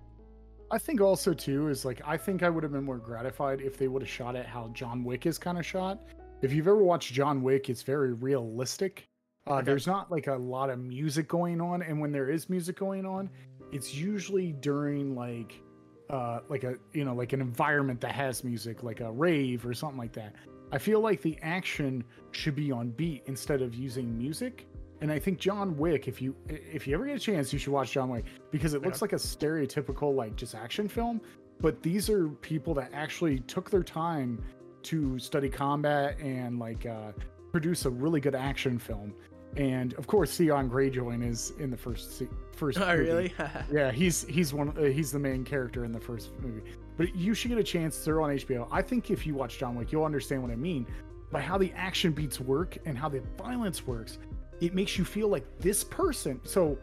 I 0.72 0.78
think 0.78 1.02
also 1.02 1.34
too 1.34 1.70
is 1.70 1.84
like 1.84 2.02
I 2.06 2.18
think 2.18 2.44
I 2.44 2.50
would 2.50 2.62
have 2.62 2.72
been 2.72 2.84
more 2.84 3.00
gratified 3.00 3.62
if 3.62 3.78
they 3.78 3.88
would 3.88 4.04
have 4.04 4.10
shot 4.10 4.36
it 4.36 4.46
how 4.46 4.68
John 4.70 5.04
Wick 5.04 5.26
is 5.26 5.40
kind 5.40 5.58
of 5.58 5.66
shot. 5.66 6.00
If 6.44 6.54
you've 6.54 6.68
ever 6.68 6.78
watched 6.78 7.12
John 7.12 7.42
Wick, 7.42 7.70
it's 7.70 7.82
very 7.82 8.14
realistic. 8.14 9.10
Uh, 9.48 9.56
Okay. 9.56 9.66
There's 9.66 9.88
not 9.88 10.12
like 10.12 10.28
a 10.28 10.36
lot 10.36 10.70
of 10.70 10.80
music 10.80 11.28
going 11.28 11.60
on, 11.62 11.82
and 11.82 12.00
when 12.00 12.12
there 12.12 12.30
is 12.30 12.50
music 12.50 12.78
going 12.78 13.06
on, 13.06 13.30
it's 13.72 13.94
usually 13.94 14.54
during 14.54 15.16
like 15.16 15.62
uh, 16.10 16.40
like 16.50 16.64
a 16.64 16.76
you 16.94 17.06
know 17.06 17.14
like 17.14 17.34
an 17.34 17.42
environment 17.42 18.02
that 18.02 18.12
has 18.14 18.44
music, 18.44 18.84
like 18.84 19.00
a 19.00 19.12
rave 19.12 19.66
or 19.66 19.74
something 19.74 19.98
like 19.98 20.14
that. 20.14 20.34
I 20.72 20.78
feel 20.78 21.00
like 21.00 21.22
the 21.22 21.38
action 21.42 22.04
should 22.32 22.56
be 22.56 22.72
on 22.72 22.92
beat 22.92 23.24
instead 23.26 23.62
of 23.62 23.74
using 23.74 24.16
music. 24.18 24.68
And 25.02 25.12
I 25.12 25.18
think 25.18 25.40
John 25.40 25.78
Wick, 25.78 26.08
if 26.08 26.22
you 26.22 26.36
if 26.48 26.86
you 26.86 26.94
ever 26.94 27.06
get 27.06 27.16
a 27.16 27.20
chance, 27.20 27.52
you 27.54 27.58
should 27.60 27.74
watch 27.74 27.92
John 27.92 28.10
Wick 28.10 28.26
because 28.52 28.74
it 28.74 28.82
looks 28.84 29.02
Okay. 29.02 29.06
like 29.06 29.14
a 29.14 29.24
stereotypical 29.24 30.14
like 30.14 30.36
just 30.36 30.54
action 30.56 30.88
film, 30.88 31.22
but 31.62 31.82
these 31.82 32.10
are 32.10 32.28
people 32.28 32.74
that 32.76 32.92
actually 32.94 33.40
took 33.42 33.70
their 33.70 33.84
time 33.84 34.44
to 34.84 35.18
study 35.18 35.50
combat 35.50 36.20
and 36.20 36.60
like 36.60 36.86
uh, 36.86 37.12
produce 37.52 37.86
a 37.86 37.90
really 37.90 38.20
good 38.20 38.36
action 38.36 38.78
film. 38.80 39.14
And 39.58 39.94
of 39.96 40.06
course, 40.06 40.38
Theon 40.38 40.70
Greyjoy 40.70 41.28
is 41.28 41.54
in 41.60 41.72
the 41.72 41.78
first 41.78 42.20
se- 42.20 42.28
first. 42.56 42.80
Oh, 42.80 42.96
movie. 42.96 43.10
really? 43.10 43.34
Yeah, 43.72 43.92
he's 43.92 44.26
he's 44.28 44.54
one. 44.54 44.70
Uh, 44.78 44.84
he's 44.84 45.12
the 45.12 45.20
main 45.20 45.44
character 45.44 45.86
in 45.86 45.92
the 45.92 46.00
first 46.00 46.32
movie. 46.40 46.62
But 46.98 47.16
you 47.16 47.34
should 47.34 47.50
get 47.50 47.58
a 47.58 47.64
chance. 47.64 47.98
They're 48.06 48.22
on 48.22 48.30
HBO. 48.30 48.68
I 48.72 48.82
think 48.82 49.10
if 49.10 49.26
you 49.26 49.34
watch 49.34 49.58
John 49.58 49.76
Wick, 49.76 49.92
you'll 49.92 50.04
understand 50.04 50.44
what 50.44 50.52
I 50.52 50.56
mean 50.56 50.86
by 51.32 51.42
how 51.42 51.58
the 51.58 51.72
action 51.76 52.12
beats 52.12 52.40
work 52.40 52.78
and 52.86 52.98
how 52.98 53.10
the 53.10 53.22
violence 53.38 53.88
works. 53.88 54.20
It 54.62 54.76
makes 54.76 54.98
you 54.98 55.06
feel 55.06 55.30
like 55.30 55.46
this 55.60 55.84
person. 55.84 56.40
So, 56.44 56.78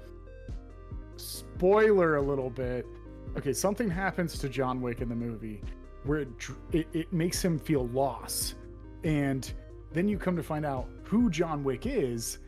spoiler 1.16 2.16
a 2.16 2.22
little 2.22 2.50
bit. 2.50 2.86
Okay, 3.36 3.52
something 3.52 3.88
happens 3.90 4.38
to 4.38 4.48
John 4.48 4.80
Wick 4.80 5.00
in 5.00 5.08
the 5.08 5.14
movie 5.14 5.62
where 6.04 6.20
it 6.20 6.28
it, 6.72 6.86
it 6.92 7.12
makes 7.12 7.44
him 7.44 7.58
feel 7.58 7.86
lost, 7.88 8.54
and 9.04 9.52
then 9.96 10.08
you 10.08 10.18
come 10.18 10.36
to 10.36 10.42
find 10.42 10.66
out 10.66 10.88
who 11.04 11.30
John 11.30 11.64
Wick 11.64 11.86
is, 11.86 12.38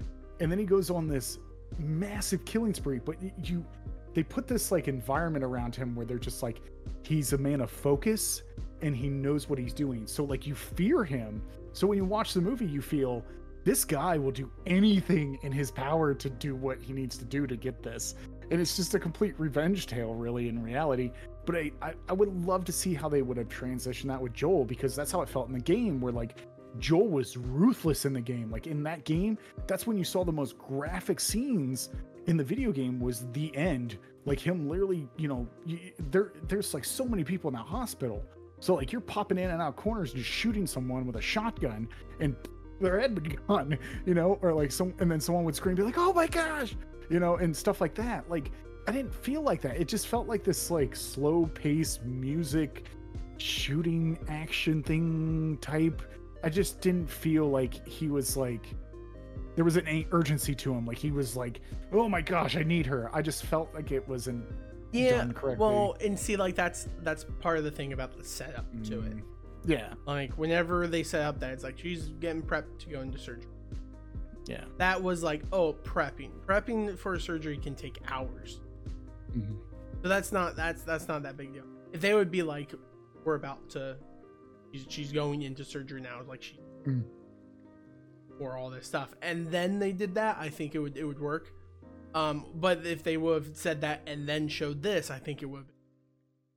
and 0.40 0.50
then 0.50 0.58
he 0.58 0.66
goes 0.66 0.90
on 0.90 1.08
this 1.08 1.38
massive 1.78 2.44
killing 2.44 2.74
spree. 2.74 2.98
But 2.98 3.16
you 3.42 3.64
they 4.14 4.22
put 4.22 4.46
this 4.46 4.70
like 4.72 4.88
environment 4.88 5.44
around 5.44 5.74
him 5.74 5.94
where 5.94 6.04
they're 6.04 6.18
just 6.18 6.42
like 6.42 6.60
he's 7.02 7.32
a 7.32 7.38
man 7.38 7.60
of 7.60 7.70
focus 7.70 8.42
and 8.82 8.94
he 8.94 9.08
knows 9.08 9.48
what 9.48 9.58
he's 9.58 9.72
doing. 9.72 10.06
So 10.06 10.24
like 10.24 10.46
you 10.46 10.54
fear 10.54 11.04
him. 11.04 11.42
So 11.72 11.86
when 11.86 11.98
you 11.98 12.04
watch 12.04 12.34
the 12.34 12.40
movie 12.40 12.66
you 12.66 12.82
feel 12.82 13.24
this 13.64 13.84
guy 13.84 14.18
will 14.18 14.30
do 14.30 14.50
anything 14.66 15.38
in 15.42 15.52
his 15.52 15.70
power 15.70 16.14
to 16.14 16.30
do 16.30 16.54
what 16.54 16.80
he 16.80 16.92
needs 16.92 17.16
to 17.18 17.24
do 17.24 17.46
to 17.46 17.56
get 17.56 17.82
this. 17.82 18.14
And 18.50 18.60
it's 18.60 18.76
just 18.76 18.94
a 18.94 18.98
complete 18.98 19.34
revenge 19.38 19.86
tale 19.86 20.14
really 20.14 20.48
in 20.48 20.62
reality. 20.62 21.12
But 21.46 21.56
I, 21.56 21.72
I 21.80 21.94
i 22.08 22.12
would 22.12 22.44
love 22.44 22.64
to 22.66 22.72
see 22.72 22.92
how 22.92 23.08
they 23.08 23.22
would 23.22 23.36
have 23.36 23.48
transitioned 23.48 24.08
that 24.08 24.20
with 24.20 24.34
joel 24.34 24.64
because 24.66 24.94
that's 24.94 25.10
how 25.10 25.22
it 25.22 25.28
felt 25.30 25.48
in 25.48 25.54
the 25.54 25.60
game 25.60 26.00
where 26.00 26.12
like 26.12 26.36
joel 26.78 27.08
was 27.08 27.36
ruthless 27.36 28.04
in 28.04 28.12
the 28.12 28.20
game. 28.20 28.50
Like 28.50 28.66
in 28.66 28.82
that 28.84 29.04
game 29.04 29.38
that's 29.66 29.86
when 29.86 29.96
you 29.96 30.04
saw 30.04 30.24
the 30.24 30.32
most 30.32 30.58
graphic 30.58 31.20
scenes 31.20 31.90
in 32.26 32.36
the 32.36 32.44
video 32.44 32.72
game 32.72 33.00
was 33.00 33.26
the 33.32 33.54
end. 33.56 33.98
Like 34.24 34.38
him 34.38 34.68
literally 34.68 35.08
you 35.16 35.28
know 35.28 35.48
there 36.10 36.32
there's 36.48 36.74
like 36.74 36.84
so 36.84 37.04
many 37.04 37.24
people 37.24 37.48
in 37.48 37.54
that 37.54 37.66
hospital. 37.66 38.24
So 38.60 38.74
like 38.74 38.92
you're 38.92 39.00
popping 39.00 39.38
in 39.38 39.50
and 39.50 39.62
out 39.62 39.76
corners 39.76 40.12
just 40.12 40.28
shooting 40.28 40.66
someone 40.66 41.06
with 41.06 41.16
a 41.16 41.22
shotgun 41.22 41.88
and 42.20 42.36
their 42.80 43.00
head 43.00 43.12
would 43.14 43.24
be 43.24 43.36
gone 43.48 43.76
you 44.06 44.14
know 44.14 44.38
or 44.40 44.52
like 44.52 44.70
some 44.70 44.94
and 45.00 45.10
then 45.10 45.18
someone 45.20 45.42
would 45.44 45.56
scream 45.56 45.74
be 45.74 45.82
like 45.82 45.98
oh 45.98 46.12
my 46.12 46.28
gosh 46.28 46.76
you 47.10 47.18
know 47.18 47.36
and 47.36 47.56
stuff 47.56 47.80
like 47.80 47.94
that. 47.94 48.28
Like 48.30 48.50
i 48.86 48.92
didn't 48.92 49.14
feel 49.14 49.42
like 49.42 49.60
that. 49.62 49.76
It 49.80 49.88
just 49.88 50.08
felt 50.08 50.26
like 50.26 50.44
this 50.44 50.70
like 50.70 50.94
slow 50.94 51.46
paced 51.46 52.04
music 52.04 52.84
shooting 53.38 54.18
action 54.28 54.82
thing 54.82 55.58
type 55.60 56.02
i 56.42 56.48
just 56.48 56.80
didn't 56.80 57.08
feel 57.08 57.48
like 57.48 57.86
he 57.86 58.08
was 58.08 58.36
like 58.36 58.66
there 59.56 59.64
was 59.64 59.76
an 59.76 60.06
urgency 60.12 60.54
to 60.54 60.72
him 60.72 60.86
like 60.86 60.98
he 60.98 61.10
was 61.10 61.36
like 61.36 61.60
oh 61.92 62.08
my 62.08 62.20
gosh 62.20 62.56
i 62.56 62.62
need 62.62 62.86
her 62.86 63.10
i 63.14 63.20
just 63.20 63.44
felt 63.44 63.72
like 63.74 63.90
it 63.90 64.06
wasn't 64.08 64.44
yeah. 64.92 65.18
done 65.18 65.32
correctly. 65.32 65.66
Well, 65.66 65.96
and 66.02 66.18
see, 66.18 66.36
like 66.36 66.54
that's 66.54 66.88
that's 67.02 67.24
part 67.40 67.58
of 67.58 67.64
the 67.64 67.70
thing 67.70 67.92
about 67.92 68.16
the 68.16 68.24
setup 68.24 68.66
to 68.84 69.00
it. 69.00 69.16
Mm, 69.16 69.22
yeah 69.66 69.94
Like 70.06 70.32
whenever 70.34 70.86
they 70.86 71.02
set 71.02 71.22
up 71.22 71.40
that, 71.40 71.52
it's 71.52 71.64
like 71.64 71.78
she's 71.78 72.08
getting 72.20 72.42
prepped 72.42 72.78
to 72.80 72.88
go 72.88 73.00
into 73.00 73.18
surgery. 73.18 73.50
yeah 74.46 74.64
That 74.78 75.02
was 75.02 75.22
like, 75.22 75.42
oh, 75.52 75.74
prepping. 75.74 76.30
Prepping 76.46 76.98
for 76.98 77.18
surgery 77.18 77.58
can 77.58 77.74
take 77.74 77.98
hours. 78.08 78.60
Mhm. 79.36 79.58
So 80.02 80.08
that's 80.08 80.32
not 80.32 80.56
that's 80.56 80.82
that's 80.82 81.08
not 81.08 81.22
that 81.24 81.36
big 81.36 81.52
deal. 81.52 81.64
If 81.92 82.00
they 82.00 82.14
would 82.14 82.30
be 82.30 82.42
like, 82.42 82.72
we're 83.24 83.34
about 83.34 83.68
to, 83.70 83.96
she's, 84.72 84.86
she's 84.88 85.12
going 85.12 85.42
into 85.42 85.64
surgery 85.64 86.00
now, 86.00 86.20
like 86.28 86.42
she, 86.42 86.58
Mm. 86.86 87.02
or 88.40 88.56
all 88.56 88.70
this 88.70 88.86
stuff, 88.86 89.14
and 89.20 89.46
then 89.48 89.78
they 89.78 89.92
did 89.92 90.14
that, 90.14 90.36
I 90.38 90.48
think 90.48 90.74
it 90.74 90.78
would 90.78 90.96
it 90.96 91.04
would 91.04 91.20
work. 91.20 91.52
Um, 92.14 92.46
but 92.54 92.86
if 92.86 93.02
they 93.02 93.16
would 93.16 93.44
have 93.44 93.56
said 93.56 93.80
that 93.82 94.00
and 94.06 94.26
then 94.28 94.48
showed 94.48 94.82
this, 94.82 95.10
I 95.10 95.18
think 95.18 95.42
it 95.42 95.46
would 95.46 95.66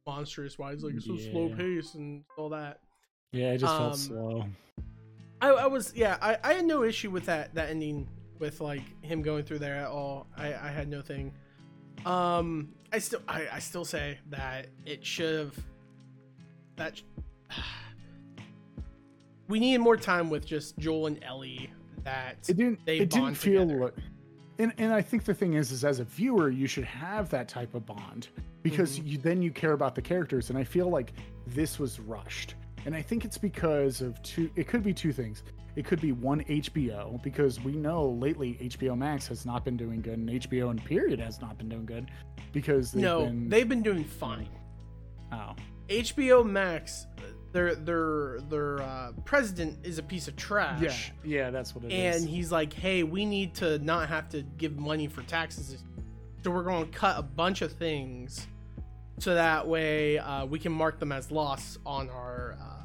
monstrous. 0.07 0.57
Why 0.57 0.71
it's 0.71 0.83
like 0.83 0.95
it's 0.95 1.05
so 1.05 1.17
slow 1.17 1.49
pace 1.49 1.93
and 1.95 2.23
all 2.37 2.49
that. 2.49 2.79
yeah 3.33 3.51
it 3.53 3.57
just 3.59 3.73
Um, 3.73 3.79
felt 3.81 3.97
slow 3.97 4.45
I, 5.41 5.49
I 5.49 5.67
was 5.67 5.93
yeah 5.95 6.17
I, 6.21 6.37
I 6.43 6.53
had 6.53 6.65
no 6.65 6.83
issue 6.83 7.09
with 7.11 7.25
that 7.25 7.53
that 7.55 7.69
ending 7.69 8.07
with 8.39 8.61
like 8.61 8.81
him 9.03 9.21
going 9.21 9.43
through 9.43 9.59
there 9.59 9.75
at 9.75 9.87
all 9.87 10.27
I, 10.37 10.47
I 10.53 10.69
had 10.69 10.87
no 10.87 11.01
thing 11.01 11.33
um 12.05 12.73
I 12.91 12.99
still 12.99 13.21
I, 13.27 13.47
I 13.53 13.59
still 13.59 13.85
say 13.85 14.17
that 14.31 14.67
it 14.85 15.05
should 15.05 15.39
have 15.39 15.55
that 16.77 17.01
we 19.47 19.59
needed 19.59 19.79
more 19.79 19.97
time 19.97 20.29
with 20.29 20.45
just 20.45 20.77
Joel 20.77 21.07
and 21.07 21.23
Ellie 21.23 21.69
that 22.03 22.37
It 22.47 22.57
didn't. 22.57 22.85
they 22.85 22.99
it 22.99 23.09
didn't 23.09 23.35
feel. 23.35 23.67
together. 23.67 23.93
And 24.59 24.73
and 24.77 24.93
I 24.93 25.01
think 25.01 25.23
the 25.25 25.33
thing 25.33 25.53
is, 25.53 25.71
is 25.71 25.83
as 25.83 25.99
a 25.99 26.03
viewer, 26.03 26.49
you 26.49 26.67
should 26.67 26.83
have 26.83 27.29
that 27.29 27.47
type 27.47 27.73
of 27.73 27.85
bond 27.85 28.27
because 28.63 28.99
Mm-hmm. 28.99 29.07
you 29.07 29.17
then 29.17 29.41
you 29.41 29.51
care 29.51 29.73
about 29.73 29.95
the 29.95 30.01
characters. 30.01 30.49
And 30.49 30.57
I 30.59 30.63
feel 30.63 30.89
like 30.89 31.13
this 31.47 31.79
was 31.79 31.99
rushed, 31.99 32.55
and 32.85 32.95
I 32.95 33.01
think 33.01 33.25
it's 33.25 33.37
because 33.37 34.01
of 34.01 34.21
two. 34.23 34.49
It 34.55 34.67
could 34.67 34.83
be 34.83 34.93
two 34.93 35.11
things. 35.13 35.43
It 35.75 35.85
could 35.85 36.01
be 36.01 36.11
one 36.11 36.41
HBO 36.43 37.21
because 37.23 37.59
we 37.63 37.71
know 37.71 38.09
lately 38.09 38.57
HBO 38.61 38.97
Max 38.97 39.25
has 39.27 39.45
not 39.45 39.63
been 39.63 39.77
doing 39.77 40.01
good, 40.01 40.19
and 40.19 40.29
HBO 40.29 40.69
and 40.69 40.83
period 40.83 41.19
has 41.19 41.41
not 41.41 41.57
been 41.57 41.69
doing 41.69 41.85
good 41.85 42.11
because 42.51 42.91
they've 42.91 43.01
no, 43.03 43.25
been. 43.25 43.47
they've 43.49 43.69
been 43.69 43.81
doing 43.81 44.03
fine. 44.03 44.49
oh, 45.31 45.55
HBO 45.91 46.45
Max, 46.45 47.05
their 47.51 47.75
their 47.75 48.39
their 48.49 48.81
uh, 48.81 49.11
president 49.25 49.85
is 49.85 49.97
a 49.97 50.03
piece 50.03 50.27
of 50.27 50.35
trash. 50.35 51.11
yeah, 51.23 51.43
yeah, 51.43 51.49
that's 51.49 51.75
what 51.75 51.83
it 51.83 51.91
is. 51.91 52.21
and 52.21 52.29
he's 52.29 52.51
like, 52.51 52.71
"Hey, 52.73 53.03
we 53.03 53.25
need 53.25 53.53
to 53.55 53.77
not 53.79 54.07
have 54.09 54.29
to 54.29 54.41
give 54.57 54.77
money 54.77 55.07
for 55.07 55.21
taxes, 55.23 55.83
so 56.43 56.51
we're 56.51 56.63
going 56.63 56.85
to 56.89 56.97
cut 56.97 57.17
a 57.19 57.21
bunch 57.23 57.61
of 57.61 57.71
things, 57.73 58.47
so 59.19 59.35
that 59.35 59.67
way 59.67 60.17
uh, 60.17 60.45
we 60.45 60.59
can 60.59 60.71
mark 60.71 60.99
them 60.99 61.11
as 61.11 61.29
loss 61.29 61.77
on 61.85 62.09
our 62.09 62.57
uh, 62.61 62.83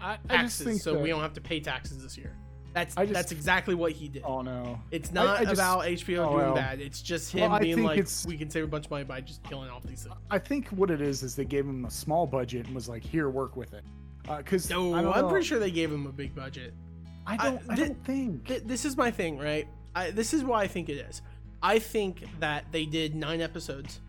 I, 0.00 0.12
I 0.12 0.16
just 0.16 0.28
taxes, 0.28 0.66
think 0.66 0.80
so 0.82 0.94
that- 0.94 1.02
we 1.02 1.08
don't 1.10 1.22
have 1.22 1.34
to 1.34 1.40
pay 1.40 1.60
taxes 1.60 2.02
this 2.02 2.18
year." 2.18 2.34
That's 2.74 2.94
just- 2.94 3.12
that's 3.12 3.32
exactly 3.32 3.74
what 3.74 3.92
he 3.92 4.08
did. 4.08 4.22
Oh 4.24 4.42
no. 4.42 4.80
It's 4.90 5.10
not 5.10 5.40
I 5.40 5.44
just- 5.44 5.54
about 5.54 5.84
HBO 5.86 6.18
oh, 6.26 6.30
doing 6.30 6.36
well. 6.46 6.54
bad. 6.54 6.80
It's 6.80 7.00
just 7.02 7.32
him 7.32 7.50
I 7.52 7.58
being 7.60 7.82
like, 7.82 8.06
"We 8.26 8.36
can 8.36 8.50
save 8.50 8.64
a 8.64 8.66
bunch 8.66 8.84
of 8.86 8.90
money 8.90 9.04
by 9.04 9.20
just 9.20 9.42
killing 9.44 9.70
off 9.70 9.82
these 9.84 10.02
things." 10.04 10.14
I 10.30 10.38
think 10.38 10.68
what 10.68 10.90
it 10.90 11.00
is 11.00 11.22
is 11.22 11.34
they 11.34 11.44
gave 11.44 11.64
him 11.64 11.84
a 11.86 11.90
small 11.90 12.26
budget 12.26 12.66
and 12.66 12.74
was 12.74 12.88
like, 12.88 13.02
"Here, 13.02 13.28
work 13.30 13.56
with 13.56 13.72
it." 13.74 13.84
Because 14.36 14.68
No, 14.68 14.92
I 14.92 14.98
I'm 14.98 15.04
know. 15.22 15.28
pretty 15.30 15.46
sure 15.46 15.58
they 15.58 15.70
gave 15.70 15.90
him 15.90 16.06
a 16.06 16.12
big 16.12 16.34
budget. 16.34 16.74
I 17.26 17.34
I- 17.34 17.36
don't. 17.50 17.62
I, 17.70 17.74
thi- 17.76 17.82
don't 17.86 18.04
think. 18.04 18.46
Th- 18.46 18.62
this 18.64 18.84
is 18.84 18.96
my 18.96 19.10
thing, 19.10 19.38
right? 19.38 19.66
I, 19.94 20.10
this 20.10 20.34
is 20.34 20.44
why 20.44 20.62
I 20.62 20.66
think 20.68 20.88
it 20.88 20.98
is. 20.98 21.22
I 21.62 21.78
think 21.78 22.22
that 22.40 22.66
they 22.70 22.84
did 22.84 23.14
nine 23.16 23.40
episodes, 23.40 24.00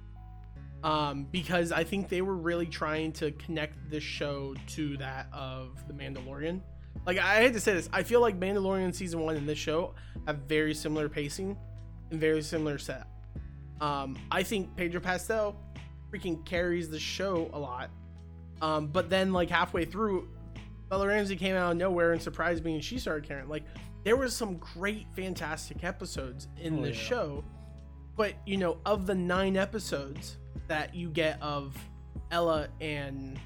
um, 0.84 1.26
because 1.32 1.72
I 1.72 1.84
think 1.84 2.10
they 2.10 2.22
were 2.22 2.36
really 2.36 2.66
trying 2.68 3.12
to 3.14 3.32
connect 3.32 3.90
this 3.90 4.04
show 4.04 4.54
to 4.68 4.98
that 4.98 5.28
of 5.34 5.70
the 5.88 5.94
Mandalorian. 5.94 6.62
Like 7.10 7.18
I 7.18 7.42
had 7.42 7.54
to 7.54 7.60
say 7.60 7.74
this, 7.74 7.90
I 7.92 8.04
feel 8.04 8.22
like 8.22 8.40
Mandalorian 8.40 8.94
season 8.94 9.22
one 9.22 9.36
and 9.36 9.50
this 9.50 9.58
show 9.58 9.96
have 10.28 10.42
very 10.48 10.76
similar 10.76 11.10
pacing 11.10 11.58
and 12.12 12.20
very 12.20 12.44
similar 12.44 12.78
setup. 12.78 13.08
Um, 13.82 14.16
I 14.30 14.44
think 14.44 14.76
Pedro 14.76 15.02
Pascal 15.02 15.56
freaking 16.14 16.46
carries 16.46 16.88
the 16.88 17.00
show 17.00 17.50
a 17.52 17.58
lot. 17.58 17.90
Um, 18.62 18.90
but 18.90 19.10
then 19.10 19.34
like 19.34 19.50
halfway 19.50 19.86
through, 19.86 20.30
Bella 20.88 21.08
Ramsey 21.08 21.36
came 21.36 21.56
out 21.56 21.72
of 21.72 21.78
nowhere 21.78 22.12
and 22.12 22.22
surprised 22.22 22.64
me, 22.64 22.76
and 22.76 22.84
she 22.84 23.00
started 23.00 23.28
carrying. 23.28 23.50
Like 23.50 23.64
there 24.04 24.16
was 24.16 24.36
some 24.36 24.58
great, 24.58 25.08
fantastic 25.16 25.84
episodes 25.84 26.48
in 26.62 26.78
Oh, 26.78 26.84
this 26.84 26.96
yeah. 26.96 27.04
show, 27.10 27.44
but 28.18 28.36
you 28.46 28.58
know, 28.58 28.78
of 28.86 29.08
the 29.08 29.16
nine 29.16 29.58
episodes 29.58 30.38
that 30.68 30.94
you 30.94 31.10
get 31.10 31.42
of 31.42 31.76
Ellie 32.30 32.68
and 32.82 33.40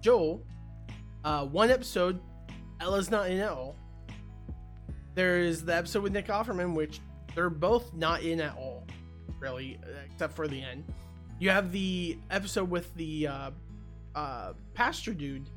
Joel, 0.00 0.46
uh, 1.24 1.44
one 1.46 1.68
episode, 1.68 2.20
Ellie's 2.82 3.10
not 3.10 3.30
in 3.30 3.38
at 3.38 3.50
all. 3.50 3.76
There 5.14 5.38
is 5.40 5.64
the 5.64 5.74
episode 5.76 6.02
with 6.02 6.12
Nick 6.12 6.26
Offerman, 6.26 6.74
which 6.74 7.00
they're 7.34 7.50
both 7.50 7.94
not 7.94 8.22
in 8.22 8.40
at 8.40 8.56
all, 8.56 8.86
really, 9.38 9.78
except 10.04 10.34
for 10.34 10.48
the 10.48 10.60
end. 10.62 10.84
You 11.38 11.50
have 11.50 11.70
the 11.72 12.18
episode 12.30 12.70
with 12.70 12.92
the 12.94 13.28
uh, 13.28 13.50
uh, 14.14 14.52
pastor 14.74 15.12
dude 15.14 15.48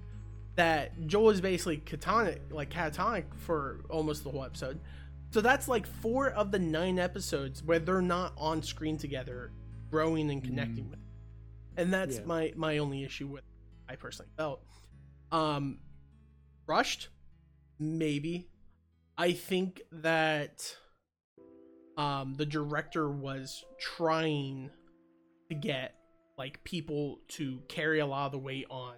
that 0.55 1.07
Joel 1.07 1.31
is 1.31 1.41
basically 1.41 1.77
catonic, 1.77 2.39
like 2.51 2.69
catatonic 2.69 3.25
for 3.37 3.81
almost 3.89 4.23
the 4.23 4.29
whole 4.29 4.43
episode. 4.43 4.79
So 5.31 5.41
that's 5.41 5.67
like 5.67 5.85
four 5.87 6.29
of 6.29 6.51
the 6.51 6.59
nine 6.59 6.99
episodes 6.99 7.63
where 7.63 7.79
they're 7.79 8.01
not 8.01 8.33
on 8.37 8.61
screen 8.63 8.97
together, 8.97 9.51
growing 9.91 10.29
and 10.31 10.43
connecting 10.43 10.89
with. 10.89 10.99
And 11.77 11.93
that's 11.93 12.17
Yeah. 12.19 12.25
my 12.25 12.53
my 12.55 12.77
only 12.77 13.03
issue 13.03 13.27
with. 13.27 13.43
I 13.89 13.95
personally 13.95 14.31
felt, 14.37 14.63
um, 15.31 15.77
rushed, 16.67 17.09
maybe. 17.79 18.49
I 19.17 19.31
think 19.31 19.81
that, 19.91 20.75
um, 21.97 22.35
the 22.35 22.45
director 22.45 23.09
was 23.09 23.63
trying 23.79 24.69
to 25.49 25.55
get 25.55 25.95
like 26.37 26.63
people 26.63 27.19
to 27.29 27.61
carry 27.69 27.99
a 27.99 28.05
lot 28.05 28.25
of 28.25 28.33
the 28.33 28.37
weight 28.37 28.65
on 28.69 28.95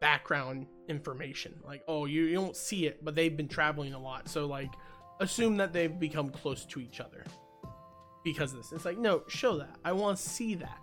background 0.00 0.66
information. 0.88 1.60
Like, 1.64 1.82
oh, 1.86 2.06
you, 2.06 2.24
you 2.24 2.34
don't 2.34 2.56
see 2.56 2.86
it, 2.86 3.04
but 3.04 3.14
they've 3.14 3.36
been 3.36 3.48
traveling 3.48 3.92
a 3.92 3.98
lot. 3.98 4.28
So, 4.28 4.46
like, 4.46 4.72
assume 5.20 5.58
that 5.58 5.72
they've 5.72 5.98
become 5.98 6.30
close 6.30 6.64
to 6.66 6.80
each 6.80 7.00
other 7.00 7.24
because 8.24 8.52
of 8.52 8.58
this. 8.58 8.72
It's 8.72 8.84
like, 8.84 8.96
no, 8.96 9.24
show 9.28 9.58
that. 9.58 9.76
I 9.84 9.92
want 9.92 10.16
to 10.16 10.22
see 10.22 10.54
that. 10.54 10.78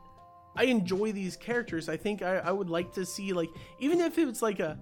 I 0.56 0.66
enjoy 0.66 1.12
these 1.12 1.36
characters. 1.36 1.89
I 1.89 1.97
think 1.97 2.22
I, 2.22 2.38
I 2.38 2.51
would 2.51 2.70
like 2.70 2.93
to 2.93 3.06
see, 3.06 3.34
like, 3.34 3.49
even 3.80 4.01
if 4.01 4.18
it's 4.18 4.41
like 4.41 4.60
a, 4.60 4.78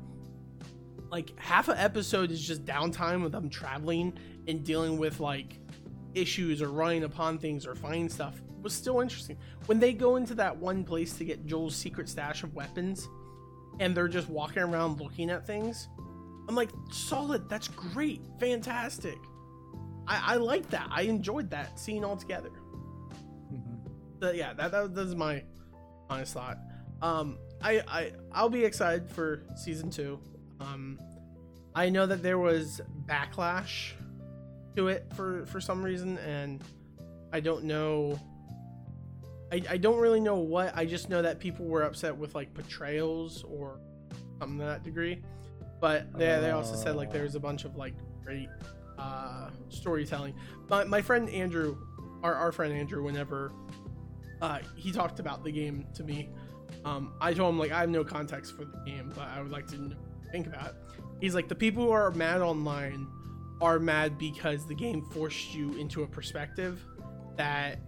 like, 1.14 1.40
half 1.40 1.68
an 1.68 1.78
episode 1.78 2.32
is 2.32 2.42
just 2.42 2.66
downtime 2.66 3.22
with 3.22 3.34
them 3.34 3.48
traveling 3.48 4.18
and 4.48 4.64
dealing 4.64 4.98
with, 4.98 5.20
like, 5.20 5.60
issues 6.16 6.60
or 6.60 6.70
running 6.70 7.04
upon 7.04 7.38
things 7.38 7.68
or 7.68 7.76
finding 7.76 8.10
stuff 8.10 8.42
was 8.64 8.74
still 8.74 9.00
interesting. 9.00 9.38
When 9.68 9.80
they 9.80 9.94
go 9.94 10.16
into 10.16 10.34
that 10.34 10.58
one 10.58 10.84
place 10.84 11.16
to 11.18 11.24
get 11.24 11.46
Joel's 11.46 11.76
secret 11.76 12.10
stash 12.10 12.42
of 12.42 12.56
weapons 12.56 13.08
and 13.80 13.96
they're 13.96 14.08
just 14.08 14.28
walking 14.28 14.64
around 14.64 15.00
looking 15.00 15.30
at 15.30 15.46
things, 15.46 15.88
I'm 16.50 16.56
like, 16.56 16.72
solid, 16.92 17.48
that's 17.48 17.68
great, 17.68 18.22
fantastic. 18.40 19.20
I, 20.08 20.34
I 20.34 20.36
like 20.38 20.68
that. 20.72 20.88
I 20.90 21.04
enjoyed 21.04 21.52
that 21.52 21.80
scene 21.80 22.04
altogether. 22.04 22.50
Mhm. 23.54 23.88
But 24.20 24.36
yeah, 24.36 24.54
that, 24.54 24.72
that, 24.72 24.96
that 24.96 25.02
is 25.02 25.16
my 25.16 25.44
honest 26.10 26.34
thought. 26.34 26.58
Um, 27.04 27.38
I, 27.62 27.84
I 27.88 28.12
I'll 28.32 28.50
be 28.50 28.66
excited 28.66 29.12
for 29.12 29.44
season 29.56 29.92
two. 29.92 30.20
Um, 30.60 31.00
I 31.76 31.90
know 31.90 32.06
that 32.06 32.22
there 32.22 32.38
was 32.38 32.82
backlash 33.06 33.92
to 34.76 34.88
it 34.88 35.06
for 35.16 35.46
for 35.48 35.60
some 35.60 35.84
reason, 35.84 36.18
and 36.20 36.64
I 37.32 37.40
don't 37.40 37.64
know. 37.64 38.20
I, 39.52 39.62
I 39.70 39.78
don't 39.78 40.00
really 40.00 40.20
know 40.20 40.36
what. 40.36 40.76
I 40.76 40.86
just 40.86 41.10
know 41.10 41.22
that 41.22 41.40
people 41.40 41.66
were 41.66 41.84
upset 41.84 42.16
with 42.16 42.36
like 42.36 42.54
portrayals 42.54 43.44
or 43.44 43.80
something 44.40 44.60
to 44.60 44.66
that 44.66 44.84
degree. 44.84 45.22
But 45.80 46.14
they, 46.14 46.26
they 46.40 46.52
also 46.52 46.76
said 46.76 46.96
like 46.96 47.12
there 47.12 47.24
was 47.24 47.36
a 47.36 47.40
bunch 47.40 47.66
of 47.66 47.76
like 47.76 47.94
great 48.24 48.50
uh, 48.98 49.50
storytelling. 49.70 50.34
But 50.68 50.88
my 50.88 51.02
friend 51.02 51.30
Andrew, 51.30 51.78
our, 52.24 52.34
our 52.34 52.52
friend 52.52 52.74
Andrew, 52.74 53.04
whenever 53.04 53.52
uh, 54.42 54.60
he 54.76 54.92
talked 54.92 55.20
about 55.20 55.44
the 55.44 55.52
game 55.52 55.86
to 55.96 56.04
me, 56.04 56.30
um, 56.86 57.14
I 57.20 57.34
told 57.34 57.54
him 57.54 57.60
like 57.60 57.72
I 57.72 57.82
have 57.82 57.90
no 57.90 58.04
context 58.04 58.56
for 58.56 58.66
the 58.66 58.78
game, 58.86 59.12
but 59.14 59.28
I 59.28 59.42
would 59.42 59.52
like 59.52 59.68
to 59.68 59.82
know, 59.82 59.96
think 60.34 60.48
about 60.48 60.72
it. 60.72 60.76
He's 61.22 61.36
like 61.36 61.48
the 61.48 61.56
people 61.56 61.86
who 61.86 61.92
are 61.92 62.12
mad 62.12 62.42
online 62.42 63.08
are 63.62 63.80
mad 63.80 64.18
because 64.18 64.68
the 64.68 64.76
game 64.76 65.02
forced 65.12 65.54
you 65.54 65.74
into 65.78 66.04
a 66.04 66.08
perspective 66.08 66.84
that 67.38 67.80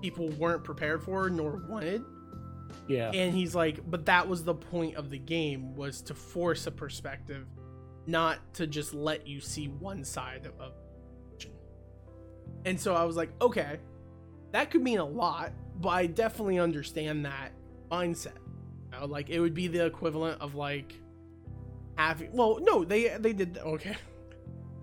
people 0.00 0.28
weren't 0.30 0.64
prepared 0.64 1.00
for 1.02 1.30
nor 1.30 1.62
wanted 1.68 2.02
Yeah. 2.88 3.10
and 3.12 3.32
he's 3.32 3.54
like 3.54 3.78
but 3.88 4.06
that 4.06 4.26
was 4.26 4.42
the 4.42 4.54
point 4.54 4.96
of 4.96 5.10
the 5.10 5.18
game 5.18 5.76
was 5.76 6.02
to 6.02 6.14
force 6.14 6.66
a 6.66 6.72
perspective 6.72 7.46
not 8.06 8.38
to 8.54 8.66
just 8.66 8.94
let 8.94 9.28
you 9.28 9.40
see 9.40 9.68
one 9.68 10.02
side 10.02 10.48
of, 10.58 10.72
and 12.64 12.80
so 12.80 12.94
i 12.94 13.04
was 13.04 13.14
like 13.16 13.30
okay 13.40 13.78
that 14.50 14.70
could 14.72 14.82
mean 14.82 14.98
a 14.98 15.04
lot 15.04 15.52
but 15.80 15.90
i 15.90 16.06
definitely 16.06 16.58
understand 16.58 17.24
that 17.24 17.52
mindset 17.92 18.38
you 18.92 18.98
know, 18.98 19.06
like 19.06 19.30
it 19.30 19.38
would 19.38 19.54
be 19.54 19.68
the 19.68 19.86
equivalent 19.86 20.40
of 20.40 20.56
like 20.56 20.94
having 22.08 22.32
well 22.32 22.58
no 22.62 22.84
they 22.84 23.08
they 23.18 23.32
did 23.32 23.58
okay 23.58 23.96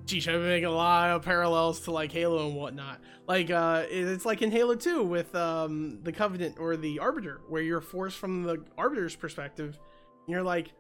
Geez, 0.06 0.28
I've 0.28 0.34
been 0.40 0.48
making 0.48 0.66
a 0.66 0.72
lot 0.72 1.12
of 1.12 1.22
parallels 1.24 1.82
to 1.82 1.92
like 1.92 2.12
Halo 2.12 2.48
and 2.48 2.56
whatnot. 2.56 3.00
Like, 3.28 3.52
uh, 3.52 3.84
it's 3.92 4.26
like 4.26 4.42
in 4.42 4.50
Halo 4.50 4.74
2 4.74 5.04
with 5.04 5.36
um, 5.36 6.00
the 6.02 6.12
Covenant 6.12 6.56
or 6.60 6.76
the 6.78 6.98
Arbiter, 6.98 7.42
where 7.48 7.62
you're 7.62 7.80
forced 7.80 8.18
from 8.18 8.42
the 8.42 8.58
Arbiter's 8.76 9.16
perspective, 9.16 9.78
and 10.26 10.34
you're 10.34 10.42
like, 10.42 10.72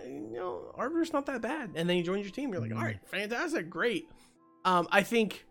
eh, 0.00 0.06
you 0.06 0.30
know, 0.36 0.72
Arbiter's 0.76 1.12
not 1.12 1.26
that 1.26 1.40
bad. 1.42 1.70
And 1.74 1.90
then 1.90 1.96
you 1.96 2.04
join 2.04 2.20
your 2.20 2.30
team, 2.30 2.52
you're 2.52 2.60
like, 2.62 2.70
Mhm. 2.70 2.76
all 2.76 2.84
right, 2.84 3.00
fantastic, 3.08 3.68
great. 3.68 4.08
Um, 4.64 4.86
I 4.92 5.02
think 5.02 5.46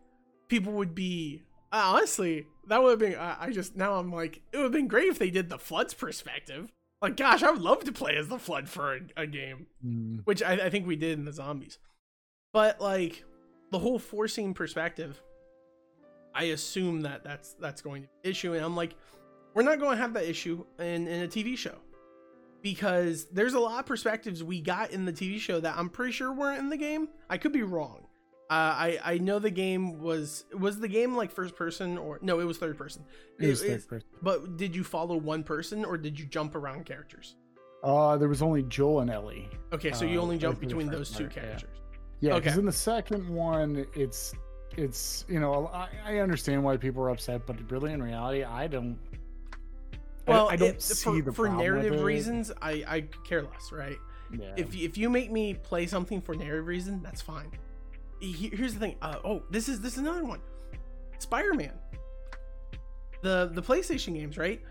people 0.48 0.72
would 0.74 0.96
be 0.96 1.42
uh, 1.74 1.82
honestly 1.94 2.48
that 2.68 2.82
would 2.82 2.92
have 2.92 3.00
been. 3.00 3.16
I 3.20 3.36
I 3.48 3.52
just 3.52 3.76
now 3.76 3.96
I'm 3.96 4.14
like, 4.14 4.42
it 4.54 4.58
would 4.58 4.64
have 4.64 4.72
been 4.72 4.88
great 4.88 5.10
if 5.10 5.20
they 5.20 5.30
did 5.30 5.50
the 5.50 5.60
Flood's 5.60 5.94
perspective. 5.94 6.72
Like, 7.02 7.16
gosh, 7.16 7.44
I 7.44 7.52
would 7.52 7.62
love 7.62 7.84
to 7.86 7.92
play 7.92 8.16
as 8.18 8.28
the 8.28 8.38
Flood 8.38 8.68
for 8.68 8.96
a, 8.96 9.00
a 9.18 9.28
game 9.28 9.68
Mm, 9.86 10.22
which 10.26 10.44
I, 10.44 10.54
I 10.54 10.70
think 10.70 10.86
we 10.86 10.98
did 10.98 11.18
in 11.18 11.26
the 11.26 11.32
zombies. 11.32 11.78
But 12.52 12.82
like 12.82 13.24
the 13.72 13.80
whole 13.80 14.00
forcing 14.00 14.54
perspective, 14.54 15.22
I 16.36 16.46
assume 16.46 17.02
that 17.02 17.24
that's 17.24 17.54
that's 17.54 17.82
going 17.82 18.04
to 18.04 18.08
be 18.08 18.14
an 18.26 18.32
issue, 18.32 18.54
and 18.54 18.64
I'm 18.66 18.76
like, 18.76 18.96
we're 19.54 19.64
we're 19.64 19.70
not 19.70 19.80
going 19.80 19.96
to 19.96 20.02
have 20.02 20.14
that 20.14 20.26
issue 20.26 20.66
in, 20.80 21.08
in 21.08 21.24
a 21.24 21.28
TV 21.28 21.58
show 21.58 21.76
because 22.62 23.26
there's 23.32 23.54
a 23.54 23.60
lot 23.60 23.80
of 23.80 23.86
perspectives 23.86 24.44
we 24.44 24.60
got 24.60 24.92
in 24.92 25.06
the 25.06 25.14
TV 25.14 25.40
show 25.40 25.62
that 25.62 25.78
I'm 25.78 25.90
pretty 25.90 26.12
sure 26.12 26.34
weren't 26.34 26.60
in 26.60 26.70
the 26.70 26.78
game. 26.78 27.08
I 27.30 27.38
could 27.38 27.54
be 27.54 27.64
wrong. 27.64 28.09
Uh, 28.50 28.54
I 28.54 29.00
I 29.04 29.18
know 29.20 29.38
the 29.38 29.52
game 29.52 30.00
was 30.00 30.46
was 30.58 30.80
the 30.80 30.88
game 30.88 31.16
like 31.16 31.32
first 31.32 31.56
person 31.56 31.98
or 32.00 32.18
no 32.24 32.40
it 32.40 32.46
was 32.46 32.58
third 32.58 32.78
person. 32.78 33.04
It 33.40 33.48
was 33.48 33.62
third 33.62 33.88
person. 33.88 34.08
But 34.24 34.58
did 34.58 34.76
you 34.76 34.84
follow 34.84 35.18
one 35.18 35.44
person 35.44 35.86
or 35.86 35.98
did 35.98 36.20
you 36.20 36.26
jump 36.26 36.56
around 36.56 36.86
characters? 36.88 37.36
Uh, 37.84 38.18
there 38.18 38.28
was 38.28 38.42
only 38.42 38.64
Joel 38.64 39.02
and 39.02 39.12
Ellie. 39.12 39.48
Okay, 39.72 39.92
so 39.92 40.04
you 40.04 40.20
Uh, 40.20 40.24
only 40.24 40.36
like 40.36 40.42
jump 40.42 40.60
between 40.60 40.88
those 40.90 41.12
two 41.12 41.26
part, 41.26 41.36
yeah. 41.36 41.42
characters. 41.44 41.78
Yeah, 42.22 42.32
Okay. 42.34 42.40
because 42.46 42.58
in 42.58 42.66
the 42.66 42.72
second 42.72 43.30
one, 43.30 43.86
it's 43.94 44.34
it's 44.76 45.26
you 45.30 45.40
know 45.40 45.68
I, 45.68 45.90
I 46.06 46.18
understand 46.18 46.64
why 46.64 46.76
people 46.76 47.04
are 47.04 47.10
upset, 47.12 47.46
but 47.46 47.56
really 47.72 47.94
in 47.94 48.02
reality, 48.02 48.44
I 48.44 48.66
don't. 48.68 48.98
Well, 50.28 50.50
I, 50.50 50.56
don't 50.58 50.70
it- 50.70 50.82
see 50.82 51.04
for, 51.04 51.22
the 51.22 51.32
for 51.32 51.50
narrative 51.50 51.94
it. 51.94 52.04
reasons, 52.04 52.52
I 52.62 52.84
I 52.88 53.02
care 53.24 53.44
less, 53.44 53.72
right? 53.72 53.98
Yeah. 54.36 54.54
If 54.58 54.76
if 54.76 54.98
you 54.98 55.10
make 55.10 55.32
me 55.32 55.54
play 55.54 55.86
something 55.88 56.20
for 56.22 56.34
narrative 56.36 56.68
reason, 56.68 57.02
that's 57.04 57.22
fine. 57.22 57.52
He- 58.20 58.50
Here's 58.54 58.74
the 58.74 58.80
thing. 58.80 58.96
Uh, 59.02 59.16
oh, 59.24 59.44
this 59.50 59.70
is 59.70 59.80
this 59.82 59.94
is 59.94 60.00
another 60.00 60.24
one. 60.26 60.40
Spider-Man. 61.20 61.74
The 63.22 63.50
the 63.54 63.62
PlayStation 63.62 64.14
games, 64.14 64.38
right? 64.38 64.62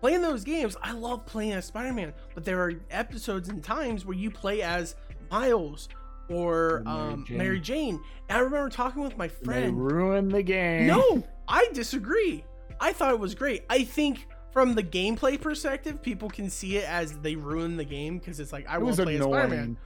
Playing 0.00 0.20
those 0.20 0.44
games, 0.44 0.76
I 0.82 0.92
love 0.92 1.24
playing 1.24 1.52
as 1.52 1.64
Spider-Man, 1.66 2.12
but 2.34 2.44
there 2.44 2.60
are 2.62 2.72
episodes 2.90 3.48
and 3.48 3.64
times 3.64 4.04
where 4.04 4.16
you 4.16 4.30
play 4.30 4.60
as 4.60 4.94
Miles 5.30 5.88
or 6.28 6.78
Or 6.78 6.82
Mary 6.84 7.12
um, 7.14 7.24
Jane. 7.26 7.38
Mary 7.38 7.60
Jane. 7.60 8.00
And 8.28 8.36
I 8.38 8.40
remember 8.40 8.68
talking 8.68 9.02
with 9.02 9.16
my 9.16 9.28
friend. 9.28 9.64
they 9.66 9.70
ruined 9.70 10.32
the 10.32 10.42
game. 10.42 10.86
No, 10.88 11.24
I 11.48 11.68
disagree. 11.72 12.44
I 12.80 12.92
thought 12.92 13.12
it 13.14 13.20
was 13.20 13.34
great. 13.34 13.64
I 13.70 13.84
think 13.84 14.26
from 14.52 14.74
the 14.74 14.82
gameplay 14.82 15.40
perspective, 15.40 16.02
people 16.02 16.28
can 16.28 16.50
see 16.50 16.76
it 16.76 16.86
as 16.88 17.16
they 17.18 17.36
ruin 17.36 17.76
the 17.76 17.84
game 17.84 18.18
because 18.18 18.38
it's 18.40 18.52
like 18.52 18.68
I 18.68 18.76
it 18.76 18.82
want 18.82 18.96
to 18.96 19.02
play 19.04 19.16
as 19.16 19.22
Spider-Man. 19.22 19.76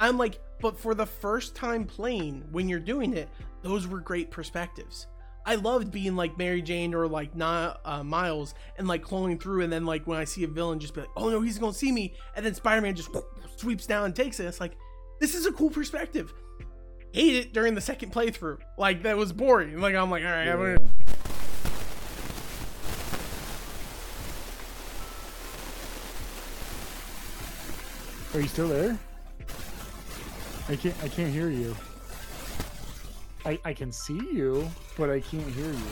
I'm 0.00 0.18
like, 0.18 0.40
but 0.60 0.78
for 0.78 0.94
the 0.94 1.06
first 1.06 1.54
time 1.54 1.84
playing, 1.84 2.44
when 2.50 2.68
you're 2.68 2.80
doing 2.80 3.14
it, 3.14 3.28
those 3.62 3.86
were 3.86 4.00
great 4.00 4.30
perspectives. 4.30 5.06
I 5.44 5.54
loved 5.54 5.92
being 5.92 6.16
like 6.16 6.36
Mary 6.36 6.60
Jane 6.60 6.92
or 6.92 7.06
like 7.06 7.36
not 7.36 7.80
uh, 7.84 8.02
Miles 8.02 8.54
and 8.78 8.88
like 8.88 9.04
cloning 9.04 9.40
through, 9.40 9.62
and 9.62 9.72
then 9.72 9.86
like 9.86 10.06
when 10.06 10.18
I 10.18 10.24
see 10.24 10.42
a 10.42 10.48
villain, 10.48 10.80
just 10.80 10.94
be 10.94 11.02
like, 11.02 11.10
oh 11.16 11.28
no, 11.30 11.40
he's 11.40 11.58
gonna 11.58 11.72
see 11.72 11.92
me, 11.92 12.14
and 12.34 12.44
then 12.44 12.54
Spider-Man 12.54 12.96
just 12.96 13.10
sweeps 13.56 13.86
down 13.86 14.06
and 14.06 14.16
takes 14.16 14.40
it. 14.40 14.46
It's 14.46 14.60
like, 14.60 14.76
this 15.20 15.34
is 15.34 15.46
a 15.46 15.52
cool 15.52 15.70
perspective. 15.70 16.34
Hate 17.12 17.36
it 17.36 17.52
during 17.52 17.74
the 17.74 17.80
second 17.80 18.12
playthrough, 18.12 18.58
like 18.76 19.04
that 19.04 19.16
was 19.16 19.32
boring. 19.32 19.80
Like 19.80 19.94
I'm 19.94 20.10
like, 20.10 20.24
all 20.24 20.30
right, 20.30 20.48
I'm 20.48 20.58
gonna 20.58 20.90
Are 28.34 28.40
you 28.40 28.48
still 28.48 28.68
there? 28.68 28.98
I 30.68 30.76
can't. 30.76 30.94
I 31.02 31.08
can't 31.08 31.32
hear 31.32 31.48
you. 31.50 31.76
I 33.44 33.58
I 33.64 33.72
can 33.72 33.92
see 33.92 34.18
you, 34.32 34.68
but 34.98 35.10
I 35.10 35.20
can't 35.20 35.46
hear 35.48 35.66
you. 35.70 35.86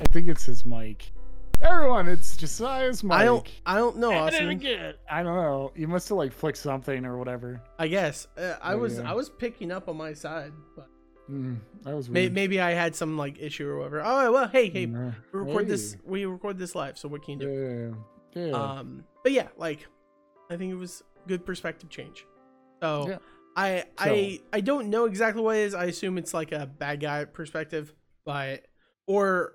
I 0.00 0.04
think 0.06 0.28
it's 0.28 0.44
his 0.44 0.66
mic. 0.66 1.12
Everyone, 1.60 2.08
it's 2.08 2.36
Josiah's 2.36 3.04
mic. 3.04 3.12
I 3.12 3.24
don't, 3.24 3.48
I 3.64 3.76
don't 3.76 3.98
know, 3.98 4.10
I 4.10 4.30
did 4.30 4.42
it 4.42 4.56
Austin. 4.56 4.94
I 5.08 5.22
don't 5.22 5.36
know. 5.36 5.72
You 5.76 5.86
must 5.86 6.08
have 6.08 6.18
like 6.18 6.32
flicked 6.32 6.58
something 6.58 7.04
or 7.04 7.16
whatever. 7.18 7.62
I 7.78 7.86
guess 7.86 8.26
uh, 8.36 8.54
I 8.60 8.72
Oh, 8.72 8.78
was, 8.78 8.98
yeah. 8.98 9.08
I 9.08 9.14
was 9.14 9.30
picking 9.30 9.70
up 9.70 9.88
on 9.88 9.96
my 9.96 10.12
side, 10.12 10.52
but 10.76 10.88
Mm, 11.30 11.58
that 11.84 11.94
was 11.94 12.10
may, 12.10 12.22
weird. 12.22 12.32
maybe 12.32 12.60
I 12.60 12.72
had 12.72 12.96
some 12.96 13.16
like 13.16 13.38
issue 13.40 13.68
or 13.68 13.76
whatever. 13.78 14.02
Oh 14.04 14.32
well, 14.32 14.48
hey, 14.48 14.68
hey, 14.70 14.86
we 14.86 14.98
record 15.30 15.64
Hey. 15.66 15.70
this, 15.70 15.96
we 16.04 16.24
record 16.26 16.58
this 16.58 16.74
live, 16.74 16.98
so 16.98 17.08
what 17.08 17.22
can 17.22 17.38
you 17.40 17.46
do? 17.46 17.94
Yeah. 18.34 18.46
Yeah. 18.48 18.52
Um, 18.54 19.04
but 19.22 19.30
yeah, 19.30 19.46
like 19.56 19.86
I 20.52 20.56
think 20.56 20.72
it 20.72 20.76
was 20.76 21.02
good 21.26 21.44
perspective 21.46 21.88
change. 21.88 22.26
So 22.82 23.08
Yeah. 23.08 23.18
I 23.56 23.84
I 23.98 24.40
I 24.52 24.60
don't 24.60 24.88
know 24.88 25.04
exactly 25.04 25.42
what 25.42 25.56
it 25.56 25.62
is. 25.62 25.74
I 25.74 25.84
assume 25.84 26.18
it's 26.18 26.34
like 26.34 26.52
a 26.52 26.66
bad 26.66 27.00
guy 27.00 27.24
perspective, 27.24 27.92
but 28.24 28.64
or 29.06 29.54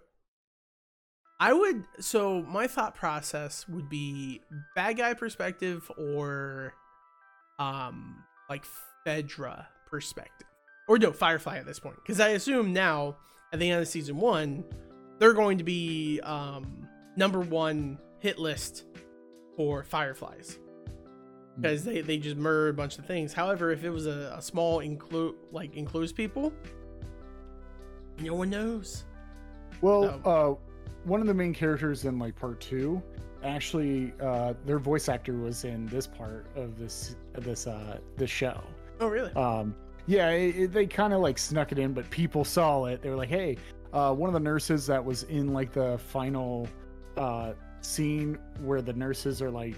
I 1.40 1.54
would 1.54 1.84
so 2.00 2.42
my 2.44 2.68
thought 2.68 2.96
process 2.96 3.68
would 3.68 3.90
be 3.90 4.42
bad 4.76 4.98
guy 4.98 5.14
perspective 5.14 5.90
or 5.98 6.74
um 7.60 8.24
like 8.50 8.66
Fedra 9.06 9.66
perspective. 9.88 10.48
Or 10.88 10.98
no, 10.98 11.12
Firefly 11.12 11.58
at 11.58 11.66
this 11.66 11.80
point. 11.80 11.98
Because 11.98 12.20
I 12.20 12.30
assume 12.30 12.72
now 12.74 13.18
at 13.52 13.60
the 13.60 13.70
end 13.70 13.82
of 13.82 13.88
season 13.88 14.18
one, 14.18 14.64
they're 15.20 15.34
going 15.34 15.58
to 15.58 15.64
be 15.64 16.20
um 16.22 16.88
number 17.16 17.40
one 17.40 17.98
hit 18.20 18.38
list 18.38 18.86
for 19.56 19.84
Fireflies 19.84 20.60
because 21.60 21.84
they, 21.84 22.02
they 22.02 22.18
just 22.18 22.38
murder 22.38 22.70
a 22.70 22.74
bunch 22.74 22.98
of 23.00 23.06
things. 23.06 23.34
However, 23.34 23.72
if 23.72 23.84
it 23.84 23.90
was 23.90 24.06
a, 24.06 24.34
a 24.38 24.42
small 24.42 24.80
include 24.80 25.36
like 25.52 25.76
includes 25.76 26.12
people, 26.14 26.54
no 28.20 28.34
one 28.36 28.50
knows. 28.50 29.06
Well, 29.82 30.22
uh, 30.26 30.56
one 31.04 31.22
of 31.22 31.28
the 31.28 31.34
main 31.34 31.54
characters 31.54 32.06
in 32.06 32.18
like 32.20 32.36
part 32.36 32.60
two, 32.60 33.02
actually, 33.44 34.14
uh, 34.22 34.54
their 34.66 34.80
voice 34.80 35.08
actor 35.10 35.34
was 35.38 35.64
in 35.66 35.86
this 35.88 36.08
part 36.08 36.48
of 36.56 36.78
this 36.80 37.16
this 37.34 37.68
uh 37.68 38.00
this 38.16 38.30
show. 38.30 38.62
Oh, 39.00 39.08
really? 39.08 39.32
Um, 39.34 39.76
yeah, 40.08 40.30
it, 40.30 40.56
it- 40.56 40.72
they 40.74 40.88
kind 40.88 41.14
of 41.14 41.20
like 41.22 41.38
snuck 41.38 41.72
it 41.72 41.80
in, 41.80 41.94
but 41.94 42.10
people 42.10 42.44
saw 42.44 42.86
it. 42.86 43.02
They 43.02 43.10
were 43.10 43.16
like, 43.16 43.30
"Hey, 43.30 43.58
uh, 43.94 44.14
one 44.14 44.30
of 44.30 44.34
the 44.34 44.40
nurses 44.40 44.88
that 44.88 45.04
was 45.04 45.24
in 45.24 45.54
like 45.54 45.72
the 45.74 45.98
final 45.98 46.68
uh 47.18 47.54
scene 47.82 48.38
where 48.62 48.82
the 48.82 48.94
nurses 48.94 49.42
are 49.42 49.52
like, 49.52 49.76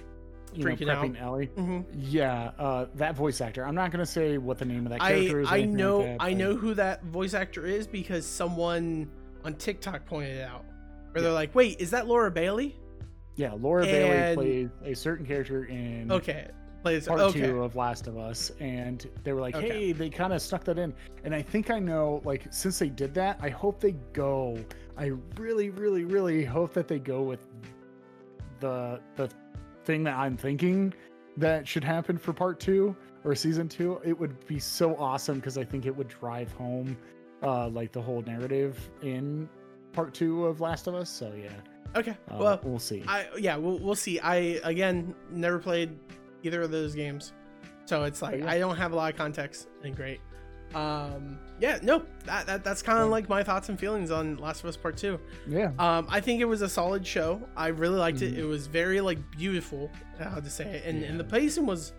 you 0.54 0.64
know, 0.64 0.72
Freaking 0.72 0.90
out. 0.90 1.04
prepping 1.06 1.22
Ellie." 1.22 1.46
hmm 1.48 1.82
Yeah, 1.94 2.52
uh, 2.58 2.86
that 2.96 3.16
voice 3.16 3.42
actor. 3.42 3.66
I'm 3.66 3.76
not 3.76 3.92
gonna 3.92 4.06
say 4.06 4.38
what 4.38 4.58
the 4.58 4.66
name 4.66 4.86
of 4.86 4.92
that 4.92 5.02
I 5.02 5.12
character 5.14 5.40
is. 5.42 5.48
I 5.50 5.54
anything 5.60 5.72
like 5.72 5.78
know 5.80 6.02
that, 6.04 6.18
I 6.20 6.34
know 6.34 6.56
who 6.56 6.74
that 6.76 7.04
voice 7.06 7.34
actor 7.34 7.66
is 7.66 7.88
because 7.88 8.26
someone 8.26 9.10
on 9.46 9.54
TikTok 9.56 10.06
pointed 10.06 10.38
it 10.38 10.48
out. 10.48 10.66
Where 11.12 11.22
they're 11.24 11.32
like, 11.32 11.54
"Wait, 11.56 11.80
is 11.80 11.92
that 11.92 12.08
Laura 12.08 12.30
Bailey?" 12.32 12.76
Yeah, 13.36 13.54
Laura 13.60 13.86
And- 13.86 13.92
Bailey 13.92 14.36
plays 14.36 14.70
a 14.84 14.94
certain 14.96 15.26
character 15.26 15.66
in 15.66 16.12
Okay, 16.12 16.48
plays 16.84 17.08
part 17.08 17.20
okay. 17.22 17.42
two 17.48 17.64
of 17.64 17.76
Last 17.76 18.08
of 18.08 18.18
Us, 18.18 18.52
and 18.60 19.08
they 19.24 19.32
were 19.34 19.40
like, 19.42 19.56
Okay. 19.56 19.70
"Hey, 19.70 19.92
they 19.94 20.10
kind 20.10 20.34
of 20.34 20.42
stuck 20.42 20.64
that 20.66 20.78
in." 20.78 20.94
And 21.24 21.34
I 21.34 21.42
think 21.42 21.70
I 21.72 21.80
know, 21.80 22.22
like, 22.26 22.46
since 22.52 22.78
they 22.80 22.90
did 22.90 23.14
that, 23.16 23.40
I 23.42 23.50
hope 23.50 23.80
they 23.80 23.94
go. 24.14 24.58
I 24.98 25.14
really, 25.38 25.70
really, 25.70 26.04
really 26.04 26.44
hope 26.44 26.74
that 26.74 26.88
they 26.90 27.00
go 27.00 27.22
with 27.24 27.46
the 28.60 29.00
the 29.16 29.30
thing 29.90 30.04
that 30.04 30.16
I'm 30.16 30.38
thinking 30.38 30.94
that 31.38 31.68
should 31.68 31.84
happen 31.84 32.16
for 32.16 32.32
part 32.32 32.60
two 32.60 32.96
or 33.24 33.34
season 33.34 33.68
two. 33.68 34.00
It 34.06 34.18
would 34.20 34.46
be 34.46 34.60
so 34.60 34.96
awesome 34.98 35.38
because 35.40 35.58
I 35.58 35.64
think 35.64 35.88
it 35.88 35.96
would 35.96 36.10
drive 36.10 36.52
home, 36.52 36.96
uh, 37.42 37.70
like 37.70 37.92
the 37.92 38.02
whole 38.02 38.22
narrative 38.22 38.78
in 39.02 39.50
part 39.92 40.14
two 40.14 40.46
of 40.46 40.62
Last 40.62 40.86
of 40.86 40.94
Us. 40.94 41.10
So 41.10 41.34
yeah, 41.36 41.50
Okay, 41.96 42.12
uh, 42.32 42.38
well, 42.40 42.60
we'll 42.62 42.78
see. 42.78 43.04
I 43.08 43.26
yeah, 43.40 43.56
we'll 43.56 43.80
we'll 43.80 43.96
see. 43.96 44.20
I 44.20 44.36
again 44.64 45.16
never 45.32 45.58
played 45.58 45.98
either 46.44 46.62
of 46.62 46.70
those 46.70 46.94
games, 46.94 47.34
so 47.86 48.04
it's 48.04 48.22
like 48.22 48.36
Oh, 48.36 48.38
yeah. 48.38 48.52
I 48.52 48.60
don't 48.60 48.78
have 48.78 48.92
a 48.92 48.96
lot 48.96 49.12
of 49.12 49.18
context. 49.18 49.70
And 49.84 49.96
great, 49.96 50.20
um, 50.76 51.40
yeah, 51.60 51.80
no, 51.82 52.04
that, 52.26 52.46
that 52.48 52.64
that's 52.64 52.82
kind 52.82 53.00
of 53.00 53.06
Yeah. 53.08 53.12
like 53.12 53.30
my 53.30 53.44
thoughts 53.44 53.70
and 53.70 53.80
feelings 53.80 54.12
on 54.12 54.38
Last 54.38 54.62
of 54.64 54.70
Us 54.70 54.78
Part 54.78 54.98
Two. 54.98 55.20
yeah. 55.48 55.72
Um, 55.80 56.08
I 56.10 56.20
think 56.20 56.42
it 56.42 56.46
was 56.46 56.62
a 56.62 56.70
solid 56.70 57.06
show. 57.06 57.42
I 57.56 57.68
really 57.68 57.98
liked 57.98 58.22
it. 58.22 58.34
Mhm. 58.36 58.40
It 58.40 58.46
was 58.46 58.68
very 58.68 59.02
like 59.02 59.20
beautiful, 59.32 59.92
how 60.20 60.40
to 60.40 60.50
say 60.50 60.66
it, 60.78 60.86
and 60.86 61.04
and 61.04 61.20
the 61.20 61.24
pacing 61.24 61.66
was. 61.66 61.94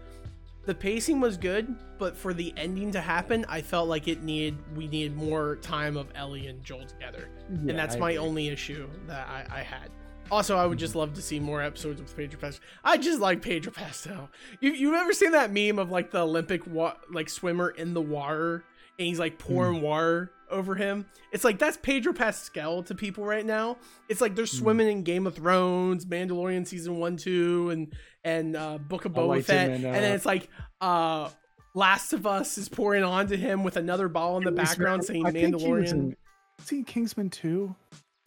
The 0.67 0.75
pacing 0.75 1.21
was 1.21 1.39
good, 1.39 1.75
but 1.99 2.15
for 2.15 2.35
the 2.35 2.53
ending 2.57 2.93
to 2.93 3.01
happen, 3.01 3.47
I 3.49 3.63
felt 3.63 3.89
like 3.89 4.07
it 4.09 4.23
needed 4.23 4.57
we 4.77 4.89
needed 4.89 5.17
more 5.17 5.57
time 5.57 5.97
of 5.97 6.09
Ellie 6.15 6.49
and 6.49 6.63
Joel 6.63 6.85
together 6.85 7.29
Yeah, 7.51 7.71
and 7.71 7.79
that's 7.79 7.97
I 7.97 7.99
my 7.99 8.11
agree. 8.11 8.19
only 8.19 8.49
issue 8.49 8.87
that 9.07 9.27
I, 9.27 9.47
I 9.61 9.63
had. 9.63 9.91
Also, 10.31 10.57
I 10.59 10.67
would 10.67 10.79
just 10.79 10.91
Mm-hmm. 10.93 10.99
love 11.01 11.15
to 11.15 11.23
see 11.23 11.41
more 11.41 11.63
episodes 11.63 12.01
with 12.01 12.15
Pedro 12.15 12.39
Pascal. 12.39 12.63
I 12.85 12.99
just 12.99 13.21
like 13.21 13.41
Pedro 13.41 13.73
Pascal. 13.73 14.29
You 14.61 14.73
you 14.73 14.95
ever 14.95 15.15
seen 15.15 15.33
that 15.33 15.51
meme 15.51 15.79
of 15.79 15.91
like 15.91 16.11
the 16.11 16.21
Olympic 16.21 16.67
wa- 16.67 16.95
like 17.11 17.31
swimmer 17.31 17.71
in 17.71 17.95
the 17.95 18.03
water 18.03 18.63
and 19.01 19.07
he's 19.09 19.19
like 19.19 19.39
pouring 19.39 19.81
Mm. 19.81 19.83
water 19.83 20.31
over 20.51 20.75
him? 20.75 21.07
It's 21.33 21.43
like 21.43 21.59
that's 21.59 21.79
Pedro 21.79 22.13
Pascal 22.13 22.83
to 22.85 22.95
people 22.95 23.25
right 23.25 23.45
now. 23.47 23.79
It's 24.09 24.21
like 24.21 24.37
they're 24.37 24.45
Mm. 24.45 24.59
swimming 24.59 24.89
in 24.89 25.03
Game 25.03 25.27
of 25.27 25.35
Thrones, 25.37 26.05
Mandalorian 26.05 26.67
season 26.67 26.99
one, 26.99 27.17
two, 27.17 27.71
and 27.71 27.93
and 28.23 28.55
uh, 28.57 28.77
Book 28.79 29.07
of 29.07 29.13
Boba 29.13 29.43
Fett, 29.43 29.71
him 29.71 29.77
in, 29.77 29.85
and 29.87 29.95
then 29.97 30.13
uh, 30.13 30.15
it's 30.15 30.27
like 30.27 30.49
uh, 30.83 31.31
Last 31.75 32.13
of 32.13 32.27
Us 32.27 32.59
is 32.59 32.69
pouring 32.69 33.03
onto 33.03 33.37
him 33.37 33.65
with 33.65 33.77
another 33.77 34.09
ball 34.09 34.37
in 34.37 34.45
the 34.45 34.53
background 34.53 35.05
saying 35.05 35.25
I 35.27 35.31
think 35.33 35.47
he 35.61 35.71
was 35.71 35.93
Mandalorian. 35.93 35.93
in- 35.93 36.17
Was 36.59 36.85
Kingsman 36.87 37.31
2? 37.31 37.75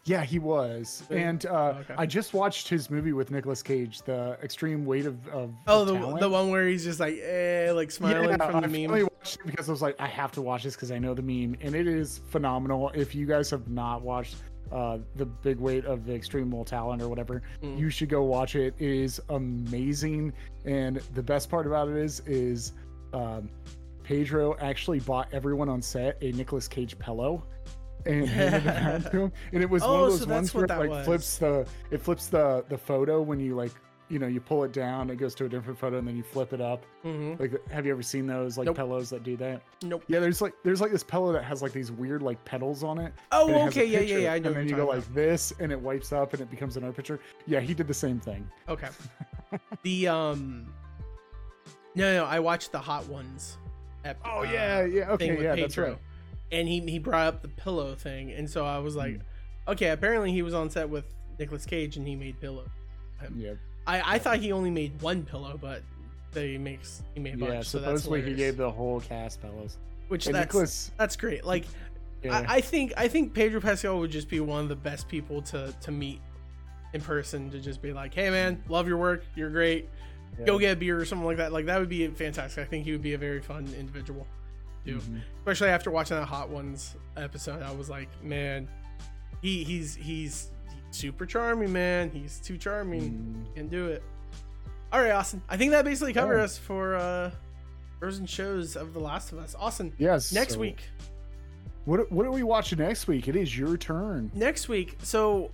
Yeah, 0.06 0.22
he 0.24 0.38
was. 0.38 1.02
And 1.10 1.46
uh, 1.46 1.74
okay. 1.80 1.94
I 1.96 2.04
just 2.04 2.34
watched 2.34 2.68
his 2.68 2.90
movie 2.90 3.12
with 3.12 3.30
Nicolas 3.30 3.62
Cage, 3.62 4.02
The 4.02 4.36
Extreme 4.42 4.84
Weight 4.84 5.06
of, 5.06 5.26
of 5.28 5.54
Oh, 5.66 5.84
the, 5.84 6.18
the 6.18 6.28
one 6.28 6.50
where 6.50 6.66
he's 6.68 6.84
just 6.84 7.00
like, 7.00 7.16
eh, 7.22 7.70
like 7.74 7.90
smiling 7.90 8.30
Yeah, 8.30 8.50
from 8.50 8.60
the 8.62 8.88
meme. 8.88 9.08
Finally 9.24 9.36
watched 9.36 9.36
watched 9.36 9.40
it 9.40 9.46
because 9.50 9.68
I 9.68 9.72
was 9.72 9.82
like, 9.82 9.96
I 10.00 10.06
have 10.06 10.32
to 10.32 10.42
watch 10.42 10.62
this 10.64 10.74
because 10.74 10.90
I 10.90 10.98
know 10.98 11.14
the 11.14 11.22
meme, 11.22 11.56
and 11.60 11.74
it 11.74 11.86
is 11.86 12.20
phenomenal. 12.28 12.90
If 12.94 13.14
you 13.14 13.26
guys 13.26 13.50
have 13.50 13.68
not 13.68 14.02
watched 14.02 14.36
uh, 14.72 14.98
the 15.16 15.26
big 15.26 15.58
weight 15.58 15.84
of 15.84 16.04
the 16.06 16.14
extreme 16.14 16.50
will 16.50 16.64
talent 16.64 17.02
or 17.02 17.08
whatever, 17.08 17.42
Mm. 17.62 17.78
you 17.78 17.90
should 17.90 18.08
go 18.08 18.22
watch 18.22 18.56
it. 18.56 18.74
It 18.78 18.90
is 18.90 19.20
amazing, 19.28 20.32
and 20.64 20.96
the 21.14 21.22
best 21.22 21.50
part 21.50 21.66
about 21.66 21.88
it 21.88 21.96
is 21.96 22.20
is 22.26 22.72
um, 23.12 23.48
Pedro 24.02 24.56
actually 24.60 25.00
bought 25.00 25.28
everyone 25.32 25.68
on 25.68 25.80
set 25.82 26.18
a 26.22 26.32
Nicolas 26.32 26.68
Cage 26.68 26.98
pillow. 26.98 27.44
And 28.06 28.28
handed 28.28 29.06
it 29.06 29.10
to 29.12 29.20
him, 29.22 29.32
and 29.54 29.62
it 29.62 29.70
was 29.70 29.80
one 29.80 29.90
Oh, 29.90 30.04
of 30.04 30.10
those 30.10 30.18
that's 30.26 30.30
ones 30.30 30.54
where 30.54 30.64
it 30.64 30.70
like 30.70 30.90
was. 30.90 31.04
flips 31.06 31.38
the 31.38 31.66
it 31.90 32.02
flips 32.02 32.26
the 32.26 32.62
the 32.68 32.76
photo 32.76 33.22
when 33.22 33.40
you 33.40 33.54
like 33.54 33.72
you 34.08 34.18
know 34.18 34.26
you 34.26 34.40
pull 34.40 34.64
it 34.64 34.72
down, 34.72 35.08
it 35.10 35.16
goes 35.16 35.34
to 35.36 35.46
a 35.46 35.48
different 35.48 35.78
photo, 35.78 35.98
and 35.98 36.06
then 36.06 36.16
you 36.16 36.22
flip 36.22 36.52
it 36.52 36.60
up. 36.60 36.84
hmm 37.02 37.34
Like, 37.38 37.52
have 37.70 37.86
you 37.86 37.92
ever 37.92 38.02
seen 38.02 38.26
those 38.26 38.58
like 38.58 38.66
Nope. 38.66 38.76
pillows 38.76 39.08
that 39.10 39.22
do 39.22 39.36
that? 39.38 39.62
Nope. 39.82 40.04
Yeah, 40.08 40.20
there's 40.20 40.40
like 40.42 40.52
there's 40.62 40.80
like 40.80 40.92
this 40.92 41.02
pillow 41.02 41.32
that 41.32 41.44
has 41.44 41.62
like 41.62 41.72
these 41.72 41.90
weird 41.90 42.22
like 42.22 42.44
petals 42.44 42.84
on 42.84 42.98
it. 42.98 43.12
Oh, 43.32 43.48
it 43.48 43.68
okay, 43.68 43.84
yeah, 43.86 44.00
yeah, 44.00 44.18
yeah. 44.18 44.32
I 44.34 44.38
know. 44.38 44.48
And 44.48 44.56
then 44.56 44.68
you're 44.68 44.76
go 44.78 44.86
talking 44.86 45.00
like 45.00 45.14
this, 45.14 45.52
and 45.60 45.72
it 45.72 45.80
wipes 45.80 46.12
up, 46.12 46.32
and 46.32 46.42
it 46.42 46.50
becomes 46.50 46.76
another 46.76 46.92
picture. 46.92 47.18
Yeah, 47.46 47.60
he 47.60 47.72
did 47.74 47.86
the 47.88 47.94
same 47.94 48.20
thing. 48.20 48.48
okay. 48.68 48.88
the 49.82 50.08
um, 50.08 50.72
no, 51.94 52.12
no, 52.16 52.24
I 52.24 52.40
watched 52.40 52.72
the 52.72 52.78
Hot 52.78 53.06
Ones. 53.08 53.56
ep- 54.04 54.18
Oh 54.24 54.40
uh, 54.40 54.42
yeah, 54.42 54.84
yeah, 54.84 55.10
okay, 55.12 55.40
yeah, 55.42 55.54
that's 55.54 55.74
Pedro. 55.76 55.90
right. 55.90 55.98
And 56.52 56.68
he 56.68 56.80
he 56.80 56.98
brought 56.98 57.26
up 57.26 57.42
the 57.42 57.48
pillow 57.48 57.94
thing, 57.94 58.32
and 58.32 58.48
so 58.50 58.64
I 58.66 58.78
was 58.78 58.96
like, 58.96 59.20
okay, 59.66 59.90
apparently 59.90 60.30
he 60.32 60.42
was 60.42 60.54
on 60.54 60.70
set 60.70 60.88
with 60.88 61.04
Nicolas 61.38 61.64
Cage, 61.64 61.96
and 61.96 62.06
he 62.06 62.14
made 62.16 62.38
pillow. 62.40 62.66
Yeah, 63.34 63.54
I 63.86 64.14
I 64.14 64.18
thought 64.18 64.38
he 64.38 64.52
only 64.52 64.70
made 64.70 65.00
one 65.02 65.22
pillow, 65.24 65.58
but 65.60 65.82
they 66.32 66.58
makes 66.58 67.02
he 67.14 67.20
made 67.20 67.34
a 67.34 67.38
bunch. 67.38 67.52
yeah. 67.52 67.62
so 67.62 67.78
that's 67.78 68.02
Supposedly 68.02 68.22
he 68.30 68.34
gave 68.34 68.56
the 68.56 68.70
whole 68.70 69.00
cast 69.00 69.40
pillows. 69.40 69.76
which 70.08 70.26
And 70.26 70.34
that's 70.34 70.46
Nicholas, 70.46 70.90
that's 70.98 71.16
great. 71.16 71.44
Like 71.44 71.64
yeah, 72.22 72.44
I, 72.48 72.56
I 72.56 72.60
think 72.60 72.92
I 72.96 73.08
think 73.08 73.34
Pedro 73.34 73.60
Pascal 73.60 73.98
would 74.00 74.10
just 74.10 74.28
be 74.28 74.40
one 74.40 74.62
of 74.62 74.68
the 74.68 74.76
best 74.76 75.08
people 75.08 75.42
to 75.42 75.74
to 75.80 75.90
meet 75.90 76.20
in 76.92 77.00
person 77.00 77.50
to 77.50 77.58
just 77.60 77.82
be 77.82 77.92
like, 77.92 78.14
hey 78.14 78.30
man, 78.30 78.62
love 78.68 78.86
your 78.88 78.96
work, 78.96 79.24
you're 79.34 79.50
great. 79.50 79.88
yeah. 80.38 80.46
Go 80.46 80.58
get 80.58 80.72
a 80.72 80.76
beer 80.76 80.98
or 80.98 81.04
something 81.04 81.26
like 81.26 81.36
that. 81.38 81.52
Like 81.52 81.66
that 81.66 81.78
would 81.78 81.88
be 81.88 82.06
fantastic. 82.08 82.64
I 82.64 82.68
think 82.68 82.84
he 82.84 82.92
would 82.92 83.02
be 83.02 83.14
a 83.14 83.18
very 83.18 83.40
fun 83.40 83.68
individual. 83.78 84.26
do. 84.84 84.96
Mhm. 84.98 85.20
Especially 85.40 85.68
after 85.68 85.90
watching 85.90 86.16
that 86.16 86.26
Hot 86.26 86.48
Ones 86.50 86.96
episode, 87.16 87.62
I 87.62 87.72
was 87.72 87.88
like, 87.90 88.08
man, 88.22 88.68
he 89.42 89.62
he's 89.64 89.94
he's 89.94 90.50
super 90.94 91.26
charming, 91.26 91.72
man. 91.72 92.10
He's 92.10 92.40
too 92.40 92.56
charming. 92.56 93.46
Mm. 93.50 93.54
Can 93.54 93.68
do 93.68 93.86
it. 93.88 94.02
All 94.92 95.00
right, 95.00 95.10
Austin. 95.10 95.42
I 95.48 95.56
think 95.56 95.72
that 95.72 95.84
basically 95.84 96.12
covers 96.12 96.38
Yeah. 96.38 96.44
us 96.44 96.58
for 96.58 96.94
uh 96.96 97.30
Bros 98.00 98.18
and 98.18 98.28
Shows 98.28 98.76
of 98.76 98.92
The 98.92 99.00
Last 99.00 99.32
of 99.32 99.38
Us. 99.38 99.54
Austin. 99.58 99.92
Yes. 99.98 100.32
Next 100.32 100.54
so 100.54 100.60
week. 100.60 100.82
What 101.84 102.10
what 102.12 102.24
are 102.26 102.30
we 102.32 102.42
watching 102.42 102.78
next 102.78 103.06
week? 103.08 103.28
It 103.28 103.36
is 103.36 103.56
your 103.56 103.76
turn. 103.76 104.30
next 104.34 104.68
week 104.68 104.96
so 105.02 105.50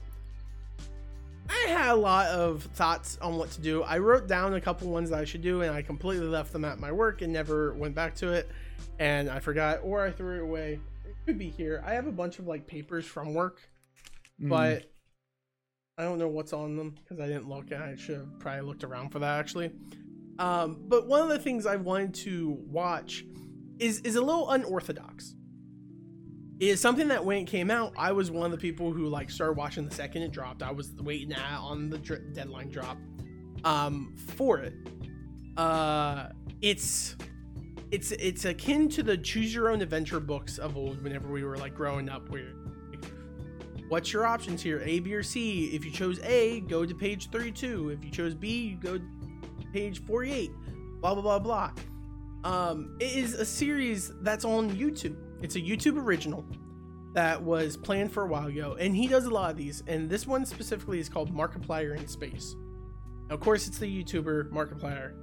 i 1.49 1.67
had 1.69 1.91
a 1.91 1.95
lot 1.97 2.27
of 2.29 2.63
thoughts 2.63 3.19
on 3.21 3.37
what 3.37 3.51
to 3.51 3.61
do 3.61 3.83
i 3.83 3.99
wrote 3.99 4.29
down 4.29 4.55
a 4.55 4.61
couple 4.61 4.89
ones 4.89 5.11
that 5.11 5.19
i 5.19 5.25
should 5.25 5.43
do 5.43 5.63
and 5.63 5.75
i 5.75 5.83
completely 5.83 6.27
left 6.27 6.53
them 6.53 6.65
at 6.65 6.79
my 6.79 6.93
work 6.93 7.23
and 7.23 7.33
never 7.33 7.73
went 7.75 7.93
back 7.95 8.15
to 8.15 8.29
it 8.33 8.49
and 9.01 9.29
i 9.29 9.41
forgot 9.41 9.81
or 9.83 10.05
i 10.05 10.11
threw 10.13 10.37
it 10.37 10.43
away 10.43 10.79
it 11.05 11.15
could 11.27 11.39
be 11.39 11.49
here 11.49 11.83
i 11.85 11.93
have 11.93 12.07
a 12.07 12.13
bunch 12.13 12.39
of 12.39 12.47
like 12.47 12.67
papers 12.67 13.05
from 13.05 13.35
work 13.35 13.61
Mm. 14.41 14.49
but 14.49 14.90
i 16.01 16.05
don't 16.05 16.19
know 16.19 16.29
what's 16.29 16.53
on 16.53 16.77
them 16.77 16.95
because 17.03 17.21
i 17.21 17.27
didn't 17.27 17.49
look 17.49 17.73
i 17.73 17.95
should 17.97 18.17
have 18.17 18.39
probably 18.39 18.63
looked 18.63 18.85
around 18.85 19.11
for 19.11 19.19
that 19.19 19.39
actually 19.39 19.71
um, 20.39 20.79
but 20.89 21.07
one 21.07 21.21
of 21.21 21.29
the 21.29 21.39
things 21.39 21.67
i 21.67 21.77
wanted 21.77 22.15
to 22.15 22.57
watch 22.67 23.25
is 23.79 24.01
is 24.01 24.17
a 24.17 24.21
little 24.21 24.51
unorthodox 24.51 25.35
is 26.61 26.79
something 26.79 27.09
that 27.09 27.25
when 27.25 27.39
it 27.39 27.47
came 27.47 27.71
out, 27.71 27.95
I 27.97 28.13
was 28.13 28.31
one 28.31 28.45
of 28.45 28.53
the 28.53 28.59
people 28.59 28.93
who 28.93 29.09
like 29.09 29.31
started 29.31 29.55
watching 29.55 29.87
the 29.87 29.95
second 29.95 30.23
it 30.23 30.31
dropped. 30.31 30.63
I 30.63 30.71
was 30.71 30.93
waiting 31.01 31.35
on 31.35 31.89
the 31.89 31.99
dr- 31.99 32.35
deadline 32.35 32.69
drop 32.69 32.99
um, 33.65 34.15
for 34.37 34.59
it. 34.59 34.75
Uh, 35.57 36.29
it's 36.61 37.17
it's 37.91 38.13
it's 38.13 38.45
akin 38.45 38.89
to 38.91 39.03
the 39.03 39.17
choose 39.17 39.53
your 39.55 39.71
own 39.71 39.81
adventure 39.81 40.21
books 40.21 40.59
of 40.59 40.77
old. 40.77 41.03
Whenever 41.03 41.29
we 41.29 41.45
were 41.45 41.57
like 41.57 41.75
growing 41.75 42.11
up, 42.11 42.29
where 42.29 42.53
what's 43.91 44.13
your 44.13 44.25
options 44.25 44.63
here, 44.63 44.81
A, 44.85 45.01
B, 45.01 45.13
or 45.13 45.23
C? 45.23 45.67
If 45.67 45.85
you 45.85 45.91
chose 45.91 46.19
A, 46.21 46.61
go 46.61 46.87
to 46.87 46.95
page 46.95 47.29
thirty-two. 47.31 47.91
If 47.91 48.05
you 48.05 48.11
chose 48.11 48.35
B, 48.35 48.69
you 48.69 48.77
go 48.77 48.97
to 48.97 49.05
page 49.73 50.03
forty-eight. 50.07 50.53
Blah 51.01 51.15
blah 51.15 51.23
blah 51.23 51.39
blah. 51.39 51.73
Um, 52.51 52.97
it 53.01 53.13
is 53.17 53.35
a 53.35 53.45
series 53.45 54.13
that's 54.23 54.47
on 54.47 54.71
YouTube. 54.71 55.17
It's 55.43 55.57
a 55.57 55.61
YouTube 55.61 56.03
original 56.03 56.47
that 57.13 57.43
was 57.43 57.77
planned 57.77 58.13
for 58.13 58.23
a 58.23 58.27
while 58.27 58.47
ago, 58.47 58.77
and 58.79 58.97
he 58.97 59.09
does 59.09 59.25
a 59.25 59.31
lot 59.31 59.51
of 59.51 59.57
these. 59.57 59.83
And 59.87 60.09
this 60.09 60.27
one 60.27 60.47
specifically 60.47 61.01
is 61.01 61.09
called 61.09 61.35
Markiplier 61.35 61.97
in 61.97 62.07
Space. 62.07 62.55
Of 63.31 63.41
course, 63.41 63.67
it's 63.67 63.79
the 63.79 63.87
YouTuber 63.87 64.51
Markiplier. 64.51 65.15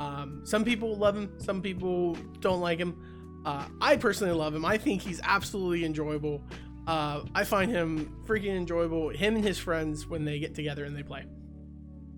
Um, 0.00 0.40
some 0.44 0.64
people 0.64 0.96
love 0.96 1.16
him, 1.16 1.38
some 1.38 1.60
people 1.62 2.16
don't 2.40 2.60
like 2.60 2.78
him. 2.78 2.96
Uh, 3.44 3.66
I 3.80 3.96
personally 3.96 4.32
love 4.32 4.54
him. 4.54 4.64
I 4.64 4.78
think 4.78 5.02
he's 5.02 5.20
absolutely 5.22 5.84
enjoyable. 5.84 6.42
Uh, 6.86 7.22
I 7.34 7.44
find 7.44 7.70
him 7.70 8.22
freaking 8.26 8.56
enjoyable. 8.56 9.08
Him 9.08 9.36
and 9.36 9.44
his 9.44 9.58
friends 9.58 10.06
when 10.06 10.24
they 10.24 10.38
get 10.38 10.54
together 10.54 10.84
and 10.84 10.96
they 10.96 11.02
play. 11.02 11.24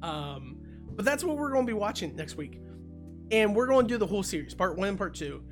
Um, 0.03 0.59
but 0.91 1.05
that's 1.05 1.23
what 1.23 1.37
we're 1.37 1.53
going 1.53 1.67
to 1.67 1.71
be 1.71 1.79
watching 1.79 2.17
next 2.17 2.37
week 2.37 2.61
and 3.31 3.55
we're 3.55 3.67
going 3.67 3.87
to 3.87 3.95
do 3.95 3.99
the 3.99 4.07
whole 4.07 4.23
series, 4.23 4.55
part 4.55 4.77
one 4.77 4.89
and 4.89 4.99
part 4.99 5.15
two, 5.15 5.43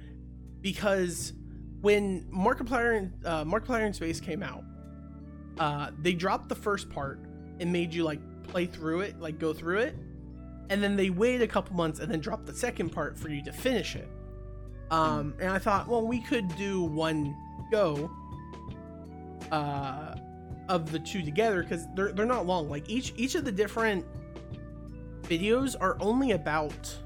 because 0.61 1.33
when 1.81 2.25
Markiplier 2.33 2.99
and 2.99 3.27
uh, 3.27 3.45
Markiplier 3.45 3.87
in 3.87 3.93
Space 3.93 4.21
came 4.21 4.43
out, 4.43 4.65
uh, 5.59 5.91
they 6.01 6.13
dropped 6.13 6.49
the 6.49 6.55
first 6.55 6.89
part 6.89 7.21
and 7.61 7.73
made 7.73 7.93
you 7.93 8.05
like 8.05 8.21
play 8.45 8.67
through 8.67 9.01
it, 9.01 9.19
like 9.21 9.39
go 9.39 9.53
through 9.53 9.79
it, 9.79 9.97
and 10.71 10.83
then 10.83 10.97
they 10.97 11.11
waited 11.11 11.43
a 11.43 11.49
couple 11.49 11.77
months 11.77 12.01
and 12.01 12.11
then 12.11 12.21
dropped 12.21 12.47
the 12.47 12.55
second 12.55 12.91
part 12.91 13.19
for 13.19 13.29
you 13.29 13.43
to 13.45 13.53
finish 13.53 13.97
it. 13.97 14.09
Um, 14.91 15.35
and 15.41 15.51
I 15.51 15.59
thought, 15.59 15.89
well, 15.89 16.07
we 16.07 16.21
could 16.21 16.55
do 16.57 16.83
one 16.83 17.37
go 17.71 18.11
uh, 19.53 20.15
of 20.69 20.91
the 20.91 20.99
two 20.99 21.23
together 21.23 21.63
because 21.63 21.87
they're 21.95 22.13
they're 22.13 22.27
not 22.27 22.47
long. 22.47 22.69
Like 22.69 22.89
each 22.89 23.13
each 23.17 23.35
of 23.35 23.45
the 23.45 23.53
different 23.53 24.05
videos 25.23 25.77
are 25.81 25.97
only 26.01 26.33
about 26.33 26.97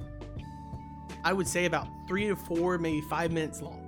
I 1.24 1.32
would 1.32 1.48
say 1.48 1.64
about 1.64 1.88
three 2.06 2.28
to 2.28 2.36
four, 2.36 2.78
maybe 2.78 3.00
five 3.02 3.32
minutes 3.32 3.60
long 3.60 3.84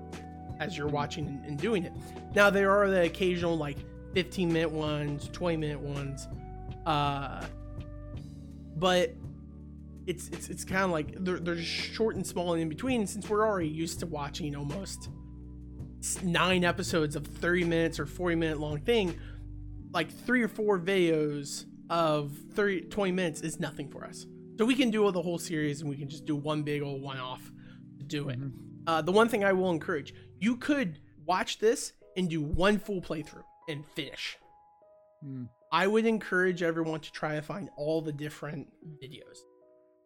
as 0.59 0.77
you're 0.77 0.89
watching 0.89 1.43
and, 1.47 1.59
doing 1.59 1.85
it. 1.85 1.93
Now 2.35 2.51
there 2.51 2.71
are 2.71 2.91
the 2.91 3.05
occasional 3.05 3.57
like 3.57 3.79
15 4.15 4.53
minute 4.53 4.71
ones, 4.71 5.31
20 5.33 5.57
minute 5.57 5.81
ones, 5.81 6.29
uh, 6.85 7.45
but 8.77 9.15
it's 10.07 10.29
it's 10.29 10.51
it's 10.51 10.65
kind 10.65 10.85
of 10.85 10.91
like 10.91 11.15
they're 11.25 11.39
they're 11.39 11.57
short 11.57 12.17
and 12.17 12.27
small 12.27 12.53
and 12.53 12.63
in 12.63 12.69
between. 12.69 13.07
Since 13.07 13.29
we're 13.29 13.47
already 13.47 13.69
used 13.69 14.01
to 14.01 14.07
watching 14.07 14.57
almost 14.57 15.09
nine 16.23 16.65
episodes 16.65 17.17
of 17.17 17.27
30 17.27 17.65
minutes 17.65 18.01
or 18.01 18.07
40 18.07 18.37
minute 18.37 18.59
long 18.59 18.81
thing, 18.81 19.19
like 19.93 20.11
three 20.11 20.43
or 20.43 20.49
four 20.49 20.79
videos 20.79 21.65
of 21.89 22.33
30 22.55 22.83
20 22.83 23.13
minutes 23.13 23.41
is 23.41 23.59
nothing 23.61 23.89
for 23.89 24.05
us. 24.05 24.27
So 24.59 24.65
we 24.65 24.75
can 24.75 24.91
do 24.91 25.11
the 25.11 25.23
whole 25.23 25.39
series 25.39 25.81
and 25.81 25.91
we 25.91 25.97
can 25.97 26.09
just 26.09 26.27
do 26.27 26.37
one 26.37 26.63
big 26.63 26.83
old 26.83 27.03
one 27.03 27.19
off 27.19 27.51
to 27.99 28.05
do 28.05 28.29
it. 28.29 28.39
Mhm. 28.39 28.53
Uh, 28.87 29.03
the 29.03 29.13
one 29.13 29.29
thing 29.29 29.45
I 29.45 29.53
will 29.53 29.71
encourage, 29.71 30.15
you 30.39 30.57
could 30.57 30.99
watch 31.27 31.59
this 31.59 31.93
and 32.17 32.29
do 32.29 32.43
one 32.43 32.79
full 32.79 33.01
playthrough 33.01 33.45
and 33.69 33.85
finish. 33.87 34.37
Mm. 35.25 35.49
I 35.73 35.87
would 35.87 36.07
encourage 36.07 36.63
everyone 36.63 37.01
to 37.01 37.13
try 37.13 37.37
to 37.37 37.43
find 37.43 37.71
all 37.77 38.01
the 38.03 38.13
different 38.13 38.69
videos. 39.03 39.39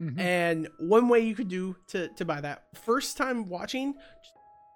Mhm. 0.00 0.18
And 0.18 0.68
one 0.78 1.08
way 1.08 1.20
you 1.20 1.34
could 1.34 1.48
do 1.48 1.76
to, 1.88 2.08
to 2.08 2.24
buy 2.24 2.40
that 2.40 2.64
first 2.76 3.16
time 3.16 3.48
watching, 3.48 3.94
just 3.94 4.34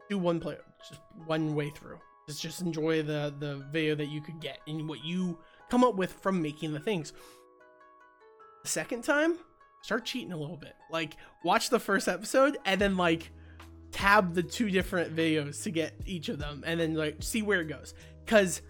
do 0.08 0.18
one 0.18 0.40
play, 0.40 0.56
just 0.88 1.00
one 1.26 1.54
way 1.54 1.70
through. 1.70 1.98
Just 2.28 2.42
just 2.42 2.60
enjoy 2.60 3.02
the 3.02 3.34
the 3.38 3.66
video 3.70 3.94
that 3.94 4.06
you 4.06 4.20
could 4.20 4.40
get 4.40 4.60
and 4.66 4.88
what 4.88 5.04
you 5.04 5.38
come 5.70 5.84
up 5.84 5.94
with 5.94 6.12
from 6.12 6.40
making 6.42 6.72
the 6.72 6.80
things. 6.80 7.12
The 8.62 8.68
second 8.68 9.02
time, 9.02 9.38
start 9.82 10.04
cheating 10.04 10.32
a 10.32 10.36
little 10.36 10.56
bit. 10.56 10.74
Like 10.90 11.16
watch 11.44 11.70
the 11.70 11.80
first 11.80 12.08
episode 12.08 12.58
and 12.64 12.80
then 12.80 12.96
like 12.96 13.30
tab 13.90 14.34
the 14.34 14.42
two 14.42 14.70
different 14.70 15.16
videos 15.16 15.62
to 15.62 15.70
get 15.70 15.94
each 16.04 16.28
of 16.28 16.38
them 16.38 16.62
and 16.66 16.78
then 16.78 16.94
like 16.94 17.22
see 17.22 17.42
where 17.42 17.60
it 17.60 17.68
goes. 17.68 17.94
Cause 18.26 18.62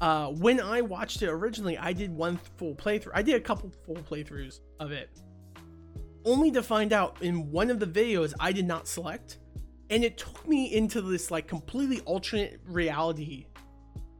uh 0.00 0.28
when 0.28 0.60
I 0.60 0.80
watched 0.80 1.22
it 1.22 1.28
originally, 1.28 1.76
I 1.76 1.92
did 1.92 2.10
one 2.10 2.38
full 2.56 2.74
playthrough. 2.74 3.12
I 3.14 3.22
did 3.22 3.34
a 3.34 3.40
couple 3.40 3.70
full 3.84 3.96
playthroughs 3.96 4.60
of 4.80 4.92
it 4.92 5.10
only 6.24 6.50
to 6.52 6.62
find 6.62 6.92
out 6.92 7.18
in 7.20 7.50
one 7.50 7.70
of 7.70 7.78
the 7.78 7.86
videos 7.86 8.32
I 8.40 8.52
did 8.52 8.66
not 8.66 8.88
select, 8.88 9.38
and 9.94 10.02
it 10.02 10.18
took 10.18 10.46
me 10.48 10.74
into 10.74 11.00
this 11.00 11.30
like 11.30 11.46
completely 11.46 12.00
alternate 12.00 12.60
reality 12.66 13.46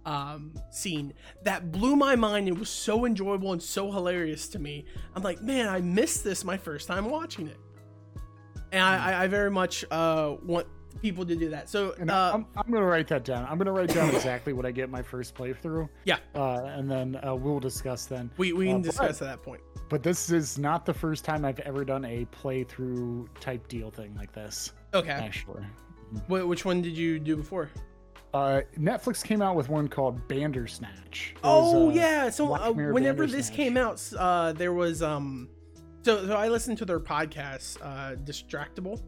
um 0.06 0.54
scene 0.70 1.12
that 1.42 1.72
blew 1.72 1.96
my 1.96 2.14
mind. 2.14 2.46
It 2.46 2.56
was 2.56 2.70
so 2.70 3.06
enjoyable 3.06 3.52
and 3.52 3.62
so 3.62 3.90
hilarious 3.90 4.46
to 4.48 4.58
me. 4.58 4.84
I'm 5.16 5.22
like, 5.22 5.42
man, 5.42 5.68
I 5.68 5.80
missed 5.80 6.22
this 6.22 6.44
my 6.44 6.56
first 6.56 6.86
time 6.86 7.10
watching 7.10 7.48
it, 7.48 7.58
and 8.70 8.82
I, 8.82 9.24
I, 9.24 9.26
very 9.26 9.50
much 9.50 9.84
uh 9.90 10.36
want 10.44 10.68
people 11.02 11.26
to 11.26 11.34
do 11.34 11.48
that. 11.48 11.68
So 11.68 11.90
uh, 12.08 12.32
I'm, 12.34 12.46
I'm 12.56 12.70
gonna 12.70 12.86
write 12.86 13.08
that 13.08 13.24
down. 13.24 13.44
I'm 13.50 13.58
gonna 13.58 13.72
write 13.72 13.92
down 13.92 14.14
exactly 14.14 14.52
what 14.52 14.66
I 14.66 14.70
get 14.70 14.90
my 14.90 15.02
first 15.02 15.34
playthrough. 15.34 15.88
Yeah. 16.04 16.18
Uh, 16.34 16.64
and 16.66 16.88
then 16.88 17.18
uh, 17.26 17.34
we'll 17.34 17.60
discuss 17.60 18.06
then. 18.06 18.30
we 18.36 18.52
we 18.52 18.66
can 18.66 18.76
uh, 18.76 18.78
but- 18.78 18.84
discuss 18.84 19.22
at 19.22 19.28
that 19.28 19.42
point. 19.42 19.62
But 19.90 20.02
this 20.02 20.30
is 20.30 20.58
not 20.58 20.86
the 20.86 20.94
first 20.94 21.24
time 21.24 21.44
I've 21.44 21.60
ever 21.60 21.84
done 21.84 22.04
a 22.04 22.24
playthrough 22.26 23.28
type 23.38 23.68
deal 23.68 23.90
thing 23.90 24.14
like 24.16 24.32
this. 24.32 24.72
Okay. 24.94 25.10
Actually, 25.10 25.64
Wh- 26.28 26.46
which 26.48 26.64
one 26.64 26.80
did 26.82 26.96
you 26.96 27.18
do 27.18 27.36
before? 27.36 27.70
uh, 28.32 28.62
Netflix 28.78 29.22
came 29.22 29.40
out 29.42 29.54
with 29.56 29.68
one 29.68 29.86
called 29.88 30.26
Bandersnatch. 30.28 31.34
It 31.36 31.44
was, 31.44 31.74
Oh 31.74 31.90
uh, 31.90 31.92
yeah. 31.92 32.30
So 32.30 32.52
uh, 32.54 32.72
whenever 32.72 33.26
this 33.26 33.48
came 33.50 33.76
out, 33.76 34.02
uh, 34.18 34.52
there 34.52 34.72
was 34.72 35.02
um, 35.02 35.48
so 36.02 36.26
so 36.26 36.34
I 36.36 36.48
listened 36.48 36.78
to 36.78 36.84
their 36.84 37.00
podcast, 37.00 37.78
uh, 37.82 38.16
Distractable, 38.16 39.02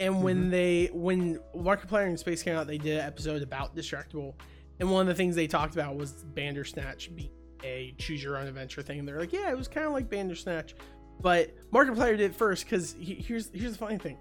and 0.00 0.22
when 0.22 0.36
Mm-hmm. 0.42 0.50
they 0.50 0.90
when 0.92 1.38
Markiplier 1.56 2.06
and 2.06 2.18
Space 2.18 2.42
came 2.42 2.56
out, 2.56 2.66
they 2.66 2.78
did 2.78 2.98
an 2.98 3.06
episode 3.06 3.42
about 3.42 3.74
Distractable, 3.76 4.34
and 4.80 4.90
one 4.90 5.02
of 5.02 5.06
the 5.08 5.14
things 5.14 5.34
they 5.36 5.46
talked 5.46 5.74
about 5.74 5.96
was 5.96 6.12
Bandersnatch 6.34 7.14
being 7.14 7.30
a 7.64 7.94
choose 7.98 8.22
your 8.22 8.36
own 8.36 8.46
adventure 8.46 8.82
thing. 8.82 8.98
And 9.00 9.08
they're 9.08 9.18
like, 9.18 9.32
yeah, 9.32 9.50
it 9.50 9.56
was 9.56 9.66
kind 9.68 9.86
of 9.86 9.92
like 9.92 10.08
Bandersnatch, 10.10 10.74
but 11.20 11.52
Markiplier 11.72 12.16
did 12.16 12.20
it 12.20 12.34
first 12.34 12.64
because 12.64 12.94
he, 12.98 13.14
here's 13.14 13.50
here's 13.52 13.72
the 13.72 13.78
funny 13.78 13.98
thing, 13.98 14.16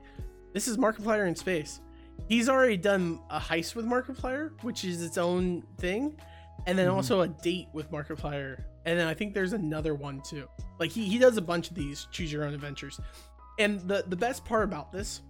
this 0.54 0.68
is 0.68 0.78
Markiplier 0.78 1.28
in 1.28 1.36
space. 1.36 1.82
He's 2.28 2.50
already 2.50 2.78
done 2.78 3.20
a 3.30 3.40
heist 3.40 3.76
with 3.76 3.86
Markiplier, 3.86 4.52
which 4.64 4.84
is 4.84 5.02
its 5.04 5.18
own 5.18 5.64
thing, 5.78 6.20
and 6.66 6.78
then 6.78 6.88
Mhm. 6.88 6.94
also 6.94 7.22
a 7.22 7.28
date 7.28 7.68
with 7.74 7.92
Markiplier, 7.92 8.64
and 8.86 9.00
then 9.00 9.08
I 9.08 9.14
think 9.14 9.34
there's 9.34 9.54
another 9.54 9.94
one 9.96 10.22
too. 10.22 10.48
Like 10.80 10.92
he, 10.92 11.06
he 11.06 11.18
does 11.18 11.38
a 11.38 11.42
bunch 11.42 11.70
of 11.70 11.76
these 11.76 12.08
choose 12.12 12.32
your 12.32 12.44
own 12.44 12.54
adventures, 12.54 13.00
and 13.60 13.80
the 13.82 14.04
the 14.08 14.16
best 14.16 14.44
part 14.46 14.64
about 14.64 14.92
this 14.92 15.22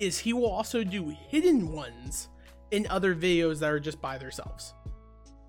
is 0.00 0.18
he 0.18 0.32
will 0.32 0.50
also 0.50 0.84
do 0.84 1.08
hidden 1.28 1.72
ones 1.72 2.28
in 2.70 2.86
other 2.88 3.14
videos 3.14 3.60
that 3.60 3.70
are 3.70 3.80
just 3.80 4.00
by 4.02 4.18
themselves. 4.18 4.74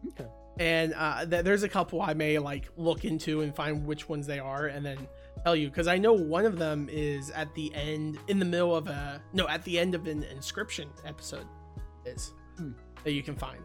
Okay. 0.10 0.28
And 0.60 0.94
uh, 0.94 1.26
th- 1.26 1.44
there's 1.44 1.64
a 1.64 1.70
couple 1.70 2.02
I 2.02 2.14
may 2.14 2.38
like 2.40 2.70
look 2.78 3.04
into 3.04 3.42
and 3.42 3.54
find 3.54 3.86
which 3.86 4.08
ones 4.08 4.28
they 4.28 4.40
are, 4.40 4.68
and 4.68 4.86
then 4.86 4.98
tell 5.46 5.56
you 5.56 5.70
because 5.70 5.88
I 5.88 5.98
know 6.00 6.12
one 6.14 6.46
of 6.46 6.58
them 6.58 6.90
is 6.92 7.30
at 7.30 7.54
the 7.54 7.74
end, 7.76 8.18
in 8.28 8.40
the 8.40 8.46
middle 8.46 8.76
of 8.76 8.88
a 8.88 9.22
no, 9.32 9.48
at 9.48 9.64
the 9.64 9.78
end 9.78 9.94
of 9.94 10.08
an 10.08 10.24
inscription 10.24 10.90
episode 11.06 11.46
is 12.06 12.34
Hmm. 12.58 12.72
that 13.04 13.12
you 13.12 13.22
can 13.22 13.36
find. 13.36 13.62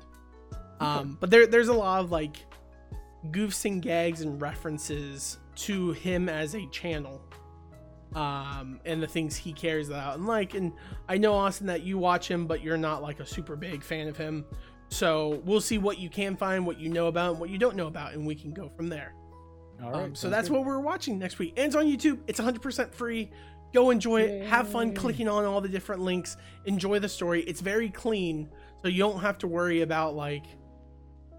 Um, 0.78 1.16
but 1.20 1.30
there 1.30 1.46
there's 1.46 1.68
a 1.68 1.74
lot 1.74 2.00
of 2.00 2.10
like 2.10 2.36
goofs 3.30 3.64
and 3.64 3.80
gags 3.80 4.20
and 4.20 4.40
references 4.40 5.38
to 5.54 5.92
him 5.92 6.28
as 6.28 6.54
a 6.54 6.66
channel 6.68 7.20
um 8.14 8.80
and 8.86 9.00
the 9.02 9.06
things 9.06 9.36
he 9.36 9.52
cares 9.52 9.88
about 9.88 10.16
and 10.16 10.26
like 10.26 10.54
and 10.54 10.72
i 11.08 11.16
know 11.16 11.32
austin 11.34 11.66
that 11.66 11.82
you 11.82 11.96
watch 11.96 12.26
him 12.26 12.46
but 12.46 12.60
you're 12.60 12.78
not 12.78 13.02
like 13.02 13.20
a 13.20 13.26
super 13.26 13.54
big 13.54 13.84
fan 13.84 14.08
of 14.08 14.16
him 14.16 14.44
so 14.88 15.40
we'll 15.44 15.60
see 15.60 15.78
what 15.78 15.98
you 15.98 16.08
can 16.08 16.34
find 16.34 16.66
what 16.66 16.80
you 16.80 16.88
know 16.88 17.06
about 17.06 17.30
and 17.32 17.38
what 17.38 17.50
you 17.50 17.58
don't 17.58 17.76
know 17.76 17.86
about 17.86 18.14
and 18.14 18.26
we 18.26 18.34
can 18.34 18.52
go 18.52 18.68
from 18.70 18.88
there 18.88 19.14
All 19.82 19.90
right. 19.92 20.02
um, 20.04 20.14
so 20.14 20.28
that's 20.30 20.48
good. 20.48 20.56
what 20.58 20.66
we're 20.66 20.80
watching 20.80 21.18
next 21.18 21.38
week 21.38 21.54
and 21.56 21.66
it's 21.66 21.76
on 21.76 21.86
youtube 21.86 22.18
it's 22.26 22.40
100% 22.40 22.92
free 22.92 23.30
go 23.72 23.90
enjoy 23.90 24.22
it 24.22 24.46
have 24.46 24.68
fun 24.68 24.94
clicking 24.94 25.28
on 25.28 25.44
all 25.44 25.60
the 25.60 25.68
different 25.68 26.02
links 26.02 26.36
enjoy 26.66 26.98
the 26.98 27.08
story 27.08 27.42
it's 27.42 27.60
very 27.60 27.88
clean 27.88 28.48
so 28.82 28.88
you 28.88 28.98
don't 28.98 29.20
have 29.20 29.38
to 29.38 29.46
worry 29.46 29.82
about 29.82 30.14
like 30.14 30.44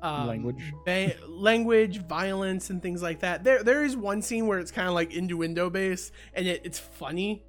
um, 0.04 0.28
Language. 0.28 0.74
ba- 0.84 1.14
language, 1.28 2.00
violence, 2.08 2.72
and 2.72 2.82
things 2.82 3.04
like 3.04 3.20
that. 3.20 3.44
There, 3.44 3.62
there 3.62 3.84
is 3.86 3.96
one 3.96 4.24
scene 4.24 4.48
where 4.48 4.58
it's 4.58 4.72
kind 4.72 4.88
of 4.88 4.96
like 4.96 5.14
innuendo 5.14 5.70
based, 5.70 6.12
and 6.34 6.48
it, 6.48 6.62
it's 6.64 6.80
funny, 6.80 7.46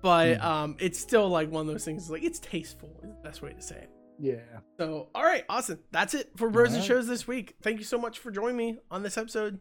but 0.00 0.36
Hmm. 0.38 0.46
um, 0.46 0.76
it's 0.78 1.00
still 1.00 1.28
like 1.28 1.50
one 1.50 1.62
of 1.62 1.66
those 1.66 1.84
things. 1.84 2.08
Like 2.08 2.22
it's 2.22 2.38
tasteful 2.38 2.90
is 3.02 3.10
the 3.10 3.16
best 3.24 3.42
way 3.42 3.52
to 3.54 3.60
say 3.60 3.74
it. 3.74 3.90
Yeah. 4.20 4.36
So, 4.78 5.08
all 5.16 5.24
right, 5.24 5.44
awesome. 5.48 5.80
That's 5.90 6.14
it 6.14 6.30
for 6.36 6.48
Bros 6.48 6.68
and 6.68 6.76
Alright. 6.76 6.86
Shows 6.86 7.08
this 7.08 7.26
week. 7.26 7.56
Thank 7.60 7.78
you 7.78 7.84
so 7.84 7.98
much 7.98 8.20
for 8.20 8.30
joining 8.30 8.56
me 8.56 8.78
on 8.88 9.02
this 9.02 9.18
episode, 9.18 9.58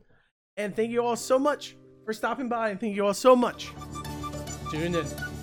and 0.60 0.76
thank 0.76 0.92
you 0.92 1.02
all 1.02 1.16
so 1.16 1.40
much 1.40 1.78
for 2.04 2.14
stopping 2.14 2.50
by, 2.50 2.70
and 2.70 2.80
thank 2.80 2.96
you 2.96 3.06
all 3.06 3.14
so 3.14 3.36
much 3.36 3.72
tuning 4.70 4.94
in. 4.94 5.39